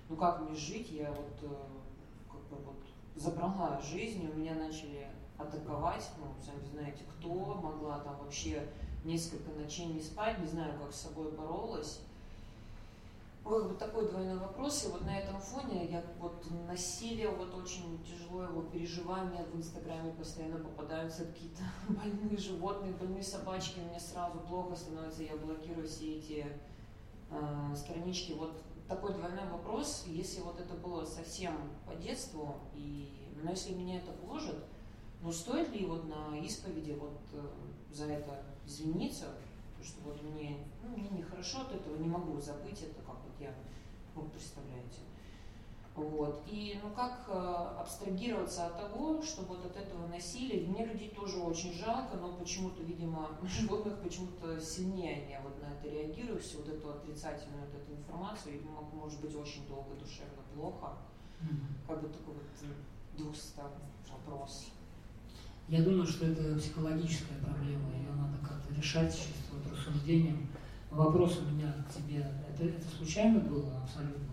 ну 0.09 0.17
как 0.17 0.41
мне 0.41 0.57
жить, 0.57 0.91
я 0.91 1.13
вот 1.13 1.39
э, 1.43 2.29
как 2.29 2.41
бы 2.49 2.57
вот 2.65 2.77
забрала 3.15 3.81
жизнь, 3.81 4.29
у 4.29 4.37
меня 4.37 4.55
начали 4.55 5.09
атаковать, 5.39 6.11
ну, 6.19 6.27
сами 6.45 6.67
знаете, 6.73 7.05
кто, 7.09 7.55
могла 7.55 8.01
там 8.01 8.19
вообще 8.19 8.69
несколько 9.05 9.51
ночей 9.53 9.87
не 9.87 10.01
спать, 10.01 10.39
не 10.41 10.47
знаю, 10.47 10.75
как 10.79 10.93
с 10.93 11.03
собой 11.03 11.31
боролась. 11.33 12.01
Ой, 13.45 13.63
вот 13.63 13.79
такой 13.79 14.07
двойной 14.11 14.39
вопрос, 14.39 14.85
и 14.85 14.89
вот 14.89 15.07
на 15.07 15.19
этом 15.19 15.41
фоне 15.41 15.87
я 15.87 16.05
вот 16.21 16.45
насилие, 16.67 17.31
вот 17.31 17.55
очень 17.55 17.99
тяжело 18.05 18.43
его 18.43 18.63
переживание, 18.63 19.43
в 19.45 19.57
Инстаграме 19.57 20.13
постоянно 20.13 20.59
попадаются 20.59 21.25
какие-то 21.25 21.63
больные 21.89 22.37
животные, 22.37 22.93
больные 22.93 23.23
собачки, 23.23 23.79
мне 23.79 23.99
сразу 23.99 24.41
плохо 24.41 24.77
становится, 24.77 25.23
я 25.23 25.37
блокирую 25.37 25.89
все 25.89 26.19
эти 26.19 26.47
э, 27.31 27.75
странички. 27.75 28.33
Вот 28.33 28.61
такой 28.87 29.15
двойной 29.15 29.49
вопрос, 29.51 30.05
если 30.07 30.41
вот 30.41 30.61
это 30.61 30.75
было 30.75 31.07
совсем 31.07 31.55
по 31.87 31.95
детству, 31.95 32.57
и, 32.75 33.31
но 33.43 33.51
если 33.51 33.73
меня 33.73 33.97
это 33.97 34.13
гложет, 34.23 34.57
ну 35.23 35.33
стоит 35.33 35.71
ли 35.71 35.87
вот 35.87 36.09
на 36.09 36.39
исповеди 36.39 36.93
вот 36.93 37.19
э, 37.33 37.47
за 37.93 38.07
это 38.07 38.43
извиниться, 38.67 39.27
потому 39.71 39.85
что 39.85 40.01
вот 40.05 40.23
мне, 40.23 40.59
ну, 40.83 40.97
мне 40.97 41.09
нехорошо 41.09 41.63
от 41.63 41.73
этого, 41.73 41.97
не 41.97 42.09
могу 42.09 42.41
забыть 42.41 42.83
это, 42.83 43.01
как 43.03 43.17
вот 43.17 43.41
я, 43.41 43.53
вы 44.15 44.29
представляете. 44.29 45.01
Вот. 45.99 46.43
И 46.47 46.79
ну 46.81 46.91
как 46.95 47.25
э, 47.27 47.33
абстрагироваться 47.81 48.69
от 48.69 48.79
того, 48.79 49.21
что 49.21 49.43
вот 49.43 49.67
от 49.67 49.77
этого 49.77 50.07
насилия, 50.07 50.65
мне 50.65 50.87
людей 50.87 51.11
тоже 51.11 51.39
очень 51.39 51.73
жалко, 51.73 52.17
но 52.17 52.35
почему-то, 52.35 52.83
видимо, 52.85 53.37
животных 53.43 54.01
почему-то 54.01 54.61
сильнее 54.61 55.29
я 55.29 55.41
вот 55.41 55.61
на 55.61 55.67
это 55.75 55.89
реагирую, 55.89 56.41
всю 56.41 56.59
вот 56.59 56.69
эту 56.69 56.91
отрицательную 56.91 57.67
вот 57.67 57.75
эту 57.75 57.93
информацию, 57.93 58.61
и 58.61 58.63
может 58.95 59.21
быть 59.21 59.35
очень 59.35 59.67
долго 59.67 59.97
душевно 59.97 60.43
плохо. 60.55 60.97
Как 61.87 62.01
бы 62.01 62.09
такой 62.09 62.35
вот 62.35 62.69
двухсторонний 63.17 63.87
вопрос. 64.11 64.67
Я 65.69 65.83
думаю, 65.83 66.07
что 66.07 66.27
это 66.27 66.59
психологическая 66.59 67.39
проблема, 67.45 67.93
ее 67.95 68.11
надо 68.17 68.39
как-то 68.39 68.73
решать 68.75 69.13
чисто 69.13 69.53
вот 69.53 69.71
рассуждением. 69.71 70.49
Вопрос 70.91 71.41
у 71.41 71.55
меня 71.55 71.75
к 71.87 71.95
тебе, 71.95 72.27
это, 72.49 72.65
это 72.65 72.87
случайно 72.97 73.41
было 73.41 73.83
абсолютно? 73.83 74.25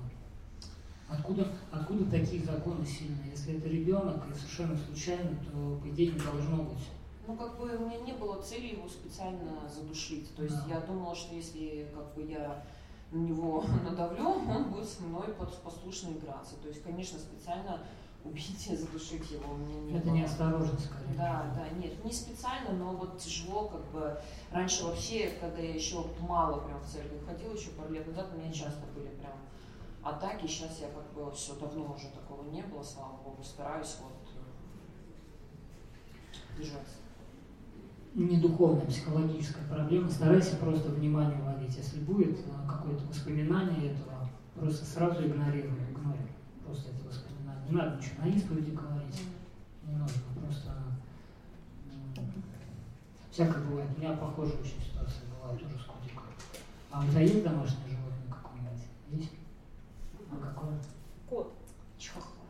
Откуда, 1.07 1.47
откуда 1.71 2.09
такие 2.09 2.43
законы 2.43 2.85
сильные? 2.85 3.31
Если 3.31 3.57
это 3.57 3.67
ребенок 3.67 4.23
и 4.29 4.33
совершенно 4.33 4.77
случайно, 4.77 5.37
то 5.51 5.79
по 5.83 5.89
идее 5.89 6.13
не 6.13 6.19
должно 6.19 6.63
быть. 6.63 6.87
Ну, 7.27 7.35
как 7.35 7.59
бы 7.59 7.75
у 7.75 7.85
меня 7.85 7.99
не 7.99 8.13
было 8.13 8.41
цели 8.41 8.73
его 8.73 8.87
специально 8.87 9.67
задушить. 9.69 10.33
То 10.35 10.43
есть 10.43 10.55
да. 10.67 10.75
я 10.75 10.79
думала, 10.81 11.15
что 11.15 11.35
если 11.35 11.87
как 11.93 12.15
бы 12.15 12.23
я 12.23 12.63
на 13.11 13.17
него 13.17 13.63
надавлю, 13.83 14.25
он 14.25 14.71
будет 14.71 14.87
со 14.87 15.03
мной 15.03 15.27
послушно 15.63 16.09
играться. 16.11 16.55
То 16.61 16.69
есть, 16.69 16.81
конечно, 16.81 17.19
специально 17.19 17.81
убить 18.25 18.67
и 18.69 18.75
задушить 18.75 19.29
его 19.31 19.53
меня 19.55 19.79
не 19.81 19.93
Это 19.97 20.07
было. 20.07 20.15
неосторожность, 20.15 20.85
скорее. 20.85 21.15
Да, 21.17 21.53
да, 21.55 21.69
нет, 21.77 22.03
не 22.03 22.11
специально, 22.11 22.71
но 22.71 22.93
вот 22.95 23.17
тяжело, 23.19 23.67
как 23.67 23.85
бы, 23.91 24.17
раньше 24.51 24.83
вообще, 24.85 25.29
когда 25.39 25.59
я 25.59 25.73
еще 25.75 26.03
мало 26.19 26.59
прям 26.61 26.79
в 26.81 26.85
церковь 26.85 27.23
ходила, 27.25 27.53
еще 27.53 27.69
пару 27.71 27.93
лет 27.93 28.07
назад, 28.07 28.29
у 28.33 28.37
меня 28.37 28.51
часто 28.51 28.81
были 28.95 29.07
прям 29.09 29.33
атаки, 30.03 30.47
сейчас 30.47 30.79
я 30.81 30.87
как 30.89 31.13
бы 31.13 31.31
все 31.31 31.53
давно 31.55 31.93
уже 31.93 32.07
такого 32.09 32.43
не 32.49 32.63
было, 32.63 32.83
слава 32.83 33.17
богу, 33.23 33.43
стараюсь 33.43 33.97
вот 34.01 34.13
э, 34.35 34.39
держаться. 36.59 36.95
Не 38.13 38.37
духовная, 38.39 38.85
психологическая 38.85 39.67
проблема. 39.67 40.09
Старайся 40.09 40.55
просто 40.55 40.89
внимание 40.89 41.37
вводить. 41.41 41.75
Если 41.75 41.99
будет 41.99 42.39
э, 42.39 42.43
какое-то 42.67 43.03
воспоминание 43.07 43.91
этого, 43.91 44.29
просто 44.55 44.85
сразу 44.85 45.25
игнорируй, 45.25 45.77
игнорируй 45.91 46.29
просто 46.65 46.91
это 46.91 47.05
воспоминание 47.07 47.24
не 47.69 47.75
надо 47.75 47.97
ничего 47.97 48.23
на 48.23 48.27
исповеди 48.29 48.71
говорить, 48.71 49.21
не 49.87 49.95
нужно, 49.95 50.21
просто 50.39 50.71
всякое 53.31 53.63
бывает. 53.63 53.89
У 53.95 53.99
меня 53.99 54.13
похожая 54.13 54.57
очень 54.59 54.81
ситуация 54.81 55.23
бывает 55.29 55.59
тоже 55.59 55.77
с 55.79 55.85
котиком. 55.85 56.23
А 56.91 57.03
у 57.03 57.07
тебя 57.07 57.21
есть 57.21 57.43
домашнее 57.43 57.89
животное 57.89 58.29
какое-нибудь? 58.29 58.87
Есть? 59.11 59.31
А 60.31 60.37
какое? 60.37 60.79
Кот. 61.29 61.53
Чихуахуа. 61.97 62.45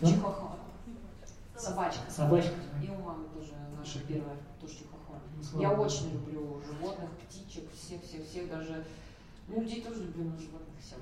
Чихуахуа. 0.00 0.56
Собачка. 1.56 2.10
Собачка. 2.10 2.54
И 2.82 2.88
у 2.88 2.98
мамы 3.00 3.28
тоже 3.28 3.52
наша 3.78 4.00
первая 4.00 4.36
тоже 4.60 4.74
чихуахуа. 4.74 5.20
Ну, 5.52 5.60
Я 5.60 5.72
очень 5.72 6.12
люблю 6.12 6.60
животных, 6.66 7.10
птичек, 7.10 7.72
всех-всех-всех, 7.72 8.50
даже 8.50 8.84
ну, 9.48 9.60
людей 9.60 9.82
тоже 9.82 10.04
люблю, 10.04 10.24
но 10.24 10.36
животных 10.36 10.76
все. 10.80 10.96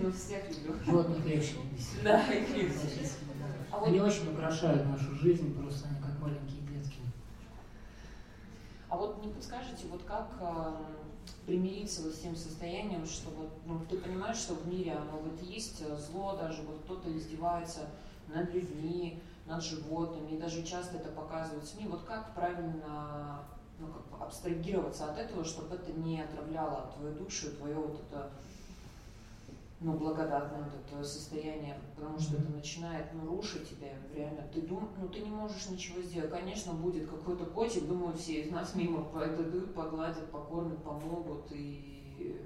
Ну, 0.00 0.12
всех 0.12 0.48
люблю. 0.48 0.84
Животных 0.84 1.24
легче 1.26 1.54
любить. 1.54 1.88
Да, 2.02 2.26
их 2.32 2.56
легче. 2.56 3.10
А 3.70 3.84
они 3.84 4.00
очень 4.00 4.32
украшают 4.32 4.86
нашу 4.86 5.14
жизнь, 5.16 5.54
просто 5.58 5.88
они 5.88 6.00
как 6.00 6.18
маленькие 6.20 6.60
детки. 6.62 6.98
А 8.88 8.96
вот 8.96 9.24
не 9.24 9.32
подскажете, 9.32 9.86
вот 9.90 10.02
как 10.02 10.28
э, 10.40 10.74
примириться 11.46 12.02
вот 12.02 12.14
с 12.14 12.18
тем 12.18 12.36
состоянием, 12.36 13.06
что 13.06 13.30
вот, 13.30 13.50
ну, 13.66 13.80
ты 13.88 13.96
понимаешь, 13.96 14.36
что 14.36 14.54
в 14.54 14.68
мире 14.68 14.92
оно 14.92 15.18
вот 15.18 15.40
есть 15.42 15.82
э, 15.82 15.96
зло, 15.96 16.36
даже 16.36 16.62
вот 16.62 16.80
кто-то 16.84 17.10
издевается 17.16 17.88
над 18.28 18.52
людьми, 18.52 19.22
над 19.46 19.62
животными, 19.62 20.32
и 20.32 20.38
даже 20.38 20.62
часто 20.62 20.98
это 20.98 21.10
показывают 21.10 21.66
СМИ. 21.66 21.86
Вот 21.86 22.02
как 22.02 22.34
правильно 22.34 23.42
ну, 23.82 23.88
как 23.92 24.06
бы 24.08 24.24
абстрагироваться 24.24 25.10
от 25.10 25.18
этого, 25.18 25.44
чтобы 25.44 25.74
это 25.74 25.92
не 25.92 26.20
отравляло 26.20 26.92
твою 26.96 27.14
душу, 27.14 27.50
твое 27.50 27.74
вот 27.74 28.00
это 28.08 28.30
ну, 29.80 29.94
благодатное 29.94 30.62
вот 30.62 30.72
это 30.86 31.04
состояние, 31.04 31.76
потому 31.96 32.16
что 32.18 32.36
это 32.36 32.52
начинает 32.52 33.06
ну, 33.12 33.28
рушить 33.28 33.68
тебя, 33.68 33.88
реально, 34.14 34.42
ты 34.54 34.62
дум, 34.62 34.88
ну, 35.00 35.08
ты 35.08 35.20
не 35.20 35.30
можешь 35.30 35.68
ничего 35.68 36.00
сделать. 36.00 36.30
Конечно, 36.30 36.72
будет 36.72 37.10
какой-то 37.10 37.46
котик, 37.46 37.88
думаю, 37.88 38.16
все 38.16 38.42
из 38.42 38.52
нас 38.52 38.76
мимо 38.76 39.02
подойдут, 39.12 39.74
погладят, 39.74 40.30
покормят, 40.30 40.82
помогут, 40.84 41.50
и 41.50 42.40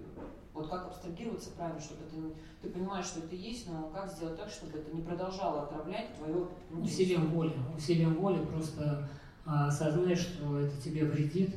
вот 0.54 0.70
как 0.70 0.86
абстрагироваться 0.86 1.50
правильно, 1.50 1.78
чтобы 1.78 2.04
это, 2.04 2.34
ты 2.62 2.70
понимаешь, 2.70 3.04
что 3.04 3.20
это 3.20 3.36
есть, 3.36 3.68
но 3.68 3.90
как 3.90 4.10
сделать 4.10 4.38
так, 4.38 4.48
чтобы 4.48 4.78
это 4.78 4.90
не 4.96 5.02
продолжало 5.02 5.64
отравлять 5.64 6.16
твое... 6.16 6.48
Ну, 6.70 6.82
усилием 6.82 7.26
воли, 7.26 7.52
усилием 7.76 8.14
воли 8.14 8.42
просто 8.46 9.06
осознай, 9.47 10.16
что 10.16 10.59
это 10.59 10.81
тебе 10.81 11.05
вредит, 11.05 11.55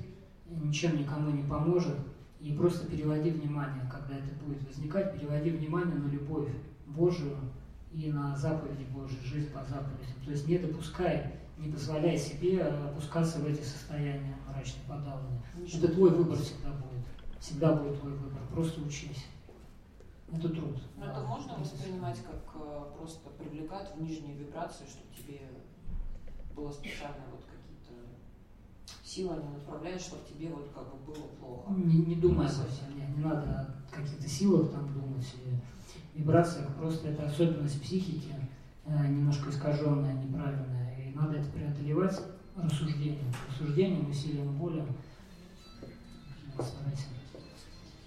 ничем 0.48 0.98
никому 0.98 1.32
не 1.32 1.44
поможет, 1.44 1.96
и 2.40 2.54
просто 2.54 2.88
переводи 2.88 3.32
внимание, 3.32 3.84
когда 3.92 4.16
это 4.16 4.34
будет 4.46 4.66
возникать, 4.66 5.14
переводи 5.14 5.50
внимание 5.50 5.96
на 5.96 6.08
любовь 6.08 6.50
Божию 6.88 7.38
и 7.92 8.12
на 8.12 8.36
заповеди 8.36 8.86
Божьей, 8.94 9.20
жизнь 9.24 9.52
по 9.52 9.60
заповедям. 9.60 10.24
То 10.24 10.32
есть 10.32 10.48
не 10.48 10.58
допускай, 10.58 11.34
не 11.58 11.72
позволяй 11.72 12.18
себе 12.18 12.64
опускаться 12.64 13.40
в 13.40 13.48
эти 13.48 13.62
состояния 13.62 14.38
мрачной 14.48 14.84
подавленные. 14.88 15.42
Это 15.74 15.88
твой 15.90 16.12
выбор 16.12 16.38
всегда 16.38 16.70
будет. 16.70 17.06
Всегда 17.40 17.74
будет 17.74 18.00
твой 18.00 18.14
выбор. 18.14 18.42
Просто 18.54 18.82
учись. 18.82 19.26
Это 20.32 20.48
труд. 20.50 20.78
Но 20.98 21.06
да, 21.06 21.12
это 21.12 21.22
можно 21.22 21.56
воспринимать 21.56 22.20
как 22.24 22.62
э, 22.62 22.84
просто 22.98 23.30
привлекать 23.32 23.96
в 23.96 24.02
нижние 24.02 24.36
вибрации, 24.36 24.86
чтобы 24.86 25.08
тебе 25.16 25.42
было 26.56 26.72
специально 26.72 27.24
вот 27.32 27.44
сила 29.10 29.34
не 29.42 29.50
направляет, 29.50 30.00
чтобы 30.00 30.22
тебе 30.28 30.50
вот 30.50 30.70
как 30.74 30.84
бы 30.84 31.12
было 31.12 31.28
плохо. 31.40 31.72
Не, 31.72 32.06
не 32.06 32.16
думай 32.16 32.48
совсем, 32.48 32.96
не, 32.96 33.06
не 33.18 33.24
надо 33.24 33.76
о 33.92 33.96
каких-то 33.96 34.28
силах 34.28 34.72
там 34.72 34.94
думать. 34.94 35.26
Вибрация 36.14 36.68
просто 36.78 37.10
это 37.10 37.26
особенность 37.26 37.82
психики, 37.82 38.36
э, 38.86 39.08
немножко 39.08 39.50
искаженная, 39.50 40.14
неправильная. 40.14 40.96
И 41.00 41.16
надо 41.16 41.38
это 41.38 41.50
преодолевать 41.50 42.22
рассуждением. 42.56 43.34
Рассуждением, 43.50 44.10
усилием 44.10 44.54
воли. 44.58 44.86
Старайся. 46.54 47.06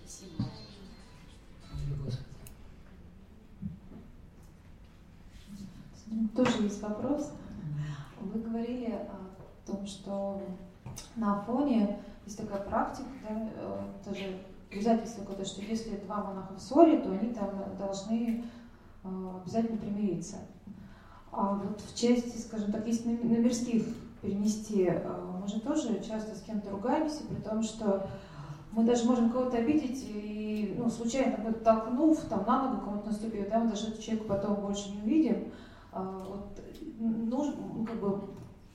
Спасибо. 0.07 0.45
Тоже 6.37 6.63
есть 6.63 6.83
вопрос. 6.83 7.33
Вы 8.21 8.41
говорили 8.41 8.93
о 8.93 9.67
том, 9.67 9.87
что 9.87 10.41
на 11.17 11.41
фоне 11.41 11.99
есть 12.25 12.39
такая 12.39 12.63
практика, 12.63 13.09
да, 13.29 13.49
э, 13.57 13.81
тоже 14.05 14.39
обязательство 14.71 15.23
какое-то, 15.23 15.45
что 15.45 15.63
если 15.63 15.97
два 15.97 16.23
монаха 16.23 16.55
в 16.55 16.61
ссоре, 16.61 16.99
то 16.99 17.11
они 17.11 17.33
там 17.33 17.51
должны 17.79 18.45
э, 19.05 19.29
обязательно 19.43 19.79
примириться. 19.79 20.37
А 21.31 21.55
вот 21.55 21.81
в 21.81 21.99
части, 21.99 22.39
скажем 22.39 22.73
так, 22.73 22.87
если 22.87 23.11
на 23.11 23.39
мирских 23.39 23.87
перенести, 24.21 24.85
э, 24.85 25.39
мы 25.41 25.49
же 25.49 25.61
тоже 25.61 26.01
часто 26.01 26.35
с 26.35 26.43
кем-то 26.43 26.71
ругаемся, 26.71 27.25
при 27.25 27.41
том, 27.43 27.63
что 27.63 28.07
мы 28.73 28.85
даже 28.85 29.05
можем 29.05 29.31
кого-то 29.31 29.59
обидеть 29.59 30.05
и 30.09 30.75
ну, 30.79 30.89
случайно 30.89 31.53
толкнув, 31.53 32.21
там 32.21 32.45
на 32.47 32.69
ногу 32.69 32.85
кому-то 32.85 33.09
наступив, 33.09 33.49
да, 33.51 33.61
мы 33.61 33.71
даже 33.71 33.89
этого 33.89 34.03
человека 34.03 34.29
потом 34.29 34.55
больше 34.57 34.91
не 34.93 35.03
увидим. 35.03 35.53
А, 35.93 36.25
вот, 36.27 36.61
нужно, 36.99 37.55
ну, 37.75 37.85
как 37.85 38.01
бы, 38.01 38.21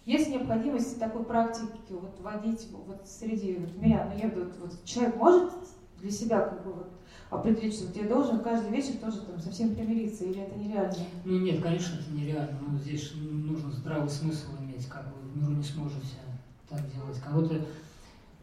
есть 0.08 0.30
необходимость 0.30 1.00
такой 1.00 1.26
практики 1.26 1.92
вот, 1.92 2.18
вводить 2.22 2.66
вот, 2.72 3.06
среди 3.06 3.58
вот, 3.58 3.76
мирян. 3.76 4.10
Ну, 4.10 4.18
я, 4.18 4.30
вот, 4.30 4.58
вот, 4.62 4.86
человек 4.86 5.18
может 5.18 5.52
для 6.00 6.10
себя 6.10 6.40
как 6.40 6.64
бы, 6.64 6.72
вот, 6.72 6.90
определить, 7.30 7.76
что 7.76 7.92
ты 7.92 8.08
должен 8.08 8.40
каждый 8.40 8.72
вечер 8.72 8.94
тоже 9.02 9.20
там 9.22 9.38
совсем 9.38 9.76
примириться, 9.76 10.24
или 10.24 10.40
это 10.40 10.58
нереально? 10.58 10.96
Ну 11.26 11.40
нет, 11.40 11.62
конечно, 11.62 12.00
это 12.00 12.10
нереально. 12.10 12.58
Но 12.70 12.78
здесь 12.78 13.12
нужно 13.20 13.70
здравый 13.70 14.10
смысл 14.10 14.52
иметь, 14.62 14.88
как 14.88 15.14
вы 15.14 15.30
в 15.30 15.38
миру 15.38 15.52
не 15.52 15.64
сможете 15.64 16.16
так 16.70 16.80
делать. 16.94 17.20
Кого-то 17.20 17.66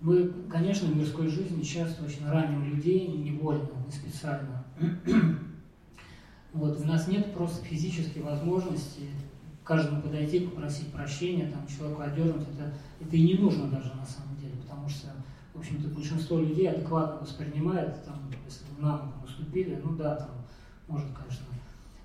мы, 0.02 0.34
конечно, 0.50 0.88
в 0.88 0.96
мирской 0.96 1.28
жизни 1.28 1.62
часто 1.62 2.04
очень 2.04 2.28
раним 2.28 2.62
людей 2.62 3.08
невольно, 3.08 3.70
не 3.86 3.92
специально. 3.92 4.64
Вот, 6.52 6.78
у 6.78 6.84
нас 6.84 7.08
нет 7.08 7.34
просто 7.34 7.64
физической 7.64 8.22
возможности 8.22 9.08
каждому 9.64 10.02
подойти, 10.02 10.40
попросить 10.40 10.92
прощения, 10.92 11.50
там, 11.50 11.66
человеку 11.66 12.02
одернуть. 12.02 12.46
Это, 12.54 12.72
это 13.00 13.16
и 13.16 13.22
не 13.22 13.34
нужно 13.34 13.66
даже 13.68 13.92
на 13.94 14.04
самом 14.04 14.36
деле, 14.38 14.54
потому 14.62 14.88
что, 14.88 15.08
в 15.54 15.58
общем-то, 15.58 15.88
большинство 15.88 16.38
людей 16.38 16.70
адекватно 16.70 17.20
воспринимает, 17.20 18.04
там, 18.04 18.30
если 18.44 18.64
нам 18.78 19.14
наступили, 19.22 19.80
ну 19.82 19.96
да, 19.96 20.16
там, 20.16 20.28
может, 20.86 21.08
конечно, 21.16 21.46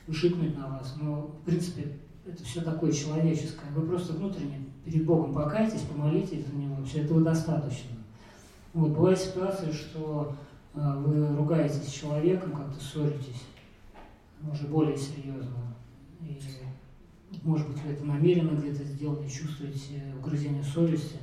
ушикнуть 0.08 0.58
на 0.58 0.68
вас, 0.68 0.96
но, 1.00 1.28
в 1.42 1.46
принципе, 1.46 1.98
это 2.26 2.44
все 2.44 2.62
такое 2.62 2.92
человеческое. 2.92 3.70
Вы 3.76 3.88
просто 3.88 4.14
внутренне 4.14 4.66
перед 4.86 5.06
Богом 5.06 5.34
покайтесь, 5.34 5.82
помолитесь 5.82 6.46
за 6.48 6.56
Него, 6.56 6.84
все 6.84 7.02
этого 7.02 7.22
достаточно. 7.22 7.90
Вот, 8.74 8.92
бывает 8.92 9.20
ситуация, 9.20 9.74
что 9.74 10.36
э, 10.76 10.80
вы 10.80 11.36
ругаетесь 11.36 11.88
с 11.88 11.92
человеком, 11.92 12.52
как-то 12.52 12.80
ссоритесь, 12.80 13.44
уже 14.52 14.68
более 14.68 14.96
серьезно. 14.96 15.58
И, 16.22 16.40
может 17.44 17.68
быть, 17.68 17.82
вы 17.84 17.92
это 17.92 18.04
намеренно 18.06 18.60
где-то 18.60 18.84
сделали, 18.84 19.28
чувствуете 19.28 20.14
угрызение 20.18 20.64
совести. 20.64 21.18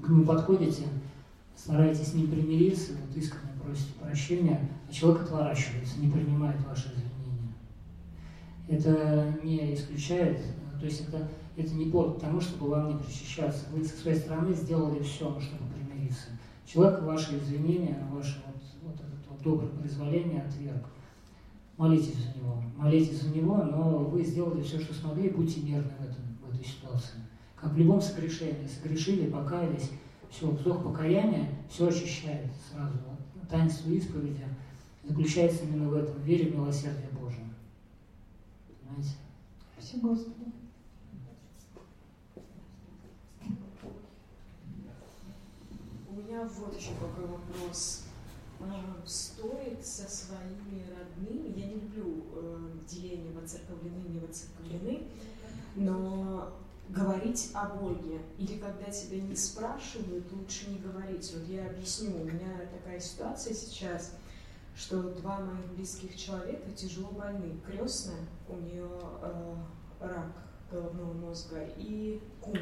К 0.00 0.08
нему 0.08 0.24
подходите, 0.24 0.84
стараетесь 1.56 2.14
ним 2.14 2.28
примириться, 2.28 2.92
вот 2.92 3.16
искренне 3.16 3.52
просите 3.62 3.92
прощения, 4.00 4.68
а 4.88 4.92
человек 4.92 5.22
отворачивается, 5.22 6.00
не 6.00 6.10
принимает 6.10 6.60
ваши 6.66 6.88
извинения. 6.88 7.54
Это 8.68 9.34
не 9.42 9.74
исключает, 9.74 10.40
то 10.78 10.86
есть 10.86 11.08
это, 11.08 11.28
это 11.56 11.74
не 11.74 11.90
повод 11.90 12.18
к 12.18 12.20
тому, 12.20 12.40
чтобы 12.40 12.70
вам 12.70 12.88
не 12.88 13.02
причащаться. 13.02 13.66
Вы 13.72 13.84
со 13.84 13.96
своей 13.96 14.18
стороны 14.18 14.54
сделали 14.54 15.02
все, 15.02 15.38
чтобы 15.40 15.64
примириться. 15.74 16.28
Человек 16.64 17.02
ваши 17.02 17.36
извинения, 17.38 17.98
ваше 18.12 18.42
вот, 18.46 18.62
вот 18.82 18.94
это 18.94 19.30
вот 19.30 19.42
доброе 19.42 19.68
произволение 19.68 20.42
отверг 20.42 20.86
молитесь 21.78 22.16
за 22.16 22.36
него, 22.38 22.62
молитесь 22.76 23.22
за 23.22 23.30
него, 23.30 23.56
но 23.56 23.98
вы 24.00 24.22
сделали 24.24 24.62
все, 24.62 24.78
что 24.80 24.92
смогли, 24.92 25.30
будьте 25.30 25.60
мерны 25.60 25.92
в, 25.98 26.04
этом, 26.04 26.22
в 26.42 26.54
этой 26.54 26.66
ситуации. 26.66 27.20
Как 27.56 27.72
в 27.72 27.78
любом 27.78 28.00
согрешении, 28.00 28.66
согрешили, 28.66 29.30
покаялись, 29.30 29.90
все, 30.28 30.50
вздох 30.50 30.82
покаяния 30.82 31.48
все 31.70 31.88
очищает 31.88 32.50
сразу. 32.70 32.94
Вот, 33.08 33.48
таинство 33.48 33.90
исповеди 33.90 34.44
заключается 35.04 35.64
именно 35.64 35.88
в 35.88 35.94
этом, 35.94 36.20
вере 36.22 36.50
в 36.50 36.54
милосердие 36.56 37.08
Божие. 37.18 37.48
Понимаете? 38.82 39.14
Спасибо, 39.72 40.08
Господи. 40.08 40.52
У 46.10 46.14
меня 46.20 46.44
вот 46.44 46.78
еще 46.78 46.90
какой 47.00 47.26
вопрос 47.26 48.07
стоит 49.08 49.84
со 49.84 50.08
своими 50.08 50.84
родными, 50.90 51.58
я 51.58 51.66
не 51.66 51.74
люблю 51.74 52.24
э, 52.34 52.70
деление 52.86 53.32
воцерковлены, 53.32 54.08
не 54.08 54.18
воцерковлены, 54.18 55.08
но 55.76 56.52
говорить 56.88 57.50
о 57.54 57.68
Боге. 57.68 58.20
Или 58.38 58.58
когда 58.58 58.90
тебя 58.90 59.20
не 59.20 59.36
спрашивают, 59.36 60.30
лучше 60.32 60.70
не 60.70 60.78
говорить. 60.78 61.32
Вот 61.34 61.48
я 61.48 61.66
объясню, 61.66 62.20
у 62.20 62.24
меня 62.24 62.66
такая 62.72 63.00
ситуация 63.00 63.54
сейчас, 63.54 64.16
что 64.74 65.02
два 65.02 65.40
моих 65.40 65.70
близких 65.72 66.16
человека 66.16 66.70
тяжело 66.72 67.10
больны. 67.10 67.60
Крестная, 67.66 68.26
у 68.48 68.56
нее 68.56 68.88
э, 69.22 69.54
рак 70.00 70.32
головного 70.70 71.12
мозга, 71.14 71.64
и 71.76 72.20
кум. 72.40 72.58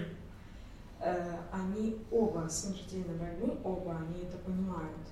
Э, 1.01 1.39
они 1.52 1.98
оба 2.10 2.48
смертельно 2.48 3.14
больны, 3.14 3.59
оба 3.64 3.97
они 3.97 4.23
это 4.23 4.39
понимают. 4.39 5.09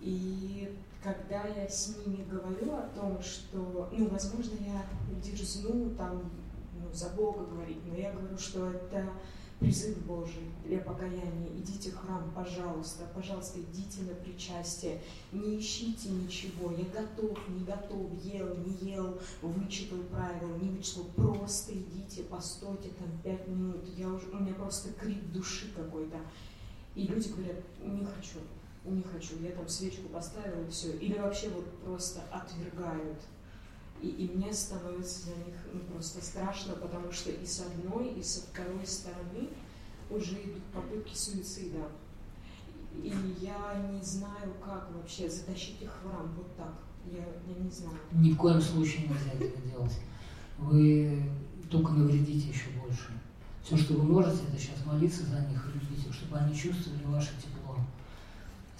И 0.00 0.76
когда 1.02 1.46
я 1.46 1.68
с 1.68 1.94
ними 1.96 2.24
говорю 2.24 2.74
о 2.74 2.88
том, 2.94 3.20
что, 3.22 3.88
ну, 3.92 4.08
возможно, 4.08 4.56
я 4.66 4.86
дерзну 5.22 5.90
там 5.90 6.30
ну, 6.74 6.92
за 6.92 7.10
Бога 7.10 7.44
говорить, 7.44 7.80
но 7.86 7.96
я 7.96 8.12
говорю, 8.12 8.38
что 8.38 8.70
это 8.70 9.06
призыв 9.60 9.98
Божий 10.06 10.50
для 10.64 10.78
покаяния. 10.78 11.48
Идите 11.58 11.90
в 11.90 11.96
храм, 11.96 12.32
пожалуйста, 12.34 13.04
пожалуйста, 13.14 13.60
идите 13.60 14.02
на 14.02 14.14
причастие. 14.14 15.00
Не 15.32 15.58
ищите 15.58 16.08
ничего. 16.08 16.72
Я 16.72 16.84
готов, 16.86 17.38
не 17.50 17.64
готов, 17.64 18.10
ел, 18.24 18.56
не 18.56 18.92
ел, 18.92 19.18
вычитал 19.42 19.98
правила, 20.10 20.56
не 20.56 20.70
вычитал. 20.70 21.04
Просто 21.14 21.74
идите, 21.74 22.22
постойте 22.22 22.88
там 22.98 23.08
пять 23.22 23.46
минут. 23.46 23.84
Я 23.96 24.08
уже, 24.08 24.28
у 24.30 24.38
меня 24.38 24.54
просто 24.54 24.92
крик 24.94 25.30
души 25.30 25.66
какой-то. 25.76 26.16
И 26.94 27.06
люди 27.06 27.28
говорят, 27.28 27.62
не 27.82 28.04
хочу 28.04 28.38
не 28.84 29.02
хочу, 29.02 29.38
я 29.40 29.50
там 29.50 29.68
свечку 29.68 30.08
поставила 30.08 30.64
и 30.66 30.70
все. 30.70 30.92
Или 30.96 31.18
вообще 31.18 31.50
вот 31.50 31.66
просто 31.82 32.20
отвергают. 32.30 33.20
И, 34.00 34.08
и 34.08 34.34
мне 34.34 34.52
становится 34.52 35.26
за 35.26 35.36
них 35.36 35.54
ну, 35.72 35.80
просто 35.92 36.24
страшно, 36.24 36.74
потому 36.74 37.12
что 37.12 37.30
и 37.30 37.44
с 37.44 37.60
одной, 37.60 38.14
и 38.14 38.22
со 38.22 38.40
второй 38.40 38.86
стороны 38.86 39.48
уже 40.08 40.36
идут 40.42 40.64
попытки 40.72 41.14
суицида. 41.14 41.88
И 42.94 43.12
я 43.40 43.90
не 43.92 44.02
знаю, 44.02 44.54
как 44.64 44.90
вообще 44.92 45.28
затащить 45.28 45.82
их 45.82 45.90
в 45.90 46.02
храм 46.02 46.32
вот 46.36 46.56
так. 46.56 46.74
Я, 47.06 47.18
я 47.18 47.62
не 47.62 47.70
знаю. 47.70 47.96
Ни 48.12 48.32
в 48.32 48.36
коем 48.36 48.60
случае 48.60 49.08
нельзя 49.08 49.32
этого 49.32 49.68
делать. 49.68 49.98
Вы 50.58 51.22
только 51.70 51.92
навредите 51.92 52.48
еще 52.48 52.70
больше. 52.82 53.12
Все, 53.62 53.76
что 53.76 53.94
вы 53.94 54.02
можете, 54.04 54.42
это 54.48 54.58
сейчас 54.58 54.84
молиться 54.84 55.24
за 55.24 55.40
них 55.46 55.64
и 55.68 55.78
любить 55.78 55.90
чтобы 56.12 56.38
они 56.38 56.54
чувствовали 56.54 57.04
ваше 57.04 57.30
тепло 57.40 57.59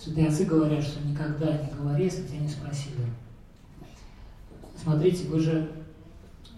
Святые 0.00 0.28
отцы 0.28 0.46
говорят, 0.46 0.82
что 0.82 1.06
никогда 1.06 1.58
не 1.58 1.72
говори, 1.72 2.04
если 2.04 2.26
тебя 2.26 2.38
не 2.38 2.48
спросили. 2.48 3.04
Смотрите, 4.74 5.28
вы 5.28 5.40
же, 5.40 5.70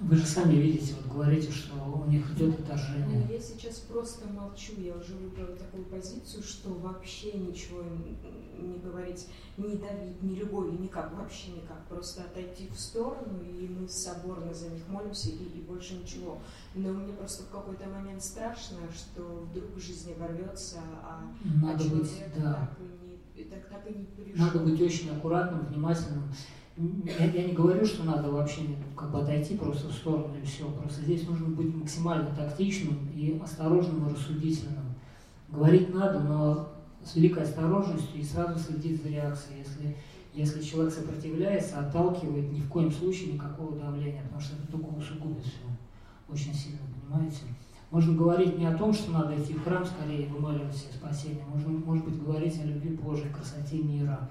вы 0.01 0.15
же 0.15 0.25
сами 0.25 0.55
видите, 0.55 0.95
вот 0.95 1.13
говорите, 1.13 1.51
что 1.51 1.75
у 1.75 2.09
них 2.09 2.31
идет 2.35 2.61
отторжение. 2.61 3.27
Ну, 3.27 3.33
я 3.33 3.41
сейчас 3.41 3.79
просто 3.79 4.29
молчу, 4.29 4.75
я 4.79 4.95
уже 4.95 5.17
выбрала 5.17 5.57
такую 5.57 5.85
позицию, 5.87 6.45
что 6.45 6.71
вообще 6.71 7.33
ничего 7.33 7.83
не 7.83 8.79
говорить, 8.79 9.27
не 9.57 9.75
давить, 9.75 10.23
не 10.23 10.37
любовью, 10.37 10.81
никак, 10.81 11.13
вообще 11.13 11.51
никак. 11.51 11.85
Просто 11.89 12.23
отойти 12.23 12.69
в 12.69 12.79
сторону, 12.79 13.43
и 13.43 13.67
мы 13.67 13.89
соборно 13.89 14.55
за 14.55 14.69
них 14.69 14.87
молимся, 14.87 15.31
и, 15.31 15.59
и 15.59 15.63
больше 15.63 15.95
ничего. 15.95 16.39
Но 16.77 16.93
мне 16.93 17.13
просто 17.13 17.43
в 17.43 17.49
какой-то 17.49 17.89
момент 17.89 18.23
страшно, 18.23 18.79
что 18.95 19.49
вдруг 19.51 19.75
в 19.75 19.81
жизни 19.81 20.15
ворвется, 20.17 20.79
а, 21.03 21.23
Надо 21.61 21.83
а 21.83 21.89
человек 21.89 22.03
быть, 22.03 22.25
да. 22.37 22.53
так 22.55 22.79
и 22.79 23.02
и 23.43 23.51
так 23.51 23.87
и 23.89 23.99
не 23.99 24.05
пришел. 24.05 24.45
Надо 24.45 24.59
быть 24.61 24.81
очень 24.81 25.11
аккуратным, 25.11 25.67
внимательным. 25.67 26.25
Я, 26.77 27.27
я 27.27 27.45
не 27.47 27.53
говорю, 27.53 27.85
что 27.85 28.05
надо 28.05 28.31
вообще 28.31 28.63
как 28.97 29.11
бы 29.11 29.21
отойти 29.21 29.57
просто 29.57 29.89
в 29.89 29.93
сторону 29.93 30.35
и 30.41 30.45
все. 30.45 30.71
Просто 30.71 31.03
здесь 31.03 31.27
нужно 31.29 31.49
быть 31.49 31.75
максимально 31.75 32.35
тактичным 32.35 33.11
и 33.15 33.39
осторожным 33.43 34.09
и 34.09 34.13
рассудительным. 34.13 34.95
Говорить 35.51 35.93
надо, 35.95 36.21
но 36.21 36.73
с 37.05 37.15
великой 37.15 37.43
осторожностью 37.43 38.21
и 38.21 38.25
сразу 38.25 38.59
следить 38.59 39.03
за 39.03 39.09
реакцией. 39.11 39.59
Если, 39.59 39.97
если 40.33 40.63
человек 40.63 40.95
сопротивляется, 40.95 41.81
отталкивает, 41.81 42.51
ни 42.51 42.61
в 42.61 42.69
коем 42.69 42.91
случае 42.91 43.35
никакого 43.35 43.77
давления, 43.77 44.23
потому 44.23 44.41
что 44.41 44.57
это 44.57 44.73
только 44.73 44.87
усугубит 44.87 45.45
все 45.45 45.59
очень 46.33 46.55
сильно, 46.55 46.79
понимаете? 47.09 47.43
Можно 47.93 48.15
говорить 48.15 48.59
не 48.59 48.65
о 48.65 48.75
том, 48.75 48.95
что 48.95 49.13
надо 49.13 49.39
идти 49.39 49.53
в 49.53 49.63
храм 49.65 49.85
скорее 49.85 50.27
вымаливать 50.29 50.75
себе 50.75 50.95
спасение. 50.95 51.45
Можно, 51.45 51.73
может 51.73 52.07
быть, 52.07 52.23
говорить 52.25 52.59
о 52.59 52.65
любви 52.65 52.97
Божией, 52.97 53.29
красоте 53.29 53.83
мира, 53.83 54.31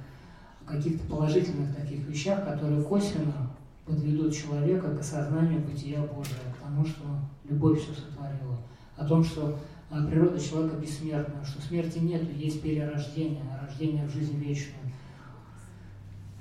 о 0.66 0.72
каких-то 0.72 1.08
положительных 1.08 1.76
таких 1.76 2.08
вещах, 2.08 2.44
которые 2.44 2.82
косвенно 2.82 3.52
подведут 3.86 4.34
человека 4.34 4.96
к 4.96 5.02
осознанию 5.02 5.62
бытия 5.62 6.00
Божия, 6.00 6.40
к 6.58 6.64
тому, 6.64 6.84
что 6.84 7.04
любовь 7.48 7.84
все 7.84 7.94
сотворила, 7.94 8.58
о 8.98 9.06
том, 9.06 9.24
что 9.24 9.60
а, 9.92 10.08
природа 10.08 10.40
человека 10.40 10.78
бессмертна, 10.78 11.46
что 11.46 11.62
смерти 11.62 12.00
нет, 12.00 12.24
есть 12.36 12.64
перерождение, 12.64 13.44
рождение 13.62 14.08
в 14.08 14.12
жизнь 14.12 14.40
вечную. 14.40 14.92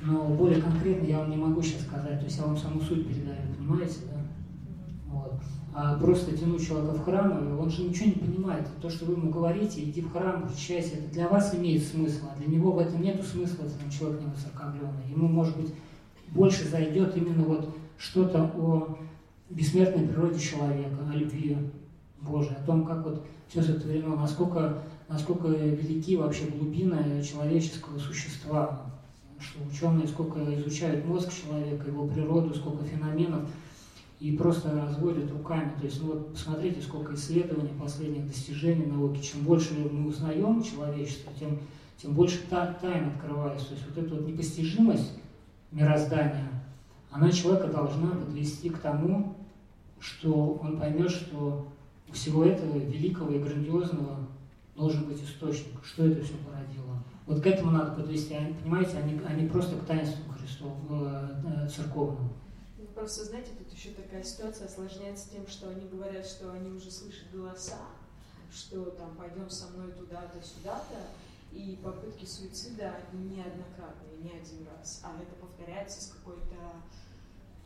Но 0.00 0.24
более 0.28 0.62
конкретно 0.62 1.04
я 1.04 1.18
вам 1.18 1.30
не 1.30 1.36
могу 1.36 1.60
сейчас 1.60 1.82
сказать, 1.82 2.18
то 2.18 2.24
есть 2.24 2.38
я 2.38 2.46
вам 2.46 2.56
саму 2.56 2.80
суть 2.80 3.06
передаю, 3.06 3.54
понимаете, 3.58 3.98
да? 4.06 4.22
Вот. 5.12 5.34
А 5.72 5.96
просто 5.98 6.36
тянуть 6.36 6.66
человека 6.66 6.94
в 6.94 7.04
храм, 7.04 7.58
он 7.60 7.70
же 7.70 7.84
ничего 7.84 8.06
не 8.06 8.12
понимает. 8.12 8.66
То, 8.82 8.90
что 8.90 9.04
вы 9.04 9.12
ему 9.12 9.30
говорите, 9.30 9.82
иди 9.82 10.00
в 10.00 10.10
храм, 10.10 10.42
причащайся, 10.48 10.96
это 10.96 11.12
для 11.12 11.28
вас 11.28 11.54
имеет 11.54 11.84
смысл, 11.84 12.26
а 12.32 12.36
для 12.38 12.48
него 12.48 12.72
в 12.72 12.78
этом 12.78 13.00
нет 13.00 13.24
смысла, 13.24 13.64
если 13.64 13.96
человек 13.96 14.20
не 14.20 14.26
высокомленный. 14.26 15.08
Ему, 15.08 15.28
может 15.28 15.56
быть, 15.56 15.72
больше 16.32 16.68
зайдет 16.68 17.16
именно 17.16 17.44
вот 17.44 17.72
что-то 17.98 18.50
о 18.56 18.98
бессмертной 19.48 20.08
природе 20.08 20.40
человека, 20.40 20.96
о 21.08 21.16
любви 21.16 21.56
Божией, 22.20 22.56
о 22.56 22.66
том, 22.66 22.84
как 22.84 23.04
вот 23.04 23.24
все 23.48 23.62
сотворено, 23.62 24.16
насколько, 24.16 24.82
насколько 25.08 25.48
велики 25.48 26.16
вообще 26.16 26.46
глубины 26.46 27.22
человеческого 27.22 27.98
существа, 27.98 28.82
что 29.38 29.60
ученые 29.70 30.06
сколько 30.06 30.38
изучают 30.56 31.04
мозг 31.06 31.30
человека, 31.32 31.88
его 31.88 32.06
природу, 32.06 32.54
сколько 32.54 32.84
феноменов, 32.84 33.48
и 34.20 34.36
просто 34.36 34.70
разводят 34.70 35.32
руками. 35.32 35.72
То 35.80 35.86
есть, 35.86 36.02
ну 36.02 36.12
вот 36.12 36.32
посмотрите, 36.34 36.82
сколько 36.82 37.14
исследований, 37.14 37.70
последних 37.80 38.26
достижений 38.26 38.86
науки. 38.86 39.20
Чем 39.22 39.42
больше 39.42 39.74
мы 39.74 40.08
узнаем 40.08 40.62
человечество, 40.62 41.32
тем, 41.40 41.58
тем 41.96 42.12
больше 42.12 42.40
та, 42.48 42.74
тайн 42.74 43.08
открывается. 43.08 43.68
То 43.68 43.74
есть 43.74 43.86
вот 43.88 43.98
эта 43.98 44.14
вот 44.14 44.28
непостижимость 44.28 45.14
мироздания, 45.72 46.48
она 47.10 47.32
человека 47.32 47.68
должна 47.68 48.10
подвести 48.10 48.68
к 48.68 48.78
тому, 48.78 49.36
что 49.98 50.60
он 50.62 50.78
поймет, 50.78 51.10
что 51.10 51.66
у 52.08 52.12
всего 52.12 52.44
этого 52.44 52.76
великого 52.76 53.30
и 53.30 53.38
грандиозного 53.38 54.28
должен 54.76 55.04
быть 55.04 55.22
источник, 55.22 55.82
что 55.84 56.06
это 56.06 56.22
все 56.24 56.34
породило. 56.34 57.02
Вот 57.26 57.40
к 57.42 57.46
этому 57.46 57.70
надо 57.70 57.92
подвести, 57.92 58.34
понимаете, 58.62 58.98
а 58.98 59.02
не, 59.02 59.18
а 59.26 59.32
не 59.34 59.48
просто 59.48 59.76
к 59.76 59.84
таинству 59.84 60.32
Христову, 60.32 60.74
э, 60.90 61.68
церковному. 61.68 62.30
Ну, 62.78 62.84
просто, 62.94 63.24
знаете, 63.24 63.50
тут 63.58 63.69
еще 63.80 63.94
такая 63.94 64.22
ситуация 64.22 64.66
осложняется 64.66 65.30
тем, 65.30 65.46
что 65.46 65.70
они 65.70 65.88
говорят, 65.88 66.26
что 66.26 66.52
они 66.52 66.70
уже 66.70 66.90
слышат 66.90 67.30
голоса, 67.32 67.78
что 68.52 68.84
там 68.90 69.14
пойдем 69.16 69.48
со 69.48 69.68
мной 69.68 69.90
туда-то, 69.92 70.38
сюда-то, 70.42 70.98
и 71.50 71.80
попытки 71.82 72.26
суицида 72.26 72.92
неоднократные, 73.12 74.18
не 74.22 74.32
один 74.38 74.66
раз, 74.68 75.00
а 75.02 75.20
это 75.20 75.34
повторяется 75.34 76.02
с 76.02 76.08
какой-то 76.08 76.56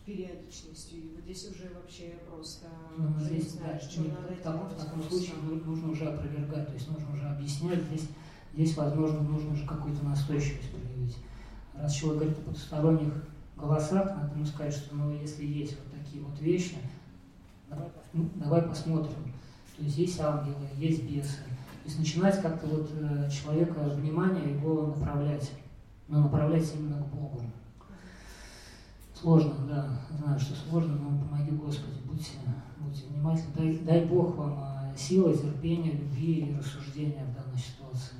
периодичностью. 0.07 0.99
И 0.99 1.09
вот 1.17 1.25
здесь 1.25 1.51
уже 1.51 1.75
вообще 1.75 2.15
просто 2.29 2.67
ну, 2.97 3.19
здесь, 3.19 3.55
да, 3.55 3.79
что 3.81 4.03
надо 4.03 4.35
в 4.35 4.41
таком, 4.41 4.69
в 4.69 4.77
таком 4.77 5.03
случае 5.03 5.35
нужно 5.37 5.91
уже 5.91 6.09
опровергать, 6.09 6.69
то 6.69 6.75
есть 6.75 6.89
нужно 6.91 7.13
уже 7.13 7.29
объяснять, 7.29 7.83
здесь, 7.83 8.09
здесь 8.53 8.77
возможно, 8.77 9.21
нужно 9.21 9.53
уже 9.53 9.67
какую-то 9.67 10.05
настойчивость 10.05 10.71
проявить. 10.71 11.17
Раз 11.75 11.93
человек 11.93 12.21
говорит 12.21 12.39
о 12.39 12.43
потусторонних 12.43 13.15
голосах, 13.57 14.17
надо 14.17 14.35
ему 14.35 14.47
сказать, 14.47 14.75
что 14.75 14.95
ну, 14.95 15.11
если 15.11 15.45
есть 15.45 15.77
вот 15.77 15.94
такие 16.15 16.25
вот 16.25 16.41
вещи, 16.41 16.77
давай, 17.69 17.89
ну, 18.13 18.29
давай 18.37 18.63
посмотрим. 18.63 19.15
То 19.77 19.83
есть 19.83 19.99
есть 19.99 20.21
ангелы, 20.21 20.69
есть 20.77 21.03
бесы. 21.03 21.39
То 21.83 21.89
есть 21.89 21.99
начинать 21.99 22.41
как-то 22.41 22.67
вот 22.67 22.91
э, 22.95 23.29
человека 23.31 23.81
внимание 23.81 24.55
его 24.55 24.87
направлять, 24.87 25.51
но 26.09 26.23
направлять 26.23 26.73
именно 26.75 27.03
к 27.03 27.07
Богу. 27.09 27.43
Сложно, 29.15 29.55
да, 29.69 30.01
знаю, 30.19 30.39
что 30.39 30.55
сложно, 30.55 30.95
но 30.95 31.19
помоги 31.19 31.51
Господи, 31.51 31.99
будьте, 32.05 32.33
будьте 32.79 33.07
внимательны. 33.09 33.55
Дай, 33.57 33.79
дай 33.79 34.05
Бог 34.05 34.37
вам 34.37 34.59
а, 34.59 34.95
силы, 34.97 35.35
терпения, 35.35 35.93
любви 35.93 36.47
и 36.47 36.57
рассуждения 36.57 37.25
в 37.25 37.35
данной 37.35 37.59
ситуации. 37.59 38.17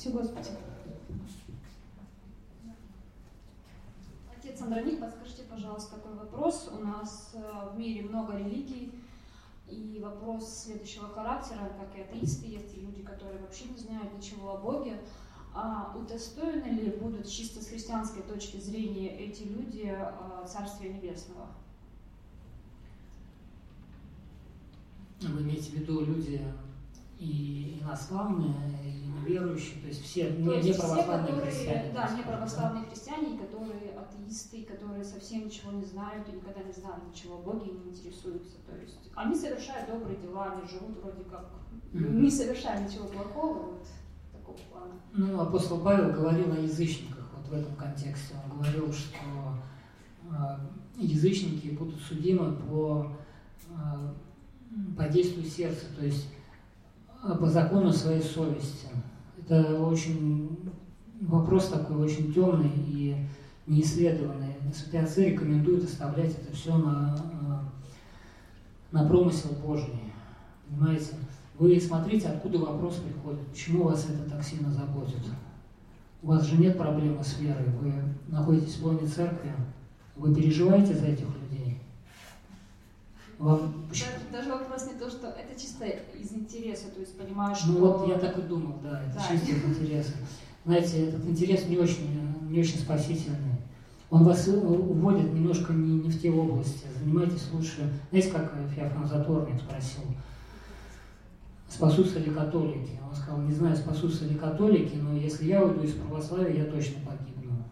Спасибо, 0.00 0.20
Господи. 0.20 0.48
Отец 4.34 4.49
Андроник, 4.62 5.00
подскажите, 5.00 5.42
пожалуйста, 5.50 5.96
такой 5.96 6.14
вопрос. 6.14 6.70
У 6.72 6.84
нас 6.84 7.30
э, 7.34 7.70
в 7.72 7.78
мире 7.78 8.02
много 8.02 8.36
религий, 8.36 8.92
и 9.70 10.00
вопрос 10.02 10.64
следующего 10.64 11.08
характера, 11.08 11.72
как 11.78 11.96
и 11.96 12.02
атеисты, 12.02 12.46
есть 12.46 12.76
и 12.76 12.80
люди, 12.80 13.02
которые 13.02 13.40
вообще 13.40 13.66
не 13.66 13.78
знают 13.78 14.16
ничего 14.16 14.54
о 14.54 14.58
Боге. 14.58 15.00
А 15.54 15.96
удостоены 15.96 16.66
ли 16.66 16.90
будут 16.90 17.28
чисто 17.28 17.62
с 17.62 17.68
христианской 17.68 18.22
точки 18.22 18.58
зрения 18.58 19.18
эти 19.18 19.42
люди 19.42 19.86
а, 19.86 20.46
Царствия 20.46 20.92
Небесного? 20.92 21.48
Вы 25.20 25.42
имеете 25.42 25.72
в 25.72 25.74
виду 25.74 26.04
люди 26.04 26.40
и 27.20 27.78
инославные, 27.82 28.54
и 28.82 29.06
неверующие, 29.06 29.80
то 29.82 29.88
есть 29.88 30.02
все 30.02 30.32
то 30.32 30.52
есть 30.52 30.68
не 30.68 30.72
православные 30.72 31.18
все, 31.18 31.34
которые, 31.34 31.52
христиане. 31.52 31.92
Да, 31.92 32.16
не 32.16 32.22
православные 32.22 32.84
христиане, 32.86 33.38
которые 33.38 33.90
атеисты, 33.92 34.62
которые 34.64 35.04
совсем 35.04 35.44
ничего 35.44 35.72
не 35.72 35.84
знают 35.84 36.26
и 36.28 36.32
никогда 36.32 36.62
не 36.62 36.72
знали 36.72 37.02
ничего 37.10 37.36
о 37.36 37.42
Боге 37.42 37.72
и 37.72 37.74
не 37.74 37.90
интересуются. 37.90 38.56
То 38.66 38.74
есть 38.74 39.10
они 39.14 39.36
совершают 39.36 39.90
добрые 39.90 40.16
дела, 40.16 40.54
они 40.54 40.66
живут 40.66 40.98
вроде 41.02 41.24
как, 41.24 41.50
mm-hmm. 41.92 42.20
не 42.22 42.30
совершая 42.30 42.88
ничего 42.88 43.06
плохого, 43.06 43.72
вот 43.72 43.86
такого 44.32 44.56
плана. 44.70 44.94
Ну, 45.12 45.40
апостол 45.40 45.80
Павел 45.80 46.14
говорил 46.14 46.52
о 46.54 46.56
язычниках 46.56 47.30
вот 47.36 47.46
в 47.46 47.52
этом 47.52 47.76
контексте. 47.76 48.34
Он 48.42 48.58
говорил, 48.58 48.90
что 48.94 49.18
э, 50.24 50.58
язычники 50.96 51.68
будут 51.68 52.00
судимы 52.00 52.56
по, 52.56 53.12
э, 53.68 54.94
по 54.96 55.06
действию 55.08 55.44
сердца, 55.44 55.84
то 55.94 56.06
есть 56.06 56.26
по 57.22 57.46
закону 57.46 57.92
своей 57.92 58.22
совести. 58.22 58.88
Это 59.38 59.78
очень 59.80 60.58
вопрос 61.20 61.68
такой 61.68 61.96
очень 61.96 62.32
темный 62.32 62.70
и 62.74 63.16
неисследованный. 63.66 64.54
Святые 64.74 65.04
отцы 65.04 65.30
рекомендуют 65.30 65.84
оставлять 65.84 66.32
это 66.38 66.54
все 66.54 66.76
на, 66.76 67.16
э, 67.16 67.58
на 68.92 69.08
промысел 69.08 69.50
Божий. 69.64 69.94
Понимаете? 70.68 71.14
Вы 71.58 71.78
смотрите, 71.78 72.28
откуда 72.28 72.58
вопрос 72.58 72.96
приходит, 72.96 73.46
почему 73.48 73.84
вас 73.84 74.06
это 74.08 74.30
так 74.30 74.42
сильно 74.42 74.70
заботит. 74.70 75.20
У 76.22 76.28
вас 76.28 76.44
же 76.44 76.56
нет 76.56 76.78
проблемы 76.78 77.22
с 77.22 77.38
верой, 77.38 77.66
вы 77.80 77.92
находитесь 78.28 78.78
в 78.78 78.86
лоне 78.86 79.06
церкви, 79.06 79.52
вы 80.16 80.34
переживаете 80.34 80.94
за 80.94 81.06
этих 81.06 81.26
людей. 81.26 81.39
Даже, 83.40 83.62
даже 84.30 84.50
вопрос 84.50 84.86
не 84.86 84.98
то, 84.98 85.08
что 85.08 85.28
это 85.28 85.58
чисто 85.58 85.86
из 85.86 86.30
интереса, 86.32 86.90
то 86.90 87.00
есть 87.00 87.16
понимаешь, 87.16 87.56
что... 87.56 87.68
Ну 87.68 87.78
вот 87.80 88.06
я 88.06 88.18
так 88.18 88.38
и 88.38 88.42
думал, 88.42 88.78
да, 88.82 89.02
это 89.02 89.14
да. 89.14 89.28
чисто 89.28 89.52
из 89.52 89.64
интереса. 89.64 90.12
Знаете, 90.66 91.06
этот 91.06 91.24
интерес 91.24 91.66
не 91.66 91.78
очень, 91.78 92.20
не 92.50 92.60
очень 92.60 92.78
спасительный. 92.78 93.56
Он 94.10 94.24
вас 94.24 94.46
уводит 94.46 95.32
немножко 95.32 95.72
не, 95.72 96.00
не 96.00 96.10
в 96.10 96.20
те 96.20 96.30
области. 96.30 96.86
Занимайтесь 96.98 97.48
лучше. 97.50 97.90
Знаете, 98.10 98.30
как 98.30 98.52
Феофан 98.74 99.06
Заторник 99.06 99.58
спросил, 99.58 100.02
спасутся 101.66 102.18
ли 102.18 102.30
католики? 102.30 103.00
Он 103.08 103.16
сказал, 103.16 103.40
не 103.40 103.54
знаю, 103.54 103.74
спасутся 103.74 104.26
ли 104.26 104.34
католики, 104.34 104.96
но 104.96 105.16
если 105.16 105.46
я 105.46 105.64
уйду 105.64 105.82
из 105.82 105.94
православия, 105.94 106.64
я 106.64 106.70
точно 106.70 106.96
погибну. 107.06 107.64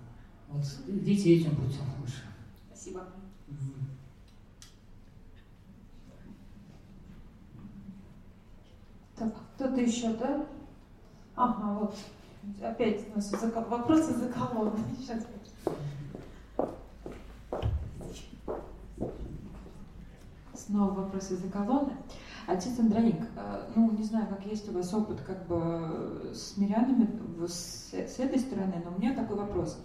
Вот 0.49 0.65
идите 0.87 1.37
этим 1.37 1.57
путем 1.57 1.85
лучше. 2.01 2.23
Спасибо. 2.69 3.03
Так, 9.19 9.33
кто-то 9.57 9.81
еще, 9.81 10.13
да? 10.15 10.47
Ага, 11.35 11.79
вот. 11.81 11.97
Опять 12.63 13.01
у 13.13 13.17
нас 13.17 13.33
вопросы 13.69 14.15
за 14.15 14.29
колонной. 14.29 14.79
Сейчас. 14.99 15.27
Снова 20.55 20.93
вопросы 20.93 21.37
за 21.37 21.49
колонны. 21.49 21.95
Отец 22.47 22.79
Андроник, 22.79 23.21
э, 23.37 23.71
ну, 23.75 23.91
не 23.91 24.05
знаю, 24.05 24.27
как 24.29 24.47
есть 24.47 24.69
у 24.71 24.73
вас 24.73 24.95
опыт 24.95 25.21
как 25.27 25.47
бы 25.47 26.31
с 26.33 26.57
мирянами 26.57 27.09
с, 27.47 27.93
с 27.93 28.19
этой 28.19 28.39
стороны, 28.39 28.83
но 28.85 28.93
у 28.97 29.01
меня 29.01 29.15
такой 29.15 29.37
вопрос. 29.37 29.79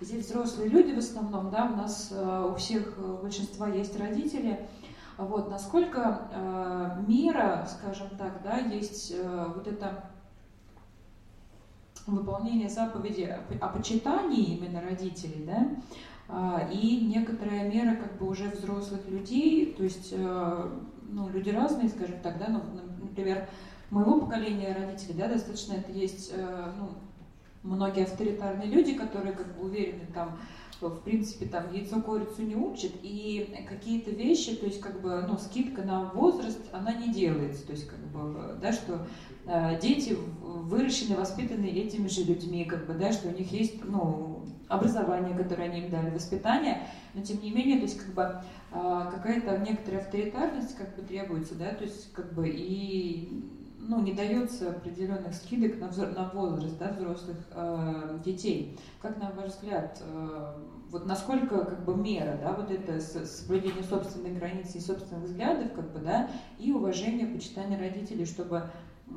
Здесь 0.00 0.26
взрослые 0.26 0.68
люди 0.68 0.92
в 0.92 0.98
основном, 0.98 1.50
да, 1.50 1.70
у 1.72 1.76
нас 1.76 2.08
э, 2.10 2.50
у 2.50 2.54
всех, 2.56 2.94
у 2.98 3.22
большинства 3.22 3.68
есть 3.68 3.98
родители. 3.98 4.68
Вот, 5.20 5.50
насколько 5.50 6.28
э, 6.32 7.02
мира, 7.06 7.68
скажем 7.68 8.08
так, 8.16 8.42
да, 8.42 8.56
есть 8.56 9.12
э, 9.14 9.52
вот 9.54 9.66
это 9.66 10.10
выполнение 12.06 12.70
заповеди 12.70 13.22
о, 13.22 13.66
о 13.66 13.68
почитании 13.68 14.56
именно 14.56 14.80
родителей, 14.80 15.44
да, 15.46 15.68
а, 16.28 16.68
и 16.72 17.00
некоторая 17.02 17.68
мера 17.70 17.96
как 17.96 18.16
бы 18.18 18.28
уже 18.28 18.48
взрослых 18.48 19.06
людей, 19.08 19.74
то 19.74 19.82
есть 19.82 20.08
э, 20.12 20.70
ну, 21.10 21.28
люди 21.28 21.50
разные, 21.50 21.90
скажем 21.90 22.20
так, 22.20 22.38
да, 22.38 22.46
ну, 22.48 22.62
например, 23.02 23.46
моего 23.90 24.20
поколения 24.20 24.72
родителей, 24.72 25.14
да, 25.18 25.28
достаточно 25.28 25.74
это 25.74 25.92
есть, 25.92 26.32
э, 26.32 26.72
ну, 26.78 26.92
многие 27.62 28.04
авторитарные 28.04 28.68
люди, 28.68 28.94
которые 28.94 29.34
как 29.34 29.54
бы 29.54 29.66
уверены 29.66 30.06
там, 30.14 30.38
в 30.88 31.02
принципе, 31.02 31.46
там 31.46 31.72
яйцо 31.72 32.00
курицу 32.00 32.42
не 32.42 32.56
учит, 32.56 32.92
и 33.02 33.54
какие-то 33.68 34.10
вещи, 34.10 34.54
то 34.56 34.66
есть 34.66 34.80
как 34.80 35.00
бы, 35.00 35.24
ну, 35.28 35.36
скидка 35.38 35.82
на 35.82 36.04
возраст, 36.10 36.60
она 36.72 36.94
не 36.94 37.12
делается, 37.12 37.66
то 37.66 37.72
есть 37.72 37.86
как 37.86 37.98
бы, 37.98 38.58
да, 38.60 38.72
что 38.72 39.06
э, 39.46 39.78
дети 39.80 40.16
выращены, 40.40 41.16
воспитаны 41.16 41.66
этими 41.66 42.08
же 42.08 42.24
людьми, 42.24 42.64
как 42.64 42.86
бы, 42.86 42.94
да, 42.94 43.12
что 43.12 43.28
у 43.28 43.32
них 43.32 43.52
есть, 43.52 43.84
ну, 43.84 44.46
образование, 44.68 45.36
которое 45.36 45.64
они 45.64 45.80
им 45.80 45.90
дали, 45.90 46.10
воспитание, 46.10 46.86
но 47.12 47.22
тем 47.22 47.42
не 47.42 47.50
менее, 47.50 47.76
то 47.76 47.82
есть 47.82 47.98
как 47.98 48.14
бы 48.14 48.22
э, 48.72 49.10
какая-то 49.12 49.58
некоторая 49.58 50.00
авторитарность 50.00 50.76
как 50.76 50.94
бы 50.96 51.02
требуется, 51.02 51.56
да, 51.56 51.74
то 51.74 51.84
есть 51.84 52.12
как 52.12 52.32
бы 52.32 52.48
и 52.48 53.42
ну, 53.90 54.00
не 54.00 54.12
дается 54.12 54.70
определенных 54.70 55.34
скидок 55.34 55.80
на, 55.80 55.88
взор, 55.88 56.10
на 56.10 56.28
возраст 56.28 56.78
да, 56.78 56.92
взрослых 56.92 57.36
э, 57.50 58.18
детей. 58.24 58.78
Как 59.02 59.18
на 59.18 59.32
ваш 59.32 59.50
взгляд, 59.50 60.00
э, 60.00 60.52
вот 60.90 61.06
насколько 61.06 61.64
как 61.64 61.84
бы 61.84 61.96
мера, 61.96 62.38
да, 62.40 62.52
вот 62.52 62.70
это 62.70 63.00
соблюдение 63.00 63.82
собственной 63.82 64.32
границы 64.32 64.78
и 64.78 64.80
собственных 64.80 65.24
взглядов, 65.24 65.72
как 65.74 65.90
бы, 65.90 65.98
да, 65.98 66.30
и 66.60 66.70
уважение, 66.70 67.26
почитание 67.26 67.80
родителей, 67.80 68.26
чтобы, 68.26 68.70
э, 69.08 69.12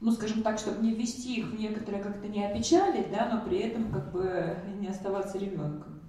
ну, 0.00 0.12
скажем 0.12 0.42
так, 0.42 0.58
чтобы 0.58 0.84
не 0.84 0.94
ввести 0.94 1.36
их 1.36 1.46
в 1.46 1.58
некоторые 1.58 2.02
как-то 2.02 2.28
не 2.28 2.44
опечалить, 2.44 3.10
да, 3.10 3.30
но 3.32 3.48
при 3.48 3.60
этом 3.60 3.90
как 3.90 4.12
бы 4.12 4.58
не 4.78 4.88
оставаться 4.88 5.38
ребенком. 5.38 6.00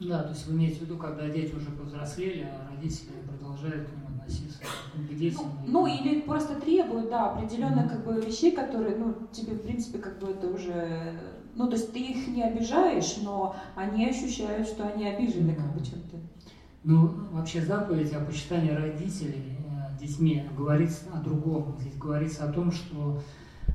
Да, 0.00 0.22
то 0.22 0.30
есть 0.30 0.46
вы 0.46 0.54
имеете 0.54 0.80
в 0.80 0.82
виду, 0.82 0.98
когда 0.98 1.30
дети 1.30 1.54
уже 1.54 1.70
повзрослели, 1.70 2.42
а 2.42 2.68
родители 2.70 3.12
продолжают 3.26 3.88
к 3.88 3.92
ним 3.92 4.03
Ну, 5.36 5.46
ну 5.66 5.86
или 5.86 6.20
просто 6.20 6.60
требуют, 6.60 7.10
да, 7.10 7.30
определенных 7.30 7.90
как 7.90 8.04
бы 8.04 8.20
вещей, 8.20 8.52
которые, 8.52 8.96
ну, 8.96 9.14
тебе, 9.32 9.54
в 9.54 9.62
принципе, 9.62 9.98
как 9.98 10.18
бы 10.18 10.28
это 10.28 10.48
уже... 10.48 11.20
Ну, 11.54 11.68
то 11.68 11.76
есть 11.76 11.92
ты 11.92 12.00
их 12.00 12.28
не 12.28 12.42
обижаешь, 12.42 13.18
но 13.22 13.54
они 13.76 14.08
ощущают, 14.08 14.66
что 14.66 14.86
они 14.86 15.06
обижены 15.06 15.54
как 15.54 15.72
бы 15.72 15.84
чем-то. 15.84 16.16
Ну, 16.82 17.08
вообще 17.30 17.62
заповедь 17.62 18.12
о 18.12 18.20
почитании 18.20 18.70
родителей 18.70 19.58
э, 19.58 19.98
детьми 19.98 20.44
говорит 20.56 20.90
о 21.14 21.18
другом. 21.18 21.76
Здесь 21.80 21.96
говорится 21.96 22.44
о 22.44 22.52
том, 22.52 22.72
что 22.72 23.22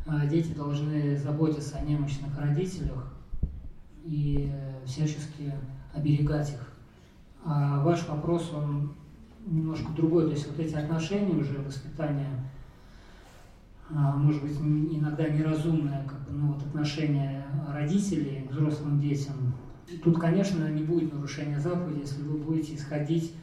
э, 0.05 0.27
дети 0.29 0.53
должны 0.53 1.17
заботиться 1.17 1.77
о 1.77 1.81
немощных 1.81 2.37
родителях 2.37 3.13
и 4.03 4.51
э, 4.53 4.85
всячески 4.85 5.53
оберегать 5.93 6.51
их. 6.51 6.71
А 7.43 7.83
ваш 7.83 8.07
вопрос, 8.07 8.51
он 8.53 8.93
немножко 9.49 9.91
другой. 9.93 10.25
То 10.25 10.31
есть 10.31 10.47
вот 10.47 10.59
эти 10.59 10.75
отношения 10.75 11.35
уже, 11.35 11.59
воспитание, 11.59 12.29
а, 13.89 14.15
может 14.15 14.41
быть, 14.43 14.55
иногда 14.59 15.27
неразумное, 15.27 16.05
как 16.07 16.19
бы, 16.25 16.31
ну, 16.31 16.53
вот 16.53 16.63
отношение 16.63 17.45
родителей 17.67 18.47
к 18.47 18.51
взрослым 18.51 18.99
детям. 18.99 19.53
Тут, 20.03 20.19
конечно, 20.19 20.69
не 20.69 20.83
будет 20.83 21.13
нарушения 21.13 21.59
заповеди, 21.59 22.01
если 22.01 22.21
вы 22.21 22.37
будете 22.37 22.75
исходить 22.75 23.33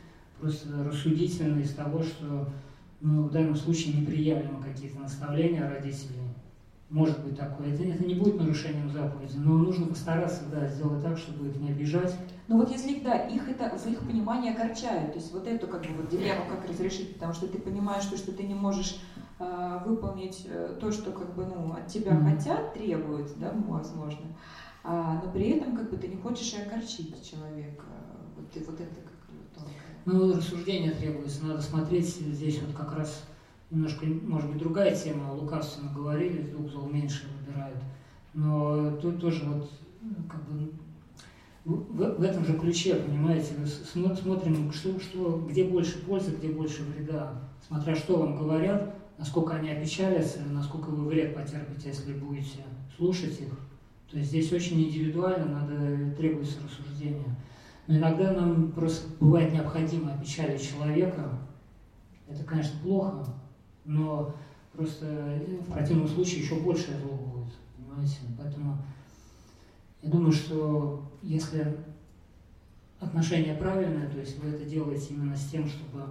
просто 0.40 0.84
рассудительно 0.84 1.58
из 1.58 1.72
того, 1.72 2.02
что 2.02 2.48
ну, 3.00 3.24
в 3.24 3.30
данном 3.30 3.56
случае 3.56 4.00
неприемлемы 4.00 4.62
какие-то 4.62 5.00
наставления 5.00 5.68
родителей. 5.68 6.20
Может 6.88 7.24
быть 7.24 7.36
такое. 7.36 7.72
Это, 7.74 7.82
это 7.82 8.04
не 8.04 8.14
будет 8.14 8.38
нарушением 8.38 8.90
заповеди, 8.90 9.36
но 9.36 9.58
нужно 9.58 9.86
постараться 9.86 10.44
да, 10.50 10.68
сделать 10.68 11.02
так, 11.02 11.18
чтобы 11.18 11.48
их 11.48 11.56
не 11.56 11.70
обижать. 11.70 12.16
Но 12.48 12.56
вот 12.56 12.70
если 12.70 13.00
да, 13.00 13.18
их 13.26 13.48
это 13.48 13.76
в 13.76 13.86
их 13.86 14.00
понимании 14.00 14.52
огорчает, 14.52 15.12
то 15.12 15.18
есть 15.18 15.32
вот 15.32 15.46
эту 15.46 15.66
как 15.66 15.82
бы 15.82 15.94
вот 15.96 16.08
дилемму 16.08 16.44
как 16.48 16.68
разрешить, 16.68 17.14
потому 17.14 17.32
что 17.32 17.48
ты 17.48 17.58
понимаешь, 17.58 18.04
что, 18.04 18.16
что 18.16 18.32
ты 18.32 18.44
не 18.44 18.54
можешь 18.54 19.00
э, 19.40 19.78
выполнить 19.84 20.46
то, 20.80 20.92
что 20.92 21.10
как 21.10 21.34
бы 21.34 21.44
ну 21.44 21.72
от 21.72 21.88
тебя 21.88 22.12
mm-hmm. 22.12 22.36
хотят, 22.36 22.74
требуют, 22.74 23.36
да, 23.38 23.52
возможно, 23.66 24.26
а, 24.84 25.20
но 25.24 25.32
при 25.32 25.50
этом 25.50 25.76
как 25.76 25.90
бы 25.90 25.96
ты 25.96 26.06
не 26.06 26.16
хочешь 26.16 26.54
и 26.54 26.62
огорчить 26.62 27.28
человека. 27.28 27.84
Вот, 28.36 28.56
и 28.56 28.60
вот 28.60 28.80
это 28.80 28.94
как 28.94 29.18
бы 29.26 29.42
тонкое. 29.52 29.74
Ну, 30.04 30.36
рассуждение 30.36 30.92
требуется, 30.92 31.44
надо 31.44 31.60
смотреть 31.60 32.06
здесь 32.06 32.60
вот 32.62 32.76
как 32.76 32.96
раз 32.96 33.24
немножко, 33.70 34.06
может 34.06 34.48
быть, 34.48 34.58
другая 34.58 34.94
тема, 34.94 35.30
о 35.30 35.34
лукавстве 35.34 35.82
мы 35.82 35.94
говорили, 35.94 36.50
двух 36.50 36.70
зол 36.70 36.86
меньше 36.86 37.26
выбирают, 37.40 37.78
но 38.32 38.92
тут 38.98 39.20
тоже 39.20 39.44
вот 39.44 39.68
как 40.30 40.44
бы 40.44 40.70
в, 41.66 42.20
в 42.20 42.22
этом 42.22 42.44
же 42.44 42.56
ключе, 42.56 42.94
понимаете, 42.94 43.54
смотрим, 43.66 44.70
что, 44.72 45.00
что, 45.00 45.44
где 45.48 45.64
больше 45.64 45.98
пользы, 46.04 46.30
где 46.30 46.48
больше 46.48 46.84
вреда, 46.84 47.42
смотря 47.66 47.96
что 47.96 48.18
вам 48.18 48.38
говорят, 48.38 48.94
насколько 49.18 49.56
они 49.56 49.70
опечалятся, 49.70 50.42
насколько 50.48 50.90
вы 50.90 51.08
вред 51.08 51.34
потерпите, 51.34 51.88
если 51.88 52.12
будете 52.12 52.60
слушать 52.96 53.40
их. 53.40 53.58
То 54.08 54.16
есть 54.16 54.30
здесь 54.30 54.52
очень 54.52 54.80
индивидуально, 54.80 55.46
надо 55.46 56.14
требуется 56.16 56.58
рассуждение. 56.62 57.36
Но 57.88 57.96
иногда 57.96 58.32
нам 58.32 58.70
просто 58.70 59.08
бывает 59.18 59.52
необходимо 59.52 60.14
опечалить 60.14 60.62
человека. 60.62 61.30
Это, 62.28 62.44
конечно, 62.44 62.78
плохо, 62.80 63.26
но 63.84 64.36
просто 64.72 65.40
в 65.66 65.72
противном 65.72 66.06
случае 66.06 66.42
еще 66.42 66.60
больше 66.60 66.96
зло 67.02 67.16
будет, 67.16 67.52
понимаете? 67.76 68.18
Поэтому 68.38 68.78
я 70.02 70.10
думаю, 70.10 70.30
что 70.30 71.02
если 71.26 71.76
отношение 73.00 73.54
правильное, 73.54 74.08
то 74.08 74.18
есть 74.18 74.38
вы 74.38 74.50
это 74.50 74.64
делаете 74.64 75.14
именно 75.14 75.36
с 75.36 75.46
тем, 75.46 75.68
чтобы, 75.68 76.04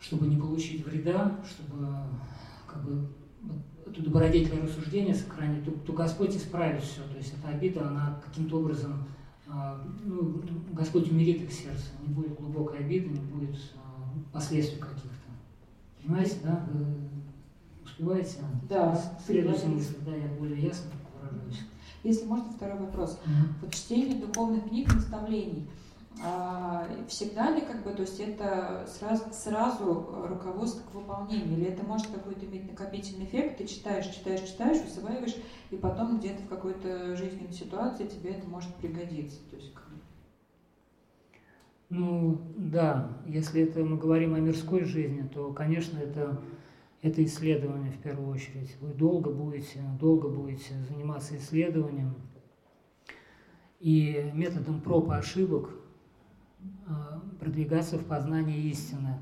чтобы 0.00 0.26
не 0.26 0.36
получить 0.36 0.84
вреда, 0.84 1.38
чтобы 1.48 1.88
как 2.66 2.84
бы 2.84 3.08
эту 3.86 4.02
добродетельное 4.02 4.62
рассуждение 4.62 5.14
сохранить, 5.14 5.64
то, 5.64 5.70
то 5.70 5.92
Господь 5.92 6.36
исправит 6.36 6.82
все. 6.82 7.02
То 7.02 7.16
есть 7.16 7.34
эта 7.38 7.48
обида, 7.48 7.88
она 7.88 8.20
каким-то 8.24 8.58
образом, 8.58 9.04
а, 9.48 9.82
ну, 10.04 10.42
Господь 10.72 11.10
умерит 11.10 11.42
их 11.42 11.52
сердце, 11.52 11.90
не 12.06 12.12
будет 12.12 12.34
глубокой 12.36 12.78
обиды, 12.78 13.08
не 13.08 13.20
будет 13.20 13.56
а, 13.76 14.12
последствий 14.32 14.80
каких-то. 14.80 15.08
Понимаете, 16.02 16.36
да? 16.42 16.66
Вы 16.72 16.86
успеваете? 17.84 18.38
Да. 18.68 19.18
Следующая 19.24 19.68
мысль, 19.68 19.94
да, 20.04 20.14
я 20.14 20.28
более 20.38 20.60
ясно 20.60 20.90
выражаюсь. 21.20 21.60
Если 22.02 22.24
можно, 22.24 22.52
второй 22.52 22.78
вопрос. 22.78 23.18
Mm-hmm. 23.24 23.62
Вот 23.62 23.74
чтение 23.74 24.16
духовных 24.16 24.68
книг, 24.68 24.92
наставлений. 24.92 25.68
А, 26.24 26.86
всегда 27.08 27.50
ли, 27.50 27.62
как 27.62 27.82
бы, 27.82 27.90
то 27.90 28.02
есть 28.02 28.20
это 28.20 28.86
сразу, 28.86 29.24
сразу 29.32 30.26
руководство 30.28 30.82
к 30.90 30.94
выполнению, 30.94 31.58
или 31.58 31.66
это 31.66 31.84
может 31.84 32.08
какой-то 32.08 32.44
иметь 32.44 32.70
накопительный 32.70 33.24
эффект, 33.24 33.58
ты 33.58 33.66
читаешь, 33.66 34.06
читаешь, 34.06 34.42
читаешь, 34.42 34.84
усваиваешь, 34.86 35.36
и 35.70 35.76
потом 35.76 36.18
где-то 36.18 36.42
в 36.42 36.48
какой-то 36.48 37.16
жизненной 37.16 37.52
ситуации 37.52 38.06
тебе 38.06 38.32
это 38.32 38.48
может 38.48 38.74
пригодиться. 38.76 39.38
То 39.50 39.56
есть, 39.56 39.72
как... 39.72 39.84
Ну, 41.88 42.40
да, 42.56 43.18
если 43.26 43.62
это 43.62 43.80
мы 43.80 43.96
говорим 43.96 44.34
о 44.34 44.40
мирской 44.40 44.84
жизни, 44.84 45.28
то, 45.34 45.52
конечно, 45.52 45.98
это 45.98 46.40
это 47.02 47.24
исследование 47.24 47.90
в 47.90 47.98
первую 47.98 48.28
очередь. 48.28 48.76
Вы 48.80 48.94
долго 48.94 49.30
будете, 49.30 49.80
долго 50.00 50.28
будете 50.28 50.74
заниматься 50.88 51.36
исследованием. 51.36 52.14
И 53.80 54.30
методом 54.32 54.80
проб 54.80 55.10
и 55.10 55.14
ошибок 55.14 55.70
а, 56.86 57.20
продвигаться 57.40 57.98
в 57.98 58.04
познании 58.04 58.70
истины. 58.70 59.18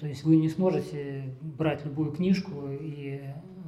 То 0.00 0.08
есть 0.08 0.24
вы 0.24 0.36
не 0.36 0.48
сможете 0.48 1.36
брать 1.40 1.84
любую 1.84 2.10
книжку 2.10 2.68
и 2.68 3.22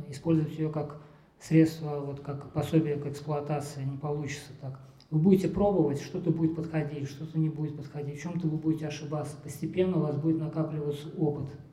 использовать 0.08 0.58
ее 0.58 0.70
как 0.70 1.00
средство, 1.38 2.00
вот 2.00 2.20
как 2.20 2.52
пособие 2.52 2.96
к 2.96 3.06
эксплуатации, 3.06 3.84
не 3.84 3.98
получится 3.98 4.50
так. 4.60 4.80
Вы 5.10 5.20
будете 5.20 5.48
пробовать, 5.48 6.00
что-то 6.00 6.30
будет 6.30 6.56
подходить, 6.56 7.08
что-то 7.08 7.38
не 7.38 7.50
будет 7.50 7.76
подходить, 7.76 8.18
в 8.18 8.22
чем-то 8.22 8.48
вы 8.48 8.56
будете 8.56 8.88
ошибаться. 8.88 9.36
Постепенно 9.42 9.98
у 9.98 10.00
вас 10.00 10.16
будет 10.16 10.40
накапливаться 10.40 11.08
опыт– 11.16 11.48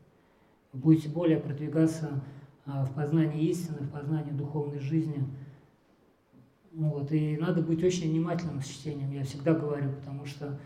будете 0.74 1.10
более 1.10 1.40
продвигаться 1.40 2.24
а, 2.66 2.86
в 2.86 2.94
познании 2.94 3.50
истины, 3.50 3.80
в 3.80 3.92
познании 3.92 4.32
духовной 4.32 4.80
жизни. 4.80 5.24
Вот. 6.72 7.12
И 7.12 7.38
надо 7.38 7.62
быть 7.62 7.84
очень 7.84 8.12
внимательным 8.12 8.62
с 8.62 8.68
чтением, 8.68 9.12
я 9.12 9.24
всегда 9.24 9.54
говорю, 9.54 9.92
потому 9.94 10.26
что 10.26 10.60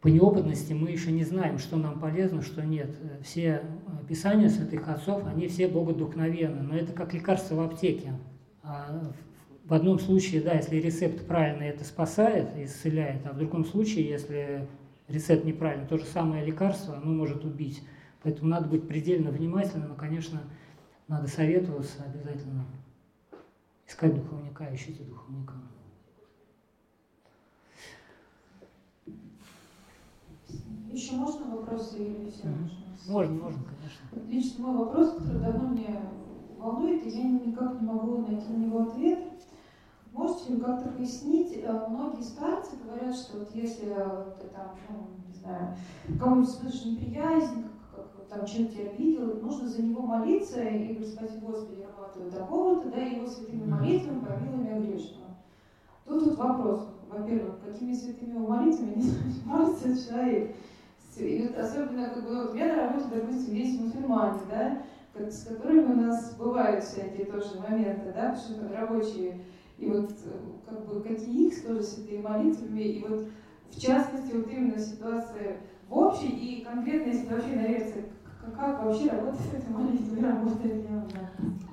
по 0.00 0.08
неопытности 0.08 0.72
мы 0.72 0.90
еще 0.90 1.10
не 1.10 1.24
знаем, 1.24 1.58
что 1.58 1.76
нам 1.76 1.98
полезно, 1.98 2.42
что 2.42 2.64
нет. 2.64 2.90
Все 3.22 3.62
а, 3.86 4.04
писания 4.08 4.48
святых 4.48 4.88
отцов, 4.88 5.26
они 5.26 5.48
все 5.48 5.68
богодухновенны, 5.68 6.62
но 6.62 6.76
это 6.76 6.92
как 6.92 7.14
лекарство 7.14 7.56
в 7.56 7.60
аптеке. 7.60 8.12
А 8.62 9.12
в 9.64 9.74
одном 9.74 9.98
случае, 9.98 10.40
да, 10.40 10.54
если 10.54 10.76
рецепт 10.76 11.26
правильный, 11.26 11.66
это 11.66 11.84
спасает, 11.84 12.48
исцеляет, 12.56 13.26
а 13.26 13.32
в 13.32 13.38
другом 13.38 13.64
случае, 13.64 14.08
если 14.08 14.66
рецепт 15.08 15.44
неправильный, 15.44 15.86
то 15.86 15.98
же 15.98 16.04
самое 16.04 16.44
лекарство, 16.44 16.96
оно 16.96 17.12
может 17.12 17.44
убить. 17.44 17.82
Поэтому 18.22 18.50
надо 18.50 18.68
быть 18.68 18.88
предельно 18.88 19.30
внимательным, 19.30 19.92
и, 19.92 19.96
конечно, 19.96 20.40
надо 21.06 21.28
советоваться 21.28 22.02
обязательно, 22.04 22.64
искать 23.86 24.14
духовника, 24.14 24.68
ищите 24.74 25.04
духовника. 25.04 25.54
Еще 30.90 31.12
можно 31.12 31.56
вопросы 31.56 31.98
или 31.98 32.30
все? 32.30 32.48
Mm-hmm. 32.48 32.88
Можно, 33.08 33.34
можно, 33.34 33.60
конечно. 33.64 34.30
Лично 34.30 34.66
мой 34.66 34.78
вопрос, 34.78 35.12
который 35.12 35.40
давно 35.40 35.68
меня 35.68 36.02
волнует, 36.58 37.06
и 37.06 37.10
я 37.10 37.24
никак 37.24 37.80
не 37.80 37.86
могу 37.86 38.18
найти 38.26 38.48
на 38.48 38.56
него 38.56 38.82
ответ. 38.82 39.20
Можете 40.12 40.54
ли 40.54 40.60
как-то 40.60 40.90
пояснить, 40.90 41.56
э, 41.56 41.86
многие 41.88 42.22
старцы 42.22 42.76
говорят, 42.84 43.14
что 43.14 43.38
вот 43.38 43.54
если 43.54 43.86
ты 43.86 44.48
там, 44.48 44.76
ну, 44.88 45.10
не 45.28 45.34
знаю, 45.34 45.76
кому-нибудь 46.18 46.50
испытываешь 46.50 46.84
неприязнь, 46.84 47.64
там 48.28 48.46
человек 48.46 48.72
тебя 48.72 48.90
обидел, 48.90 49.40
нужно 49.40 49.68
за 49.68 49.82
него 49.82 50.02
молиться 50.02 50.62
и 50.62 50.94
говорить, 50.94 51.40
Господи, 51.40 51.80
я 51.80 51.86
хватаю 51.88 52.30
такого-то, 52.30 52.90
да, 52.90 53.00
его 53.00 53.26
святыми 53.26 53.64
молитвами 53.64 54.24
помилуй 54.24 54.64
меня 54.64 54.80
грешного. 54.80 55.36
Тут 56.04 56.22
вот 56.24 56.38
вопрос, 56.38 56.88
во-первых, 57.08 57.56
какими 57.64 57.92
святыми 57.92 58.38
молитвами 58.38 58.94
не 58.96 59.44
молится 59.44 60.06
человек? 60.06 60.54
И 61.16 61.48
вот 61.48 61.58
особенно, 61.58 62.10
как 62.10 62.24
бы, 62.24 62.44
вот 62.44 62.54
я 62.54 62.76
на 62.76 62.82
работе, 62.86 63.06
допустим, 63.12 63.54
есть 63.54 63.80
мусульмане, 63.80 64.40
да, 64.48 64.82
с 65.28 65.44
которыми 65.44 65.92
у 65.92 65.96
нас 65.96 66.34
бывают 66.36 66.84
всякие 66.84 67.26
тоже 67.26 67.58
моменты, 67.58 68.12
да, 68.14 68.30
потому 68.30 68.36
что 68.36 68.68
рабочие 68.72 69.40
и 69.78 69.86
вот 69.86 70.12
как 70.68 70.86
бы 70.86 71.00
какие 71.00 71.48
их 71.48 71.66
тоже 71.66 71.82
святые 71.82 72.20
молитвами, 72.20 72.80
и 72.82 73.04
вот 73.04 73.26
в 73.70 73.80
частности 73.80 74.34
вот 74.34 74.48
именно 74.48 74.78
ситуация 74.78 75.58
в 75.88 75.96
общей 75.96 76.28
и 76.28 76.64
конкретно, 76.64 77.10
если 77.10 77.32
вообще 77.32 77.56
на 77.56 77.66
лекции, 77.66 78.04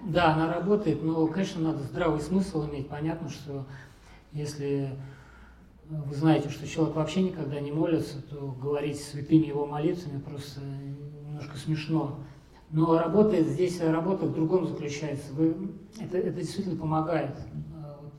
Да, 0.05 0.33
она 0.33 0.53
работает, 0.53 1.03
но, 1.03 1.27
конечно, 1.27 1.61
надо 1.61 1.79
здравый 1.83 2.19
смысл 2.19 2.67
иметь. 2.69 2.87
Понятно, 2.87 3.29
что 3.29 3.65
если 4.31 4.89
вы 5.89 6.15
знаете, 6.15 6.49
что 6.49 6.67
человек 6.67 6.95
вообще 6.95 7.23
никогда 7.23 7.59
не 7.59 7.71
молится, 7.71 8.21
то 8.21 8.55
говорить 8.61 8.99
святыми 8.99 9.45
его 9.45 9.65
молитвами 9.65 10.19
просто 10.19 10.61
немножко 10.61 11.57
смешно. 11.57 12.19
Но 12.71 12.97
работает 12.97 13.47
здесь, 13.47 13.79
работа 13.81 14.25
в 14.25 14.33
другом 14.33 14.67
заключается. 14.67 15.33
Вы, 15.33 15.71
это, 15.99 16.17
это 16.17 16.39
действительно 16.39 16.79
помогает 16.79 17.35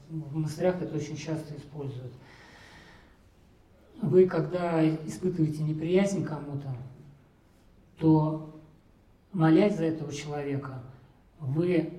в 0.08 0.34
монастырях 0.34 0.80
это 0.80 0.96
очень 0.96 1.16
часто 1.16 1.56
используют. 1.56 2.12
Вы, 4.02 4.26
когда 4.26 4.86
испытываете 5.06 5.62
неприязнь 5.62 6.24
кому-то, 6.24 6.74
то, 7.98 8.54
молясь 9.32 9.76
за 9.76 9.84
этого 9.84 10.12
человека, 10.12 10.82
вы 11.40 11.92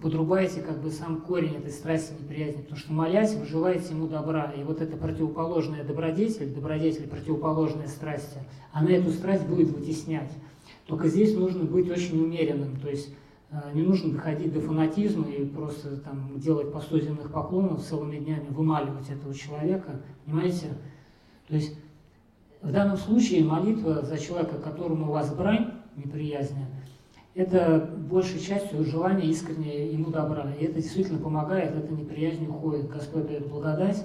подрубаете 0.00 0.62
как 0.62 0.80
бы 0.80 0.90
сам 0.90 1.20
корень 1.20 1.56
этой 1.56 1.72
страсти 1.72 2.12
неприязни, 2.12 2.62
потому 2.62 2.78
что 2.78 2.92
молясь, 2.92 3.34
вы 3.34 3.44
желаете 3.46 3.90
ему 3.90 4.06
добра. 4.06 4.52
И 4.52 4.62
вот 4.62 4.80
эта 4.80 4.96
противоположная 4.96 5.84
добродетель, 5.84 6.54
добродетель 6.54 7.08
противоположная 7.08 7.88
страсти, 7.88 8.38
она 8.72 8.90
эту 8.90 9.10
страсть 9.10 9.46
будет 9.46 9.70
вытеснять. 9.70 10.30
Только 10.86 11.08
здесь 11.08 11.34
нужно 11.34 11.64
быть 11.64 11.90
очень 11.90 12.22
умеренным, 12.22 12.76
то 12.76 12.88
есть 12.88 13.10
Э, 13.50 13.72
не 13.74 13.82
нужно 13.82 14.12
доходить 14.12 14.52
до 14.52 14.60
фанатизма 14.60 15.28
и 15.28 15.44
просто 15.44 15.96
там, 15.98 16.38
делать 16.38 16.72
по 16.72 16.80
100 16.80 17.00
земных 17.00 17.32
поклонов 17.32 17.82
целыми 17.82 18.18
днями, 18.18 18.46
вымаливать 18.50 19.10
этого 19.10 19.34
человека. 19.34 20.00
Понимаете? 20.24 20.68
То 21.48 21.56
есть 21.56 21.76
в 22.62 22.72
данном 22.72 22.96
случае 22.96 23.44
молитва 23.44 24.02
за 24.02 24.18
человека, 24.18 24.58
которому 24.58 25.08
у 25.08 25.12
вас 25.12 25.34
брань, 25.34 25.72
неприязня, 25.96 26.66
это 27.34 27.96
большей 28.10 28.40
частью 28.40 28.84
желание 28.84 29.30
искренне 29.30 29.92
ему 29.92 30.10
добра. 30.10 30.52
И 30.54 30.64
это 30.64 30.74
действительно 30.74 31.18
помогает, 31.18 31.74
эта 31.74 31.92
неприязнь 31.92 32.46
уходит. 32.46 32.90
Господь 32.90 33.28
дает 33.28 33.48
благодать, 33.48 34.04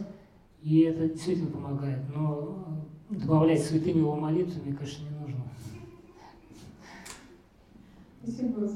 и 0.62 0.82
это 0.82 1.10
действительно 1.10 1.52
помогает. 1.52 2.00
Но 2.16 2.84
добавлять 3.10 3.64
святыми 3.64 4.00
его 4.00 4.16
молитвами, 4.16 4.74
конечно, 4.74 5.04
не 5.04 5.20
нужно. 5.20 5.44
Спасибо. 8.24 8.70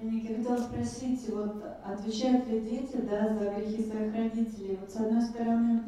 Я 0.00 0.36
хотела 0.36 0.56
спросить, 0.56 1.28
вот 1.30 1.64
отвечают 1.84 2.46
ли 2.48 2.60
дети 2.60 2.98
да, 2.98 3.34
за 3.34 3.50
грехи 3.50 3.82
своих 3.84 4.14
родителей? 4.14 4.78
Вот 4.80 4.90
с 4.90 4.96
одной 4.96 5.22
стороны, 5.22 5.82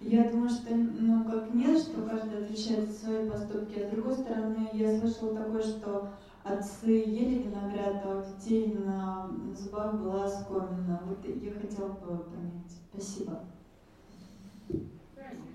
я 0.00 0.30
думаю, 0.30 0.48
что 0.48 0.74
ну 0.74 1.24
как 1.24 1.52
нет, 1.52 1.78
что 1.78 2.02
каждый 2.02 2.44
отвечает 2.44 2.88
за 2.88 2.98
свои 2.98 3.28
поступки, 3.28 3.80
а 3.80 3.88
с 3.88 3.90
другой 3.90 4.14
стороны, 4.14 4.68
я 4.72 4.96
слышала 4.96 5.34
такое, 5.36 5.62
что 5.62 6.08
отцы 6.44 6.90
ели 6.90 7.42
виноград, 7.42 8.02
а 8.04 8.22
у 8.22 8.40
детей 8.40 8.74
на 8.74 9.28
зубах 9.56 9.94
была 10.00 10.28
скомина. 10.28 11.02
Вот 11.06 11.24
я 11.24 11.52
хотела 11.52 11.88
бы 11.88 12.24
понять. 12.24 12.72
Спасибо. 12.92 13.40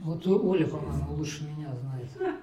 Вот 0.03 0.27
Оля, 0.27 0.67
по-моему, 0.67 1.15
лучше 1.17 1.45
меня 1.45 1.71
знает. 1.73 2.37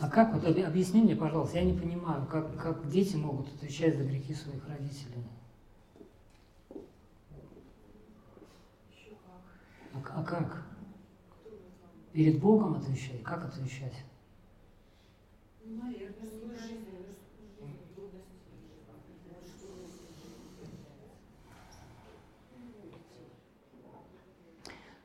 А 0.00 0.10
как, 0.10 0.34
вот 0.34 0.44
объясни 0.44 1.02
мне, 1.02 1.16
пожалуйста, 1.16 1.58
я 1.58 1.64
не 1.64 1.78
понимаю, 1.78 2.26
как, 2.26 2.56
как 2.60 2.88
дети 2.88 3.16
могут 3.16 3.48
отвечать 3.54 3.96
за 3.96 4.04
грехи 4.04 4.34
своих 4.34 4.68
родителей? 4.68 5.24
А, 9.94 9.98
а 10.14 10.22
как? 10.22 10.66
Перед 12.12 12.40
Богом 12.40 12.74
отвечать? 12.74 13.22
Как 13.22 13.44
отвечать? 13.44 13.94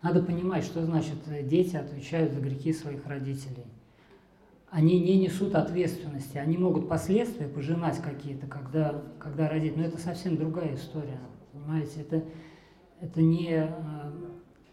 Надо 0.01 0.23
понимать, 0.23 0.63
что 0.63 0.83
значит 0.83 1.27
э, 1.27 1.43
дети 1.43 1.75
отвечают 1.75 2.33
за 2.33 2.41
грехи 2.41 2.73
своих 2.73 3.05
родителей 3.05 3.70
они 4.72 5.01
не 5.01 5.17
несут 5.17 5.53
ответственности. 5.53 6.38
Они 6.38 6.58
могут 6.58 6.88
последствия 6.88 7.48
пожинать 7.48 8.01
какие-то, 8.01 8.48
когда, 8.48 9.03
когда 9.19 9.50
родить. 9.50 9.75
Но 9.75 9.83
это 9.83 9.98
совсем 10.00 10.38
другая 10.38 10.75
история. 10.75 11.19
Понимаете, 11.51 12.00
это, 12.00 12.24
это 13.01 13.22
не, 13.22 13.50
э, 13.50 14.11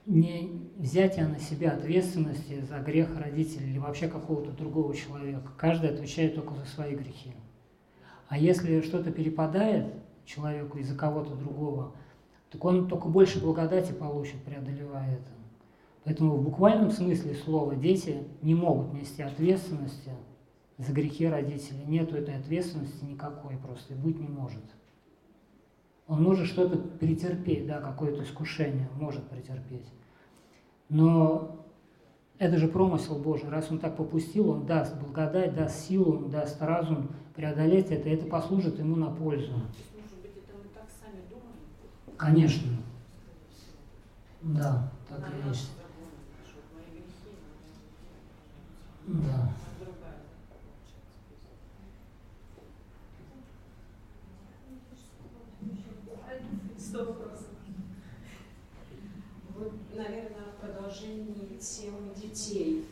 не 0.06 0.70
взятие 0.76 1.26
на 1.26 1.40
себя 1.40 1.72
ответственности 1.72 2.60
за 2.60 2.78
грех 2.78 3.18
родителей 3.18 3.70
или 3.70 3.78
вообще 3.78 4.06
какого-то 4.06 4.52
другого 4.52 4.94
человека. 4.94 5.50
Каждый 5.56 5.90
отвечает 5.90 6.36
только 6.36 6.54
за 6.54 6.64
свои 6.66 6.94
грехи. 6.94 7.32
А 8.28 8.38
если 8.38 8.80
что-то 8.82 9.10
перепадает 9.10 9.92
человеку 10.24 10.78
из-за 10.78 10.96
кого-то 10.96 11.34
другого, 11.34 11.96
так 12.50 12.64
он 12.64 12.86
только 12.86 13.08
больше 13.08 13.40
благодати 13.40 13.90
получит, 13.90 14.44
преодолевая 14.44 15.14
это. 15.14 15.37
Поэтому 16.04 16.36
в 16.36 16.42
буквальном 16.42 16.90
смысле 16.90 17.34
слова 17.34 17.74
дети 17.74 18.24
не 18.42 18.54
могут 18.54 18.94
нести 18.94 19.22
ответственности 19.22 20.10
за 20.78 20.92
грехи 20.92 21.26
родителей. 21.26 21.84
Нету 21.86 22.16
этой 22.16 22.36
ответственности 22.36 23.04
никакой 23.04 23.56
просто, 23.56 23.94
и 23.94 23.96
быть 23.96 24.18
не 24.18 24.28
может. 24.28 24.62
Он 26.06 26.22
может 26.22 26.46
что-то 26.46 26.78
претерпеть, 26.78 27.66
да, 27.66 27.80
какое-то 27.80 28.22
искушение 28.22 28.88
может 28.98 29.28
претерпеть. 29.28 29.86
Но 30.88 31.66
это 32.38 32.56
же 32.56 32.68
промысел 32.68 33.18
Божий. 33.18 33.48
Раз 33.50 33.70
он 33.70 33.78
так 33.78 33.96
попустил, 33.96 34.50
он 34.50 34.64
даст 34.64 34.96
благодать, 34.96 35.54
даст 35.54 35.86
силу, 35.86 36.16
он 36.16 36.30
даст 36.30 36.62
разум 36.62 37.10
преодолеть 37.34 37.90
это, 37.90 38.08
и 38.08 38.12
это 38.12 38.26
послужит 38.26 38.78
ему 38.78 38.96
на 38.96 39.10
пользу. 39.10 39.52
Может 39.52 40.18
быть, 40.22 40.36
это 40.36 40.56
мы 40.56 40.68
так 40.72 40.86
сами 40.98 41.20
думаем? 41.28 42.16
Конечно. 42.16 42.72
Да, 44.40 44.90
так 45.08 45.20
и 45.20 45.48
есть. 45.48 45.70
Да. 49.08 49.52
Сто 56.76 57.04
вопросов. 57.04 57.46
Вот, 59.56 59.72
наверное, 59.94 60.52
в 60.52 60.60
продолжении 60.60 61.56
темы 61.58 62.14
детей. 62.16 62.86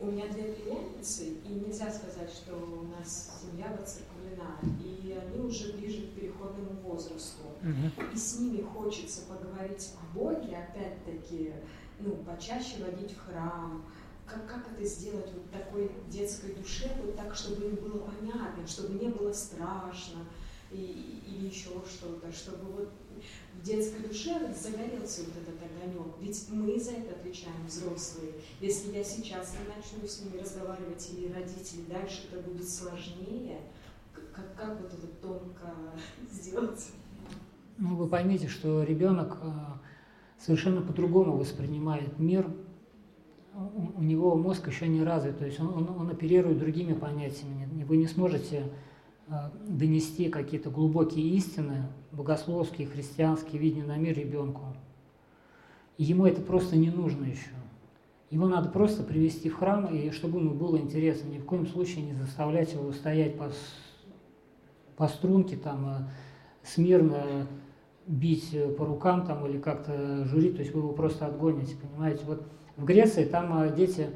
У 0.00 0.06
меня 0.06 0.26
две 0.26 0.42
племянницы, 0.42 1.34
и 1.44 1.48
нельзя 1.48 1.90
сказать, 1.90 2.30
что 2.30 2.56
у 2.56 2.82
нас 2.88 3.40
семья 3.40 3.68
воцерковлена, 3.78 4.58
и 4.84 5.12
они 5.12 5.40
уже 5.40 5.72
ближе 5.74 6.08
к 6.08 6.10
переходному 6.14 6.80
возрасту. 6.82 7.44
Угу. 7.62 8.12
И 8.12 8.16
с 8.16 8.40
ними 8.40 8.60
хочется 8.60 9.22
поговорить 9.22 9.94
о 10.00 10.18
Боге, 10.18 10.56
опять-таки, 10.56 11.52
ну, 12.00 12.16
почаще 12.16 12.82
водить 12.82 13.12
в 13.12 13.24
храм, 13.24 13.84
как, 14.26 14.46
как 14.46 14.72
это 14.72 14.84
сделать 14.84 15.30
вот 15.32 15.50
такой 15.50 15.90
детской 16.08 16.54
душе, 16.54 16.90
вот 17.02 17.16
так, 17.16 17.34
чтобы 17.34 17.66
им 17.66 17.74
было 17.76 17.98
понятно, 17.98 18.66
чтобы 18.66 18.98
не 18.98 19.08
было 19.08 19.32
страшно 19.32 20.20
и, 20.70 21.22
или 21.26 21.46
еще 21.46 21.70
что-то, 21.86 22.32
чтобы 22.32 22.64
вот 22.72 22.92
в 23.54 23.62
детской 23.62 24.00
душе 24.06 24.52
загорелся 24.54 25.22
вот 25.22 25.34
этот 25.42 25.60
огонек. 25.62 26.14
Ведь 26.20 26.46
мы 26.50 26.78
за 26.80 26.92
это 26.92 27.14
отвечаем, 27.14 27.66
взрослые. 27.66 28.32
Если 28.60 28.92
я 28.92 29.04
сейчас 29.04 29.54
не 29.54 29.74
начну 29.74 30.06
с 30.06 30.20
ними 30.20 30.40
разговаривать 30.40 31.10
или 31.12 31.32
родители, 31.32 31.82
дальше 31.88 32.22
это 32.30 32.40
будет 32.40 32.68
сложнее. 32.68 33.60
Как, 34.32 34.54
как 34.56 34.80
вот 34.80 34.92
это 34.92 35.06
тонко 35.22 35.74
сделать? 36.32 36.88
Ну, 37.78 37.96
вы 37.96 38.08
поймите, 38.08 38.48
что 38.48 38.82
ребенок 38.82 39.38
э, 39.42 39.50
совершенно 40.38 40.80
по-другому 40.80 41.36
воспринимает 41.36 42.18
мир. 42.18 42.50
У, 43.56 44.02
него 44.02 44.34
мозг 44.34 44.66
еще 44.66 44.88
не 44.88 45.04
развит, 45.04 45.38
то 45.38 45.46
есть 45.46 45.60
он, 45.60 45.68
он, 45.68 45.88
он 45.88 46.10
оперирует 46.10 46.58
другими 46.58 46.92
понятиями. 46.92 47.84
Вы 47.84 47.98
не 47.98 48.08
сможете 48.08 48.64
э, 49.28 49.32
донести 49.68 50.28
какие-то 50.28 50.70
глубокие 50.70 51.24
истины, 51.36 51.84
богословские, 52.10 52.88
христианские, 52.88 53.60
видения 53.60 53.84
на 53.84 53.96
мир 53.96 54.18
ребенку. 54.18 54.62
Ему 55.98 56.26
это 56.26 56.40
просто 56.40 56.76
не 56.76 56.90
нужно 56.90 57.26
еще. 57.26 57.50
Его 58.30 58.48
надо 58.48 58.70
просто 58.70 59.04
привести 59.04 59.48
в 59.48 59.56
храм, 59.56 59.86
и 59.86 60.10
чтобы 60.10 60.40
ему 60.40 60.54
было 60.54 60.76
интересно, 60.76 61.28
ни 61.28 61.38
в 61.38 61.44
коем 61.44 61.68
случае 61.68 62.06
не 62.06 62.14
заставлять 62.14 62.72
его 62.72 62.90
стоять 62.90 63.38
по, 63.38 63.52
по 64.96 65.06
струнке, 65.06 65.56
там, 65.56 65.86
э, 65.86 65.98
смирно 66.64 67.46
бить 68.08 68.56
по 68.76 68.84
рукам 68.84 69.24
там, 69.24 69.46
или 69.46 69.58
как-то 69.58 70.24
журить, 70.24 70.56
то 70.56 70.62
есть 70.62 70.74
вы 70.74 70.80
его 70.80 70.92
просто 70.92 71.26
отгоните, 71.26 71.76
понимаете. 71.76 72.24
Вот 72.26 72.42
в 72.76 72.84
Греции 72.84 73.24
там 73.24 73.62
э, 73.62 73.74
дети 73.74 74.08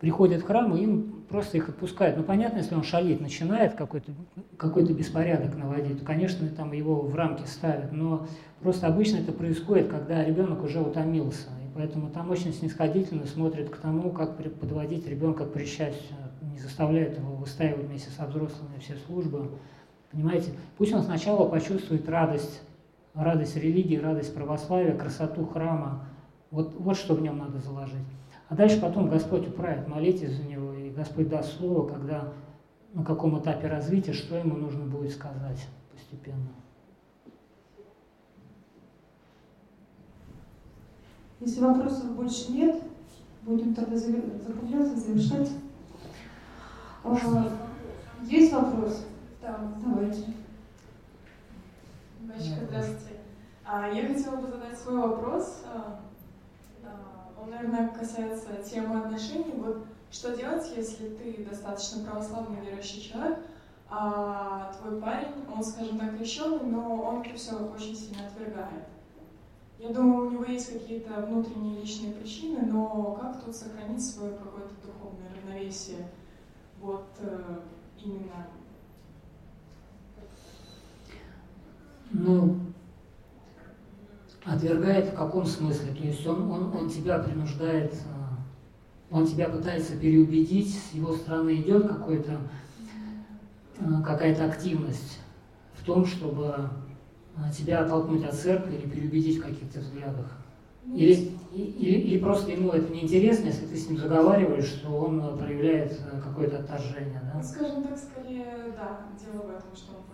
приходят 0.00 0.42
в 0.42 0.46
храм, 0.46 0.74
и 0.74 0.82
им 0.82 1.24
просто 1.28 1.56
их 1.56 1.68
отпускают. 1.68 2.16
Ну, 2.16 2.22
понятно, 2.22 2.58
если 2.58 2.74
он 2.74 2.82
шалить 2.82 3.20
начинает, 3.20 3.74
какой-то 3.74 4.12
какой 4.56 4.84
беспорядок 4.84 5.56
наводить, 5.56 6.00
то, 6.00 6.04
конечно, 6.04 6.48
там 6.48 6.72
его 6.72 7.00
в 7.00 7.14
рамки 7.14 7.46
ставят, 7.46 7.92
но 7.92 8.26
просто 8.60 8.86
обычно 8.86 9.18
это 9.18 9.32
происходит, 9.32 9.88
когда 9.88 10.24
ребенок 10.24 10.62
уже 10.62 10.80
утомился, 10.80 11.48
и 11.64 11.74
поэтому 11.74 12.10
там 12.10 12.30
очень 12.30 12.52
снисходительно 12.52 13.26
смотрят 13.26 13.70
к 13.70 13.76
тому, 13.78 14.10
как 14.10 14.36
подводить 14.36 15.08
ребенка 15.08 15.46
к 15.46 15.52
причастию, 15.52 16.18
не 16.52 16.58
заставляют 16.58 17.18
его 17.18 17.34
выстаивать 17.34 17.86
вместе 17.86 18.10
со 18.10 18.26
взрослыми 18.26 18.78
все 18.78 18.94
службы, 19.06 19.50
понимаете. 20.12 20.52
Пусть 20.78 20.92
он 20.92 21.02
сначала 21.02 21.48
почувствует 21.48 22.08
радость, 22.08 22.62
радость 23.14 23.56
религии, 23.56 23.96
радость 23.96 24.34
православия, 24.34 24.96
красоту 24.96 25.44
храма, 25.46 26.06
вот, 26.56 26.74
вот 26.78 26.96
что 26.96 27.14
в 27.14 27.20
нем 27.20 27.36
надо 27.36 27.58
заложить. 27.58 28.06
А 28.48 28.54
дальше 28.54 28.80
потом 28.80 29.10
Господь 29.10 29.46
управит, 29.46 29.88
молитесь 29.88 30.32
за 30.32 30.42
него, 30.42 30.72
и 30.72 30.88
Господь 30.88 31.28
даст 31.28 31.58
слово, 31.58 31.86
когда 31.86 32.32
на 32.94 33.04
каком 33.04 33.38
этапе 33.38 33.68
развития, 33.68 34.14
что 34.14 34.36
ему 34.36 34.56
нужно 34.56 34.86
будет 34.86 35.12
сказать 35.12 35.66
постепенно. 35.92 36.48
Если 41.40 41.60
вопросов 41.60 42.16
больше 42.16 42.50
нет, 42.52 42.82
будем 43.42 43.74
тогда 43.74 43.94
закругляться, 43.94 44.96
завершать. 44.96 45.50
А, 47.04 47.50
есть 48.22 48.50
вопрос? 48.54 49.04
Да. 49.42 49.60
Давайте. 49.84 50.24
Бачка, 52.22 52.64
здравствуйте. 52.66 53.20
А, 53.62 53.88
я 53.88 54.08
хотела 54.08 54.36
бы 54.36 54.46
задать 54.46 54.78
свой 54.78 54.96
вопрос. 54.96 55.62
Наверное, 57.46 57.88
касается 57.88 58.54
темы 58.64 58.98
отношений. 58.98 59.54
Вот 59.54 59.86
что 60.10 60.36
делать, 60.36 60.70
если 60.76 61.08
ты 61.10 61.44
достаточно 61.48 62.04
православный 62.04 62.60
верующий 62.64 63.00
человек, 63.00 63.38
а 63.88 64.72
твой 64.72 65.00
парень, 65.00 65.32
он, 65.54 65.62
скажем 65.62 65.98
так, 65.98 66.16
крещенный, 66.16 66.64
но 66.64 67.02
он 67.02 67.22
это 67.22 67.34
все 67.36 67.56
очень 67.56 67.94
сильно 67.94 68.26
отвергает. 68.26 68.84
Я 69.78 69.90
думаю, 69.90 70.26
у 70.26 70.30
него 70.30 70.44
есть 70.44 70.72
какие-то 70.72 71.20
внутренние 71.20 71.80
личные 71.80 72.14
причины, 72.14 72.66
но 72.66 73.18
как 73.20 73.44
тут 73.44 73.54
сохранить 73.54 74.04
свое 74.04 74.32
какое-то 74.32 74.74
духовное 74.84 75.30
равновесие? 75.36 76.08
Вот 76.80 77.06
э, 77.20 77.58
именно. 78.02 78.46
Ну, 82.10 82.65
Отвергает 84.46 85.06
в 85.06 85.14
каком 85.14 85.44
смысле? 85.44 85.92
То 85.92 86.06
есть 86.06 86.24
он, 86.24 86.48
он, 86.50 86.76
он 86.76 86.88
тебя 86.88 87.18
принуждает, 87.18 87.92
э, 87.94 87.96
он 89.10 89.26
тебя 89.26 89.48
пытается 89.48 89.96
переубедить, 89.96 90.72
с 90.72 90.94
его 90.94 91.14
стороны 91.14 91.56
идет 91.56 91.88
какой-то, 91.88 92.38
э, 93.80 93.84
какая-то 94.04 94.44
активность 94.44 95.18
в 95.74 95.84
том, 95.84 96.06
чтобы 96.06 96.70
э, 97.36 97.52
тебя 97.52 97.80
оттолкнуть 97.80 98.24
от 98.24 98.34
церкви 98.34 98.76
или 98.76 98.88
переубедить 98.88 99.38
в 99.38 99.42
каких-то 99.42 99.80
взглядах. 99.80 100.30
Ну, 100.84 100.96
или, 100.96 101.32
или, 101.52 101.98
или 101.98 102.18
просто 102.20 102.52
ему 102.52 102.70
это 102.70 102.92
неинтересно, 102.92 103.46
если 103.46 103.66
ты 103.66 103.76
с 103.76 103.90
ним 103.90 103.98
заговариваешь, 103.98 104.66
что 104.66 104.96
он 104.96 105.36
проявляет 105.36 106.00
какое-то 106.22 106.58
отторжение, 106.58 107.20
да? 107.34 107.42
Скажем 107.42 107.82
так, 107.82 107.98
скорее, 107.98 108.46
да, 108.76 109.00
дело 109.18 109.42
в 109.42 109.50
этом, 109.50 109.74
что 109.74 109.96
он 109.96 110.04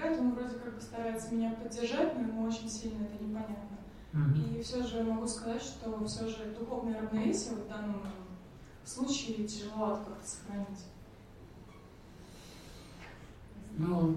помогает, 0.00 0.20
он 0.20 0.34
вроде 0.34 0.54
как 0.56 0.74
бы 0.74 0.80
старается 0.80 1.34
меня 1.34 1.52
поддержать, 1.52 2.14
но 2.16 2.22
ему 2.22 2.42
очень 2.44 2.68
сильно 2.68 3.04
это 3.04 3.22
непонятно. 3.22 3.78
Mm-hmm. 4.12 4.58
И 4.58 4.62
все 4.62 4.82
же 4.82 5.04
могу 5.04 5.26
сказать, 5.26 5.62
что 5.62 6.04
все 6.04 6.26
же 6.26 6.54
духовное 6.58 7.00
равновесие 7.00 7.54
в 7.54 7.68
данном 7.68 8.02
случае 8.84 9.46
тяжело 9.46 9.98
как-то 10.04 10.26
сохранить. 10.26 10.84
Ну, 13.76 14.16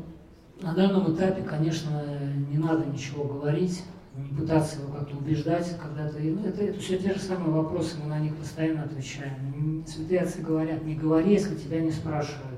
на 0.62 0.74
данном 0.74 1.14
этапе, 1.14 1.44
конечно, 1.44 2.02
не 2.50 2.58
надо 2.58 2.86
ничего 2.86 3.26
говорить, 3.26 3.84
не 4.16 4.36
пытаться 4.36 4.80
его 4.80 4.94
как-то 4.94 5.16
убеждать, 5.16 5.78
когда 5.80 6.10
ты... 6.10 6.32
Ну, 6.32 6.48
это, 6.48 6.64
это 6.64 6.80
все 6.80 6.98
те 6.98 7.14
же 7.14 7.20
самые 7.20 7.52
вопросы, 7.52 7.98
мы 8.02 8.10
на 8.10 8.20
них 8.20 8.36
постоянно 8.36 8.84
отвечаем. 8.84 9.84
Святые 9.88 10.22
отцы 10.22 10.42
говорят, 10.42 10.84
не 10.84 10.95
говори, 10.95 11.34
если 11.34 11.56
тебя 11.56 11.82
не 11.82 11.92
спрашивают. 11.92 12.52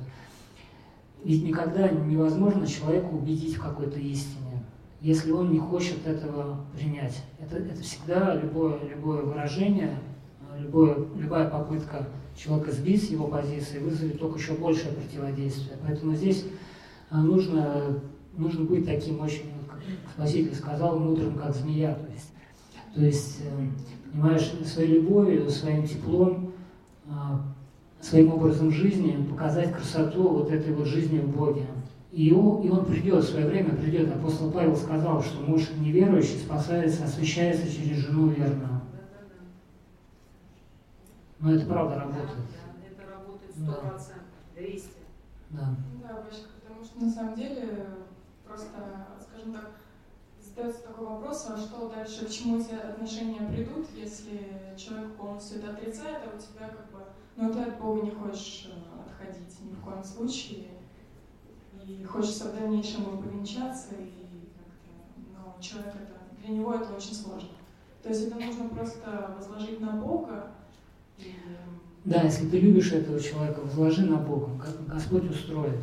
Ведь 1.26 1.44
никогда 1.44 1.90
невозможно 1.90 2.68
человека 2.68 3.08
убедить 3.08 3.56
в 3.56 3.62
какой-то 3.62 4.00
истине, 4.00 4.64
если 5.02 5.32
он 5.32 5.52
не 5.52 5.58
хочет 5.58 6.06
этого 6.06 6.68
принять. 6.78 7.20
Это, 7.40 7.58
это 7.58 7.82
всегда 7.82 8.36
любое, 8.36 8.78
любое 8.88 9.24
выражение, 9.24 9.98
любое, 10.60 10.98
любая 11.16 11.50
попытка 11.50 12.08
человека 12.38 12.72
сбить 12.72 13.04
с 13.04 13.10
его 13.10 13.28
позиции 13.28 13.80
вызовет 13.80 14.20
только 14.20 14.38
еще 14.38 14.54
большее 14.54 14.94
противодействие. 14.94 15.80
Поэтому 15.82 16.14
здесь 16.14 16.46
а, 17.10 17.24
нужно, 17.24 18.02
нужно 18.38 18.66
быть 18.66 18.86
таким 18.86 19.20
очень, 19.20 19.52
как 19.68 19.80
Спаситель 20.14 20.54
сказал, 20.54 21.00
мудрым, 21.00 21.40
как 21.40 21.56
змея. 21.56 21.96
То 21.96 22.12
есть, 22.14 22.32
то 22.94 23.02
есть 23.02 23.42
э, 23.42 24.12
понимаешь, 24.12 24.54
своей 24.64 25.00
любовью, 25.00 25.50
своим 25.50 25.88
теплом 25.88 26.52
а, 27.10 27.42
своим 28.02 28.34
образом 28.34 28.72
жизни 28.72 29.26
показать 29.30 29.74
красоту 29.74 30.28
вот 30.28 30.52
этой 30.52 30.74
вот 30.74 30.88
жизни 30.88 31.20
в 31.20 31.36
Боге. 31.36 31.66
И 32.12 32.32
он, 32.32 32.62
и 32.62 32.70
он 32.70 32.86
придет, 32.86 33.24
в 33.24 33.30
свое 33.30 33.48
время 33.48 33.76
придет. 33.76 34.16
Апостол 34.16 34.52
Павел 34.52 34.76
сказал, 34.76 35.22
что 35.22 35.42
муж 35.42 35.64
неверующий 35.78 36.38
спасается, 36.38 37.04
освящается 37.04 37.70
через 37.70 37.98
жену 37.98 38.30
верную. 38.30 38.82
Но 41.40 41.54
это 41.54 41.66
правда 41.66 42.00
работает. 42.00 42.30
Это 42.90 43.12
работает 43.12 43.52
сто 43.52 43.74
процентов, 43.74 44.24
двести. 44.56 44.90
Да. 45.50 45.76
Да, 46.02 46.24
Бачка, 46.24 46.48
потому 46.64 46.86
что 46.86 47.02
на 47.02 47.12
самом 47.12 47.36
деле 47.36 47.86
просто, 48.48 48.70
скажем 49.22 49.54
так, 49.54 49.72
задается 50.42 50.84
такой 50.84 51.08
вопрос, 51.08 51.48
а 51.50 51.58
что 51.58 51.90
дальше, 51.90 52.26
к 52.26 52.30
чему 52.30 52.60
эти 52.60 52.74
отношения 52.74 53.42
придут, 53.50 53.88
если 53.96 54.74
человек 54.78 55.12
полностью 55.16 55.60
это 55.60 55.72
отрицает, 55.72 56.24
а 56.24 56.36
у 56.36 56.40
тебя 56.40 56.70
как 56.70 56.92
бы 56.92 56.95
но 57.36 57.52
ты 57.52 57.60
от 57.60 57.80
Бога 57.80 58.02
не 58.02 58.12
хочешь 58.12 58.70
э, 58.70 59.02
отходить 59.06 59.60
ни 59.62 59.74
в 59.74 59.80
коем 59.82 60.04
случае. 60.04 60.66
И 61.86 62.04
хочется 62.04 62.50
в 62.50 62.60
дальнейшем 62.60 63.04
ему 63.04 63.22
повенчаться, 63.22 63.96
и 63.96 64.26
но 65.34 65.62
человек 65.62 65.94
это, 65.94 66.14
для 66.42 66.56
него 66.56 66.74
это 66.74 66.94
очень 66.96 67.14
сложно. 67.14 67.50
То 68.02 68.10
есть 68.10 68.28
это 68.28 68.36
нужно 68.36 68.70
просто 68.70 69.36
возложить 69.38 69.80
на 69.80 69.92
Бога. 69.92 70.52
И... 71.18 71.34
Да, 72.06 72.22
если 72.22 72.48
ты 72.50 72.60
любишь 72.60 72.92
этого 72.92 73.20
человека, 73.20 73.62
возложи 73.62 74.06
на 74.06 74.18
Бога. 74.18 74.52
Господь 74.88 75.30
устроит, 75.30 75.82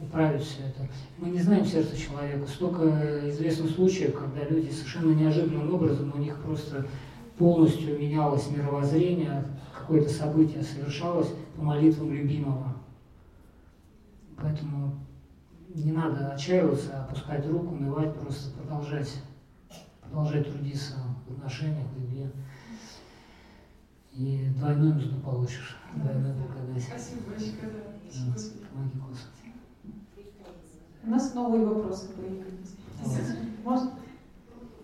управит 0.00 0.42
все 0.42 0.64
это. 0.64 0.88
Мы 1.18 1.30
не 1.30 1.40
знаем 1.40 1.64
сердце 1.64 1.96
человека. 1.96 2.46
Столько 2.46 3.28
известных 3.30 3.70
случаев, 3.70 4.18
когда 4.18 4.44
люди 4.44 4.70
совершенно 4.70 5.12
неожиданным 5.12 5.74
образом, 5.74 6.12
у 6.14 6.18
них 6.18 6.38
просто 6.42 6.86
полностью 7.38 7.98
менялось 7.98 8.50
мировоззрение, 8.50 9.44
какое-то 9.82 10.08
событие 10.08 10.62
совершалось 10.62 11.28
по 11.56 11.62
молитвам 11.62 12.12
любимого. 12.12 12.72
Поэтому 14.36 14.94
не 15.74 15.92
надо 15.92 16.32
отчаиваться, 16.32 17.04
опускать 17.04 17.46
руку, 17.48 17.74
унывать, 17.74 18.14
просто 18.14 18.50
продолжать, 18.56 19.22
продолжать 20.00 20.50
трудиться 20.50 20.94
в 21.26 21.32
отношениях, 21.32 21.86
в 21.88 22.00
любви. 22.00 22.30
И 24.12 24.50
двойную 24.56 24.94
мзду 24.94 25.20
получишь. 25.20 25.76
Двойную 25.96 26.34
благодать. 26.34 26.82
Спасибо 26.82 27.22
большое. 27.30 27.52
Да. 27.62 28.34
Помоги, 28.72 28.98
Господи. 29.08 29.52
У 31.04 31.10
нас 31.10 31.34
новые 31.34 31.66
вопросы 31.66 32.08
появились. 32.10 32.76
Можно? 33.64 33.92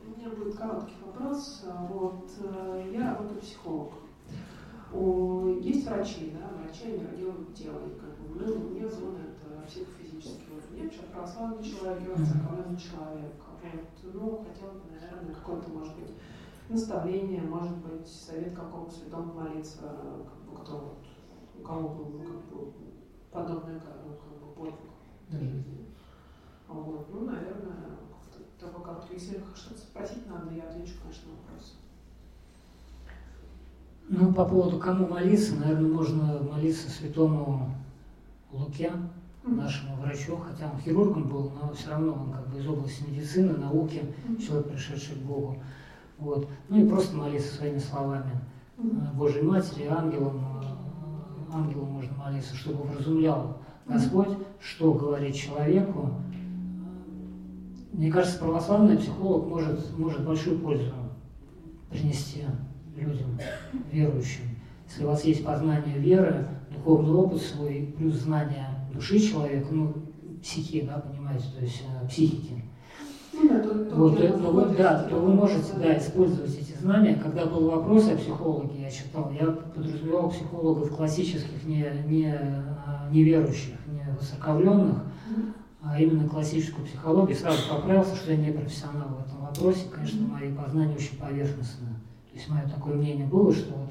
У 0.06 0.18
меня 0.18 0.30
будет 0.30 0.56
короткий 0.56 0.94
вопрос. 1.04 1.64
Вот 1.90 2.30
э, 2.40 2.90
я 2.92 3.10
работаю 3.12 3.40
психолог. 3.40 3.92
Есть 5.60 5.86
врачи, 5.86 6.32
да, 6.38 6.48
врачи 6.56 6.84
они 6.86 7.16
делают 7.16 7.54
тело, 7.54 7.80
как 8.00 8.18
бы, 8.18 8.40
ну, 8.40 8.70
мне 8.70 8.88
зона 8.88 9.18
это 9.18 9.66
психофизический 9.66 10.46
уровень. 10.50 10.84
Я 10.84 10.88
человек 10.88 11.12
православный 11.12 11.62
человек, 11.62 12.16
церковный 12.16 12.78
человек. 12.78 13.34
Вот. 13.62 14.14
Ну, 14.14 14.44
хотел 14.44 14.72
бы, 14.72 14.90
наверное, 14.90 15.34
какое-то, 15.34 15.68
может 15.70 15.94
быть, 15.96 16.12
наставление, 16.70 17.42
может 17.42 17.76
быть, 17.78 18.06
совет 18.06 18.54
какому 18.54 18.90
святому 18.90 19.34
молиться, 19.34 19.80
как 19.80 20.42
бы, 20.44 20.56
кто 20.62 20.78
вот, 20.78 20.98
у 21.58 21.62
кого 21.62 21.88
был 21.90 22.06
ну, 22.06 22.24
как 22.24 22.44
бы, 22.46 22.72
подобное 23.30 23.80
как 23.80 24.02
бы, 24.04 24.16
как 24.16 24.38
бы, 24.40 24.54
подвиг 24.54 24.90
в 25.28 25.32
жизни. 25.32 25.94
Вот. 26.66 27.08
Ну, 27.12 27.24
наверное, 27.26 27.98
такой 28.58 28.84
короткий. 28.84 29.14
Если 29.14 29.42
что-то 29.54 29.80
спросить 29.80 30.26
надо, 30.26 30.54
я 30.54 30.64
отвечу, 30.64 30.94
конечно, 31.02 31.30
на 31.32 31.38
вопрос. 31.38 31.77
Ну, 34.10 34.32
по 34.32 34.46
поводу 34.46 34.78
кому 34.78 35.06
молиться, 35.06 35.54
наверное, 35.56 35.92
можно 35.92 36.38
молиться 36.42 36.88
святому 36.88 37.74
Луке, 38.50 38.90
нашему 39.44 39.96
врачу, 39.96 40.36
хотя 40.36 40.70
он 40.70 40.80
хирургом 40.80 41.24
был, 41.24 41.52
но 41.60 41.72
все 41.74 41.90
равно 41.90 42.12
он 42.12 42.32
как 42.32 42.48
бы 42.48 42.58
из 42.58 42.66
области 42.66 43.02
медицины, 43.06 43.58
науки, 43.58 44.02
человек, 44.40 44.68
пришедший 44.68 45.16
к 45.16 45.18
Богу. 45.18 45.58
Вот. 46.18 46.48
Ну 46.70 46.80
и 46.80 46.88
просто 46.88 47.16
молиться 47.16 47.54
своими 47.54 47.78
словами. 47.78 48.30
Божьей 49.14 49.42
Матери, 49.42 49.86
ангелам, 49.86 50.62
э, 50.62 51.54
ангелу 51.54 51.84
можно 51.84 52.16
молиться, 52.16 52.54
чтобы 52.56 52.84
вразумлял 52.84 53.58
Господь, 53.86 54.38
что 54.60 54.94
говорит 54.94 55.34
человеку. 55.34 56.10
Мне 57.92 58.10
кажется, 58.10 58.38
православный 58.38 58.96
психолог 58.96 59.48
может, 59.48 59.98
может 59.98 60.24
большую 60.24 60.58
пользу 60.60 60.94
принести 61.90 62.44
людям, 62.98 63.38
верующим. 63.92 64.42
Если 64.88 65.04
у 65.04 65.08
вас 65.08 65.24
есть 65.24 65.44
познание 65.44 65.98
веры, 65.98 66.46
духовный 66.70 67.14
опыт 67.14 67.42
свой, 67.42 67.94
плюс 67.96 68.14
знание 68.14 68.66
души 68.92 69.18
человека, 69.20 69.68
ну, 69.70 69.94
психи, 70.42 70.82
да, 70.82 70.98
понимаете, 70.98 71.44
то 71.56 71.62
есть 71.62 71.82
э, 71.82 72.08
психики. 72.08 72.64
Ну, 73.32 73.48
да, 73.48 73.60
то, 73.60 73.94
вот, 73.94 74.18
то, 74.18 74.36
ну, 74.36 74.52
вот, 74.52 74.76
да, 74.76 75.04
то 75.04 75.16
вы 75.16 75.34
можете 75.34 75.72
да, 75.74 75.96
использовать 75.96 76.58
эти 76.58 76.76
знания. 76.78 77.14
Когда 77.22 77.46
был 77.46 77.70
вопрос 77.70 78.08
о 78.08 78.16
психологе, 78.16 78.82
я 78.82 78.90
читал, 78.90 79.30
я 79.38 79.46
подразумевал 79.46 80.30
психологов 80.30 80.96
классических, 80.96 81.64
не, 81.64 81.86
не, 82.06 82.32
а, 82.34 83.08
неверующих, 83.12 83.74
не 83.86 84.04
высоковленных, 84.18 85.02
а 85.82 86.00
именно 86.00 86.28
классическую 86.28 86.86
психологию. 86.86 87.36
Сразу 87.36 87.58
поправился, 87.70 88.16
что 88.16 88.32
я 88.32 88.38
не 88.38 88.52
профессионал 88.52 89.08
в 89.08 89.26
этом 89.26 89.40
вопросе. 89.42 89.86
Конечно, 89.92 90.26
мои 90.26 90.52
познания 90.52 90.94
очень 90.94 91.16
поверхностные. 91.18 91.94
То 92.38 92.42
есть 92.42 92.52
мое 92.52 92.68
такое 92.68 92.94
мнение 92.94 93.26
было, 93.26 93.52
что 93.52 93.74
вот 93.74 93.88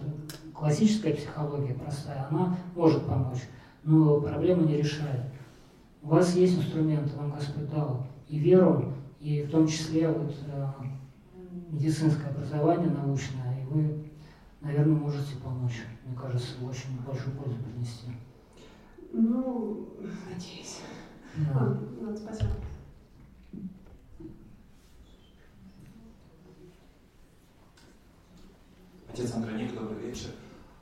классическая 0.53 1.13
психология 1.13 1.73
простая, 1.73 2.27
она 2.29 2.55
может 2.75 3.05
помочь, 3.05 3.41
но 3.83 4.21
проблему 4.21 4.63
не 4.63 4.77
решает. 4.77 5.25
У 6.01 6.07
вас 6.07 6.33
есть 6.33 6.57
инструменты, 6.57 7.13
вам 7.17 7.33
Господь 7.33 7.69
дал 7.69 8.07
и 8.29 8.39
веру, 8.39 8.93
и 9.19 9.43
в 9.43 9.51
том 9.51 9.67
числе 9.67 10.07
вот, 10.07 10.33
э, 10.47 10.67
медицинское 11.71 12.29
образование 12.29 12.89
научное, 12.89 13.61
и 13.61 13.65
вы, 13.65 14.09
наверное, 14.61 14.95
можете 14.95 15.35
помочь, 15.43 15.83
мне 16.05 16.15
кажется, 16.15 16.53
очень 16.63 16.97
большую 17.05 17.35
пользу 17.35 17.57
принести. 17.61 18.07
Ну, 19.11 19.89
надеюсь. 20.29 20.79
Да. 21.35 21.77
Ну, 21.99 22.15
спасибо. 22.15 22.51
Отец 29.17 29.33
Андроник, 29.33 29.73
добрый 29.73 29.97
вечер. 29.97 30.29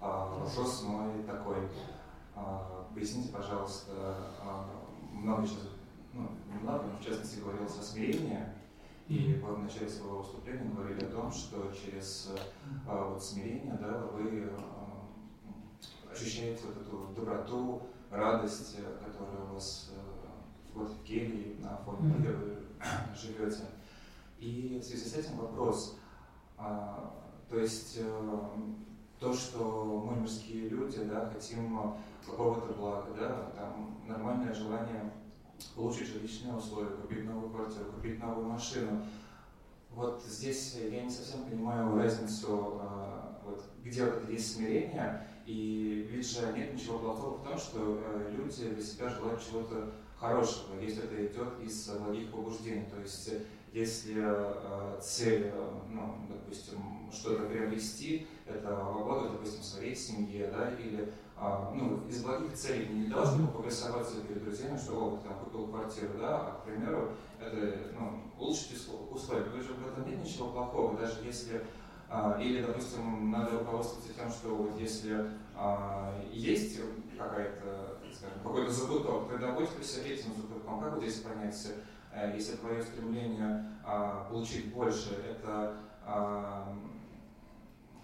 А, 0.01 0.25
вопрос 0.25 0.83
мой 0.83 1.23
такой. 1.23 1.69
А, 2.35 2.85
поясните, 2.93 3.31
пожалуйста, 3.31 3.93
а, 4.41 4.67
много 5.13 5.47
сейчас, 5.47 5.69
ну, 6.11 6.27
немного, 6.53 6.83
но 6.83 6.97
в 6.97 7.01
частности 7.01 7.39
говорилось 7.39 7.79
о 7.79 7.81
смирении. 7.81 8.41
И 9.07 9.41
вы 9.41 9.55
в 9.55 9.59
начале 9.59 9.87
своего 9.87 10.17
выступления 10.17 10.69
говорили 10.69 11.05
о 11.05 11.11
том, 11.11 11.31
что 11.31 11.71
через 11.71 12.33
вот, 12.85 13.23
смирение 13.23 13.79
да, 13.79 13.99
вы 14.11 14.51
ощущаете 16.11 16.61
вот 16.65 16.75
эту 16.75 17.13
доброту, 17.15 17.83
радость, 18.11 18.75
которая 18.99 19.45
у 19.49 19.53
вас 19.53 19.93
вот 20.73 20.89
в 20.89 21.03
келье, 21.03 21.55
на 21.61 21.77
фоне 21.77 22.15
mm-hmm. 22.15 22.35
вы 22.35 23.15
живете. 23.15 23.63
И 24.39 24.81
в 24.83 24.85
связи 24.85 25.05
с 25.05 25.15
этим 25.15 25.37
вопрос. 25.37 25.97
То 27.49 27.59
есть 27.59 27.97
э, 27.99 28.49
то, 29.19 29.33
что 29.33 30.05
мы 30.07 30.21
мирские 30.21 30.69
люди, 30.69 31.03
да, 31.03 31.29
хотим 31.29 31.95
какого-то 32.25 32.73
блага, 32.73 33.13
да, 33.17 33.51
там 33.55 33.97
нормальное 34.07 34.53
желание 34.53 35.11
улучшить 35.75 36.07
жилищные 36.07 36.55
условия, 36.55 36.95
купить 36.95 37.25
новую 37.25 37.49
квартиру, 37.49 37.91
купить 37.93 38.19
новую 38.19 38.47
машину. 38.47 39.05
Вот 39.91 40.21
здесь 40.23 40.75
я 40.75 41.03
не 41.03 41.09
совсем 41.09 41.45
понимаю 41.45 41.95
разницу, 41.95 42.81
э, 42.81 43.15
вот, 43.45 43.63
где 43.83 44.03
вот 44.03 44.23
это 44.23 44.31
есть 44.31 44.55
смирение, 44.55 45.25
и 45.45 46.07
ведь 46.11 46.29
же 46.29 46.51
нет 46.53 46.73
ничего 46.73 46.99
плохого 46.99 47.37
в 47.37 47.43
том, 47.43 47.57
что 47.57 48.01
э, 48.03 48.33
люди 48.35 48.69
для 48.73 48.83
себя 48.83 49.09
желают 49.09 49.41
чего-то 49.45 49.93
хорошего, 50.19 50.79
если 50.81 51.03
это 51.03 51.25
идет 51.25 51.59
из 51.61 51.89
благих 51.89 52.31
побуждений. 52.31 52.87
То 52.89 52.99
есть 52.99 53.31
если 53.75 54.23
э, 54.23 54.99
цель, 55.01 55.51
э, 55.53 55.71
ну, 55.89 56.15
допустим, 56.29 57.11
что-то 57.11 57.43
приобрести, 57.43 58.25
это 58.45 58.73
во 58.73 59.03
благо, 59.03 59.29
допустим, 59.31 59.63
своей 59.63 59.93
семье, 59.93 60.49
да, 60.49 60.71
или 60.79 61.11
э, 61.37 61.73
ну, 61.73 62.07
из 62.07 62.23
благих 62.23 62.53
целей 62.53 62.87
не 62.87 63.07
для 63.07 63.15
того, 63.15 63.25
чтобы 63.25 63.47
погасоваться 63.49 64.21
перед 64.21 64.45
друзьями, 64.45 64.77
что 64.77 65.19
ты 65.21 65.27
там 65.27 65.39
купил 65.39 65.67
квартиру, 65.67 66.13
да, 66.17 66.37
а, 66.37 66.61
к 66.61 66.63
примеру, 66.63 67.11
это 67.37 67.91
ну, 67.99 68.21
улучшить 68.39 68.77
условия. 69.11 69.49
Вы 69.49 69.61
же 69.61 69.73
в 69.73 69.85
этом 69.85 70.09
нет 70.09 70.23
ничего 70.23 70.51
плохого, 70.51 70.97
даже 70.97 71.25
если 71.25 71.61
а, 72.09 72.39
или, 72.41 72.61
допустим, 72.61 73.29
надо 73.29 73.59
руководствоваться 73.59 74.13
тем, 74.13 74.29
что 74.29 74.55
вот 74.55 74.79
если 74.79 75.31
а, 75.53 76.13
есть 76.31 76.79
какая-то, 77.17 77.97
скажем, 78.13 78.39
какой-то 78.41 78.71
закуток, 78.71 79.29
тогда 79.29 79.51
пользуйся 79.51 80.01
этим 80.01 80.33
закутком. 80.33 80.79
Как 80.79 80.93
вот 80.93 81.03
здесь 81.03 81.19
понять 81.19 81.73
если 82.33 82.55
твое 82.55 82.81
стремление 82.81 83.65
а, 83.83 84.27
получить 84.29 84.73
больше, 84.73 85.17
это, 85.29 85.73
а, 86.05 86.73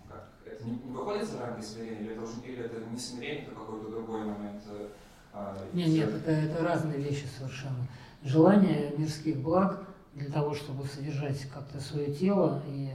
как, 0.10 0.30
это 0.46 0.64
не, 0.66 0.72
не 0.72 0.92
выходит 0.92 1.28
за 1.28 1.40
рамки 1.40 1.64
смирения, 1.64 2.02
или 2.02 2.12
это, 2.12 2.22
уже, 2.22 2.34
или 2.46 2.66
это 2.66 2.84
не 2.92 2.98
смирение, 2.98 3.44
это 3.44 3.56
какой-то 3.56 3.90
другой 3.90 4.26
момент? 4.26 4.62
Э, 4.70 4.88
а, 5.34 5.58
нет, 5.74 5.88
нет, 5.88 6.10
это, 6.10 6.32
это 6.32 6.64
разные 6.64 7.00
вещи 7.00 7.26
совершенно. 7.38 7.88
Желание 8.24 8.94
мирских 8.98 9.38
благ 9.42 9.88
для 10.14 10.30
того, 10.30 10.54
чтобы 10.54 10.86
содержать 10.86 11.42
как-то 11.54 11.80
свое 11.80 12.14
тело 12.14 12.62
и, 12.68 12.92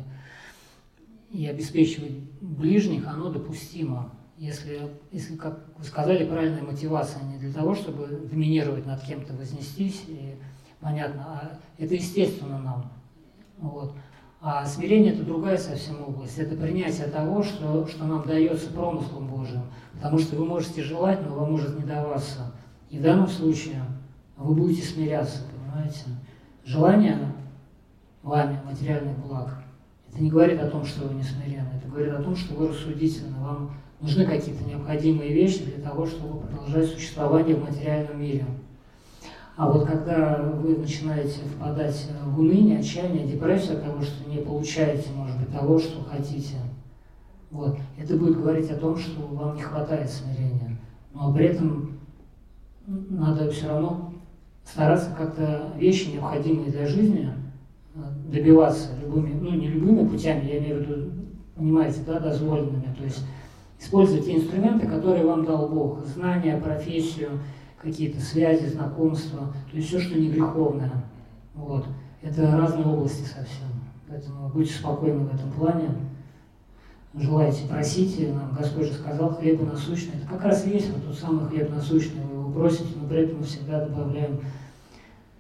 и 1.31 1.47
обеспечивать 1.47 2.13
ближних, 2.41 3.07
оно 3.09 3.31
допустимо. 3.31 4.13
Если, 4.37 4.93
если, 5.13 5.35
как 5.37 5.65
вы 5.79 5.85
сказали, 5.85 6.29
правильная 6.29 6.63
мотивация 6.63 7.23
не 7.23 7.39
для 7.39 7.53
того, 7.55 7.75
чтобы 7.75 8.07
доминировать 8.07 8.85
над 8.85 9.03
кем-то, 9.03 9.33
вознестись 9.33 10.05
и 10.09 10.37
понятно, 10.87 11.25
а 11.27 11.59
это 11.79 11.95
естественно 11.95 12.59
нам. 12.59 12.93
Вот. 13.59 13.93
А 14.41 14.65
смирение– 14.65 15.13
это 15.15 15.25
другая 15.25 15.59
совсем 15.59 16.01
область. 16.01 16.39
Это 16.39 16.55
принятие 16.55 17.09
того, 17.09 17.43
что, 17.43 17.89
что 17.89 18.05
нам 18.05 18.25
дается 18.25 18.71
промыслом 18.71 19.27
Божьим. 19.27 19.63
Потому 19.95 20.19
что 20.19 20.37
вы 20.37 20.45
можете 20.45 20.85
желать, 20.85 21.27
но 21.27 21.35
вам 21.35 21.53
может 21.53 21.77
не 21.77 21.85
даваться. 21.85 22.53
И 22.89 22.99
в 22.99 23.03
данном 23.03 23.27
случае 23.27 23.83
вы 24.37 24.55
будете 24.55 24.87
смиряться, 24.87 25.43
понимаете? 25.51 26.05
Желание 26.65 27.19
вами 28.23 28.61
материальных 28.65 29.19
благ– 29.27 29.65
это 30.09 30.23
не 30.23 30.31
говорит 30.31 30.61
о 30.61 30.71
том, 30.71 30.85
что 30.85 31.09
вы 31.09 31.15
не 31.15 31.23
смиренны. 31.25 31.71
Это 31.77 31.89
говорит 31.89 32.15
о 32.15 32.23
том, 32.23 32.37
что 32.37 32.55
вы 32.55 32.69
рассудительны. 32.69 33.37
Вам 33.41 33.73
нужны 34.01 34.25
какие-то 34.25 34.63
необходимые 34.63 35.33
вещи 35.33 35.65
для 35.65 35.83
того, 35.83 36.07
чтобы 36.07 36.47
продолжать 36.47 36.91
существование 36.91 37.57
в 37.57 37.65
материальном 37.65 38.21
мире. 38.21 38.45
А 39.57 39.71
вот 39.71 39.87
когда 39.87 40.37
вы 40.43 40.77
начинаете 40.77 41.41
впадать 41.41 42.11
в 42.27 42.39
уныние, 42.39 42.81
отчаяние, 42.81 43.27
депрессию 43.27 43.79
от 43.79 43.85
того, 43.85 44.03
что 44.03 44.29
не 44.29 44.39
получаете, 44.39 45.11
может 45.17 45.39
быть, 45.39 45.51
того, 45.51 45.79
что 45.79 46.05
хотите, 46.05 46.57
вот, 47.51 47.79
это 47.99 48.17
будет 48.17 48.37
говорить 48.37 48.71
о 48.71 48.77
том, 48.77 48.99
что 48.99 49.23
вам 49.23 49.57
не 49.57 49.63
хватает 49.63 50.11
смирения. 50.11 50.77
Но 51.15 51.33
при 51.33 51.47
этом 51.47 51.99
надо 52.87 53.51
все 53.51 53.69
равно 53.69 54.13
стараться 54.63 55.11
как-то 55.17 55.73
вещи, 55.79 56.11
необходимые 56.11 56.71
для 56.71 56.87
жизни, 56.87 57.31
добиваться 58.31 58.91
любыми, 59.01 59.33
ну 59.41 59.53
не 59.53 59.69
любыми 59.69 60.07
путями, 60.07 60.47
я 60.47 60.59
имею 60.59 60.77
в 60.77 60.81
виду, 60.83 61.11
понимаете, 61.55 62.01
да, 62.07 62.21
дозволенными, 62.21 62.95
то 62.95 63.05
есть 63.05 63.25
использовать 63.81 64.27
те 64.27 64.37
инструменты, 64.37 64.87
которые 64.87 65.25
вам 65.25 65.47
дал 65.47 65.69
Бог, 65.69 66.05
знания, 66.05 66.61
профессию, 66.63 67.31
какие-то 67.83 68.21
связи, 68.21 68.67
знакомства, 68.67 69.53
то 69.71 69.77
есть 69.77 69.89
все, 69.89 70.01
что 70.01 70.19
не 70.19 70.31
греховное. 70.31 71.05
Вот. 71.55 71.87
Это 72.23 72.57
разные 72.57 72.87
области 72.87 73.23
совсем. 73.23 73.69
Поэтому 74.09 74.49
будьте 74.49 74.75
спокойны 74.75 75.25
в 75.25 75.35
этом 75.35 75.51
плане. 75.53 75.91
желайте, 77.15 77.67
просите, 77.69 78.33
нам 78.33 78.55
Господь 78.55 78.87
же 78.87 78.95
сказал, 78.95 79.35
хлеб 79.35 79.63
насущный. 79.63 80.17
Это 80.19 80.29
как 80.29 80.45
раз 80.45 80.67
и 80.67 80.71
есть 80.71 80.91
вот 80.91 81.05
тот 81.05 81.17
самый 81.17 81.49
хлеб 81.49 81.71
насущный. 81.71 82.23
Вы 82.25 82.41
его 82.41 82.51
просите, 82.51 82.97
но 83.01 83.09
при 83.09 83.23
этом 83.25 83.39
мы 83.39 83.45
всегда 83.45 83.87
добавляем, 83.87 84.41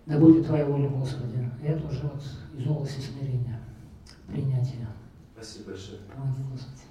да 0.07 0.19
будет 0.19 0.47
Твоя 0.47 0.65
воля, 0.67 0.89
Господи. 0.89 1.51
Это 1.63 1.87
уже 1.87 2.03
вот 2.03 2.23
из 2.57 2.67
области 2.69 3.01
смирения, 3.01 3.61
принятия. 4.29 4.87
Спасибо 5.35 5.71
большое. 5.71 5.99
Помоги, 6.15 6.43
Господи. 6.51 6.87